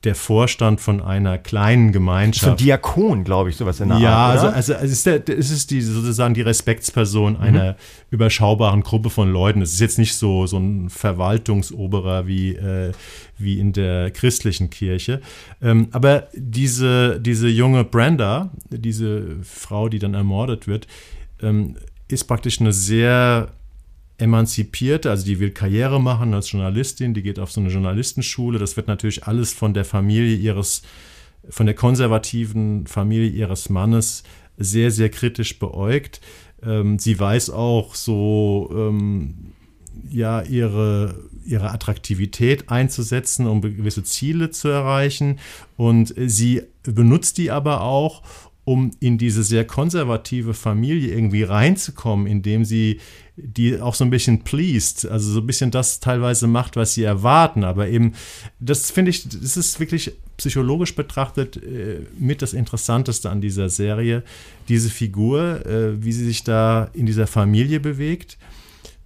der 0.05 0.15
Vorstand 0.15 0.81
von 0.81 1.03
einer 1.03 1.39
kleinen 1.39 1.91
Gemeinschaft. 1.91 2.45
So 2.45 2.51
ein 2.53 2.57
Diakon, 2.57 3.25
glaube 3.25 3.51
ich, 3.51 3.57
sowas 3.57 3.81
in 3.81 3.89
der 3.89 3.99
Ja, 3.99 4.15
Art. 4.15 4.33
also, 4.33 4.47
oder? 4.47 4.57
also 4.57 4.75
es 4.75 4.93
ist, 4.93 5.07
der, 5.07 5.29
es 5.29 5.51
ist 5.51 5.73
die, 5.73 5.81
sozusagen 5.81 6.35
die 6.35 6.43
Respektsperson 6.43 7.37
einer 7.37 7.77
überschaubaren 8.11 8.83
Gruppe 8.83 9.11
von 9.11 9.33
Leuten. 9.33 9.61
Es 9.61 9.73
ist 9.73 9.81
jetzt 9.81 9.99
nicht 9.99 10.15
so, 10.15 10.47
so 10.47 10.57
ein 10.59 10.89
Verwaltungsoberer 10.89 12.29
wie, 12.29 12.55
äh, 12.55 12.93
wie 13.43 13.59
in 13.59 13.73
der 13.73 14.11
christlichen 14.11 14.71
Kirche. 14.71 15.21
Ähm, 15.61 15.89
aber 15.93 16.29
diese, 16.35 17.21
diese 17.21 17.49
junge 17.49 17.85
Brenda, 17.85 18.51
diese 18.71 19.37
Frau, 19.43 19.89
die 19.89 19.99
dann 19.99 20.15
ermordet 20.15 20.67
wird, 20.67 20.87
ähm, 21.41 21.77
ist 22.09 22.25
praktisch 22.25 22.61
eine 22.61 22.73
sehr 22.73 23.53
emanzipierte, 24.19 25.11
also 25.11 25.25
die 25.25 25.41
will 25.41 25.51
Karriere 25.51 26.01
machen 26.01 26.33
als 26.33 26.53
Journalistin, 26.53 27.15
die 27.15 27.23
geht 27.23 27.39
auf 27.39 27.51
so 27.51 27.61
eine 27.61 27.71
Journalistenschule. 27.71 28.59
Das 28.59 28.77
wird 28.77 28.87
natürlich 28.87 29.25
alles 29.25 29.53
von 29.53 29.75
der 29.75 29.85
Familie 29.85 30.37
ihres, 30.37 30.83
von 31.49 31.67
der 31.67 31.75
konservativen 31.75 32.87
Familie 32.87 33.29
ihres 33.29 33.69
Mannes 33.69 34.23
sehr, 34.57 34.91
sehr 34.91 35.09
kritisch 35.09 35.59
beäugt. 35.59 36.21
Ähm, 36.63 36.99
sie 36.99 37.19
weiß 37.19 37.51
auch 37.51 37.95
so, 37.95 38.71
ähm, 38.73 39.53
ja, 40.11 40.43
ihre, 40.43 41.15
ihre 41.45 41.71
Attraktivität 41.71 42.71
einzusetzen, 42.71 43.47
um 43.47 43.61
gewisse 43.61 44.05
Ziele 44.05 44.51
zu 44.51 44.69
erreichen. 44.69 45.39
Und 45.77 46.15
sie 46.17 46.63
benutzt 46.83 47.39
die 47.39 47.51
aber 47.51 47.83
auch, 47.83 48.23
um 48.65 48.93
in 49.01 49.19
diese 49.19 49.43
sehr 49.43 49.67
konservative 49.67 50.55
Familie 50.55 51.13
irgendwie 51.13 51.43
reinzukommen, 51.43 52.27
indem 52.27 52.65
sie 52.65 53.01
die 53.37 53.81
auch 53.81 53.95
so 53.95 54.05
ein 54.05 54.11
bisschen 54.11 54.45
pleased, 54.45 55.07
also 55.07 55.33
so 55.33 55.41
ein 55.41 55.47
bisschen 55.47 55.71
das 55.71 56.01
teilweise 56.01 56.47
macht, 56.47 56.77
was 56.77 56.95
sie 56.95 57.03
erwarten. 57.03 57.65
Aber 57.65 57.89
eben, 57.89 58.13
das 58.61 58.91
finde 58.91 59.11
ich, 59.11 59.29
das 59.29 59.57
ist 59.57 59.81
wirklich 59.81 60.13
psychologisch 60.37 60.95
betrachtet 60.95 61.57
äh, 61.57 62.01
mit 62.19 62.43
das 62.43 62.53
Interessanteste 62.53 63.31
an 63.31 63.41
dieser 63.41 63.69
Serie, 63.69 64.23
diese 64.69 64.91
Figur, 64.91 65.67
äh, 65.67 66.05
wie 66.05 66.13
sie 66.13 66.25
sich 66.25 66.45
da 66.45 66.91
in 66.93 67.07
dieser 67.07 67.27
Familie 67.27 67.81
bewegt 67.81 68.39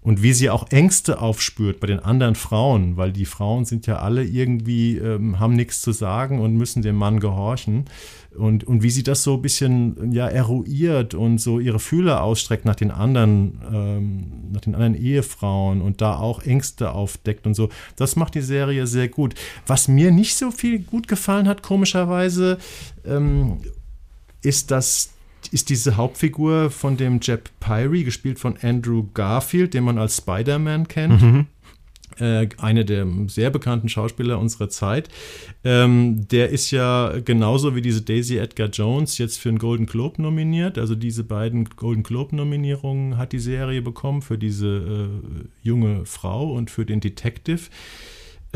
und 0.06 0.22
wie 0.22 0.32
sie 0.32 0.50
auch 0.50 0.70
Ängste 0.70 1.20
aufspürt 1.20 1.80
bei 1.80 1.88
den 1.88 1.98
anderen 1.98 2.36
Frauen, 2.36 2.96
weil 2.96 3.10
die 3.10 3.24
Frauen 3.24 3.64
sind 3.64 3.88
ja 3.88 3.96
alle 3.96 4.22
irgendwie, 4.22 4.98
ähm, 4.98 5.40
haben 5.40 5.56
nichts 5.56 5.82
zu 5.82 5.90
sagen 5.90 6.38
und 6.38 6.54
müssen 6.54 6.80
dem 6.80 6.94
Mann 6.94 7.18
gehorchen 7.18 7.86
und, 8.36 8.62
und 8.62 8.84
wie 8.84 8.90
sie 8.90 9.02
das 9.02 9.24
so 9.24 9.34
ein 9.34 9.42
bisschen 9.42 10.12
ja, 10.12 10.28
eruiert 10.28 11.14
und 11.14 11.38
so 11.38 11.58
ihre 11.58 11.80
Fühler 11.80 12.22
ausstreckt 12.22 12.64
nach 12.64 12.76
den 12.76 12.92
anderen, 12.92 13.60
ähm, 13.74 14.52
nach 14.52 14.60
den 14.60 14.76
anderen 14.76 14.94
Ehefrauen 14.94 15.82
und 15.82 16.00
da 16.00 16.16
auch 16.16 16.40
Ängste 16.44 16.92
aufdeckt 16.92 17.44
und 17.44 17.54
so. 17.54 17.68
Das 17.96 18.14
macht 18.14 18.36
die 18.36 18.42
Serie 18.42 18.86
sehr 18.86 19.08
gut. 19.08 19.34
Was 19.66 19.88
mir 19.88 20.12
nicht 20.12 20.36
so 20.36 20.52
viel 20.52 20.78
gut 20.78 21.08
gefallen 21.08 21.48
hat, 21.48 21.64
komischerweise, 21.64 22.58
ähm, 23.04 23.58
ist, 24.40 24.70
dass 24.70 25.15
ist 25.52 25.70
diese 25.70 25.96
Hauptfigur 25.96 26.70
von 26.70 26.96
dem 26.96 27.20
Jeb 27.20 27.50
Pyrie, 27.60 28.04
gespielt 28.04 28.38
von 28.38 28.56
Andrew 28.62 29.04
Garfield, 29.14 29.74
den 29.74 29.84
man 29.84 29.98
als 29.98 30.18
Spider-Man 30.18 30.88
kennt. 30.88 31.22
Mhm 31.22 31.46
äh, 32.18 32.48
einer 32.58 32.84
der 32.84 33.06
sehr 33.28 33.50
bekannten 33.50 33.88
Schauspieler 33.88 34.38
unserer 34.38 34.68
Zeit. 34.68 35.08
Ähm, 35.64 36.26
der 36.28 36.50
ist 36.50 36.70
ja 36.70 37.12
genauso 37.24 37.74
wie 37.74 37.82
diese 37.82 38.02
Daisy 38.02 38.38
Edgar 38.38 38.68
Jones 38.68 39.18
jetzt 39.18 39.38
für 39.38 39.48
einen 39.48 39.58
Golden 39.58 39.86
Globe 39.86 40.20
nominiert. 40.22 40.78
Also 40.78 40.94
diese 40.94 41.24
beiden 41.24 41.64
Golden 41.76 42.02
Globe-Nominierungen 42.02 43.18
hat 43.18 43.32
die 43.32 43.38
Serie 43.38 43.82
bekommen 43.82 44.22
für 44.22 44.38
diese 44.38 44.66
äh, 44.66 45.44
junge 45.62 46.06
Frau 46.06 46.52
und 46.52 46.70
für 46.70 46.84
den 46.86 47.00
Detective 47.00 47.62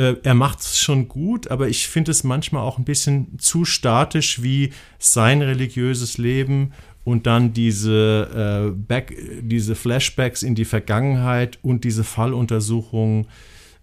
äh, 0.01 0.17
er 0.23 0.35
macht 0.35 0.61
es 0.61 0.81
schon 0.81 1.09
gut, 1.09 1.51
aber 1.51 1.69
ich 1.69 1.87
finde 1.87 2.11
es 2.11 2.25
manchmal 2.25 2.63
auch 2.63 2.79
ein 2.79 2.85
bisschen 2.85 3.39
zu 3.39 3.67
statisch, 3.67 4.43
wie 4.43 4.73
sein 4.99 5.43
religiöses 5.43 6.17
Leben 6.17 6.73
und 7.05 7.27
dann 7.27 7.53
diese, 7.53 8.71
äh, 8.71 8.71
Back, 8.71 9.15
diese 9.43 9.75
Flashbacks 9.75 10.43
in 10.43 10.55
die 10.55 10.65
Vergangenheit 10.65 11.59
und 11.63 11.85
diese 11.85 12.05
Falluntersuchung 12.05 13.27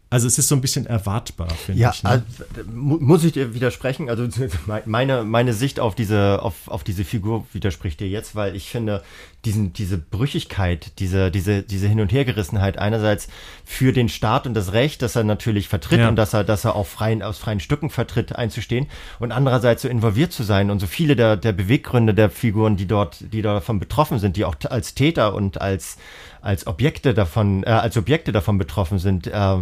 also 0.09 0.25
es 0.25 0.39
ist 0.39 0.47
so 0.47 0.55
ein 0.55 0.61
bisschen 0.61 0.85
erwartbar, 0.85 1.49
finde 1.49 1.81
ja, 1.81 1.91
ich. 1.93 2.01
Ne? 2.01 2.09
Also, 2.09 2.23
muss 2.71 3.25
ich 3.25 3.33
dir 3.33 3.53
widersprechen. 3.53 4.09
Also 4.09 4.25
meine, 4.85 5.25
meine 5.25 5.53
Sicht 5.53 5.81
auf 5.81 5.95
diese, 5.95 6.41
auf, 6.41 6.67
auf 6.67 6.85
diese 6.85 7.03
Figur 7.03 7.45
widerspricht 7.51 7.99
dir 7.99 8.07
jetzt, 8.07 8.33
weil 8.33 8.55
ich 8.55 8.69
finde, 8.69 9.03
diesen, 9.47 9.71
diese 9.71 9.97
Brüchigkeit, 9.97 10.99
diese, 10.99 11.31
diese, 11.31 11.63
diese 11.63 11.87
Hin- 11.87 12.01
und 12.01 12.11
Hergerissenheit 12.11 12.77
einerseits 12.77 13.29
für 13.63 13.93
den 13.93 14.09
Staat 14.09 14.45
und 14.45 14.53
das 14.53 14.73
Recht, 14.73 15.01
das 15.01 15.15
er 15.15 15.23
natürlich 15.23 15.69
vertritt 15.69 15.99
ja. 15.99 16.09
und 16.09 16.17
dass 16.17 16.33
er, 16.33 16.43
dass 16.43 16.65
er 16.65 16.75
auch 16.75 16.85
freien, 16.85 17.23
aus 17.23 17.37
freien 17.37 17.61
Stücken 17.61 17.89
vertritt, 17.89 18.35
einzustehen 18.35 18.87
und 19.19 19.31
andererseits 19.31 19.83
so 19.83 19.87
involviert 19.87 20.33
zu 20.33 20.43
sein 20.43 20.69
und 20.69 20.79
so 20.79 20.85
viele 20.85 21.15
der, 21.15 21.37
der 21.37 21.53
Beweggründe 21.53 22.13
der 22.13 22.29
Figuren, 22.29 22.75
die 22.75 22.87
dort, 22.87 23.33
die 23.33 23.41
davon 23.41 23.79
betroffen 23.79 24.19
sind, 24.19 24.35
die 24.35 24.43
auch 24.43 24.55
als 24.69 24.95
Täter 24.95 25.33
und 25.33 25.61
als, 25.61 25.97
als 26.41 26.67
Objekte 26.67 27.13
davon, 27.13 27.63
äh, 27.63 27.67
als 27.67 27.95
Objekte 27.95 28.33
davon 28.33 28.57
betroffen 28.57 28.99
sind, 28.99 29.27
äh, 29.27 29.57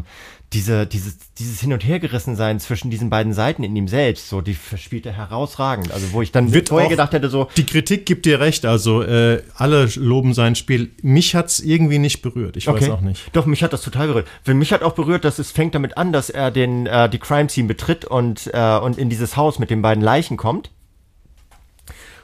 diese, 0.56 0.88
dieses, 0.88 1.18
dieses 1.38 1.60
Hin- 1.60 1.74
und 1.74 1.86
Hergerissensein 1.86 2.62
zwischen 2.62 2.89
diesen 2.89 3.10
beiden 3.10 3.34
Seiten 3.34 3.64
in 3.64 3.76
ihm 3.76 3.89
selbst, 3.89 4.30
so, 4.30 4.39
die 4.39 4.56
spielt 4.78 5.06
er 5.06 5.12
herausragend. 5.12 5.91
Also, 5.91 6.14
wo 6.14 6.22
ich 6.22 6.32
dann 6.32 6.53
Wird 6.53 6.70
vorher 6.70 6.89
gedacht 6.89 7.12
hätte, 7.12 7.30
so. 7.30 7.49
Die 7.58 7.66
Kritik 7.66 8.06
gibt 8.06 8.26
dir 8.26 8.39
recht, 8.39 8.66
also 8.66 9.03
äh, 9.03 9.43
alle 9.56 9.89
loben 9.97 10.34
sein 10.34 10.56
Spiel. 10.56 10.91
Mich 11.01 11.36
hat 11.36 11.47
es 11.47 11.60
irgendwie 11.60 11.99
nicht 11.99 12.22
berührt. 12.22 12.56
Ich 12.56 12.70
okay. 12.70 12.84
weiß 12.84 12.89
auch 12.89 13.01
nicht. 13.01 13.22
Doch, 13.34 13.45
mich 13.45 13.64
hat 13.64 13.74
das 13.74 13.82
total 13.82 14.08
berührt. 14.08 14.28
Für 14.43 14.53
mich 14.53 14.72
hat 14.72 14.82
auch 14.82 14.93
berührt, 14.93 15.26
dass 15.26 15.39
es 15.39 15.51
fängt 15.51 15.76
damit 15.76 15.97
an, 15.97 16.14
dass 16.14 16.30
er 16.30 16.51
den, 16.51 16.86
äh, 16.86 17.10
die 17.10 17.20
Crime 17.20 17.49
Scene 17.49 17.68
betritt 17.68 18.06
und, 18.06 18.49
äh, 18.53 18.78
und 18.78 18.97
in 18.97 19.10
dieses 19.10 19.36
Haus 19.36 19.60
mit 19.60 19.70
den 19.70 19.82
beiden 19.82 20.03
Leichen 20.03 20.38
kommt. 20.38 20.72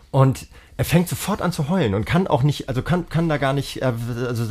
Und 0.09 0.47
er 0.81 0.85
fängt 0.85 1.07
sofort 1.07 1.43
an 1.43 1.51
zu 1.51 1.69
heulen 1.69 1.93
und 1.93 2.05
kann 2.05 2.25
auch 2.25 2.41
nicht, 2.41 2.67
also 2.67 2.81
kann, 2.81 3.07
kann 3.07 3.29
da 3.29 3.37
gar 3.37 3.53
nicht, 3.53 3.83
äh, 3.83 3.93
also 4.27 4.47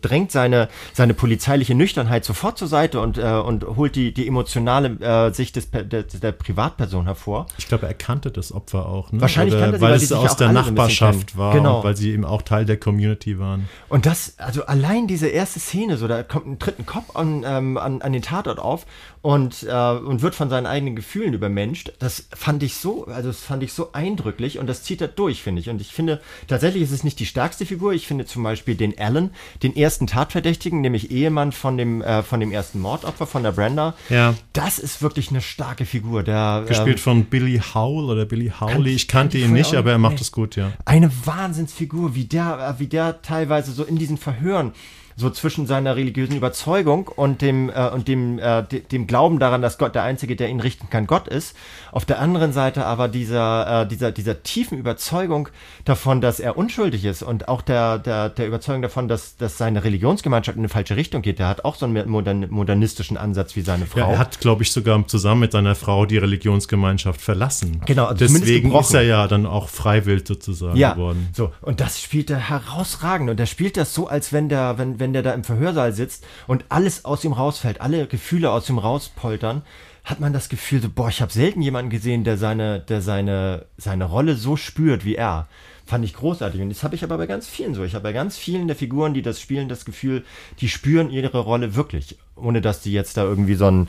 drängt 0.00 0.32
seine, 0.32 0.70
seine 0.94 1.12
polizeiliche 1.12 1.74
Nüchternheit 1.74 2.24
sofort 2.24 2.56
zur 2.56 2.66
Seite 2.66 2.98
und, 2.98 3.18
äh, 3.18 3.24
und 3.24 3.66
holt 3.76 3.94
die, 3.94 4.14
die 4.14 4.26
emotionale 4.26 4.88
äh, 5.00 5.34
Sicht 5.34 5.56
des, 5.56 5.70
der, 5.70 5.84
der 6.04 6.32
Privatperson 6.32 7.04
hervor. 7.04 7.46
Ich 7.58 7.68
glaube, 7.68 7.86
er 7.86 7.92
kannte 7.92 8.30
das 8.30 8.52
Opfer 8.52 8.86
auch, 8.86 9.12
ne? 9.12 9.20
Wahrscheinlich 9.20 9.54
Oder, 9.54 9.64
kannte 9.64 9.76
sie, 9.76 9.82
weil, 9.82 9.90
weil 9.90 9.96
es 9.98 10.12
aus 10.12 10.36
der 10.36 10.50
Nachbarschaft 10.50 11.36
war 11.36 11.52
genau. 11.52 11.84
weil 11.84 11.94
sie 11.94 12.12
eben 12.12 12.24
auch 12.24 12.40
Teil 12.40 12.64
der 12.64 12.78
Community 12.78 13.38
waren. 13.38 13.68
Und 13.90 14.06
das, 14.06 14.38
also 14.38 14.64
allein 14.64 15.08
diese 15.08 15.28
erste 15.28 15.60
Szene, 15.60 15.98
so 15.98 16.08
da 16.08 16.22
kommt 16.22 16.46
ein 16.46 16.58
dritten 16.58 16.86
Kopf 16.86 17.14
an, 17.14 17.44
ähm, 17.46 17.76
an, 17.76 18.00
an 18.00 18.14
den 18.14 18.22
Tatort 18.22 18.60
auf 18.60 18.86
und, 19.20 19.64
äh, 19.64 19.90
und 19.92 20.22
wird 20.22 20.34
von 20.34 20.48
seinen 20.48 20.64
eigenen 20.64 20.96
Gefühlen 20.96 21.34
übermenscht. 21.34 21.92
Das 21.98 22.28
fand 22.34 22.62
ich 22.62 22.76
so, 22.76 23.04
also 23.04 23.28
das 23.28 23.40
fand 23.40 23.62
ich 23.62 23.74
so 23.74 23.92
eindrücklich 23.92 24.58
und 24.58 24.66
das 24.66 24.84
zieht 24.84 25.02
er 25.02 25.08
durch, 25.08 25.42
finde 25.42 25.49
ich. 25.56 25.68
Und 25.68 25.80
ich 25.80 25.92
finde, 25.92 26.20
tatsächlich 26.46 26.82
ist 26.82 26.92
es 26.92 27.04
nicht 27.04 27.18
die 27.18 27.26
stärkste 27.26 27.66
Figur. 27.66 27.92
Ich 27.92 28.06
finde 28.06 28.26
zum 28.26 28.42
Beispiel 28.42 28.74
den 28.74 28.98
Alan, 28.98 29.30
den 29.62 29.74
ersten 29.74 30.06
Tatverdächtigen, 30.06 30.80
nämlich 30.80 31.10
Ehemann 31.10 31.52
von 31.52 31.76
dem, 31.76 32.02
äh, 32.02 32.22
von 32.22 32.40
dem 32.40 32.52
ersten 32.52 32.80
Mordopfer, 32.80 33.26
von 33.26 33.42
der 33.42 33.52
Brenda. 33.52 33.94
Ja. 34.08 34.34
Das 34.52 34.78
ist 34.78 35.02
wirklich 35.02 35.30
eine 35.30 35.40
starke 35.40 35.86
Figur. 35.86 36.22
Der, 36.22 36.64
Gespielt 36.66 36.96
ähm, 36.96 37.02
von 37.02 37.24
Billy 37.24 37.60
Howell 37.74 38.10
oder 38.10 38.24
Billy 38.24 38.52
Howley. 38.60 38.94
Ich 38.94 39.08
kannte 39.08 39.38
ihn 39.38 39.52
nicht, 39.52 39.74
aber 39.74 39.92
er 39.92 39.98
macht 39.98 40.20
es 40.20 40.32
gut, 40.32 40.56
ja. 40.56 40.72
Eine 40.84 41.10
Wahnsinnsfigur, 41.24 42.14
wie 42.14 42.24
der, 42.24 42.76
äh, 42.76 42.80
wie 42.80 42.86
der 42.86 43.22
teilweise 43.22 43.72
so 43.72 43.84
in 43.84 43.96
diesen 43.96 44.18
Verhören 44.18 44.72
so 45.20 45.30
zwischen 45.30 45.66
seiner 45.66 45.96
religiösen 45.96 46.36
Überzeugung 46.36 47.08
und 47.08 47.42
dem 47.42 47.70
äh, 47.70 47.88
und 47.90 48.08
dem 48.08 48.38
äh, 48.38 48.62
dem 48.62 49.06
Glauben 49.06 49.38
daran, 49.38 49.62
dass 49.62 49.78
Gott 49.78 49.94
der 49.94 50.02
einzige, 50.02 50.34
der 50.34 50.48
ihn 50.48 50.60
richten 50.60 50.90
kann, 50.90 51.06
Gott 51.06 51.28
ist. 51.28 51.54
Auf 51.92 52.04
der 52.04 52.18
anderen 52.18 52.52
Seite 52.52 52.86
aber 52.86 53.08
dieser 53.08 53.82
äh, 53.82 53.86
dieser 53.86 54.10
dieser 54.12 54.42
tiefen 54.42 54.78
Überzeugung 54.78 55.48
davon, 55.84 56.20
dass 56.20 56.40
er 56.40 56.56
unschuldig 56.56 57.04
ist 57.04 57.22
und 57.22 57.48
auch 57.48 57.62
der 57.62 57.98
der 57.98 58.30
der 58.30 58.46
Überzeugung 58.46 58.82
davon, 58.82 59.08
dass 59.08 59.36
dass 59.36 59.58
seine 59.58 59.84
Religionsgemeinschaft 59.84 60.56
in 60.56 60.62
eine 60.62 60.68
falsche 60.68 60.96
Richtung 60.96 61.22
geht. 61.22 61.38
Der 61.38 61.48
hat 61.48 61.64
auch 61.64 61.74
so 61.74 61.86
einen 61.86 62.08
modern, 62.08 62.46
modernistischen 62.48 63.16
Ansatz 63.16 63.56
wie 63.56 63.60
seine 63.60 63.86
Frau. 63.86 64.00
Ja, 64.00 64.08
er 64.12 64.18
hat, 64.18 64.40
glaube 64.40 64.62
ich, 64.62 64.72
sogar 64.72 65.06
zusammen 65.06 65.40
mit 65.40 65.52
seiner 65.52 65.74
Frau 65.74 66.06
die 66.06 66.18
Religionsgemeinschaft 66.18 67.20
verlassen. 67.20 67.82
Genau. 67.86 68.06
Also 68.06 68.24
Deswegen 68.24 68.74
ist 68.74 68.94
er 68.94 69.02
ja 69.02 69.28
dann 69.28 69.46
auch 69.46 69.68
freiwillig 69.68 70.26
sozusagen 70.26 70.76
ja, 70.76 70.94
geworden. 70.94 71.28
So 71.34 71.52
und 71.60 71.80
das 71.80 72.00
spielt 72.00 72.30
er 72.30 72.38
herausragend 72.38 73.30
und 73.30 73.38
er 73.38 73.46
spielt 73.46 73.76
das 73.76 73.94
so, 73.94 74.08
als 74.08 74.32
wenn 74.32 74.48
der 74.48 74.78
wenn 74.78 74.98
wenn 74.98 75.09
der 75.12 75.22
da 75.22 75.32
im 75.32 75.44
Verhörsaal 75.44 75.92
sitzt 75.92 76.24
und 76.46 76.64
alles 76.68 77.04
aus 77.04 77.24
ihm 77.24 77.32
rausfällt, 77.32 77.80
alle 77.80 78.06
Gefühle 78.06 78.50
aus 78.50 78.68
ihm 78.68 78.78
rauspoltern, 78.78 79.62
hat 80.04 80.20
man 80.20 80.32
das 80.32 80.48
Gefühl, 80.48 80.80
so, 80.80 80.88
boah, 80.88 81.08
ich 81.08 81.22
habe 81.22 81.32
selten 81.32 81.62
jemanden 81.62 81.90
gesehen, 81.90 82.24
der 82.24 82.36
seine, 82.36 82.80
der 82.80 83.02
seine, 83.02 83.66
seine 83.76 84.04
Rolle 84.04 84.34
so 84.34 84.56
spürt 84.56 85.04
wie 85.04 85.14
er. 85.14 85.46
Fand 85.86 86.04
ich 86.04 86.14
großartig. 86.14 86.60
Und 86.60 86.68
das 86.68 86.84
habe 86.84 86.94
ich 86.94 87.02
aber 87.02 87.18
bei 87.18 87.26
ganz 87.26 87.48
vielen 87.48 87.74
so. 87.74 87.82
Ich 87.82 87.94
habe 87.94 88.04
bei 88.04 88.12
ganz 88.12 88.36
vielen 88.36 88.68
der 88.68 88.76
Figuren, 88.76 89.12
die 89.12 89.22
das 89.22 89.40
spielen, 89.40 89.68
das 89.68 89.84
Gefühl, 89.84 90.24
die 90.60 90.68
spüren 90.68 91.10
ihre 91.10 91.38
Rolle 91.38 91.74
wirklich. 91.74 92.16
Ohne 92.36 92.60
dass 92.60 92.80
die 92.80 92.92
jetzt 92.92 93.16
da 93.16 93.24
irgendwie 93.24 93.54
so 93.54 93.66
ein, 93.66 93.88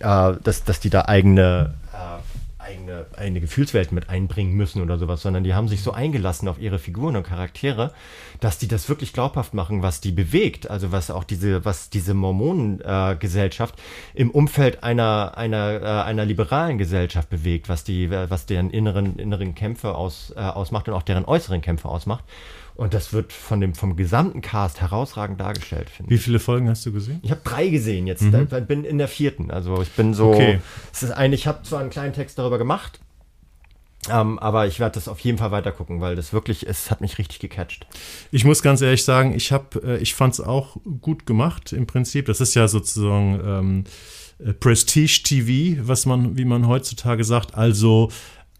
äh, 0.00 0.32
dass, 0.42 0.64
dass 0.64 0.80
die 0.80 0.90
da 0.90 1.02
eigene 1.02 1.74
äh, 1.92 2.31
eigene, 2.72 3.06
eine 3.16 3.40
Gefühlswelt 3.40 3.92
mit 3.92 4.08
einbringen 4.08 4.54
müssen 4.54 4.82
oder 4.82 4.98
sowas, 4.98 5.22
sondern 5.22 5.44
die 5.44 5.54
haben 5.54 5.68
sich 5.68 5.82
so 5.82 5.92
eingelassen 5.92 6.48
auf 6.48 6.58
ihre 6.58 6.78
Figuren 6.78 7.16
und 7.16 7.22
Charaktere, 7.24 7.92
dass 8.40 8.58
die 8.58 8.68
das 8.68 8.88
wirklich 8.88 9.12
glaubhaft 9.12 9.54
machen, 9.54 9.82
was 9.82 10.00
die 10.00 10.12
bewegt, 10.12 10.70
also 10.70 10.92
was 10.92 11.10
auch 11.10 11.24
diese, 11.24 11.64
was 11.64 11.90
diese 11.90 12.14
Mormonengesellschaft 12.14 13.78
äh, 13.78 14.20
im 14.20 14.30
Umfeld 14.30 14.82
einer, 14.82 15.36
einer, 15.36 15.82
äh, 15.82 16.08
einer 16.08 16.24
liberalen 16.24 16.78
Gesellschaft 16.78 17.28
bewegt, 17.30 17.68
was 17.68 17.84
die, 17.84 18.10
was 18.10 18.46
deren 18.46 18.70
inneren, 18.70 19.18
inneren 19.18 19.54
Kämpfe 19.54 19.94
aus, 19.94 20.32
äh, 20.36 20.40
ausmacht 20.40 20.88
und 20.88 20.94
auch 20.94 21.02
deren 21.02 21.24
äußeren 21.24 21.60
Kämpfe 21.60 21.88
ausmacht. 21.88 22.24
Und 22.82 22.94
das 22.94 23.12
wird 23.12 23.32
von 23.32 23.60
dem, 23.60 23.74
vom 23.74 23.94
gesamten 23.94 24.40
Cast 24.40 24.80
herausragend 24.80 25.40
dargestellt, 25.40 25.88
finde 25.88 26.12
ich. 26.12 26.18
Wie 26.18 26.22
viele 26.24 26.40
Folgen 26.40 26.68
hast 26.68 26.84
du 26.84 26.90
gesehen? 26.90 27.20
Ich 27.22 27.30
habe 27.30 27.40
drei 27.44 27.68
gesehen 27.68 28.08
jetzt. 28.08 28.22
Mhm. 28.22 28.48
Da, 28.48 28.58
bin 28.58 28.84
in 28.84 28.98
der 28.98 29.06
vierten. 29.06 29.52
Also 29.52 29.80
ich 29.82 29.90
bin 29.92 30.14
so. 30.14 30.32
Okay. 30.32 30.58
Es 30.92 31.04
ist 31.04 31.12
eigentlich, 31.12 31.42
ich 31.42 31.46
habe 31.46 31.62
zwar 31.62 31.78
einen 31.78 31.90
kleinen 31.90 32.12
Text 32.12 32.40
darüber 32.40 32.58
gemacht, 32.58 32.98
ähm, 34.10 34.36
aber 34.40 34.66
ich 34.66 34.80
werde 34.80 34.94
das 34.96 35.06
auf 35.06 35.20
jeden 35.20 35.38
Fall 35.38 35.52
weiter 35.52 35.70
gucken, 35.70 36.00
weil 36.00 36.16
das 36.16 36.32
wirklich, 36.32 36.66
es 36.66 36.90
hat 36.90 37.00
mich 37.00 37.18
richtig 37.18 37.38
gecatcht. 37.38 37.86
Ich 38.32 38.44
muss 38.44 38.62
ganz 38.62 38.80
ehrlich 38.80 39.04
sagen, 39.04 39.32
ich 39.32 39.52
habe, 39.52 39.80
äh, 39.84 39.98
ich 39.98 40.16
fand 40.16 40.34
es 40.34 40.40
auch 40.40 40.76
gut 41.00 41.24
gemacht 41.24 41.72
im 41.72 41.86
Prinzip. 41.86 42.26
Das 42.26 42.40
ist 42.40 42.54
ja 42.54 42.66
sozusagen 42.66 43.40
ähm, 43.46 43.84
äh, 44.44 44.54
Prestige 44.54 45.22
TV, 45.22 45.86
was 45.86 46.04
man, 46.04 46.36
wie 46.36 46.44
man 46.44 46.66
heutzutage 46.66 47.22
sagt. 47.22 47.54
Also 47.54 48.10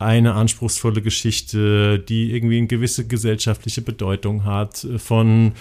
eine 0.04 0.34
anspruchsvolle 0.34 1.02
Geschichte, 1.02 1.98
die 1.98 2.32
irgendwie 2.32 2.58
eine 2.58 2.66
gewisse 2.66 3.06
gesellschaftliche 3.06 3.82
Bedeutung 3.82 4.44
hat, 4.44 4.86
von 4.98 5.52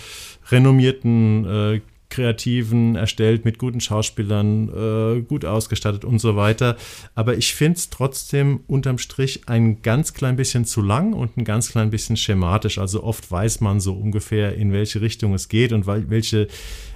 renommierten 0.49 1.45
äh, 1.45 1.81
Kreativen 2.11 2.95
erstellt, 2.95 3.45
mit 3.45 3.57
guten 3.57 3.81
Schauspielern, 3.81 4.69
äh, 4.69 5.21
gut 5.21 5.45
ausgestattet 5.45 6.05
und 6.05 6.19
so 6.19 6.35
weiter. 6.35 6.77
Aber 7.15 7.37
ich 7.37 7.55
finde 7.55 7.77
es 7.77 7.89
trotzdem 7.89 8.59
unterm 8.67 8.99
Strich 8.99 9.47
ein 9.47 9.81
ganz 9.81 10.13
klein 10.13 10.35
bisschen 10.35 10.65
zu 10.65 10.81
lang 10.81 11.13
und 11.13 11.37
ein 11.37 11.45
ganz 11.45 11.71
klein 11.71 11.89
bisschen 11.89 12.17
schematisch. 12.17 12.77
Also 12.77 13.03
oft 13.03 13.31
weiß 13.31 13.61
man 13.61 13.79
so 13.79 13.93
ungefähr, 13.93 14.55
in 14.55 14.71
welche 14.71 15.01
Richtung 15.01 15.33
es 15.33 15.49
geht 15.49 15.71
und 15.73 15.87
welche 15.87 16.47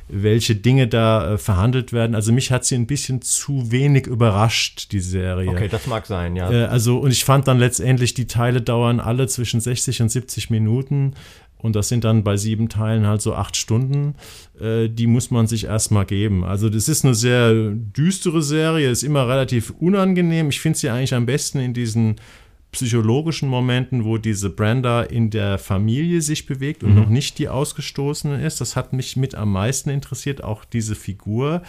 welche 0.07 0.55
Dinge 0.55 0.87
da 0.87 1.33
äh, 1.33 1.37
verhandelt 1.37 1.91
werden. 1.91 2.15
Also 2.15 2.31
mich 2.31 2.51
hat 2.51 2.65
sie 2.65 2.75
ein 2.75 2.87
bisschen 2.87 3.21
zu 3.21 3.71
wenig 3.71 4.05
überrascht, 4.05 4.91
die 4.91 4.99
Serie. 4.99 5.49
Okay, 5.49 5.67
das 5.67 5.87
mag 5.87 6.05
sein, 6.05 6.35
ja. 6.35 6.51
Äh, 6.51 6.65
also, 6.65 6.99
und 6.99 7.11
ich 7.11 7.25
fand 7.25 7.47
dann 7.47 7.57
letztendlich, 7.57 8.13
die 8.13 8.27
Teile 8.27 8.61
dauern 8.61 8.99
alle 8.99 9.27
zwischen 9.27 9.59
60 9.59 10.03
und 10.03 10.09
70 10.09 10.49
Minuten. 10.49 11.13
Und 11.57 11.75
das 11.75 11.87
sind 11.87 12.03
dann 12.03 12.23
bei 12.23 12.37
sieben 12.37 12.69
Teilen 12.69 13.07
halt 13.07 13.23
so 13.23 13.33
acht 13.33 13.57
Stunden. 13.57 14.13
Äh, 14.59 14.87
die 14.89 15.07
muss 15.07 15.31
man 15.31 15.47
sich 15.47 15.65
erstmal 15.65 16.05
geben. 16.05 16.43
Also, 16.43 16.69
das 16.69 16.87
ist 16.87 17.03
eine 17.03 17.15
sehr 17.15 17.71
düstere 17.71 18.43
Serie, 18.43 18.91
ist 18.91 19.01
immer 19.01 19.27
relativ 19.27 19.73
unangenehm. 19.79 20.49
Ich 20.49 20.59
finde 20.59 20.77
sie 20.77 20.89
eigentlich 20.89 21.15
am 21.15 21.25
besten 21.25 21.59
in 21.59 21.73
diesen 21.73 22.17
psychologischen 22.75 23.47
Momenten, 23.47 24.03
wo 24.03 24.17
diese 24.17 24.49
Brenda 24.49 25.01
in 25.01 25.29
der 25.29 25.57
Familie 25.57 26.21
sich 26.21 26.45
bewegt 26.45 26.83
und 26.83 26.89
mhm. 26.91 26.95
noch 26.95 27.09
nicht 27.09 27.39
die 27.39 27.47
Ausgestoßene 27.47 28.45
ist. 28.45 28.59
Das 28.59 28.75
hat 28.75 28.91
mich 28.91 29.15
mit 29.15 29.33
am 29.33 29.53
meisten 29.53 29.89
interessiert, 29.89 30.43
auch 30.43 30.65
diese 30.65 30.93
Figur. 30.93 31.63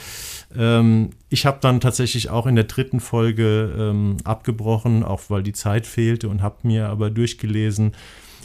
Ähm, 0.57 1.11
ich 1.29 1.47
habe 1.47 1.59
dann 1.61 1.81
tatsächlich 1.81 2.29
auch 2.29 2.47
in 2.47 2.57
der 2.57 2.65
dritten 2.65 2.99
Folge 2.99 3.73
ähm, 3.79 4.17
abgebrochen, 4.25 5.05
auch 5.05 5.23
weil 5.29 5.45
die 5.45 5.53
Zeit 5.53 5.87
fehlte 5.87 6.29
und 6.29 6.43
habe 6.43 6.57
mir 6.65 6.89
aber 6.89 7.09
durchgelesen, 7.09 7.93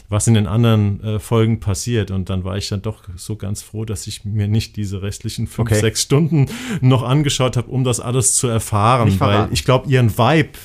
was 0.08 0.28
in 0.28 0.34
den 0.34 0.46
anderen 0.46 1.02
äh, 1.02 1.18
Folgen 1.18 1.58
passiert. 1.58 2.12
Und 2.12 2.30
dann 2.30 2.44
war 2.44 2.56
ich 2.56 2.68
dann 2.68 2.82
doch 2.82 3.02
so 3.16 3.34
ganz 3.34 3.60
froh, 3.62 3.84
dass 3.84 4.06
ich 4.06 4.24
mir 4.24 4.46
nicht 4.46 4.76
diese 4.76 5.02
restlichen 5.02 5.48
fünf, 5.48 5.68
okay. 5.70 5.80
sechs 5.80 6.02
Stunden 6.02 6.46
noch 6.80 7.02
angeschaut 7.02 7.56
habe, 7.56 7.68
um 7.70 7.82
das 7.82 7.98
alles 7.98 8.34
zu 8.34 8.46
erfahren. 8.46 9.18
Weil 9.18 9.48
ich 9.50 9.64
glaube, 9.64 9.90
ihren 9.90 10.16
Vibe 10.16 10.58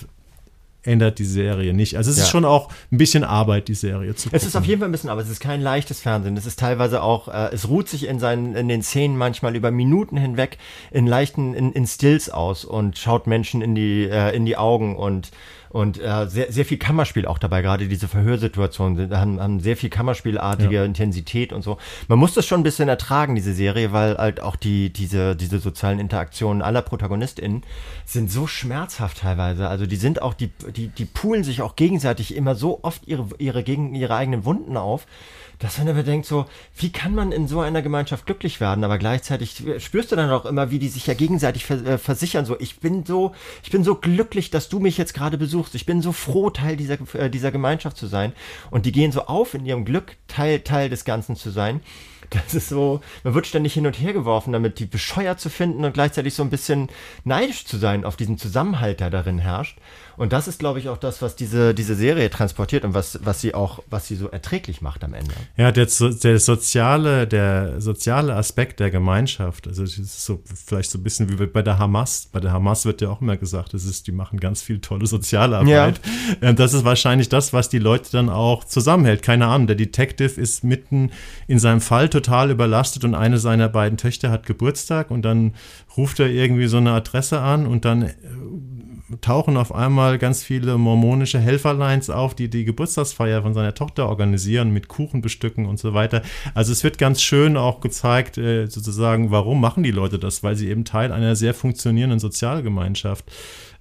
ändert 0.88 1.20
die 1.20 1.26
Serie 1.26 1.74
nicht. 1.74 1.98
Also 1.98 2.10
es 2.10 2.18
ja. 2.18 2.24
ist 2.24 2.30
schon 2.30 2.46
auch 2.46 2.70
ein 2.92 2.98
bisschen 2.98 3.24
Arbeit, 3.24 3.68
die 3.68 3.76
Serie 3.76 4.16
zu 4.16 4.30
gucken. 4.30 4.38
Es 4.38 4.46
ist 4.46 4.56
auf 4.56 4.66
jeden 4.66 4.80
Fall 4.80 4.90
ein 4.90 4.92
bisschen 4.92 5.10
Arbeit. 5.10 5.26
Es 5.26 5.32
ist 5.32 5.40
kein 5.40 5.62
leichtes 5.62 6.00
Fernsehen. 6.00 6.38
Es 6.38 6.46
ist 6.46 6.58
teilweise 6.58 7.04
auch, 7.04 7.28
äh, 7.28 7.54
es 7.54 7.68
ruht 7.68 7.90
sich 7.90 8.08
in 8.08 8.20
seinen, 8.20 8.56
in 8.56 8.68
den 8.68 8.82
Szenen 8.82 9.18
manchmal 9.18 9.56
über 9.56 9.70
Minuten 9.70 10.18
hinweg 10.18 10.58
in 10.92 11.06
leichten, 11.06 11.54
in, 11.54 11.74
in 11.74 11.86
Stills 11.86 12.30
aus 12.30 12.66
und 12.66 12.98
schaut 12.98 13.28
Menschen 13.28 13.62
in 13.62 13.76
die, 13.76 14.08
äh, 14.10 14.36
in 14.36 14.46
die 14.46 14.58
Augen 14.58 14.96
und 14.96 15.32
und 15.70 16.02
äh, 16.02 16.28
sehr, 16.28 16.52
sehr 16.52 16.66
viel 16.66 16.78
Kammerspiel 16.78 17.26
auch 17.26 17.38
dabei, 17.38 17.62
gerade 17.62 17.88
diese 17.88 18.08
Verhörsituationen 18.08 19.16
haben, 19.16 19.40
haben 19.40 19.60
sehr 19.60 19.78
viel 19.78 19.90
Kammerspielartige 19.90 20.76
ja. 20.76 20.86
Intensität 20.86 21.54
und 21.54 21.62
so. 21.62 21.78
Man 22.08 22.20
muss 22.20 22.34
das 22.34 22.46
schon 22.46 22.62
ein 22.62 22.64
bisschen 22.64 22.90
ertragen, 22.90 23.36
diese 23.36 23.54
Serie, 23.54 23.92
weil 23.92 24.18
halt 24.18 24.42
auch 24.42 24.56
die, 24.56 24.92
diese, 24.92 25.36
diese 25.36 25.60
sozialen 25.60 26.00
Interaktionen 26.00 26.62
aller 26.62 26.82
ProtagonistInnen 26.82 27.64
sind 28.06 28.32
so 28.32 28.48
schmerzhaft 28.48 29.20
teilweise. 29.20 29.68
Also 29.68 29.86
die 29.86 29.96
sind 29.96 30.22
auch, 30.22 30.34
die, 30.34 30.52
die, 30.76 30.88
die 30.88 31.06
poolen 31.06 31.44
sich 31.44 31.62
auch 31.62 31.76
gegenseitig 31.76 32.36
immer 32.36 32.56
so 32.56 32.80
oft 32.84 33.08
ihre, 33.08 33.28
ihre, 33.38 33.64
gegen 33.64 33.96
ihre 33.96 34.16
eigenen 34.16 34.46
Wunden 34.46 34.78
auf 34.78 35.06
dass 35.60 35.80
man 35.80 35.90
aber 35.90 36.04
denkt 36.04 36.28
so, 36.28 36.46
wie 36.76 36.92
kann 36.92 37.16
man 37.16 37.32
in 37.32 37.48
so 37.48 37.60
einer 37.62 37.82
Gemeinschaft 37.82 38.26
glücklich 38.26 38.60
werden? 38.60 38.84
Aber 38.84 38.98
gleichzeitig 38.98 39.64
spürst 39.80 40.12
du 40.12 40.16
dann 40.16 40.30
auch 40.30 40.46
immer, 40.46 40.70
wie 40.70 40.80
die 40.80 40.90
sich 40.90 41.08
ja 41.08 41.14
gegenseitig 41.14 41.70
äh, 41.70 41.98
versichern. 41.98 42.46
So, 42.46 42.60
ich 42.60 42.80
bin 42.80 43.06
so, 43.06 43.34
ich 43.64 43.72
bin 43.72 43.84
so 43.84 43.96
glücklich, 43.96 44.52
dass 44.52 44.70
du 44.70 44.80
mich 44.80 44.98
jetzt 44.98 45.14
gerade 45.14 45.38
besuchst. 45.38 45.74
Ich 45.76 45.86
bin 45.86 46.02
so 46.02 46.12
froh, 46.12 46.52
Teil 46.52 46.78
dieser, 46.78 46.98
äh, 47.16 47.30
dieser 47.30 47.52
Gemeinschaft 47.52 47.98
zu 47.98 48.08
sein. 48.08 48.34
Und 48.70 48.86
die 48.86 48.92
gehen 48.92 49.12
so 49.12 49.24
auf 49.26 49.54
in 49.56 49.66
ihrem 49.66 49.86
Glück, 49.86 50.16
Teil, 50.28 50.60
Teil 50.60 50.90
des 50.90 51.06
Ganzen 51.06 51.36
zu 51.36 51.50
sein. 51.50 51.82
Das 52.30 52.54
ist 52.54 52.70
so, 52.70 53.00
man 53.24 53.34
wird 53.34 53.48
ständig 53.48 53.74
hin 53.74 53.88
und 53.88 54.00
her 54.00 54.14
geworfen, 54.14 54.52
damit 54.52 54.80
die 54.80 54.86
bescheuert 54.86 55.40
zu 55.40 55.50
finden 55.50 55.86
und 55.86 55.94
gleichzeitig 55.94 56.34
so 56.34 56.44
ein 56.44 56.50
bisschen 56.50 56.90
neidisch 57.24 57.66
zu 57.66 57.78
sein 57.78 58.04
auf 58.04 58.18
diesen 58.18 58.38
Zusammenhalt, 58.38 59.00
der 59.00 59.10
darin 59.10 59.40
herrscht. 59.40 59.78
Und 60.18 60.34
das 60.34 60.48
ist, 60.48 60.58
glaube 60.60 60.80
ich, 60.80 60.90
auch 60.90 60.98
das, 60.98 61.22
was 61.22 61.36
diese, 61.36 61.76
diese 61.76 61.96
Serie 61.96 62.30
transportiert 62.30 62.84
und 62.84 62.94
was, 62.96 63.20
was 63.24 63.40
sie 63.40 63.54
auch, 63.54 63.84
was 63.90 64.08
sie 64.08 64.16
so 64.16 64.30
erträglich 64.30 64.82
macht 64.82 65.04
am 65.04 65.14
Ende. 65.14 65.34
Ja, 65.58 65.72
der, 65.72 65.86
der 65.86 66.40
soziale, 66.40 67.28
der 67.28 67.80
soziale 67.80 68.36
Aspekt 68.36 68.80
der 68.80 68.90
Gemeinschaft, 68.90 69.68
also 69.68 69.84
es 69.84 69.98
ist 70.00 70.26
so 70.26 70.42
vielleicht 70.44 70.90
so 70.90 70.98
ein 70.98 71.04
bisschen 71.04 71.30
wie 71.30 71.46
bei 71.46 71.62
der 71.62 71.78
Hamas. 71.78 72.30
Bei 72.32 72.40
der 72.40 72.52
Hamas 72.52 72.86
wird 72.86 73.02
ja 73.02 73.10
auch 73.10 73.22
immer 73.22 73.38
gesagt, 73.38 73.76
das 73.76 73.86
ist, 73.86 74.08
die 74.08 74.12
machen 74.12 74.40
ganz 74.40 74.64
viel 74.64 74.80
tolle 74.80 75.06
soziale 75.06 75.58
Arbeit. 75.58 76.02
Ja. 76.42 76.54
Das 76.54 76.74
ist 76.74 76.84
wahrscheinlich 76.84 77.30
das, 77.30 77.54
was 77.54 77.70
die 77.70 77.80
Leute 77.80 78.12
dann 78.12 78.30
auch 78.30 78.64
zusammenhält. 78.64 79.22
Keine 79.22 79.46
Ahnung, 79.46 79.68
der 79.68 79.76
Detective 79.76 80.42
ist 80.42 80.64
mitten 80.64 81.12
in 81.48 81.60
seinem 81.60 81.82
Fall 81.82 82.10
total 82.10 82.50
überlastet 82.50 83.04
und 83.04 83.14
eine 83.14 83.38
seiner 83.38 83.70
beiden 83.70 83.98
Töchter 83.98 84.32
hat 84.32 84.48
Geburtstag 84.48 85.12
und 85.12 85.22
dann 85.22 85.54
ruft 85.96 86.20
er 86.20 86.28
irgendwie 86.28 86.68
so 86.68 86.78
eine 86.78 86.92
Adresse 86.92 87.40
an 87.40 87.68
und 87.68 87.86
dann 87.86 88.02
äh, 88.04 88.14
tauchen 89.22 89.58
auf 89.58 89.74
einmal 89.74 90.18
ganz 90.18 90.44
viele 90.44 90.78
mormonische 90.78 91.40
Helferlines 91.40 92.10
auf, 92.10 92.36
die 92.36 92.50
die 92.50 92.66
Geburtstagsfeier 92.66 93.42
von 93.42 93.54
seiner 93.54 93.74
Tochter 93.74 94.10
organisieren, 94.10 94.72
mit 94.72 94.88
Kuchen 94.88 95.22
bestücken 95.22 95.66
und 95.66 95.80
so 95.80 95.94
weiter. 95.94 96.22
Also 96.54 96.72
es 96.72 96.84
wird 96.84 96.98
ganz 96.98 97.22
schön 97.22 97.58
auch 97.58 97.80
gezeigt, 97.80 98.38
äh, 98.38 98.68
sozusagen, 98.68 99.32
warum 99.32 99.62
machen 99.62 99.84
die 99.84 99.92
Leute 99.92 100.20
das? 100.20 100.44
Weil 100.44 100.56
sie 100.56 100.70
eben 100.70 100.86
Teil 100.86 101.12
einer 101.12 101.36
sehr 101.36 101.54
funktionierenden 101.54 102.20
Sozialgemeinschaft 102.20 103.32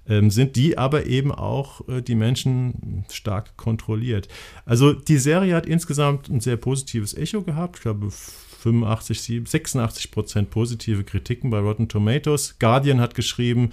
ähm, 0.07 0.31
sind, 0.31 0.55
die 0.55 0.77
aber 0.77 1.05
eben 1.05 1.31
auch 1.31 1.87
äh, 1.89 2.01
die 2.01 2.15
Menschen 2.15 3.05
stark 3.11 3.57
kontrolliert. 3.57 4.29
Also 4.65 4.93
die 4.93 5.17
Serie 5.17 5.55
hat 5.55 5.65
insgesamt 5.65 6.29
ein 6.29 6.39
sehr 6.39 6.57
positives 6.57 7.13
Echo 7.13 7.41
gehabt. 7.41 7.77
Ich 7.77 7.81
glaube, 7.81 8.09
85, 8.09 9.43
86 9.45 10.11
Prozent 10.11 10.49
positive 10.49 11.03
Kritiken 11.03 11.49
bei 11.49 11.59
Rotten 11.59 11.89
Tomatoes. 11.89 12.57
Guardian 12.59 13.01
hat 13.01 13.15
geschrieben, 13.15 13.71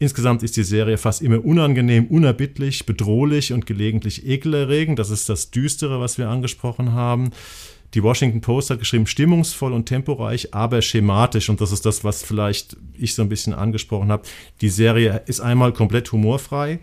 Insgesamt 0.00 0.42
ist 0.44 0.56
die 0.56 0.62
Serie 0.62 0.96
fast 0.96 1.22
immer 1.22 1.44
unangenehm, 1.44 2.06
unerbittlich, 2.06 2.86
bedrohlich 2.86 3.52
und 3.52 3.66
gelegentlich 3.66 4.26
ekelerregend. 4.26 4.98
Das 4.98 5.10
ist 5.10 5.28
das 5.28 5.50
Düstere, 5.50 6.00
was 6.00 6.18
wir 6.18 6.28
angesprochen 6.28 6.92
haben. 6.92 7.30
Die 7.94 8.02
Washington 8.02 8.40
Post 8.40 8.70
hat 8.70 8.78
geschrieben, 8.78 9.06
stimmungsvoll 9.06 9.72
und 9.72 9.86
temporeich, 9.86 10.54
aber 10.54 10.82
schematisch. 10.82 11.48
Und 11.48 11.60
das 11.60 11.72
ist 11.72 11.86
das, 11.86 12.04
was 12.04 12.22
vielleicht 12.22 12.76
ich 12.94 13.14
so 13.14 13.22
ein 13.22 13.28
bisschen 13.28 13.54
angesprochen 13.54 14.12
habe. 14.12 14.24
Die 14.60 14.68
Serie 14.68 15.22
ist 15.26 15.40
einmal 15.40 15.72
komplett 15.72 16.12
humorfrei, 16.12 16.80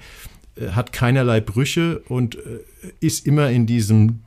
äh, 0.55 0.69
hat 0.69 0.91
keinerlei 0.91 1.41
Brüche 1.41 1.99
und 2.09 2.35
äh, 2.35 2.59
ist 2.99 3.25
immer 3.25 3.49
in 3.49 3.65
diesem 3.65 4.21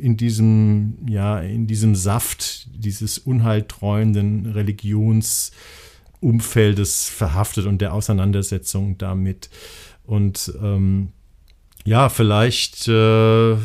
in 0.00 0.16
diesem 0.16 0.98
ja 1.08 1.38
in 1.38 1.68
diesem 1.68 1.94
Saft 1.94 2.66
dieses 2.74 3.16
unheiltreuenden 3.16 4.46
Religions 4.46 5.52
Umfeldes 6.20 7.08
verhaftet 7.08 7.66
und 7.66 7.80
der 7.80 7.92
Auseinandersetzung 7.92 8.98
damit. 8.98 9.50
Und 10.04 10.52
ähm, 10.62 11.12
ja, 11.84 12.08
vielleicht 12.08 12.88
äh, 12.88 13.56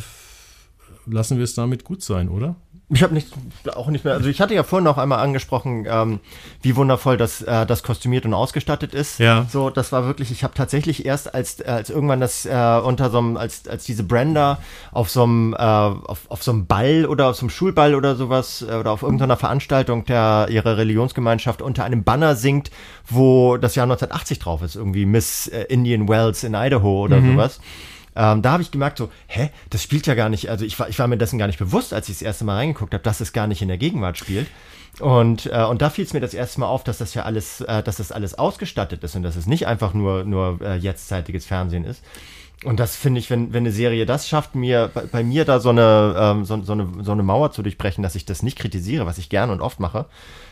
lassen 1.05 1.37
wir 1.37 1.43
es 1.43 1.55
damit 1.55 1.83
gut 1.83 2.03
sein, 2.03 2.29
oder? 2.29 2.55
Ich 2.93 3.03
habe 3.03 3.13
nicht, 3.13 3.29
auch 3.73 3.87
nicht 3.87 4.03
mehr. 4.03 4.15
Also 4.15 4.27
ich 4.27 4.41
hatte 4.41 4.53
ja 4.53 4.63
vorhin 4.63 4.83
noch 4.83 4.97
einmal 4.97 5.19
angesprochen, 5.19 5.87
ähm, 5.89 6.19
wie 6.61 6.75
wundervoll 6.75 7.15
das, 7.15 7.41
äh, 7.41 7.65
das 7.65 7.83
kostümiert 7.83 8.25
und 8.25 8.33
ausgestattet 8.33 8.93
ist. 8.93 9.19
Ja. 9.19 9.45
So, 9.49 9.69
das 9.69 9.93
war 9.93 10.05
wirklich. 10.05 10.29
Ich 10.29 10.43
habe 10.43 10.53
tatsächlich 10.53 11.05
erst 11.05 11.33
als 11.33 11.61
als 11.61 11.89
irgendwann 11.89 12.19
das 12.19 12.45
äh, 12.45 12.81
unter 12.83 13.09
so 13.09 13.19
einem 13.19 13.37
als 13.37 13.65
als 13.67 13.85
diese 13.85 14.03
Brenda 14.03 14.59
auf 14.91 15.09
so 15.09 15.23
einem 15.23 15.53
äh, 15.53 15.57
auf, 15.57 16.29
auf 16.29 16.43
so 16.43 16.51
einem 16.51 16.65
Ball 16.67 17.05
oder 17.05 17.29
auf 17.29 17.37
so 17.37 17.43
einem 17.43 17.49
Schulball 17.49 17.95
oder 17.95 18.15
sowas 18.15 18.61
äh, 18.61 18.75
oder 18.75 18.91
auf 18.91 19.03
irgendeiner 19.03 19.37
Veranstaltung 19.37 20.03
der 20.03 20.47
ihre 20.49 20.77
Religionsgemeinschaft 20.77 21.61
unter 21.61 21.85
einem 21.85 22.03
Banner 22.03 22.35
singt, 22.35 22.71
wo 23.09 23.55
das 23.55 23.75
Jahr 23.75 23.85
1980 23.85 24.39
drauf 24.39 24.61
ist, 24.63 24.75
irgendwie 24.75 25.05
Miss 25.05 25.47
äh, 25.47 25.63
Indian 25.69 26.09
Wells 26.09 26.43
in 26.43 26.55
Idaho 26.55 27.03
oder 27.03 27.21
mhm. 27.21 27.33
sowas. 27.33 27.61
Ähm, 28.15 28.41
da 28.41 28.51
habe 28.51 28.63
ich 28.63 28.71
gemerkt, 28.71 28.97
so, 28.97 29.09
hä, 29.27 29.49
das 29.69 29.83
spielt 29.83 30.07
ja 30.07 30.15
gar 30.15 30.29
nicht, 30.29 30.49
also 30.49 30.65
ich 30.65 30.77
war, 30.79 30.89
ich 30.89 30.99
war 30.99 31.07
mir 31.07 31.17
dessen 31.17 31.39
gar 31.39 31.47
nicht 31.47 31.59
bewusst, 31.59 31.93
als 31.93 32.09
ich 32.09 32.15
das 32.15 32.21
erste 32.21 32.43
Mal 32.43 32.55
reingeguckt 32.55 32.93
habe, 32.93 33.03
dass 33.03 33.21
es 33.21 33.33
gar 33.33 33.47
nicht 33.47 33.61
in 33.61 33.67
der 33.69 33.77
Gegenwart 33.77 34.17
spielt. 34.17 34.47
Und, 34.99 35.45
äh, 35.45 35.63
und 35.63 35.81
da 35.81 35.89
fiel 35.89 36.03
es 36.03 36.13
mir 36.13 36.19
das 36.19 36.33
erste 36.33 36.59
Mal 36.59 36.67
auf, 36.67 36.83
dass 36.83 36.97
das 36.97 37.13
ja 37.13 37.23
alles, 37.23 37.61
äh, 37.61 37.81
dass 37.81 37.97
das 37.97 38.11
alles 38.11 38.37
ausgestattet 38.37 39.03
ist 39.03 39.15
und 39.15 39.23
dass 39.23 39.37
es 39.37 39.47
nicht 39.47 39.65
einfach 39.65 39.93
nur, 39.93 40.25
nur 40.25 40.59
äh, 40.61 40.75
jetztzeitiges 40.75 41.45
Fernsehen 41.45 41.85
ist. 41.85 42.03
Und 42.63 42.79
das 42.79 42.95
finde 42.95 43.19
ich, 43.19 43.29
wenn, 43.29 43.53
wenn 43.53 43.63
eine 43.63 43.71
Serie 43.71 44.05
das 44.05 44.27
schafft, 44.27 44.53
mir 44.53 44.91
bei, 44.93 45.01
bei 45.05 45.23
mir 45.23 45.45
da 45.45 45.59
so 45.59 45.69
eine, 45.69 46.15
ähm, 46.17 46.45
so, 46.45 46.61
so, 46.61 46.73
eine, 46.73 46.87
so 47.01 47.11
eine 47.11 47.23
Mauer 47.23 47.51
zu 47.51 47.63
durchbrechen, 47.63 48.03
dass 48.03 48.15
ich 48.15 48.25
das 48.25 48.43
nicht 48.43 48.59
kritisiere, 48.59 49.05
was 49.05 49.17
ich 49.17 49.29
gerne 49.29 49.51
und 49.51 49.61
oft 49.61 49.79
mache, 49.79 50.05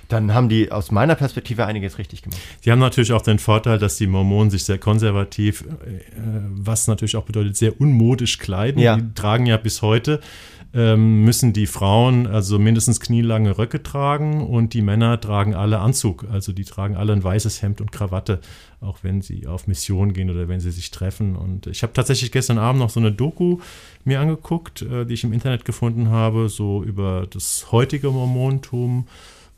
dann 0.10 0.34
haben 0.34 0.50
die 0.50 0.72
aus 0.72 0.92
meiner 0.92 1.16
Perspektive 1.16 1.66
einiges 1.66 1.98
richtig 1.98 2.24
gemacht. 2.24 2.40
Die 2.66 2.72
haben 2.72 2.80
natürlich 2.80 3.14
auch 3.14 3.22
den 3.22 3.40
Vorteil, 3.40 3.80
dass 3.80 3.96
die 3.96 4.08
Mormonen 4.08 4.50
sich 4.50 4.66
sehr 4.66 4.78
konservativ, 4.78 5.62
äh, 5.62 6.02
was 6.50 6.88
natürlich 6.88 7.16
auch 7.16 7.24
bedeutet, 7.24 7.56
sehr 7.56 7.80
unmodisch 7.80 8.40
kleiden. 8.40 8.82
Ja. 8.82 8.98
Die 8.98 9.14
tragen 9.14 9.46
ja 9.46 9.58
bis 9.58 9.82
heute 9.82 10.20
ähm, 10.74 11.24
müssen 11.24 11.52
die 11.52 11.66
Frauen 11.66 12.28
also 12.28 12.60
mindestens 12.60 13.00
knielange 13.00 13.58
Röcke 13.58 13.82
tragen 13.82 14.46
und 14.46 14.74
die 14.74 14.84
Männer 14.84 15.20
tragen 15.20 15.56
alle 15.56 15.80
Anzug. 15.80 16.28
Also 16.32 16.52
die 16.54 16.64
tragen 16.64 16.96
alle 16.96 17.14
ein 17.14 17.24
weißes 17.24 17.62
Hemd 17.62 17.82
und 17.82 17.92
Krawatte, 17.92 18.40
auch 18.80 19.00
wenn 19.02 19.22
sie 19.22 19.48
auf 19.48 19.68
Mission 19.68 20.14
gehen 20.14 20.30
oder 20.30 20.48
wenn 20.48 20.60
sie 20.60 20.72
sich 20.72 20.92
treffen. 20.92 21.36
Und 21.36 21.66
ich 21.66 21.82
habe 21.82 21.94
tatsächlich 21.94 22.32
gestern 22.32 22.60
Abend 22.60 22.80
noch 22.80 22.92
so 22.92 23.00
eine 23.00 23.12
Doku 23.12 23.60
mir 24.04 24.20
angeguckt, 24.20 24.84
äh, 24.84 25.06
die 25.06 25.16
ich 25.16 25.24
im 25.24 25.34
Internet 25.34 25.66
gefunden 25.66 26.10
habe, 26.10 26.50
so 26.50 26.84
über 26.84 27.26
das 27.30 27.72
heutige 27.72 28.12
Mormontum 28.12 29.08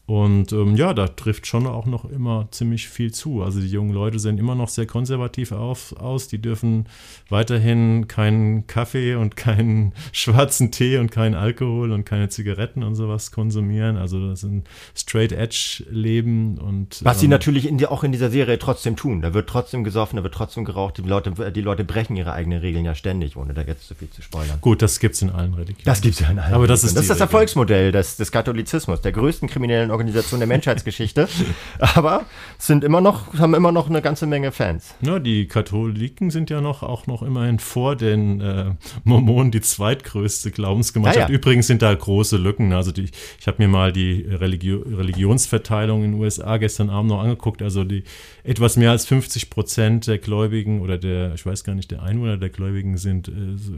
Und 0.07 0.51
ähm, 0.51 0.75
ja, 0.75 0.93
da 0.93 1.07
trifft 1.07 1.47
schon 1.47 1.67
auch 1.67 1.85
noch 1.85 2.05
immer 2.05 2.47
ziemlich 2.51 2.89
viel 2.89 3.13
zu. 3.13 3.43
Also 3.43 3.61
die 3.61 3.67
jungen 3.67 3.93
Leute 3.93 4.19
sehen 4.19 4.37
immer 4.37 4.55
noch 4.55 4.67
sehr 4.67 4.85
konservativ 4.85 5.51
auf, 5.51 5.95
aus. 5.97 6.27
Die 6.27 6.41
dürfen 6.41 6.87
weiterhin 7.29 8.07
keinen 8.07 8.67
Kaffee 8.67 9.15
und 9.15 9.37
keinen 9.37 9.93
schwarzen 10.11 10.71
Tee 10.71 10.97
und 10.97 11.11
keinen 11.11 11.35
Alkohol 11.35 11.91
und 11.91 12.03
keine 12.03 12.29
Zigaretten 12.29 12.83
und 12.83 12.95
sowas 12.95 13.31
konsumieren. 13.31 13.95
Also 13.95 14.27
das 14.27 14.43
ist 14.43 14.49
ein 14.49 14.63
Straight 14.95 15.31
Edge 15.31 15.85
Leben 15.89 16.57
und 16.57 16.99
was 17.03 17.17
ähm, 17.17 17.21
sie 17.21 17.27
natürlich 17.27 17.67
in 17.67 17.77
die, 17.77 17.87
auch 17.87 18.03
in 18.03 18.11
dieser 18.11 18.31
Serie 18.31 18.59
trotzdem 18.59 18.95
tun. 18.95 19.21
Da 19.21 19.33
wird 19.33 19.47
trotzdem 19.47 19.83
gesoffen, 19.83 20.17
da 20.17 20.23
wird 20.23 20.33
trotzdem 20.33 20.65
geraucht. 20.65 20.97
Die 20.97 21.03
Leute, 21.03 21.51
die 21.51 21.61
Leute 21.61 21.83
brechen 21.83 22.15
ihre 22.15 22.33
eigenen 22.33 22.59
Regeln 22.59 22.83
ja 22.85 22.95
ständig, 22.95 23.37
ohne 23.37 23.53
da 23.53 23.61
jetzt 23.61 23.87
zu 23.87 23.95
viel 23.95 24.09
zu 24.09 24.21
spoilern. 24.21 24.57
Gut, 24.61 24.81
das 24.81 24.99
gibt 24.99 25.15
es 25.15 25.21
in 25.21 25.29
allen 25.29 25.53
Religionen. 25.53 25.85
Das 25.85 26.01
gibt 26.01 26.15
es 26.15 26.21
ja 26.21 26.31
in 26.31 26.39
allen. 26.39 26.53
Aber 26.53 26.67
das 26.67 26.83
ist 26.83 26.95
das, 26.95 27.03
ist 27.03 27.09
das 27.11 27.19
Erfolgsmodell 27.19 27.91
des, 27.91 28.17
des 28.17 28.31
Katholizismus, 28.31 28.99
der 29.01 29.11
größten 29.11 29.47
kriminellen 29.47 29.90
Organisation 29.91 30.11
Organisation 30.11 30.39
der 30.39 30.47
Menschheitsgeschichte. 30.47 31.27
Aber 31.79 32.25
sind 32.57 32.83
immer 32.83 33.01
noch, 33.01 33.33
haben 33.37 33.53
immer 33.53 33.71
noch 33.71 33.89
eine 33.89 34.01
ganze 34.01 34.27
Menge 34.27 34.51
Fans. 34.51 34.93
Ja, 35.01 35.19
die 35.19 35.47
Katholiken 35.47 36.29
sind 36.29 36.49
ja 36.49 36.61
noch 36.61 36.83
auch 36.83 37.07
noch 37.07 37.23
immerhin 37.23 37.59
vor 37.59 37.95
den 37.95 38.41
äh, 38.41 38.71
Mormonen 39.03 39.51
die 39.51 39.61
zweitgrößte 39.61 40.51
Glaubensgemeinschaft. 40.51 41.27
Ah, 41.27 41.31
ja. 41.31 41.35
Übrigens 41.35 41.67
sind 41.67 41.81
da 41.81 41.93
große 41.93 42.37
Lücken. 42.37 42.73
Also 42.73 42.91
die, 42.91 43.09
ich 43.39 43.47
habe 43.47 43.57
mir 43.59 43.67
mal 43.67 43.91
die 43.91 44.21
Religio 44.21 44.81
Religionsverteilung 44.81 46.03
in 46.03 46.11
den 46.11 46.21
USA 46.21 46.57
gestern 46.57 46.89
Abend 46.89 47.11
noch 47.11 47.21
angeguckt. 47.21 47.61
Also 47.61 47.83
die 47.83 48.03
etwas 48.43 48.77
mehr 48.77 48.91
als 48.91 49.05
50 49.05 49.49
Prozent 49.49 50.07
der 50.07 50.17
Gläubigen 50.17 50.81
oder 50.81 50.97
der, 50.97 51.33
ich 51.33 51.45
weiß 51.45 51.63
gar 51.63 51.75
nicht, 51.75 51.91
der 51.91 52.03
Einwohner 52.03 52.37
der 52.37 52.49
Gläubigen 52.49 52.97
sind, 52.97 53.27
äh, 53.27 53.31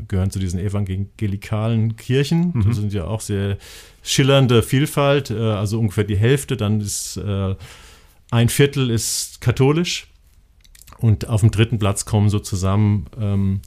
gehören 0.08 0.32
zu 0.32 0.40
diesen 0.40 0.60
evangelikalen 0.60 1.96
Kirchen. 1.96 2.52
Mhm. 2.54 2.64
Das 2.68 2.78
sind 2.78 2.94
ja 2.94 3.06
auch 3.06 3.22
sehr 3.22 3.58
schillernde 4.04 4.62
Vielfalt, 4.62 5.32
äh, 5.32 5.40
also 5.40 5.80
ungefähr 5.80 6.04
die 6.04 6.18
Hälfte, 6.18 6.58
dann 6.58 6.82
ist 6.82 7.18
äh, 7.18 7.56
ein 8.30 8.50
Viertel 8.50 8.90
ist 8.90 9.42
katholisch 9.42 10.08
und 10.98 11.28
auf 11.28 11.42
dem 11.42 11.52
dritten 11.52 11.80
Platz 11.80 12.06
kommen 12.06 12.30
so 12.30 12.40
zusammen 12.40 13.08
ähm, 13.20 13.62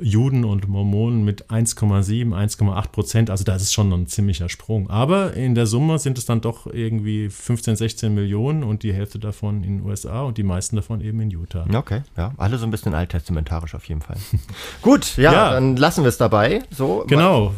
Juden 0.00 0.44
und 0.44 0.68
Mormonen 0.68 1.24
mit 1.24 1.46
1,7, 1.50 2.32
1,8 2.32 2.88
Prozent. 2.88 3.30
Also 3.30 3.44
da 3.44 3.56
ist 3.56 3.72
schon 3.72 3.92
ein 3.92 4.06
ziemlicher 4.06 4.48
Sprung. 4.48 4.88
Aber 4.90 5.34
in 5.34 5.54
der 5.54 5.66
Summe 5.66 5.98
sind 5.98 6.18
es 6.18 6.26
dann 6.26 6.40
doch 6.40 6.66
irgendwie 6.66 7.28
15, 7.28 7.76
16 7.76 8.14
Millionen 8.14 8.62
und 8.62 8.82
die 8.82 8.92
Hälfte 8.92 9.18
davon 9.18 9.64
in 9.64 9.78
den 9.78 9.86
USA 9.86 10.22
und 10.22 10.38
die 10.38 10.42
meisten 10.42 10.76
davon 10.76 11.00
eben 11.00 11.20
in 11.20 11.30
Utah. 11.30 11.66
Okay, 11.72 12.02
ja, 12.16 12.32
alle 12.36 12.58
so 12.58 12.66
ein 12.66 12.70
bisschen 12.70 12.94
alttestamentarisch 12.94 13.74
auf 13.74 13.84
jeden 13.84 14.00
Fall. 14.00 14.16
Gut, 14.82 15.16
ja, 15.16 15.32
ja, 15.32 15.52
dann 15.52 15.76
lassen 15.76 16.04
wir 16.04 16.08
es 16.08 16.18
dabei. 16.18 16.62
So, 16.70 17.04
genau. 17.08 17.54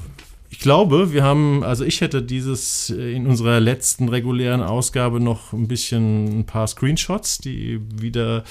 Ich 0.60 0.62
glaube, 0.62 1.10
wir 1.14 1.22
haben, 1.22 1.64
also 1.64 1.86
ich 1.86 2.02
hätte 2.02 2.22
dieses 2.22 2.90
äh, 2.90 3.14
in 3.14 3.26
unserer 3.26 3.60
letzten 3.60 4.10
regulären 4.10 4.60
Ausgabe 4.60 5.18
noch 5.18 5.54
ein 5.54 5.68
bisschen 5.68 6.40
ein 6.40 6.44
paar 6.44 6.66
Screenshots, 6.66 7.38
die 7.38 7.80
wieder 7.98 8.44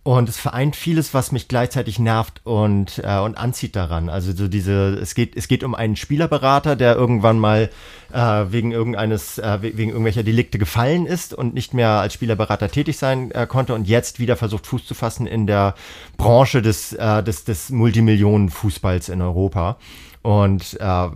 Und 0.06 0.30
es 0.30 0.38
vereint 0.38 0.76
vieles, 0.76 1.16
was 1.16 1.32
mich 1.32 1.48
gleichzeitig 1.48 1.98
nervt 1.98 2.42
und, 2.44 3.02
äh, 3.04 3.18
und 3.18 3.40
anzieht 3.40 3.76
daran. 3.76 4.08
Also 4.08 4.34
so 4.34 4.48
diese, 4.48 4.90
es 5.02 5.16
geht, 5.16 5.36
es 5.36 5.48
geht 5.48 5.64
um 5.64 5.74
einen 5.74 5.96
Spielerberater, 5.96 6.76
der 6.76 6.96
irgendwann 6.96 7.40
mal 7.40 7.72
äh, 8.14 8.20
wegen 8.20 8.72
irgendeines, 8.72 9.40
äh, 9.40 9.58
wegen 9.64 9.90
irgendwelcher 9.90 10.22
Delikte 10.22 10.60
gefallen 10.60 11.08
ist 11.08 11.34
und 11.34 11.56
nicht 11.56 11.74
mehr 11.74 11.90
als 11.90 12.14
Spielerberater 12.14 12.70
tätig 12.70 13.00
sein 13.00 13.32
äh, 13.32 13.48
konnte 13.48 13.74
und 13.74 13.88
jetzt 13.88 14.20
wieder 14.20 14.36
versucht, 14.36 14.68
Fuß 14.68 14.86
zu 14.86 14.94
fassen 14.94 15.26
in 15.26 15.48
der 15.48 15.74
Branche 16.18 16.62
des, 16.62 16.94
äh, 16.94 17.24
des, 17.24 17.46
des 17.46 17.72
Multimillionen-Fußballs 17.72 19.10
in 19.10 19.24
Europa. 19.24 19.78
Und 20.22 20.80
äh, 20.80 21.08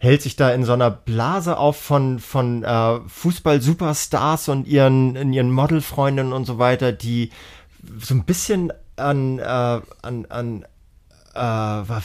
hält 0.00 0.20
sich 0.20 0.36
da 0.36 0.50
in 0.50 0.64
so 0.64 0.74
einer 0.74 0.90
Blase 0.90 1.56
auf 1.56 1.80
von, 1.80 2.18
von 2.18 2.62
äh, 2.62 3.00
Fußball-Superstars 3.08 4.50
und 4.50 4.66
ihren, 4.66 5.32
ihren 5.32 5.50
Modelfreundinnen 5.50 6.34
und 6.34 6.44
so 6.44 6.58
weiter, 6.58 6.92
die 6.92 7.30
so 8.00 8.14
ein 8.14 8.24
bisschen 8.24 8.72
an, 8.96 9.38
äh, 9.38 9.42
an, 9.42 10.26
an 10.28 10.64
äh, 11.34 11.38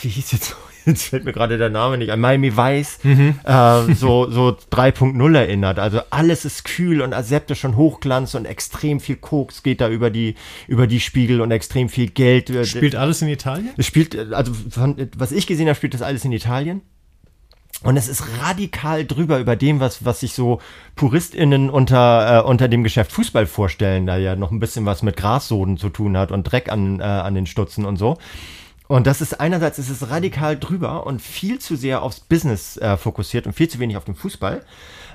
wie 0.01 0.09
hieß 0.09 0.31
jetzt, 0.31 0.55
jetzt 0.85 1.03
fällt 1.07 1.25
mir 1.25 1.33
gerade 1.33 1.57
der 1.57 1.69
Name 1.69 1.97
nicht 1.97 2.11
an, 2.11 2.19
Miami 2.19 2.55
Vice, 2.55 2.99
mhm. 3.03 3.39
äh, 3.43 3.93
so, 3.93 4.29
so 4.29 4.57
3.0 4.71 5.37
erinnert. 5.37 5.79
Also 5.79 6.01
alles 6.09 6.45
ist 6.45 6.65
kühl 6.65 7.01
und 7.01 7.13
aseptisch 7.13 7.65
und 7.65 7.75
Hochglanz 7.75 8.35
und 8.35 8.45
extrem 8.45 8.99
viel 8.99 9.17
Koks 9.17 9.63
geht 9.63 9.81
da 9.81 9.89
über 9.89 10.09
die, 10.09 10.35
über 10.67 10.87
die 10.87 10.99
Spiegel 10.99 11.41
und 11.41 11.51
extrem 11.51 11.89
viel 11.89 12.09
Geld. 12.09 12.51
Spielt 12.67 12.95
alles 12.95 13.21
in 13.21 13.29
Italien? 13.29 13.69
Es 13.77 13.85
spielt, 13.85 14.33
also 14.33 14.53
von, 14.53 14.95
was 15.17 15.31
ich 15.31 15.47
gesehen 15.47 15.67
habe, 15.67 15.75
spielt 15.75 15.93
das 15.93 16.01
alles 16.01 16.25
in 16.25 16.31
Italien. 16.31 16.81
Und 17.83 17.95
es 17.95 18.09
ist 18.09 18.23
radikal 18.41 19.05
drüber 19.05 19.39
über 19.39 19.55
dem, 19.55 19.79
was, 19.79 20.03
was 20.03 20.19
sich 20.19 20.33
so 20.33 20.59
PuristInnen 20.95 21.69
unter, 21.69 22.39
äh, 22.39 22.43
unter 22.45 22.67
dem 22.67 22.83
Geschäft 22.83 23.11
Fußball 23.13 23.47
vorstellen, 23.47 24.05
da 24.05 24.17
ja 24.17 24.35
noch 24.35 24.51
ein 24.51 24.59
bisschen 24.59 24.85
was 24.85 25.01
mit 25.01 25.15
Grassoden 25.15 25.77
zu 25.77 25.87
tun 25.89 26.17
hat 26.17 26.31
und 26.31 26.43
Dreck 26.43 26.69
an, 26.69 26.99
äh, 26.99 27.03
an 27.03 27.35
den 27.35 27.45
Stutzen 27.45 27.85
und 27.85 27.95
so. 27.95 28.17
Und 28.89 29.05
das 29.07 29.21
ist 29.21 29.39
einerseits 29.39 29.77
ist 29.77 29.89
es 29.89 30.09
radikal 30.09 30.57
drüber 30.57 31.05
und 31.05 31.21
viel 31.21 31.59
zu 31.59 31.75
sehr 31.75 32.01
aufs 32.01 32.19
Business 32.19 32.75
äh, 32.77 32.97
fokussiert 32.97 33.45
und 33.45 33.53
viel 33.53 33.69
zu 33.69 33.79
wenig 33.79 33.95
auf 33.95 34.05
den 34.05 34.15
Fußball. 34.15 34.65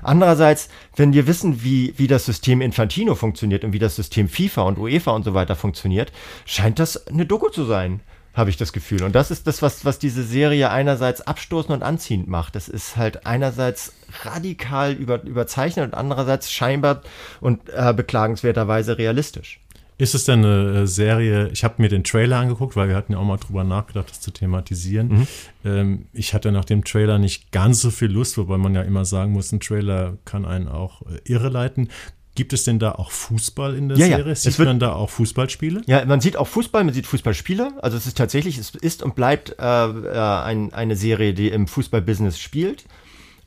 Andererseits, 0.01 0.69
wenn 0.95 1.13
wir 1.13 1.27
wissen, 1.27 1.61
wie, 1.63 1.93
wie 1.97 2.07
das 2.07 2.25
System 2.25 2.61
Infantino 2.61 3.15
funktioniert 3.15 3.63
und 3.63 3.73
wie 3.73 3.79
das 3.79 3.95
System 3.95 4.29
FIFA 4.29 4.63
und 4.63 4.79
UEFA 4.79 5.11
und 5.11 5.23
so 5.23 5.33
weiter 5.33 5.55
funktioniert, 5.55 6.11
scheint 6.45 6.79
das 6.79 7.07
eine 7.07 7.25
Doku 7.25 7.49
zu 7.49 7.65
sein 7.65 7.99
habe 8.35 8.49
ich 8.49 8.57
das 8.57 8.73
Gefühl. 8.73 9.03
Und 9.03 9.15
das 9.15 9.31
ist 9.31 9.47
das, 9.47 9.61
was, 9.61 9.85
was 9.85 9.97
diese 9.97 10.23
Serie 10.23 10.69
einerseits 10.69 11.21
abstoßend 11.21 11.73
und 11.73 11.83
anziehend 11.83 12.27
macht. 12.27 12.55
Das 12.55 12.67
ist 12.67 12.97
halt 12.97 13.25
einerseits 13.25 13.93
radikal 14.23 14.93
über, 14.93 15.23
überzeichnet 15.23 15.85
und 15.85 15.93
andererseits 15.93 16.51
scheinbar 16.51 17.01
und 17.39 17.61
äh, 17.69 17.93
beklagenswerterweise 17.93 18.97
realistisch. 18.97 19.59
Ist 19.97 20.13
es 20.13 20.25
denn 20.25 20.43
eine 20.43 20.81
äh, 20.81 20.87
Serie, 20.87 21.47
ich 21.53 21.63
habe 21.63 21.81
mir 21.81 21.87
den 21.87 22.03
Trailer 22.03 22.37
angeguckt, 22.39 22.75
weil 22.75 22.89
wir 22.89 22.97
hatten 22.97 23.13
ja 23.13 23.19
auch 23.19 23.23
mal 23.23 23.37
drüber 23.37 23.63
nachgedacht, 23.63 24.09
das 24.09 24.19
zu 24.19 24.31
thematisieren. 24.31 25.07
Mhm. 25.07 25.27
Ähm, 25.63 26.05
ich 26.11 26.33
hatte 26.33 26.51
nach 26.51 26.65
dem 26.65 26.83
Trailer 26.83 27.17
nicht 27.17 27.53
ganz 27.53 27.79
so 27.79 27.91
viel 27.91 28.11
Lust, 28.11 28.37
wobei 28.37 28.57
man 28.57 28.75
ja 28.75 28.81
immer 28.81 29.05
sagen 29.05 29.31
muss, 29.31 29.53
ein 29.53 29.61
Trailer 29.61 30.17
kann 30.25 30.45
einen 30.45 30.67
auch 30.67 31.01
äh, 31.03 31.19
irreleiten. 31.23 31.87
Gibt 32.35 32.51
es 32.51 32.65
denn 32.65 32.79
da 32.79 32.91
auch 32.91 33.11
Fußball 33.11 33.75
in 33.75 33.87
der 33.87 33.97
ja, 33.97 34.07
Serie? 34.07 34.27
Ja. 34.27 34.35
Sieht 34.35 34.59
wird, 34.59 34.67
man 34.67 34.79
da 34.79 34.93
auch 34.93 35.09
Fußballspiele? 35.09 35.81
Ja, 35.85 36.03
man 36.05 36.19
sieht 36.19 36.35
auch 36.35 36.47
Fußball, 36.47 36.83
man 36.83 36.93
sieht 36.93 37.07
Fußballspiele. 37.07 37.73
Also 37.81 37.95
es 37.95 38.05
ist 38.05 38.17
tatsächlich, 38.17 38.57
es 38.57 38.75
ist 38.75 39.03
und 39.03 39.15
bleibt 39.15 39.55
äh, 39.57 39.63
äh 39.63 40.41
ein, 40.43 40.73
eine 40.73 40.97
Serie, 40.97 41.33
die 41.33 41.47
im 41.47 41.67
Fußballbusiness 41.67 42.37
spielt. 42.37 42.83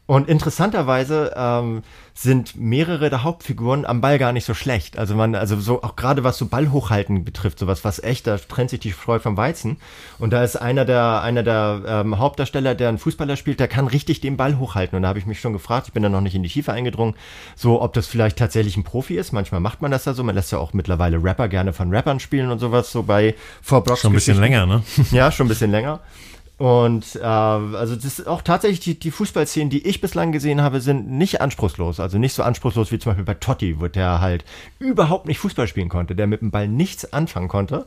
Und 0.09 0.27
interessanterweise 0.27 1.35
ähm, 1.37 1.83
sind 2.15 2.57
mehrere 2.57 3.11
der 3.11 3.25
Hauptfiguren 3.25 3.85
am 3.85 4.01
Ball 4.01 4.19
gar 4.19 4.33
nicht 4.33 4.47
so 4.47 4.55
schlecht. 4.55 4.99
Also 4.99 5.15
man, 5.15 5.35
also 5.35 5.61
so 5.61 5.83
auch 5.83 5.97
gerade 5.97 6.25
was 6.25 6.39
so 6.39 6.47
Ballhochhalten 6.47 7.27
betrifft, 7.27 7.59
sowas 7.59 7.85
was 7.85 8.03
echt, 8.03 8.27
da 8.27 8.39
trennt 8.39 8.71
sich 8.71 8.81
die 8.81 8.91
Spreu 8.91 9.19
vom 9.19 9.37
Weizen. 9.37 9.77
Und 10.19 10.33
da 10.33 10.43
ist 10.43 10.57
einer 10.57 10.87
der 10.87 11.21
einer 11.21 11.43
der 11.43 11.83
ähm, 11.87 12.19
Hauptdarsteller, 12.19 12.75
der 12.75 12.89
einen 12.89 12.97
Fußballer 12.97 13.37
spielt, 13.37 13.61
der 13.61 13.69
kann 13.69 13.87
richtig 13.87 14.23
den 14.23 14.39
Ball 14.39 14.59
hochhalten. 14.59 14.97
Und 14.97 15.03
da 15.03 15.09
habe 15.09 15.19
ich 15.19 15.27
mich 15.27 15.41
schon 15.41 15.53
gefragt, 15.53 15.89
ich 15.89 15.93
bin 15.93 16.03
da 16.03 16.09
noch 16.09 16.23
nicht 16.23 16.35
in 16.35 16.43
die 16.43 16.49
Tiefe 16.49 16.73
eingedrungen, 16.73 17.15
so 17.55 17.83
ob 17.83 17.93
das 17.93 18.07
vielleicht 18.07 18.39
tatsächlich 18.39 18.79
ein 18.79 18.85
Profi 18.85 19.19
ist. 19.19 19.33
Manchmal 19.33 19.61
macht 19.61 19.83
man 19.83 19.91
das 19.91 20.07
ja 20.07 20.15
so. 20.15 20.25
Man 20.25 20.35
lässt 20.35 20.53
ja 20.53 20.59
auch 20.59 20.73
mittlerweile 20.73 21.23
Rapper 21.23 21.49
gerne 21.49 21.75
von 21.75 21.95
Rappern 21.95 22.19
spielen 22.19 22.51
und 22.51 22.61
sowas 22.61 22.91
so 22.91 23.03
bei 23.03 23.35
vor 23.61 23.85
Blocks 23.85 24.01
Schon 24.01 24.13
ein 24.13 24.15
bisschen 24.15 24.41
länger, 24.41 24.65
ne? 24.65 24.83
Ja, 25.11 25.31
schon 25.31 25.45
ein 25.45 25.51
bisschen 25.51 25.71
länger. 25.71 26.01
Und 26.59 27.15
äh, 27.15 27.25
also 27.25 27.95
das 27.95 28.05
ist 28.05 28.27
auch 28.27 28.43
tatsächlich 28.43 28.81
die, 28.81 28.99
die 28.99 29.13
Fußballszenen, 29.13 29.71
die 29.71 29.87
ich 29.87 30.01
bislang 30.01 30.33
gesehen 30.33 30.61
habe, 30.61 30.81
sind 30.81 31.09
nicht 31.09 31.41
anspruchslos. 31.41 32.01
Also 32.01 32.19
nicht 32.19 32.35
so 32.35 32.43
anspruchslos 32.43 32.91
wie 32.91 32.99
zum 32.99 33.11
Beispiel 33.11 33.25
bei 33.25 33.35
Totti, 33.35 33.81
wo 33.81 33.87
der 33.87 34.21
halt 34.21 34.45
überhaupt 34.81 35.27
nicht 35.27 35.39
Fußball 35.39 35.69
spielen 35.69 35.89
konnte, 35.89 36.17
der 36.17 36.27
mit 36.27 36.41
dem 36.41 36.51
Ball 36.51 36.67
nichts 36.67 37.13
anfangen 37.13 37.47
konnte. 37.47 37.87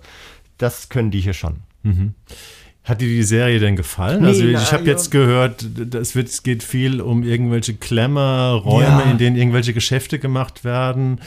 Das 0.57 0.87
können 0.87 1.11
die 1.11 1.19
hier 1.19 1.33
schon. 1.33 1.57
Mhm. 1.83 2.13
Hat 2.83 2.99
dir 2.99 3.07
die 3.07 3.21
Serie 3.21 3.59
denn 3.59 3.75
gefallen? 3.75 4.23
Nee, 4.23 4.29
also 4.29 4.43
ich 4.43 4.73
habe 4.73 4.85
jetzt 4.85 5.11
gehört, 5.11 5.63
es, 5.93 6.15
wird, 6.15 6.29
es 6.29 6.41
geht 6.41 6.63
viel 6.63 6.99
um 6.99 7.21
irgendwelche 7.21 7.75
Klemmerräume, 7.75 9.03
ja. 9.05 9.11
in 9.11 9.19
denen 9.19 9.35
irgendwelche 9.35 9.73
Geschäfte 9.73 10.17
gemacht 10.17 10.63
werden. 10.63 11.19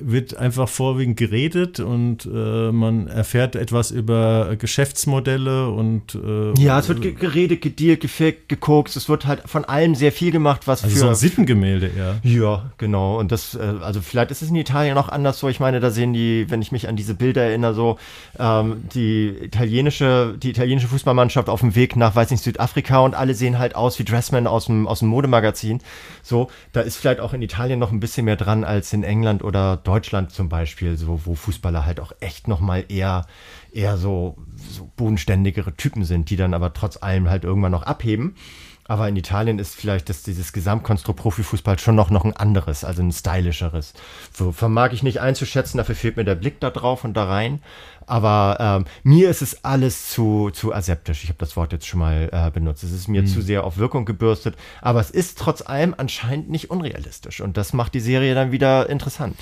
Wird 0.00 0.36
einfach 0.36 0.68
vorwiegend 0.68 1.16
geredet 1.16 1.78
und 1.78 2.26
äh, 2.26 2.72
man 2.72 3.06
erfährt 3.06 3.54
etwas 3.54 3.90
über 3.90 4.56
Geschäftsmodelle 4.56 5.68
und 5.68 6.14
äh, 6.14 6.52
Ja, 6.60 6.78
es 6.78 6.88
wird 6.88 7.02
geredet, 7.20 7.62
gedealt, 7.62 8.00
gefickt, 8.00 8.48
gekokst. 8.48 8.96
Es 8.96 9.08
wird 9.08 9.26
halt 9.26 9.42
von 9.46 9.64
allem 9.64 9.94
sehr 9.94 10.12
viel 10.12 10.32
gemacht, 10.32 10.66
was 10.66 10.82
also 10.82 10.94
für. 10.94 11.00
So 11.00 11.08
ein 11.08 11.14
Sittengemälde 11.14 11.88
eher. 11.88 12.18
Ja, 12.22 12.72
genau. 12.78 13.18
Und 13.18 13.32
das, 13.32 13.54
äh, 13.54 13.74
also 13.82 14.00
vielleicht 14.00 14.30
ist 14.30 14.42
es 14.42 14.48
in 14.48 14.56
Italien 14.56 14.98
auch 14.98 15.08
anders 15.08 15.38
so. 15.38 15.48
Ich 15.48 15.60
meine, 15.60 15.78
da 15.78 15.90
sehen 15.90 16.12
die, 16.12 16.46
wenn 16.48 16.62
ich 16.62 16.72
mich 16.72 16.88
an 16.88 16.96
diese 16.96 17.14
Bilder 17.14 17.42
erinnere, 17.42 17.74
so 17.74 17.98
ähm, 18.38 18.84
die 18.94 19.28
italienische, 19.28 20.34
die 20.42 20.50
italienische 20.50 20.88
Fußball 20.88 21.02
Fußballmannschaft 21.02 21.48
auf 21.48 21.60
dem 21.60 21.74
Weg 21.74 21.96
nach, 21.96 22.14
weiß 22.14 22.30
nicht, 22.30 22.42
Südafrika 22.42 23.00
und 23.00 23.14
alle 23.14 23.34
sehen 23.34 23.58
halt 23.58 23.74
aus 23.74 23.98
wie 23.98 24.04
Dressman 24.04 24.46
aus 24.46 24.66
dem, 24.66 24.86
aus 24.86 25.00
dem 25.00 25.08
Modemagazin. 25.08 25.80
So, 26.22 26.48
da 26.72 26.80
ist 26.80 26.96
vielleicht 26.96 27.20
auch 27.20 27.32
in 27.34 27.42
Italien 27.42 27.78
noch 27.78 27.92
ein 27.92 28.00
bisschen 28.00 28.24
mehr 28.24 28.36
dran 28.36 28.64
als 28.64 28.92
in 28.92 29.02
England 29.02 29.42
oder 29.42 29.76
Deutschland 29.84 30.32
zum 30.32 30.48
Beispiel, 30.48 30.96
so, 30.96 31.20
wo 31.24 31.34
Fußballer 31.34 31.84
halt 31.84 32.00
auch 32.00 32.12
echt 32.20 32.48
nochmal 32.48 32.84
eher, 32.88 33.26
eher 33.72 33.96
so, 33.96 34.36
so 34.70 34.90
bodenständigere 34.96 35.74
Typen 35.74 36.04
sind, 36.04 36.30
die 36.30 36.36
dann 36.36 36.54
aber 36.54 36.72
trotz 36.72 37.02
allem 37.02 37.28
halt 37.28 37.44
irgendwann 37.44 37.72
noch 37.72 37.84
abheben. 37.84 38.36
Aber 38.84 39.08
in 39.08 39.16
Italien 39.16 39.58
ist 39.58 39.76
vielleicht 39.76 40.08
das, 40.08 40.22
dieses 40.22 40.52
Gesamtkonstrukt 40.52 41.20
Profifußball 41.20 41.78
schon 41.78 41.94
noch, 41.94 42.10
noch 42.10 42.24
ein 42.24 42.36
anderes, 42.36 42.84
also 42.84 43.00
ein 43.00 43.12
stylischeres. 43.12 43.94
So 44.32 44.50
vermag 44.50 44.92
ich 44.92 45.04
nicht 45.04 45.20
einzuschätzen, 45.20 45.78
dafür 45.78 45.94
fehlt 45.94 46.16
mir 46.16 46.24
der 46.24 46.34
Blick 46.34 46.58
da 46.58 46.70
drauf 46.70 47.04
und 47.04 47.14
da 47.14 47.24
rein. 47.24 47.62
Aber 48.06 48.56
ähm, 48.60 48.84
mir 49.04 49.30
ist 49.30 49.40
es 49.40 49.64
alles 49.64 50.10
zu, 50.10 50.50
zu 50.50 50.74
aseptisch. 50.74 51.22
Ich 51.22 51.28
habe 51.28 51.38
das 51.38 51.56
Wort 51.56 51.72
jetzt 51.72 51.86
schon 51.86 52.00
mal 52.00 52.28
äh, 52.32 52.50
benutzt. 52.50 52.82
Es 52.82 52.90
ist 52.90 53.06
mir 53.06 53.22
mhm. 53.22 53.26
zu 53.28 53.40
sehr 53.40 53.64
auf 53.64 53.78
Wirkung 53.78 54.04
gebürstet. 54.04 54.56
Aber 54.80 55.00
es 55.00 55.10
ist 55.10 55.38
trotz 55.38 55.62
allem 55.62 55.94
anscheinend 55.96 56.50
nicht 56.50 56.70
unrealistisch. 56.70 57.40
Und 57.40 57.56
das 57.56 57.72
macht 57.72 57.94
die 57.94 58.00
Serie 58.00 58.34
dann 58.34 58.50
wieder 58.50 58.90
interessant. 58.90 59.36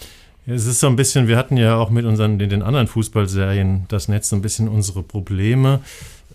Es 0.52 0.66
ist 0.66 0.81
so 0.81 0.89
ein 0.89 0.97
bisschen, 0.97 1.28
wir 1.28 1.36
hatten 1.36 1.56
ja 1.56 1.77
auch 1.77 1.90
mit 1.90 2.05
unseren, 2.05 2.39
den, 2.40 2.62
anderen 2.62 2.89
Fußballserien 2.89 3.85
das 3.86 4.09
Netz 4.09 4.31
so 4.31 4.36
ein 4.36 4.43
bisschen 4.43 4.66
unsere 4.66 5.05
Probleme. 5.05 5.81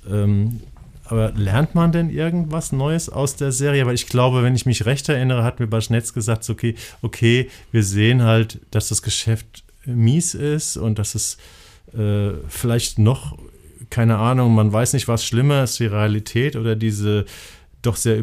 Ähm, 0.10 0.62
aber 1.04 1.34
lernt 1.34 1.76
man 1.76 1.92
denn 1.92 2.10
irgendwas 2.10 2.72
Neues 2.72 3.10
aus 3.10 3.36
der 3.36 3.52
Serie? 3.52 3.86
Weil 3.86 3.96
ich 3.96 4.08
glaube, 4.08 4.42
wenn 4.42 4.56
ich 4.56 4.66
mich 4.66 4.86
recht 4.86 5.10
erinnere, 5.10 5.44
hat 5.44 5.60
mir 5.60 5.68
Baschnetz 5.68 6.14
gesagt, 6.14 6.50
okay, 6.50 6.76
okay, 7.02 7.50
wir 7.74 7.84
sehen 7.84 8.24
halt, 8.24 8.62
dass 8.72 8.88
das 8.88 9.02
Geschäft 9.02 9.66
mies 9.86 10.34
ist 10.34 10.78
und 10.78 10.98
dass 10.98 11.14
es 11.14 11.38
äh, 11.94 12.32
vielleicht 12.48 12.98
noch, 12.98 13.38
keine 13.90 14.18
Ahnung, 14.18 14.56
man 14.56 14.72
weiß 14.72 14.94
nicht, 14.94 15.10
was 15.10 15.26
schlimmer 15.26 15.64
ist, 15.64 15.80
die 15.80 15.88
Realität 15.88 16.56
oder 16.56 16.78
diese 16.78 17.26
doch 17.82 17.98
sehr 17.98 18.18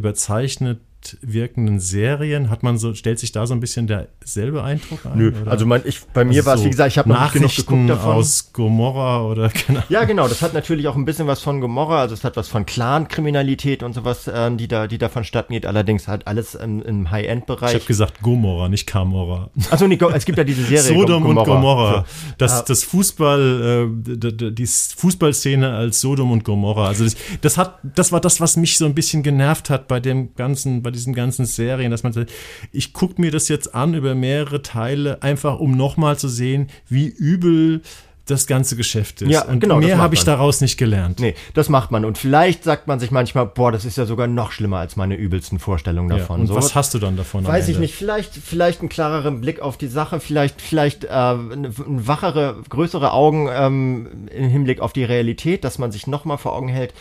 wirkenden 1.21 1.81
Serien? 1.81 2.51
Hat 2.51 2.63
man 2.63 2.79
so, 2.79 2.95
stellt 2.95 3.19
sich 3.19 3.33
da 3.33 3.47
so 3.47 3.55
ein 3.55 3.61
bisschen 3.61 3.87
derselbe 3.87 4.63
Eindruck 4.63 5.05
ein? 5.07 5.19
Nö, 5.19 5.33
oder? 5.41 5.51
also 5.51 5.67
mein, 5.67 5.83
ich, 5.85 6.01
bei 6.13 6.25
mir 6.25 6.37
also 6.37 6.47
war 6.47 6.55
es, 6.57 6.65
wie 6.65 6.71
gesagt, 6.71 6.93
ich 6.93 6.99
habe 6.99 7.09
noch 7.09 7.21
nicht 7.21 7.33
genug 7.35 7.55
geguckt 7.55 7.91
davon. 7.91 8.15
aus 8.15 8.53
Gomorra 8.53 9.23
oder 9.25 9.51
genau. 9.67 9.83
Ja, 9.89 10.05
genau, 10.05 10.29
das 10.29 10.43
hat 10.43 10.55
natürlich 10.55 10.89
auch 10.89 10.97
ein 10.97 11.05
bisschen 11.05 11.27
was 11.27 11.41
von 11.41 11.61
Gomorra, 11.61 12.01
also 12.01 12.15
es 12.15 12.25
hat 12.25 12.37
was 12.37 12.49
von 12.49 12.67
Clan-Kriminalität 12.67 13.83
und 13.83 13.95
sowas, 13.95 14.29
äh, 14.29 14.51
die 14.57 14.69
da, 14.69 14.87
die 14.87 14.99
da 14.99 15.09
vonstatten 15.09 15.53
geht, 15.53 15.67
allerdings 15.67 16.09
halt 16.09 16.27
alles 16.27 16.55
im, 16.55 16.83
im 16.83 17.11
High-End-Bereich. 17.11 17.71
Ich 17.71 17.77
habe 17.77 17.87
gesagt 17.87 18.21
Gomorra, 18.23 18.69
nicht 18.69 18.87
Camorra. 18.87 19.51
Achso, 19.71 19.87
nee, 19.87 19.99
es 20.15 20.25
gibt 20.25 20.39
ja 20.39 20.45
diese 20.45 20.63
Serie 20.63 20.83
Sodom 20.83 21.25
Gomorra. 21.25 21.41
und 21.41 21.47
Gomorra. 21.47 21.95
So. 22.07 22.35
Das, 22.39 22.53
ah. 22.61 22.65
das 22.67 22.85
Fußball, 22.85 23.91
äh, 24.07 24.51
die 24.53 24.67
Fußballszene 24.67 25.71
als 25.73 26.01
Sodom 26.01 26.31
und 26.31 26.45
Gomorra. 26.45 26.89
Also 26.89 27.05
das, 27.05 27.17
das 27.41 27.59
hat, 27.59 27.79
das 27.83 28.13
war 28.13 28.21
das, 28.21 28.41
was 28.41 28.57
mich 28.57 28.79
so 28.79 28.85
ein 28.85 28.95
bisschen 28.95 29.23
genervt 29.23 29.71
hat 29.71 29.89
bei 29.89 30.01
dem 30.01 30.35
ganzen, 30.35 30.83
bei 30.83 30.91
diesen 30.93 31.15
ganzen 31.15 31.47
Serien, 31.47 31.91
dass 31.91 32.03
man 32.03 32.13
sagt, 32.13 32.33
ich 32.73 32.93
gucke 32.93 33.21
mir 33.21 33.31
das 33.31 33.49
jetzt 33.49 33.75
an 33.75 33.95
über 33.95 34.15
mehrere 34.15 34.63
Teile, 34.63 35.23
einfach 35.23 35.59
um 35.59 35.77
nochmal 35.77 36.19
zu 36.19 36.29
sehen, 36.29 36.69
wie 36.89 37.07
übel 37.07 37.83
das 38.27 38.47
ganze 38.47 38.77
Geschäft 38.77 39.23
ist. 39.23 39.31
Ja, 39.31 39.45
und 39.45 39.61
genau, 39.61 39.79
mehr 39.79 39.99
habe 39.99 40.15
ich 40.15 40.23
daraus 40.23 40.61
nicht 40.61 40.77
gelernt. 40.77 41.19
Nee, 41.19 41.35
das 41.55 41.69
macht 41.69 41.91
man. 41.91 42.05
Und 42.05 42.19
vielleicht 42.19 42.63
sagt 42.63 42.87
man 42.87 43.01
sich 43.01 43.11
manchmal, 43.11 43.47
boah, 43.47 43.73
das 43.73 43.85
ist 43.85 43.99
ja 43.99 44.07
sogar 44.07 44.29
noch 44.29 44.53
schlimmer 44.53 44.79
als 44.79 44.95
meine 44.95 45.17
übelsten 45.17 45.59
Vorstellungen 45.59 46.09
davon. 46.09 46.37
Ja, 46.37 46.41
und 46.43 46.47
so, 46.47 46.55
was 46.55 46.75
hast 46.75 46.95
du 46.95 46.99
dann 47.01 47.17
davon? 47.17 47.45
Weiß 47.45 47.69
ich 47.69 47.79
nicht. 47.79 47.95
Vielleicht, 47.95 48.35
vielleicht 48.35 48.81
einen 48.81 48.89
klareren 48.89 49.41
Blick 49.41 49.61
auf 49.61 49.77
die 49.77 49.89
Sache, 49.89 50.21
vielleicht, 50.21 50.61
vielleicht 50.63 51.05
äh, 51.05 51.09
ein 51.09 51.67
wachere, 52.07 52.57
größere 52.69 53.13
Augen 53.13 53.49
ähm, 53.53 54.29
im 54.33 54.49
Hinblick 54.49 54.81
auf 54.81 54.93
die 54.93 55.05
Realität, 55.05 55.65
dass 55.65 55.79
man 55.79 55.91
sich 55.91 56.07
nochmal 56.07 56.39
vor 56.39 56.53
Augen 56.53 56.69
hält, 56.69 56.95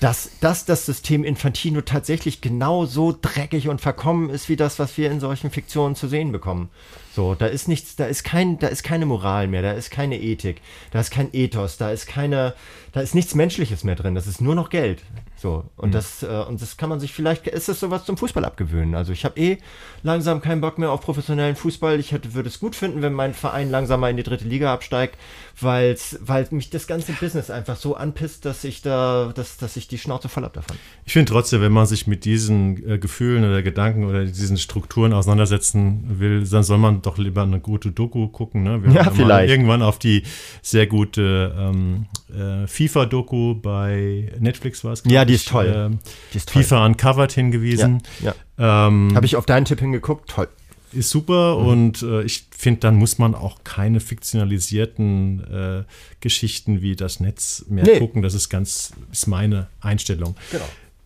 dass, 0.00 0.30
dass 0.40 0.64
das 0.64 0.86
System 0.86 1.24
Infantino 1.24 1.80
tatsächlich 1.80 2.40
genauso 2.40 3.16
dreckig 3.20 3.68
und 3.68 3.80
verkommen 3.80 4.30
ist 4.30 4.48
wie 4.48 4.56
das, 4.56 4.78
was 4.78 4.96
wir 4.96 5.10
in 5.10 5.18
solchen 5.18 5.50
Fiktionen 5.50 5.96
zu 5.96 6.06
sehen 6.06 6.30
bekommen. 6.30 6.70
So, 7.14 7.34
da 7.34 7.46
ist 7.46 7.66
nichts, 7.66 7.96
da 7.96 8.06
ist 8.06 8.22
kein, 8.22 8.60
da 8.60 8.68
ist 8.68 8.84
keine 8.84 9.06
Moral 9.06 9.48
mehr, 9.48 9.62
da 9.62 9.72
ist 9.72 9.90
keine 9.90 10.20
Ethik, 10.20 10.60
da 10.92 11.00
ist 11.00 11.10
kein 11.10 11.30
Ethos, 11.32 11.76
da 11.76 11.90
ist 11.90 12.06
keine, 12.06 12.54
da 12.92 13.00
ist 13.00 13.14
nichts 13.14 13.34
Menschliches 13.34 13.84
mehr 13.84 13.94
drin, 13.94 14.14
das 14.14 14.26
ist 14.26 14.40
nur 14.40 14.54
noch 14.54 14.70
Geld. 14.70 15.02
So, 15.40 15.64
und 15.76 15.90
mhm. 15.90 15.92
das, 15.92 16.24
äh, 16.24 16.44
und 16.48 16.60
das 16.60 16.76
kann 16.76 16.88
man 16.88 16.98
sich 16.98 17.12
vielleicht, 17.12 17.46
ist 17.46 17.68
das 17.68 17.78
sowas 17.78 18.04
zum 18.04 18.16
Fußball 18.16 18.44
abgewöhnen. 18.44 18.96
Also 18.96 19.12
ich 19.12 19.24
habe 19.24 19.38
eh 19.38 19.58
langsam 20.02 20.40
keinen 20.40 20.60
Bock 20.60 20.78
mehr 20.78 20.90
auf 20.90 21.00
professionellen 21.00 21.54
Fußball. 21.54 22.00
Ich 22.00 22.10
hätte, 22.10 22.34
würde 22.34 22.48
es 22.48 22.58
gut 22.58 22.74
finden, 22.74 23.02
wenn 23.02 23.12
mein 23.12 23.34
Verein 23.34 23.70
langsam 23.70 24.00
mal 24.00 24.10
in 24.10 24.16
die 24.16 24.24
dritte 24.24 24.44
Liga 24.44 24.72
absteigt, 24.72 25.16
weil's, 25.60 26.18
weil 26.22 26.48
mich 26.50 26.70
das 26.70 26.88
ganze 26.88 27.12
Business 27.12 27.50
einfach 27.50 27.76
so 27.76 27.94
anpisst, 27.94 28.46
dass 28.46 28.64
ich 28.64 28.82
da, 28.82 29.32
dass, 29.32 29.58
dass 29.58 29.76
ich 29.76 29.86
die 29.86 29.98
Schnauze 29.98 30.28
voll 30.28 30.42
habe 30.42 30.54
davon. 30.54 30.76
Ich 31.04 31.12
finde 31.12 31.30
trotzdem, 31.30 31.60
wenn 31.60 31.72
man 31.72 31.86
sich 31.86 32.08
mit 32.08 32.24
diesen 32.24 32.88
äh, 32.88 32.98
Gefühlen 32.98 33.44
oder 33.44 33.62
Gedanken 33.62 34.06
oder 34.06 34.24
diesen 34.24 34.58
Strukturen 34.58 35.12
auseinandersetzen 35.12 36.18
will, 36.18 36.44
dann 36.48 36.64
soll 36.64 36.78
man 36.78 37.00
doch 37.02 37.16
lieber 37.16 37.42
eine 37.42 37.60
gute 37.60 37.92
Doku 37.92 38.26
gucken. 38.26 38.64
Ne? 38.64 38.82
Wir 38.82 38.92
ja, 38.92 39.10
vielleicht. 39.10 39.50
Irgendwann 39.50 39.82
auf 39.82 40.00
die 40.00 40.24
sehr 40.62 40.88
gute 40.88 41.54
ähm, 41.56 42.06
äh, 42.36 42.66
FIFA-Doku 42.88 43.54
bei 43.54 44.32
Netflix 44.38 44.84
war 44.84 44.92
es. 44.92 45.02
Ja, 45.06 45.24
die 45.24 45.34
ist 45.34 45.48
toll. 45.48 45.90
Äh, 45.92 45.96
die 46.32 46.38
ist 46.38 46.48
toll. 46.48 46.62
FIFA 46.62 46.86
Uncovered 46.86 47.32
hingewiesen. 47.32 48.02
Ja, 48.20 48.34
ja. 48.58 48.86
Ähm, 48.86 49.12
Habe 49.14 49.26
ich 49.26 49.36
auf 49.36 49.46
deinen 49.46 49.64
Tipp 49.64 49.80
hingeguckt, 49.80 50.30
toll. 50.30 50.48
Ist 50.92 51.10
super 51.10 51.58
mhm. 51.58 51.66
und 51.66 52.02
äh, 52.02 52.22
ich 52.22 52.46
finde, 52.56 52.80
dann 52.80 52.96
muss 52.96 53.18
man 53.18 53.34
auch 53.34 53.62
keine 53.62 54.00
fiktionalisierten 54.00 55.44
äh, 55.52 55.84
Geschichten 56.20 56.80
wie 56.80 56.96
das 56.96 57.20
Netz 57.20 57.66
mehr 57.68 57.84
nee. 57.84 57.98
gucken. 57.98 58.22
Das 58.22 58.32
ist 58.34 58.48
ganz, 58.48 58.92
ist 59.12 59.26
meine 59.26 59.68
Einstellung. 59.80 60.34
Genau. 60.50 60.64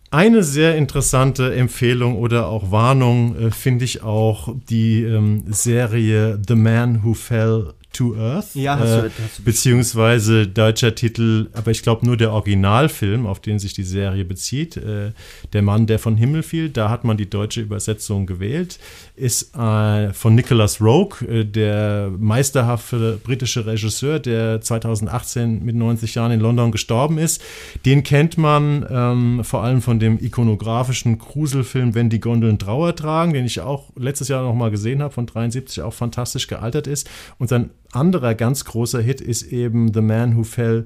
Eine 0.09 0.43
sehr 0.43 0.77
interessante 0.77 1.55
Empfehlung 1.55 2.17
oder 2.17 2.47
auch 2.47 2.71
Warnung 2.71 3.35
äh, 3.35 3.51
finde 3.51 3.83
ich 3.83 4.03
auch 4.03 4.55
die 4.69 5.03
ähm, 5.03 5.43
Serie 5.47 6.39
The 6.47 6.55
Man 6.55 7.03
Who 7.03 7.15
Fell 7.15 7.73
to 7.93 8.15
Earth. 8.15 8.55
Ja, 8.55 8.77
hast 8.77 8.93
du, 8.93 9.05
äh, 9.05 9.09
hast 9.23 9.39
du 9.39 9.43
beziehungsweise 9.43 10.47
deutscher 10.47 10.95
Titel, 10.95 11.49
aber 11.53 11.71
ich 11.71 11.83
glaube 11.83 12.05
nur 12.05 12.17
der 12.17 12.31
Originalfilm, 12.31 13.25
auf 13.25 13.39
den 13.39 13.59
sich 13.59 13.73
die 13.73 13.83
Serie 13.83 14.25
bezieht, 14.25 14.77
äh, 14.77 15.11
Der 15.53 15.61
Mann, 15.61 15.87
der 15.87 15.99
von 15.99 16.17
Himmel 16.17 16.43
fiel. 16.43 16.69
Da 16.69 16.89
hat 16.89 17.03
man 17.03 17.17
die 17.17 17.29
deutsche 17.29 17.61
Übersetzung 17.61 18.25
gewählt. 18.25 18.79
Ist 19.15 19.55
äh, 19.55 20.11
von 20.11 20.33
Nicholas 20.33 20.81
Rogue, 20.81 21.27
äh, 21.27 21.45
der 21.45 22.11
meisterhafte 22.17 23.19
britische 23.23 23.63
Regisseur, 23.65 24.19
der 24.19 24.59
2018 24.59 25.63
mit 25.63 25.75
90 25.75 26.15
Jahren 26.15 26.31
in 26.31 26.39
London 26.39 26.71
gestorben 26.71 27.19
ist. 27.19 27.39
Den 27.85 28.01
kennt 28.01 28.39
man 28.39 28.83
ähm, 28.89 29.43
vor 29.43 29.63
allem 29.63 29.83
von 29.83 29.99
dem 29.99 30.17
ikonografischen 30.19 31.19
Gruselfilm 31.19 31.93
Wenn 31.93 32.09
die 32.09 32.19
Gondeln 32.19 32.57
Trauer 32.57 32.95
tragen, 32.95 33.33
den 33.33 33.45
ich 33.45 33.61
auch 33.61 33.91
letztes 33.95 34.29
Jahr 34.29 34.41
noch 34.41 34.55
mal 34.55 34.71
gesehen 34.71 35.03
habe, 35.03 35.13
von 35.13 35.27
73, 35.27 35.83
auch 35.83 35.93
fantastisch 35.93 36.47
gealtert 36.47 36.87
ist. 36.87 37.07
Und 37.37 37.49
sein 37.49 37.69
anderer 37.91 38.33
ganz 38.33 38.65
großer 38.65 39.01
Hit 39.01 39.21
ist 39.21 39.43
eben 39.43 39.93
The 39.93 40.01
Man 40.01 40.35
Who 40.37 40.43
Fell 40.43 40.85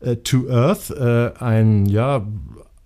uh, 0.00 0.14
to 0.14 0.48
Earth, 0.48 0.90
uh, 0.90 1.42
ein 1.42 1.86
ja 1.86 2.24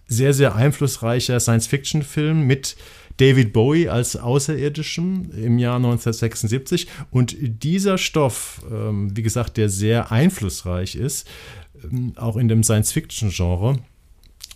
sehr, 0.07 0.33
sehr 0.33 0.55
einflussreicher 0.55 1.39
Science-Fiction-Film 1.39 2.47
mit 2.47 2.77
David 3.19 3.53
Bowie 3.53 3.89
als 3.89 4.17
Außerirdischen 4.17 5.31
im 5.33 5.59
Jahr 5.59 5.77
1976. 5.77 6.87
Und 7.11 7.37
dieser 7.39 7.99
Stoff, 7.99 8.63
ähm, 8.71 9.17
wie 9.17 9.23
gesagt, 9.23 9.57
der 9.57 9.69
sehr 9.69 10.11
einflussreich 10.11 10.95
ist, 10.95 11.29
ähm, 11.85 12.15
auch 12.17 12.37
in 12.37 12.49
dem 12.49 12.63
Science-Fiction-Genre, 12.63 13.79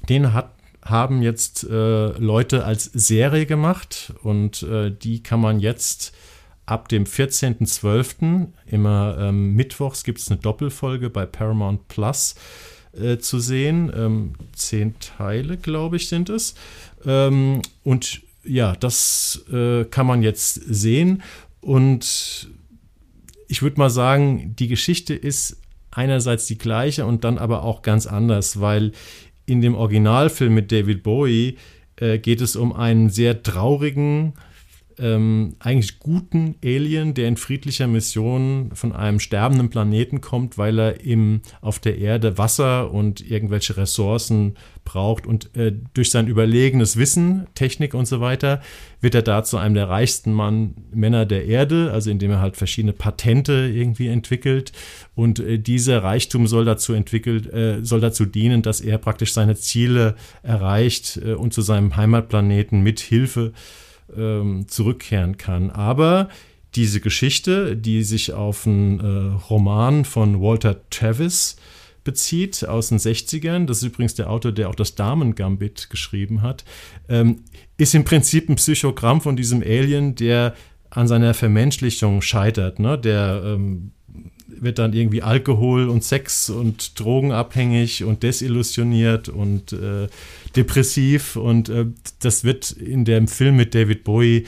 den 0.08 0.32
hat, 0.32 0.54
haben 0.82 1.22
jetzt 1.22 1.64
äh, 1.64 2.08
Leute 2.18 2.64
als 2.64 2.84
Serie 2.84 3.46
gemacht 3.46 4.12
und 4.22 4.62
äh, 4.62 4.90
die 4.90 5.22
kann 5.22 5.40
man 5.40 5.60
jetzt 5.60 6.12
ab 6.66 6.88
dem 6.88 7.04
14.12. 7.04 8.48
immer 8.66 9.16
ähm, 9.18 9.54
mittwochs 9.54 10.04
gibt 10.04 10.18
es 10.18 10.30
eine 10.30 10.40
Doppelfolge 10.40 11.10
bei 11.10 11.26
Paramount 11.26 11.88
Plus 11.88 12.34
äh, 12.92 13.18
zu 13.18 13.38
sehen. 13.38 13.92
Ähm, 13.94 14.34
zehn 14.54 14.94
Teile, 14.98 15.56
glaube 15.56 15.96
ich, 15.96 16.08
sind 16.08 16.28
es. 16.30 16.54
Ähm, 17.04 17.62
und 17.84 18.22
ja, 18.44 18.74
das 18.74 19.44
äh, 19.52 19.84
kann 19.84 20.06
man 20.06 20.22
jetzt 20.22 20.54
sehen. 20.54 21.22
Und 21.60 22.50
ich 23.48 23.62
würde 23.62 23.78
mal 23.78 23.90
sagen, 23.90 24.54
die 24.58 24.68
Geschichte 24.68 25.14
ist 25.14 25.60
einerseits 25.90 26.46
die 26.46 26.58
gleiche 26.58 27.06
und 27.06 27.24
dann 27.24 27.38
aber 27.38 27.62
auch 27.62 27.82
ganz 27.82 28.06
anders, 28.06 28.60
weil 28.60 28.92
in 29.46 29.60
dem 29.60 29.74
Originalfilm 29.74 30.54
mit 30.54 30.72
David 30.72 31.02
Bowie 31.02 31.58
äh, 31.96 32.18
geht 32.18 32.40
es 32.40 32.56
um 32.56 32.72
einen 32.72 33.10
sehr 33.10 33.42
traurigen, 33.42 34.34
ähm, 34.98 35.56
eigentlich 35.58 35.98
guten 35.98 36.56
Alien, 36.64 37.14
der 37.14 37.28
in 37.28 37.36
friedlicher 37.36 37.86
Mission 37.86 38.70
von 38.74 38.92
einem 38.92 39.20
sterbenden 39.20 39.70
Planeten 39.70 40.20
kommt, 40.20 40.58
weil 40.58 40.78
er 40.78 41.04
im, 41.04 41.42
auf 41.60 41.78
der 41.78 41.98
Erde 41.98 42.38
Wasser 42.38 42.92
und 42.92 43.20
irgendwelche 43.20 43.76
Ressourcen 43.76 44.54
braucht. 44.84 45.26
Und 45.26 45.54
äh, 45.56 45.72
durch 45.94 46.10
sein 46.10 46.26
überlegenes 46.26 46.96
Wissen, 46.96 47.46
Technik 47.54 47.94
und 47.94 48.06
so 48.06 48.20
weiter, 48.20 48.60
wird 49.00 49.14
er 49.14 49.22
da 49.22 49.44
zu 49.44 49.56
einem 49.56 49.74
der 49.74 49.88
reichsten 49.88 50.32
Mann, 50.32 50.74
Männer 50.92 51.26
der 51.26 51.46
Erde, 51.46 51.90
also 51.92 52.10
indem 52.10 52.30
er 52.32 52.40
halt 52.40 52.56
verschiedene 52.56 52.92
Patente 52.92 53.70
irgendwie 53.72 54.08
entwickelt. 54.08 54.72
Und 55.14 55.40
äh, 55.40 55.58
dieser 55.58 56.02
Reichtum 56.02 56.46
soll 56.46 56.64
dazu 56.64 56.92
entwickelt, 56.92 57.52
äh, 57.52 57.84
soll 57.84 58.00
dazu 58.00 58.24
dienen, 58.24 58.62
dass 58.62 58.80
er 58.80 58.98
praktisch 58.98 59.32
seine 59.32 59.56
Ziele 59.56 60.16
erreicht 60.42 61.20
äh, 61.24 61.34
und 61.34 61.52
zu 61.52 61.62
seinem 61.62 61.96
Heimatplaneten 61.96 62.82
mit 62.82 63.00
Hilfe 63.00 63.52
ähm, 64.16 64.68
zurückkehren 64.68 65.36
kann. 65.36 65.70
Aber 65.70 66.28
diese 66.74 67.00
Geschichte, 67.00 67.76
die 67.76 68.02
sich 68.02 68.32
auf 68.32 68.66
einen 68.66 69.00
äh, 69.00 69.34
Roman 69.50 70.04
von 70.04 70.40
Walter 70.40 70.88
Travis 70.90 71.56
bezieht 72.04 72.66
aus 72.66 72.88
den 72.88 72.98
60ern, 72.98 73.66
das 73.66 73.78
ist 73.78 73.84
übrigens 73.84 74.14
der 74.14 74.30
Autor, 74.30 74.52
der 74.52 74.68
auch 74.68 74.74
das 74.74 74.94
Damen-Gambit 74.94 75.90
geschrieben 75.90 76.42
hat, 76.42 76.64
ähm, 77.08 77.44
ist 77.76 77.94
im 77.94 78.04
Prinzip 78.04 78.48
ein 78.48 78.56
Psychogramm 78.56 79.20
von 79.20 79.36
diesem 79.36 79.62
Alien, 79.62 80.14
der 80.14 80.54
an 80.90 81.08
seiner 81.08 81.34
Vermenschlichung 81.34 82.20
scheitert. 82.20 82.78
Ne? 82.78 82.98
Der 82.98 83.42
ähm, 83.44 83.92
wird 84.60 84.78
dann 84.78 84.92
irgendwie 84.92 85.22
Alkohol 85.22 85.88
und 85.88 86.04
Sex 86.04 86.50
und 86.50 86.98
drogenabhängig 86.98 88.04
und 88.04 88.22
desillusioniert 88.22 89.28
und 89.28 89.72
äh, 89.72 90.08
depressiv. 90.56 91.36
Und 91.36 91.68
äh, 91.68 91.86
das 92.20 92.44
wird 92.44 92.70
in 92.72 93.04
dem 93.04 93.28
Film 93.28 93.56
mit 93.56 93.74
David 93.74 94.04
Bowie 94.04 94.46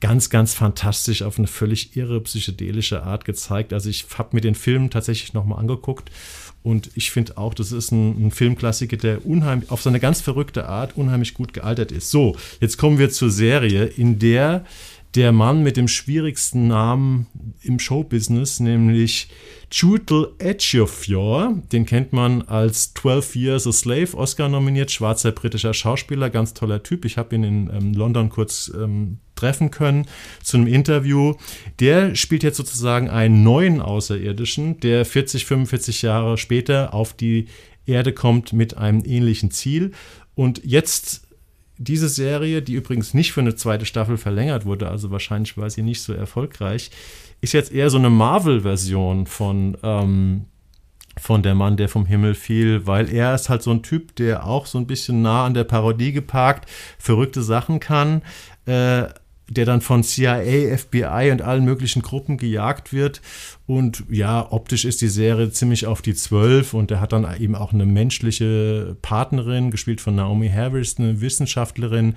ganz, 0.00 0.30
ganz 0.30 0.52
fantastisch 0.52 1.22
auf 1.22 1.38
eine 1.38 1.46
völlig 1.46 1.96
irre 1.96 2.20
psychedelische 2.20 3.04
Art 3.04 3.24
gezeigt. 3.24 3.72
Also 3.72 3.88
ich 3.88 4.06
habe 4.18 4.30
mir 4.32 4.40
den 4.40 4.56
Film 4.56 4.90
tatsächlich 4.90 5.32
nochmal 5.32 5.60
angeguckt 5.60 6.10
und 6.62 6.90
ich 6.94 7.10
finde 7.10 7.38
auch, 7.38 7.54
das 7.54 7.72
ist 7.72 7.90
ein, 7.90 8.26
ein, 8.26 8.30
Filmklassiker, 8.30 8.96
der 8.96 9.26
unheimlich, 9.26 9.70
auf 9.70 9.82
seine 9.82 9.98
ganz 9.98 10.20
verrückte 10.20 10.68
Art 10.68 10.96
unheimlich 10.96 11.34
gut 11.34 11.52
gealtert 11.52 11.90
ist. 11.90 12.10
So, 12.10 12.36
jetzt 12.60 12.78
kommen 12.78 12.98
wir 12.98 13.10
zur 13.10 13.30
Serie, 13.30 13.84
in 13.84 14.18
der 14.18 14.64
der 15.14 15.32
Mann 15.32 15.62
mit 15.62 15.76
dem 15.76 15.88
schwierigsten 15.88 16.68
Namen 16.68 17.26
im 17.62 17.78
Showbusiness, 17.78 18.60
nämlich 18.60 19.28
Chutal 19.70 20.28
Ejiofor. 20.38 21.62
Den 21.70 21.86
kennt 21.86 22.12
man 22.12 22.42
als 22.42 22.94
12 22.94 23.36
Years 23.36 23.66
a 23.66 23.72
Slave, 23.72 24.16
Oscar 24.16 24.48
nominiert, 24.48 24.90
schwarzer 24.90 25.32
britischer 25.32 25.74
Schauspieler, 25.74 26.30
ganz 26.30 26.54
toller 26.54 26.82
Typ. 26.82 27.04
Ich 27.04 27.18
habe 27.18 27.34
ihn 27.34 27.44
in 27.44 27.70
ähm, 27.70 27.94
London 27.94 28.30
kurz 28.30 28.72
ähm, 28.74 29.18
treffen 29.34 29.70
können 29.70 30.06
zu 30.42 30.56
einem 30.56 30.66
Interview. 30.66 31.34
Der 31.80 32.14
spielt 32.14 32.42
jetzt 32.42 32.56
sozusagen 32.56 33.10
einen 33.10 33.42
neuen 33.42 33.80
Außerirdischen, 33.80 34.80
der 34.80 35.04
40, 35.04 35.44
45 35.46 36.02
Jahre 36.02 36.38
später 36.38 36.94
auf 36.94 37.12
die 37.12 37.46
Erde 37.84 38.12
kommt 38.12 38.52
mit 38.52 38.76
einem 38.76 39.02
ähnlichen 39.04 39.50
Ziel. 39.50 39.92
Und 40.34 40.62
jetzt 40.64 41.22
diese 41.82 42.08
Serie, 42.08 42.62
die 42.62 42.74
übrigens 42.74 43.14
nicht 43.14 43.32
für 43.32 43.40
eine 43.40 43.54
zweite 43.54 43.86
Staffel 43.86 44.16
verlängert 44.16 44.64
wurde, 44.64 44.88
also 44.88 45.10
wahrscheinlich 45.10 45.56
war 45.56 45.68
sie 45.68 45.82
nicht 45.82 46.02
so 46.02 46.12
erfolgreich, 46.12 46.90
ist 47.40 47.52
jetzt 47.52 47.72
eher 47.72 47.90
so 47.90 47.98
eine 47.98 48.10
Marvel-Version 48.10 49.26
von, 49.26 49.76
ähm, 49.82 50.44
von 51.20 51.42
Der 51.42 51.54
Mann, 51.54 51.76
der 51.76 51.88
vom 51.88 52.06
Himmel 52.06 52.34
fiel, 52.34 52.86
weil 52.86 53.12
er 53.12 53.34
ist 53.34 53.48
halt 53.48 53.62
so 53.62 53.70
ein 53.70 53.82
Typ, 53.82 54.16
der 54.16 54.46
auch 54.46 54.66
so 54.66 54.78
ein 54.78 54.86
bisschen 54.86 55.22
nah 55.22 55.44
an 55.44 55.54
der 55.54 55.64
Parodie 55.64 56.12
geparkt 56.12 56.70
verrückte 56.98 57.42
Sachen 57.42 57.80
kann. 57.80 58.22
Äh, 58.64 59.08
der 59.52 59.64
dann 59.64 59.80
von 59.80 60.02
CIA, 60.02 60.76
FBI 60.76 61.30
und 61.30 61.42
allen 61.42 61.64
möglichen 61.64 62.02
Gruppen 62.02 62.36
gejagt 62.36 62.92
wird. 62.92 63.20
Und 63.66 64.04
ja, 64.10 64.50
optisch 64.50 64.84
ist 64.84 65.00
die 65.00 65.08
Serie 65.08 65.50
ziemlich 65.50 65.86
auf 65.86 66.02
die 66.02 66.14
Zwölf 66.14 66.74
und 66.74 66.90
er 66.90 67.00
hat 67.00 67.12
dann 67.12 67.26
eben 67.40 67.54
auch 67.54 67.72
eine 67.72 67.86
menschliche 67.86 68.96
Partnerin, 69.02 69.70
gespielt 69.70 70.00
von 70.00 70.14
Naomi 70.14 70.48
Harris, 70.48 70.98
eine 70.98 71.20
Wissenschaftlerin. 71.20 72.14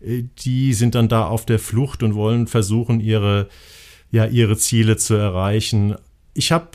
Äh, 0.00 0.24
die 0.38 0.74
sind 0.74 0.94
dann 0.94 1.08
da 1.08 1.26
auf 1.26 1.46
der 1.46 1.58
Flucht 1.58 2.02
und 2.02 2.14
wollen 2.14 2.46
versuchen, 2.46 3.00
ihre, 3.00 3.48
ja, 4.10 4.26
ihre 4.26 4.56
Ziele 4.56 4.96
zu 4.96 5.14
erreichen. 5.14 5.96
Ich 6.34 6.52
habe 6.52 6.68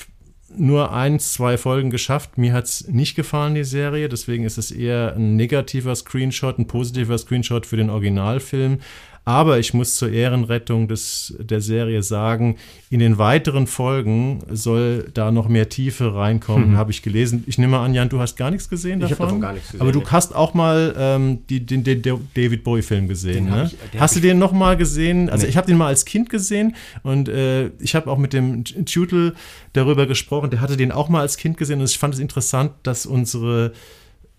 nur 0.57 0.93
ein, 0.93 1.19
zwei 1.19 1.57
Folgen 1.57 1.89
geschafft. 1.89 2.37
Mir 2.37 2.53
hat 2.53 2.65
es 2.65 2.87
nicht 2.87 3.15
gefallen, 3.15 3.55
die 3.55 3.63
Serie. 3.63 4.09
Deswegen 4.09 4.43
ist 4.43 4.57
es 4.57 4.71
eher 4.71 5.15
ein 5.15 5.35
negativer 5.35 5.95
Screenshot, 5.95 6.59
ein 6.59 6.67
positiver 6.67 7.17
Screenshot 7.17 7.65
für 7.65 7.77
den 7.77 7.89
Originalfilm. 7.89 8.79
Aber 9.23 9.59
ich 9.59 9.75
muss 9.75 9.95
zur 9.95 10.11
Ehrenrettung 10.11 10.87
des, 10.87 11.35
der 11.39 11.61
Serie 11.61 12.01
sagen, 12.01 12.57
in 12.89 12.99
den 12.99 13.19
weiteren 13.19 13.67
Folgen 13.67 14.39
soll 14.51 15.09
da 15.13 15.31
noch 15.31 15.47
mehr 15.47 15.69
Tiefe 15.69 16.15
reinkommen, 16.15 16.71
mhm. 16.71 16.77
habe 16.77 16.89
ich 16.89 17.03
gelesen. 17.03 17.43
Ich 17.45 17.59
nehme 17.59 17.77
an, 17.77 17.93
Jan, 17.93 18.09
du 18.09 18.19
hast 18.19 18.35
gar 18.35 18.49
nichts 18.49 18.67
gesehen 18.67 18.99
davon. 18.99 19.13
Ich 19.13 19.19
habe 19.19 19.27
davon 19.27 19.41
gar 19.41 19.53
nichts 19.53 19.67
gesehen. 19.67 19.81
Aber 19.81 19.91
du 19.91 20.03
hast 20.09 20.33
auch 20.33 20.55
mal 20.55 20.95
ähm, 20.97 21.39
die, 21.49 21.63
den, 21.63 21.83
den, 21.83 22.01
David 22.01 22.63
Bowie-Film 22.63 23.07
gesehen. 23.07 23.45
Ne? 23.45 23.69
Ich, 23.93 23.99
hast 23.99 24.15
du 24.15 24.21
den 24.21 24.39
noch 24.39 24.53
mal 24.53 24.75
gesehen? 24.75 25.29
Also 25.29 25.43
nee. 25.43 25.51
ich 25.51 25.57
habe 25.57 25.67
den 25.67 25.77
mal 25.77 25.87
als 25.87 26.05
Kind 26.05 26.31
gesehen 26.31 26.75
und 27.03 27.29
äh, 27.29 27.67
ich 27.79 27.93
habe 27.93 28.09
auch 28.09 28.17
mit 28.17 28.33
dem 28.33 28.63
Tutel 28.63 29.35
darüber 29.73 30.07
gesprochen. 30.07 30.49
Der 30.49 30.61
hatte 30.61 30.77
den 30.77 30.91
auch 30.91 31.09
mal 31.09 31.21
als 31.21 31.37
Kind 31.37 31.57
gesehen 31.57 31.79
und 31.79 31.85
ich 31.85 31.99
fand 31.99 32.15
es 32.15 32.19
interessant, 32.19 32.71
dass 32.81 33.05
unsere, 33.05 33.73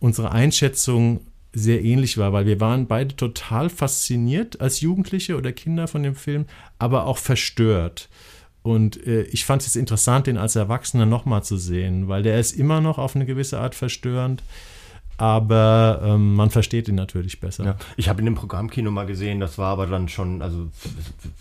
unsere 0.01 0.33
Einschätzung 0.33 1.21
sehr 1.53 1.85
ähnlich 1.85 2.19
war, 2.19 2.33
weil 2.33 2.47
wir 2.47 2.61
waren 2.61 2.87
beide 2.87 3.15
total 3.15 3.69
fasziniert 3.69 4.61
als 4.61 4.81
Jugendliche 4.81 5.37
oder 5.37 5.53
Kinder 5.53 5.87
von 5.87 6.03
dem 6.03 6.15
Film, 6.15 6.47
aber 6.79 7.07
auch 7.07 7.19
verstört. 7.19 8.09
Und 8.63 9.07
äh, 9.07 9.23
ich 9.25 9.45
fand 9.45 9.63
es 9.63 9.77
interessant, 9.77 10.27
den 10.29 10.39
als 10.39 10.57
Erwachsener 10.57 11.05
nochmal 11.05 11.43
zu 11.43 11.57
sehen, 11.57 12.09
weil 12.09 12.23
der 12.23 12.39
ist 12.39 12.53
immer 12.53 12.81
noch 12.81 12.99
auf 12.99 13.17
eine 13.17 13.27
gewisse 13.27 13.59
Art 13.59 13.75
verstörend 13.75 14.43
aber 15.17 16.01
ähm, 16.05 16.35
man 16.35 16.51
versteht 16.51 16.89
ihn 16.89 16.95
natürlich 16.95 17.41
besser. 17.41 17.65
Ja. 17.65 17.77
Ich 17.97 18.09
habe 18.09 18.21
in 18.21 18.27
dem 18.27 18.35
Programmkino 18.35 18.91
mal 18.91 19.07
gesehen, 19.07 19.41
das 19.41 19.59
war 19.59 19.69
aber 19.73 19.87
dann 19.87 20.09
schon, 20.09 20.43
also 20.43 20.69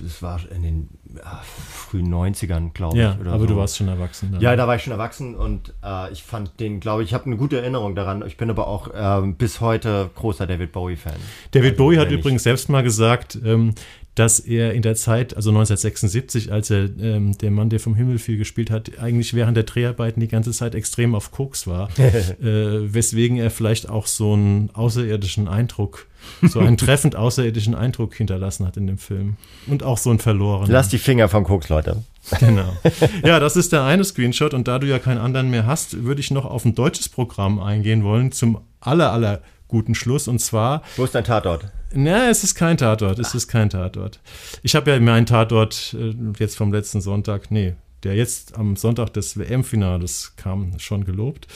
es 0.06 0.22
war 0.22 0.40
in 0.54 0.64
den 0.64 0.90
ja, 1.16 1.42
frühen 1.44 2.14
90ern, 2.14 2.74
glaube 2.74 2.98
ich. 2.98 3.04
Ja, 3.04 3.18
aber 3.26 3.40
so. 3.40 3.46
du 3.48 3.58
warst 3.58 3.78
schon 3.78 3.88
erwachsen. 3.88 4.32
Dann. 4.32 4.42
Ja, 4.42 4.56
da 4.56 4.68
war 4.68 4.76
ich 4.76 4.84
schon 4.84 4.94
erwachsen 4.94 5.36
und 5.36 5.74
äh, 5.84 6.12
ich 6.12 6.24
fand 6.24 6.60
den, 6.60 6.80
glaube 6.80 7.04
ich, 7.04 7.10
ich 7.10 7.14
habe 7.14 7.26
eine 7.26 7.38
gute 7.38 7.60
Erinnerung 7.60 7.96
daran. 7.96 8.24
Ich 8.26 8.38
bin 8.38 8.50
aber 8.50 8.68
auch 8.68 8.94
äh, 8.94 9.28
bis 9.32 9.62
heute 9.62 10.10
großer 10.16 10.48
David 10.48 10.72
Bowie-Fan. 10.72 11.14
David 11.52 11.72
also, 11.72 11.84
Bowie 11.84 11.98
hat 11.98 12.12
übrigens 12.12 12.44
selbst 12.44 12.70
mal 12.70 12.84
gesagt, 12.84 13.38
ähm, 13.44 13.74
dass 14.22 14.40
er 14.40 14.76
in 14.76 14.84
der 14.84 14.94
Zeit, 14.94 15.36
also 15.36 15.50
1976, 15.50 16.52
als 16.52 16.70
er 16.70 16.84
ähm, 17.02 17.36
der 17.40 17.50
Mann, 17.50 17.72
der 17.72 17.80
vom 17.80 17.96
Himmel 17.96 18.20
fiel, 18.20 18.38
gespielt 18.38 18.70
hat, 18.70 19.00
eigentlich 19.00 19.34
während 19.34 19.58
der 19.58 19.64
Dreharbeiten 19.64 20.20
die 20.20 20.28
ganze 20.28 20.52
Zeit 20.52 20.76
extrem 20.76 21.16
auf 21.16 21.32
Koks 21.32 21.66
war, 21.66 21.90
äh, 21.98 22.94
weswegen 22.94 23.38
er 23.38 23.50
vielleicht 23.50 23.90
auch 23.90 24.06
so 24.06 24.34
einen 24.34 24.70
außerirdischen 24.74 25.48
Eindruck, 25.48 26.06
so 26.44 26.60
einen 26.60 26.78
treffend 26.78 27.16
außerirdischen 27.16 27.74
Eindruck 27.74 28.14
hinterlassen 28.14 28.68
hat 28.68 28.78
in 28.78 28.86
dem 28.86 29.00
Film 29.00 29.38
und 29.66 29.82
auch 29.82 29.98
so 29.98 30.12
einen 30.12 30.20
verlorenen. 30.20 30.72
Lass 30.72 30.90
die 30.90 31.00
Finger 31.00 31.28
vom 31.28 31.44
Koks, 31.44 31.70
Leute. 31.70 32.04
Genau. 32.40 32.78
Ja, 33.26 33.40
das 33.40 33.56
ist 33.56 33.72
der 33.72 33.86
eine 33.86 34.04
Screenshot 34.04 34.54
und 34.54 34.68
da 34.68 34.78
du 34.78 34.86
ja 34.86 35.00
keinen 35.00 35.18
anderen 35.18 35.50
mehr 35.50 35.66
hast, 35.66 36.04
würde 36.04 36.22
ich 36.22 36.30
noch 36.30 36.46
auf 36.46 36.64
ein 36.64 36.76
deutsches 36.76 37.10
Programm 37.10 37.60
eingehen 37.60 38.04
wollen 38.04 38.32
zum 38.32 38.60
aller 38.82 39.12
aller 39.12 39.42
guten 39.72 39.96
Schluss 39.96 40.28
und 40.28 40.40
zwar. 40.40 40.84
Wo 40.98 41.04
ist 41.04 41.16
dein 41.16 41.24
Tatort? 41.24 41.72
Na, 41.94 42.30
es 42.30 42.44
ist 42.44 42.54
kein 42.54 42.78
Tatort. 42.78 43.18
Es 43.18 43.34
ist 43.34 43.48
kein 43.48 43.70
Tatort. 43.70 44.20
Ich 44.62 44.76
habe 44.76 44.92
ja 44.92 45.00
meinen 45.00 45.26
Tatort 45.26 45.96
äh, 46.00 46.14
jetzt 46.38 46.56
vom 46.56 46.72
letzten 46.72 47.02
Sonntag, 47.02 47.50
nee, 47.50 47.74
der 48.04 48.16
jetzt 48.16 48.56
am 48.58 48.76
Sonntag 48.76 49.14
des 49.14 49.38
WM-Finales 49.38 50.34
kam, 50.36 50.78
schon 50.78 51.06
gelobt. 51.06 51.48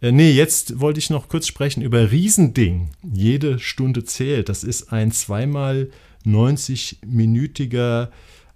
Äh, 0.00 0.12
nee, 0.12 0.30
jetzt 0.30 0.80
wollte 0.80 0.98
ich 0.98 1.10
noch 1.10 1.28
kurz 1.28 1.46
sprechen 1.46 1.82
über 1.82 2.10
Riesending. 2.10 2.90
Jede 3.02 3.58
Stunde 3.58 4.04
zählt. 4.04 4.48
Das 4.48 4.62
ist 4.62 4.92
ein 4.92 5.10
zweimal 5.10 5.90
90-minütiger 6.24 8.08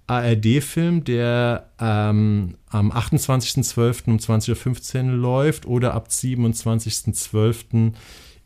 ARD-Film, 0.06 1.04
der 1.04 1.70
ähm, 1.78 2.56
am 2.68 2.90
28.12. 2.90 4.06
um 4.08 4.16
20.15 4.16 5.06
Uhr 5.06 5.12
läuft 5.12 5.66
oder 5.66 5.94
ab 5.94 6.08
27.12. 6.10 7.92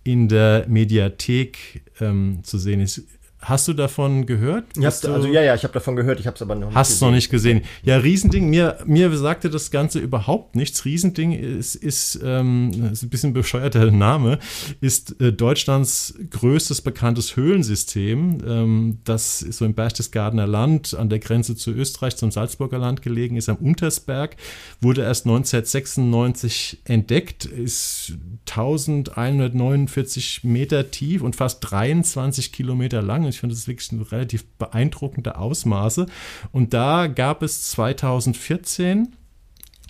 in 0.04 0.28
der 0.28 0.66
Mediathek 0.68 1.82
ähm, 2.00 2.40
zu 2.42 2.58
sehen 2.58 2.80
ist. 2.80 3.02
Hast 3.44 3.68
du 3.68 3.74
davon 3.74 4.24
gehört? 4.24 4.64
Hast 4.82 5.04
also 5.06 5.28
ja, 5.28 5.42
ja, 5.42 5.54
ich 5.54 5.64
habe 5.64 5.74
davon 5.74 5.96
gehört, 5.96 6.18
ich 6.18 6.26
habe 6.26 6.34
es 6.34 6.40
aber 6.40 6.54
noch 6.54 6.68
nicht 6.68 6.76
Hast 6.76 6.92
gesehen. 6.92 7.06
noch 7.06 7.14
nicht 7.14 7.30
gesehen. 7.30 7.62
Ja, 7.82 7.98
Riesending, 7.98 8.48
mir, 8.48 8.78
mir 8.86 9.14
sagte 9.16 9.50
das 9.50 9.70
Ganze 9.70 9.98
überhaupt 9.98 10.56
nichts. 10.56 10.86
Riesending 10.86 11.32
ist, 11.32 11.74
ist, 11.74 12.18
ähm, 12.24 12.90
ist 12.90 13.02
ein 13.02 13.10
bisschen 13.10 13.34
bescheuerter 13.34 13.90
Name, 13.90 14.38
ist 14.80 15.20
äh, 15.20 15.30
Deutschlands 15.32 16.14
größtes 16.30 16.80
bekanntes 16.80 17.36
Höhlensystem, 17.36 18.38
ähm, 18.46 18.98
das 19.04 19.42
ist 19.42 19.58
so 19.58 19.66
im 19.66 19.74
Berchtesgadener 19.74 20.46
Land 20.46 20.94
an 20.94 21.10
der 21.10 21.18
Grenze 21.18 21.54
zu 21.54 21.70
Österreich, 21.70 22.16
zum 22.16 22.30
Salzburger 22.30 22.78
Land 22.78 23.02
gelegen, 23.02 23.36
ist 23.36 23.50
am 23.50 23.56
Untersberg, 23.56 24.36
wurde 24.80 25.02
erst 25.02 25.26
1996 25.26 26.78
entdeckt, 26.84 27.44
ist 27.44 28.14
1149 28.48 30.44
Meter 30.44 30.90
tief 30.90 31.22
und 31.22 31.36
fast 31.36 31.58
23 31.70 32.50
Kilometer 32.52 33.02
lang 33.02 33.24
ich 33.34 33.40
finde, 33.40 33.54
das 33.54 33.68
wirklich 33.68 33.92
ein 33.92 34.02
relativ 34.02 34.44
beeindruckende 34.58 35.36
Ausmaße. 35.36 36.06
Und 36.52 36.74
da 36.74 37.06
gab 37.06 37.42
es 37.42 37.70
2014, 37.70 39.08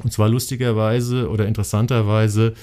und 0.02 0.12
zwar 0.12 0.28
lustigerweise 0.28 1.28
oder 1.30 1.46
interessanterweise, 1.46 2.54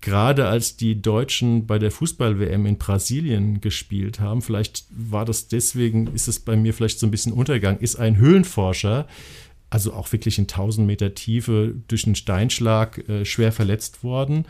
gerade 0.00 0.46
als 0.46 0.76
die 0.76 1.00
Deutschen 1.00 1.66
bei 1.66 1.78
der 1.78 1.90
Fußball-WM 1.90 2.66
in 2.66 2.78
Brasilien 2.78 3.60
gespielt 3.60 4.20
haben, 4.20 4.42
vielleicht 4.42 4.84
war 4.90 5.24
das 5.24 5.48
deswegen, 5.48 6.08
ist 6.14 6.28
es 6.28 6.38
bei 6.38 6.56
mir 6.56 6.72
vielleicht 6.74 7.00
so 7.00 7.06
ein 7.06 7.10
bisschen 7.10 7.32
Untergang, 7.32 7.78
ist 7.78 7.96
ein 7.96 8.16
Höhlenforscher, 8.16 9.06
also 9.70 9.92
auch 9.92 10.10
wirklich 10.12 10.38
in 10.38 10.44
1000 10.44 10.86
Meter 10.86 11.14
Tiefe 11.14 11.74
durch 11.88 12.06
einen 12.06 12.14
Steinschlag 12.14 13.08
äh, 13.08 13.24
schwer 13.24 13.52
verletzt 13.52 14.02
worden. 14.02 14.46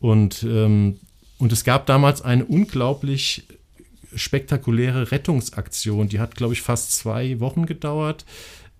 Und, 0.00 0.42
ähm, 0.42 0.98
und 1.38 1.52
es 1.52 1.64
gab 1.64 1.86
damals 1.86 2.22
eine 2.22 2.44
unglaublich 2.44 3.44
spektakuläre 4.14 5.10
Rettungsaktion. 5.10 6.08
Die 6.08 6.20
hat, 6.20 6.34
glaube 6.34 6.54
ich, 6.54 6.62
fast 6.62 6.92
zwei 6.92 7.40
Wochen 7.40 7.66
gedauert, 7.66 8.24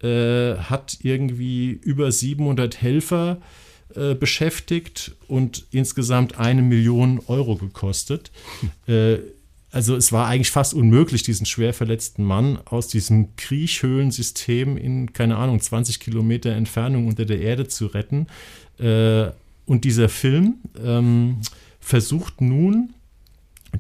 äh, 0.03 0.57
hat 0.57 0.99
irgendwie 1.03 1.71
über 1.71 2.13
700 2.13 2.81
Helfer 2.81 3.39
äh, 3.95 4.15
beschäftigt 4.15 5.13
und 5.29 5.67
insgesamt 5.71 6.39
eine 6.39 6.63
Million 6.63 7.21
Euro 7.27 7.57
gekostet. 7.57 8.31
Äh, 8.87 9.19
also 9.71 9.97
es 9.97 10.13
war 10.13 10.27
eigentlich 10.27 10.51
fast 10.51 10.73
unmöglich, 10.73 11.23
diesen 11.23 11.45
schwer 11.45 11.75
verletzten 11.75 12.25
Mann 12.25 12.59
aus 12.65 12.89
diesem 12.89 13.37
Kriechhöhlensystem 13.37 14.77
in, 14.77 15.13
keine 15.13 15.37
Ahnung, 15.37 15.61
20 15.61 16.01
Kilometer 16.01 16.51
Entfernung 16.51 17.07
unter 17.07 17.27
der 17.27 17.41
Erde 17.41 17.69
zu 17.69 17.87
retten. 17.87 18.29
Äh, 18.79 19.31
und 19.67 19.85
dieser 19.85 20.09
Film 20.09 20.57
ähm, 20.83 21.41
versucht 21.81 22.41
nun 22.41 22.95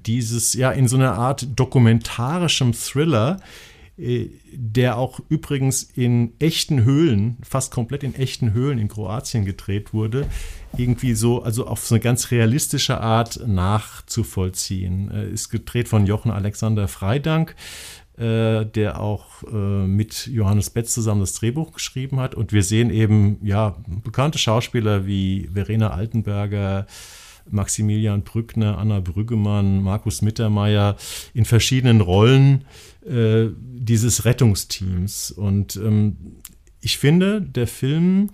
dieses 0.06 0.54
ja 0.54 0.70
in 0.70 0.88
so 0.88 0.96
einer 0.96 1.14
Art 1.14 1.48
dokumentarischem 1.56 2.72
Thriller, 2.72 3.38
äh, 3.98 4.30
der 4.52 4.96
auch 4.96 5.20
übrigens 5.28 5.82
in 5.82 6.32
echten 6.38 6.84
Höhlen, 6.84 7.36
fast 7.42 7.72
komplett 7.72 8.04
in 8.04 8.14
echten 8.14 8.52
Höhlen 8.52 8.78
in 8.78 8.88
Kroatien 8.88 9.44
gedreht 9.44 9.92
wurde, 9.92 10.26
irgendwie 10.76 11.14
so, 11.14 11.42
also 11.42 11.66
auf 11.66 11.84
so 11.84 11.96
eine 11.96 12.00
ganz 12.00 12.30
realistische 12.30 13.00
Art 13.00 13.40
nachzuvollziehen. 13.46 15.10
Äh, 15.10 15.30
ist 15.30 15.48
gedreht 15.48 15.88
von 15.88 16.06
Jochen 16.06 16.30
Alexander 16.30 16.86
Freidank, 16.86 17.56
äh, 18.16 18.64
der 18.66 19.00
auch 19.00 19.42
mit 19.50 20.26
Johannes 20.26 20.70
Betz 20.70 20.92
zusammen 20.92 21.20
das 21.20 21.34
Drehbuch 21.34 21.72
geschrieben 21.72 22.20
hat. 22.20 22.34
Und 22.34 22.52
wir 22.52 22.62
sehen 22.62 22.90
eben, 22.90 23.38
ja, 23.44 23.76
bekannte 24.04 24.38
Schauspieler 24.38 25.06
wie 25.06 25.48
Verena 25.52 25.90
Altenberger, 25.90 26.86
Maximilian 27.50 28.22
Brückner, 28.22 28.78
Anna 28.78 29.00
Brüggemann, 29.00 29.82
Markus 29.82 30.22
Mittermeier 30.22 30.96
in 31.34 31.44
verschiedenen 31.44 32.00
Rollen 32.00 32.64
äh, 33.06 33.46
dieses 33.56 34.24
Rettungsteams. 34.24 35.30
Und 35.30 35.76
ähm, 35.76 36.16
ich 36.80 36.98
finde, 36.98 37.40
der 37.40 37.66
Film 37.66 38.30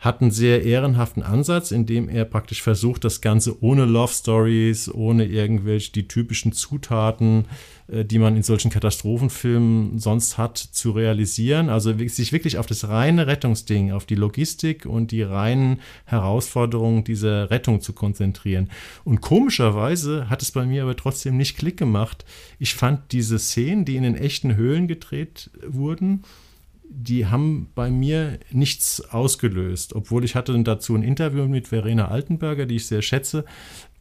hat 0.00 0.22
einen 0.22 0.30
sehr 0.30 0.64
ehrenhaften 0.64 1.22
Ansatz, 1.22 1.70
in 1.70 1.84
dem 1.84 2.08
er 2.08 2.24
praktisch 2.24 2.62
versucht, 2.62 3.04
das 3.04 3.20
Ganze 3.20 3.62
ohne 3.62 3.84
Love 3.84 4.12
Stories, 4.12 4.92
ohne 4.92 5.26
irgendwelche 5.26 5.92
die 5.92 6.08
typischen 6.08 6.52
Zutaten, 6.52 7.44
äh, 7.88 8.06
die 8.06 8.18
man 8.18 8.34
in 8.34 8.42
solchen 8.42 8.70
Katastrophenfilmen 8.70 9.98
sonst 9.98 10.38
hat, 10.38 10.56
zu 10.56 10.92
realisieren. 10.92 11.68
Also 11.68 11.92
sich 12.08 12.32
wirklich 12.32 12.56
auf 12.56 12.64
das 12.64 12.88
reine 12.88 13.26
Rettungsding, 13.26 13.92
auf 13.92 14.06
die 14.06 14.14
Logistik 14.14 14.86
und 14.86 15.10
die 15.10 15.22
reinen 15.22 15.80
Herausforderungen 16.06 17.04
dieser 17.04 17.50
Rettung 17.50 17.82
zu 17.82 17.92
konzentrieren. 17.92 18.70
Und 19.04 19.20
komischerweise 19.20 20.30
hat 20.30 20.40
es 20.40 20.50
bei 20.50 20.64
mir 20.64 20.84
aber 20.84 20.96
trotzdem 20.96 21.36
nicht 21.36 21.58
Klick 21.58 21.76
gemacht. 21.76 22.24
Ich 22.58 22.74
fand 22.74 23.12
diese 23.12 23.38
Szenen, 23.38 23.84
die 23.84 23.96
in 23.96 24.04
den 24.04 24.16
echten 24.16 24.56
Höhlen 24.56 24.88
gedreht 24.88 25.50
wurden, 25.66 26.22
die 26.92 27.26
haben 27.26 27.70
bei 27.74 27.90
mir 27.90 28.40
nichts 28.50 29.00
ausgelöst, 29.10 29.94
obwohl 29.94 30.24
ich 30.24 30.34
hatte 30.34 30.60
dazu 30.62 30.94
ein 30.94 31.02
Interview 31.02 31.46
mit 31.46 31.68
Verena 31.68 32.08
Altenberger, 32.08 32.66
die 32.66 32.76
ich 32.76 32.86
sehr 32.86 33.00
schätze, 33.00 33.44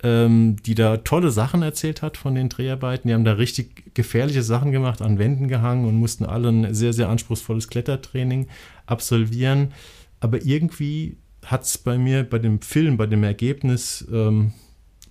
ähm, 0.01 0.55
die 0.65 0.73
da 0.73 0.97
tolle 0.97 1.29
Sachen 1.29 1.61
erzählt 1.61 2.01
hat 2.01 2.17
von 2.17 2.33
den 2.33 2.49
Dreharbeiten. 2.49 3.07
Die 3.07 3.13
haben 3.13 3.25
da 3.25 3.33
richtig 3.33 3.93
gefährliche 3.93 4.41
Sachen 4.41 4.71
gemacht, 4.71 5.01
an 5.01 5.19
Wänden 5.19 5.47
gehangen 5.47 5.85
und 5.85 5.95
mussten 5.95 6.25
alle 6.25 6.49
ein 6.49 6.73
sehr, 6.73 6.93
sehr 6.93 7.09
anspruchsvolles 7.09 7.67
Klettertraining 7.67 8.47
absolvieren. 8.87 9.71
Aber 10.19 10.43
irgendwie 10.43 11.17
hat 11.45 11.63
es 11.63 11.77
bei 11.77 11.97
mir, 11.97 12.23
bei 12.23 12.39
dem 12.39 12.59
Film, 12.59 12.97
bei 12.97 13.05
dem 13.05 13.23
Ergebnis 13.23 14.05
ähm, 14.11 14.53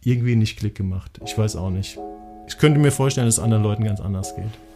irgendwie 0.02 0.36
nicht 0.36 0.58
Klick 0.58 0.74
gemacht. 0.74 1.20
Ich 1.24 1.38
weiß 1.38 1.56
auch 1.56 1.70
nicht. 1.70 1.96
Ich 2.48 2.58
könnte 2.58 2.80
mir 2.80 2.90
vorstellen, 2.90 3.26
dass 3.26 3.38
es 3.38 3.42
anderen 3.42 3.62
Leuten 3.62 3.84
ganz 3.84 4.00
anders 4.00 4.34
geht. 4.34 4.67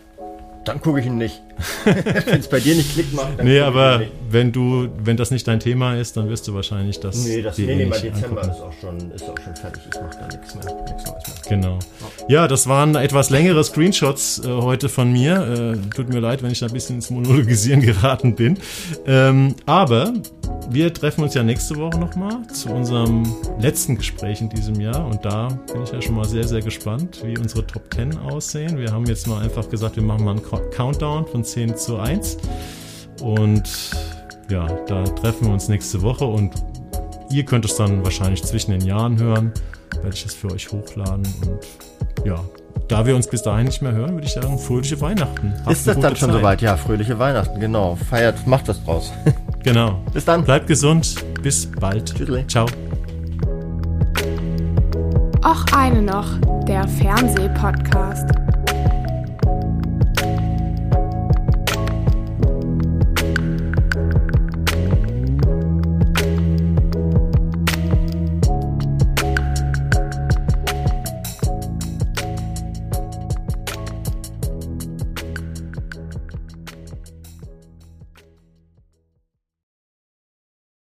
Dann 0.65 0.81
gucke 0.81 1.01
ich 1.01 1.07
ihn 1.07 1.19
nicht. 1.19 1.43
wenn 1.85 2.41
es 2.41 2.49
bei 2.49 2.61
dir 2.61 2.75
nicht 2.75 2.93
Klick 2.93 3.13
macht, 3.13 3.39
dann 3.39 3.47
Nee, 3.47 3.61
aber 3.61 4.03
wenn 4.31 4.53
du, 4.53 4.89
wenn 5.03 5.17
das 5.17 5.31
nicht 5.31 5.47
dein 5.47 5.61
Thema 5.61 5.97
ist, 5.97 6.17
dann 6.17 6.29
wirst 6.29 6.47
du 6.49 6.55
wahrscheinlich 6.55 7.01
das. 7.01 7.25
Nee, 7.25 7.43
das 7.43 7.59
nee, 7.59 7.75
nee, 7.75 7.85
bei 7.87 7.99
Dezember 7.99 8.43
ist 8.43 8.61
auch, 8.61 8.73
schon, 8.81 9.11
ist 9.11 9.29
auch 9.29 9.39
schon 9.43 9.57
fertig. 9.57 9.83
Ich 9.93 10.01
mache 10.01 10.19
da 10.19 10.29
nichts 10.29 10.55
mehr. 10.55 10.65
Nichts 10.65 11.05
Neues 11.05 11.49
mehr. 11.51 11.59
Genau. 11.59 11.79
Ja, 12.29 12.49
das 12.49 12.69
waren 12.69 12.95
etwas 12.95 13.31
längere 13.31 13.63
Screenshots 13.65 14.41
äh, 14.45 14.49
heute 14.49 14.89
von 14.89 15.13
mir. 15.13 15.75
Äh, 15.75 15.95
tut 15.95 16.09
mir 16.09 16.21
leid, 16.21 16.43
wenn 16.43 16.51
ich 16.51 16.61
da 16.61 16.67
ein 16.67 16.73
bisschen 16.73 16.97
ins 16.97 17.11
Monologisieren 17.11 17.81
geraten 17.83 18.35
bin. 18.35 18.59
Ähm, 19.07 19.55
aber 19.67 20.13
wir 20.71 20.93
treffen 20.93 21.23
uns 21.25 21.35
ja 21.35 21.43
nächste 21.43 21.77
Woche 21.77 21.99
nochmal 21.99 22.47
zu 22.49 22.71
unserem 22.71 23.25
letzten 23.61 23.97
Gespräch 23.97 24.41
in 24.41 24.49
diesem 24.49 24.81
Jahr. 24.81 25.07
Und 25.07 25.25
da 25.25 25.49
bin 25.73 25.83
ich 25.83 25.93
ja 25.93 26.01
schon 26.01 26.15
mal 26.15 26.25
sehr, 26.25 26.47
sehr 26.47 26.63
gespannt, 26.63 27.23
wie 27.25 27.37
unsere 27.37 27.67
Top 27.67 27.93
10 27.95 28.19
aussehen. 28.19 28.79
Wir 28.79 28.91
haben 28.91 29.07
jetzt 29.07 29.27
mal 29.27 29.43
einfach 29.43 29.69
gesagt, 29.69 29.97
wir 29.97 30.03
machen 30.03 30.25
mal 30.25 30.37
einen 30.37 30.71
Countdown 30.71 31.27
von 31.27 31.45
10 31.45 31.77
zu 31.77 31.99
1. 31.99 32.39
Und 33.21 33.63
ja, 34.51 34.67
da 34.87 35.05
treffen 35.05 35.47
wir 35.47 35.53
uns 35.53 35.69
nächste 35.69 36.03
Woche 36.03 36.25
und 36.25 36.53
ihr 37.31 37.45
könnt 37.45 37.65
es 37.65 37.77
dann 37.77 38.05
wahrscheinlich 38.05 38.43
zwischen 38.43 38.73
den 38.73 38.83
Jahren 38.83 39.19
hören. 39.19 39.53
Werde 40.01 40.15
ich 40.15 40.25
es 40.25 40.35
für 40.35 40.51
euch 40.51 40.73
hochladen 40.73 41.27
und 41.47 42.27
ja, 42.27 42.43
da 42.89 43.07
wir 43.07 43.17
uns 43.17 43.27
bis 43.27 43.43
dahin 43.43 43.67
nicht 43.67 43.83
mehr 43.83 43.93
hören, 43.93 44.15
würde 44.15 44.27
ich 44.27 44.33
sagen, 44.33 44.59
fröhliche 44.59 45.01
Weihnachten. 45.01 45.55
Habt 45.65 45.73
ist 45.73 45.87
das 45.87 45.99
dann 45.99 46.17
schon 46.17 46.31
Zeit. 46.31 46.39
soweit? 46.39 46.63
Ja, 46.63 46.77
fröhliche 46.77 47.19
Weihnachten, 47.19 47.61
genau. 47.61 47.97
Feiert, 47.97 48.47
macht 48.47 48.69
das 48.69 48.83
draus. 48.85 49.13
genau. 49.63 50.03
Bis 50.13 50.25
dann. 50.25 50.45
Bleibt 50.45 50.67
gesund. 50.67 51.17
Bis 51.43 51.71
bald. 51.71 52.15
Tschüss. 52.15 52.47
Ciao. 52.49 52.67
Auch 55.43 55.65
eine 55.77 56.03
noch, 56.03 56.27
der 56.67 56.87
Fernsehpodcast. 56.87 58.31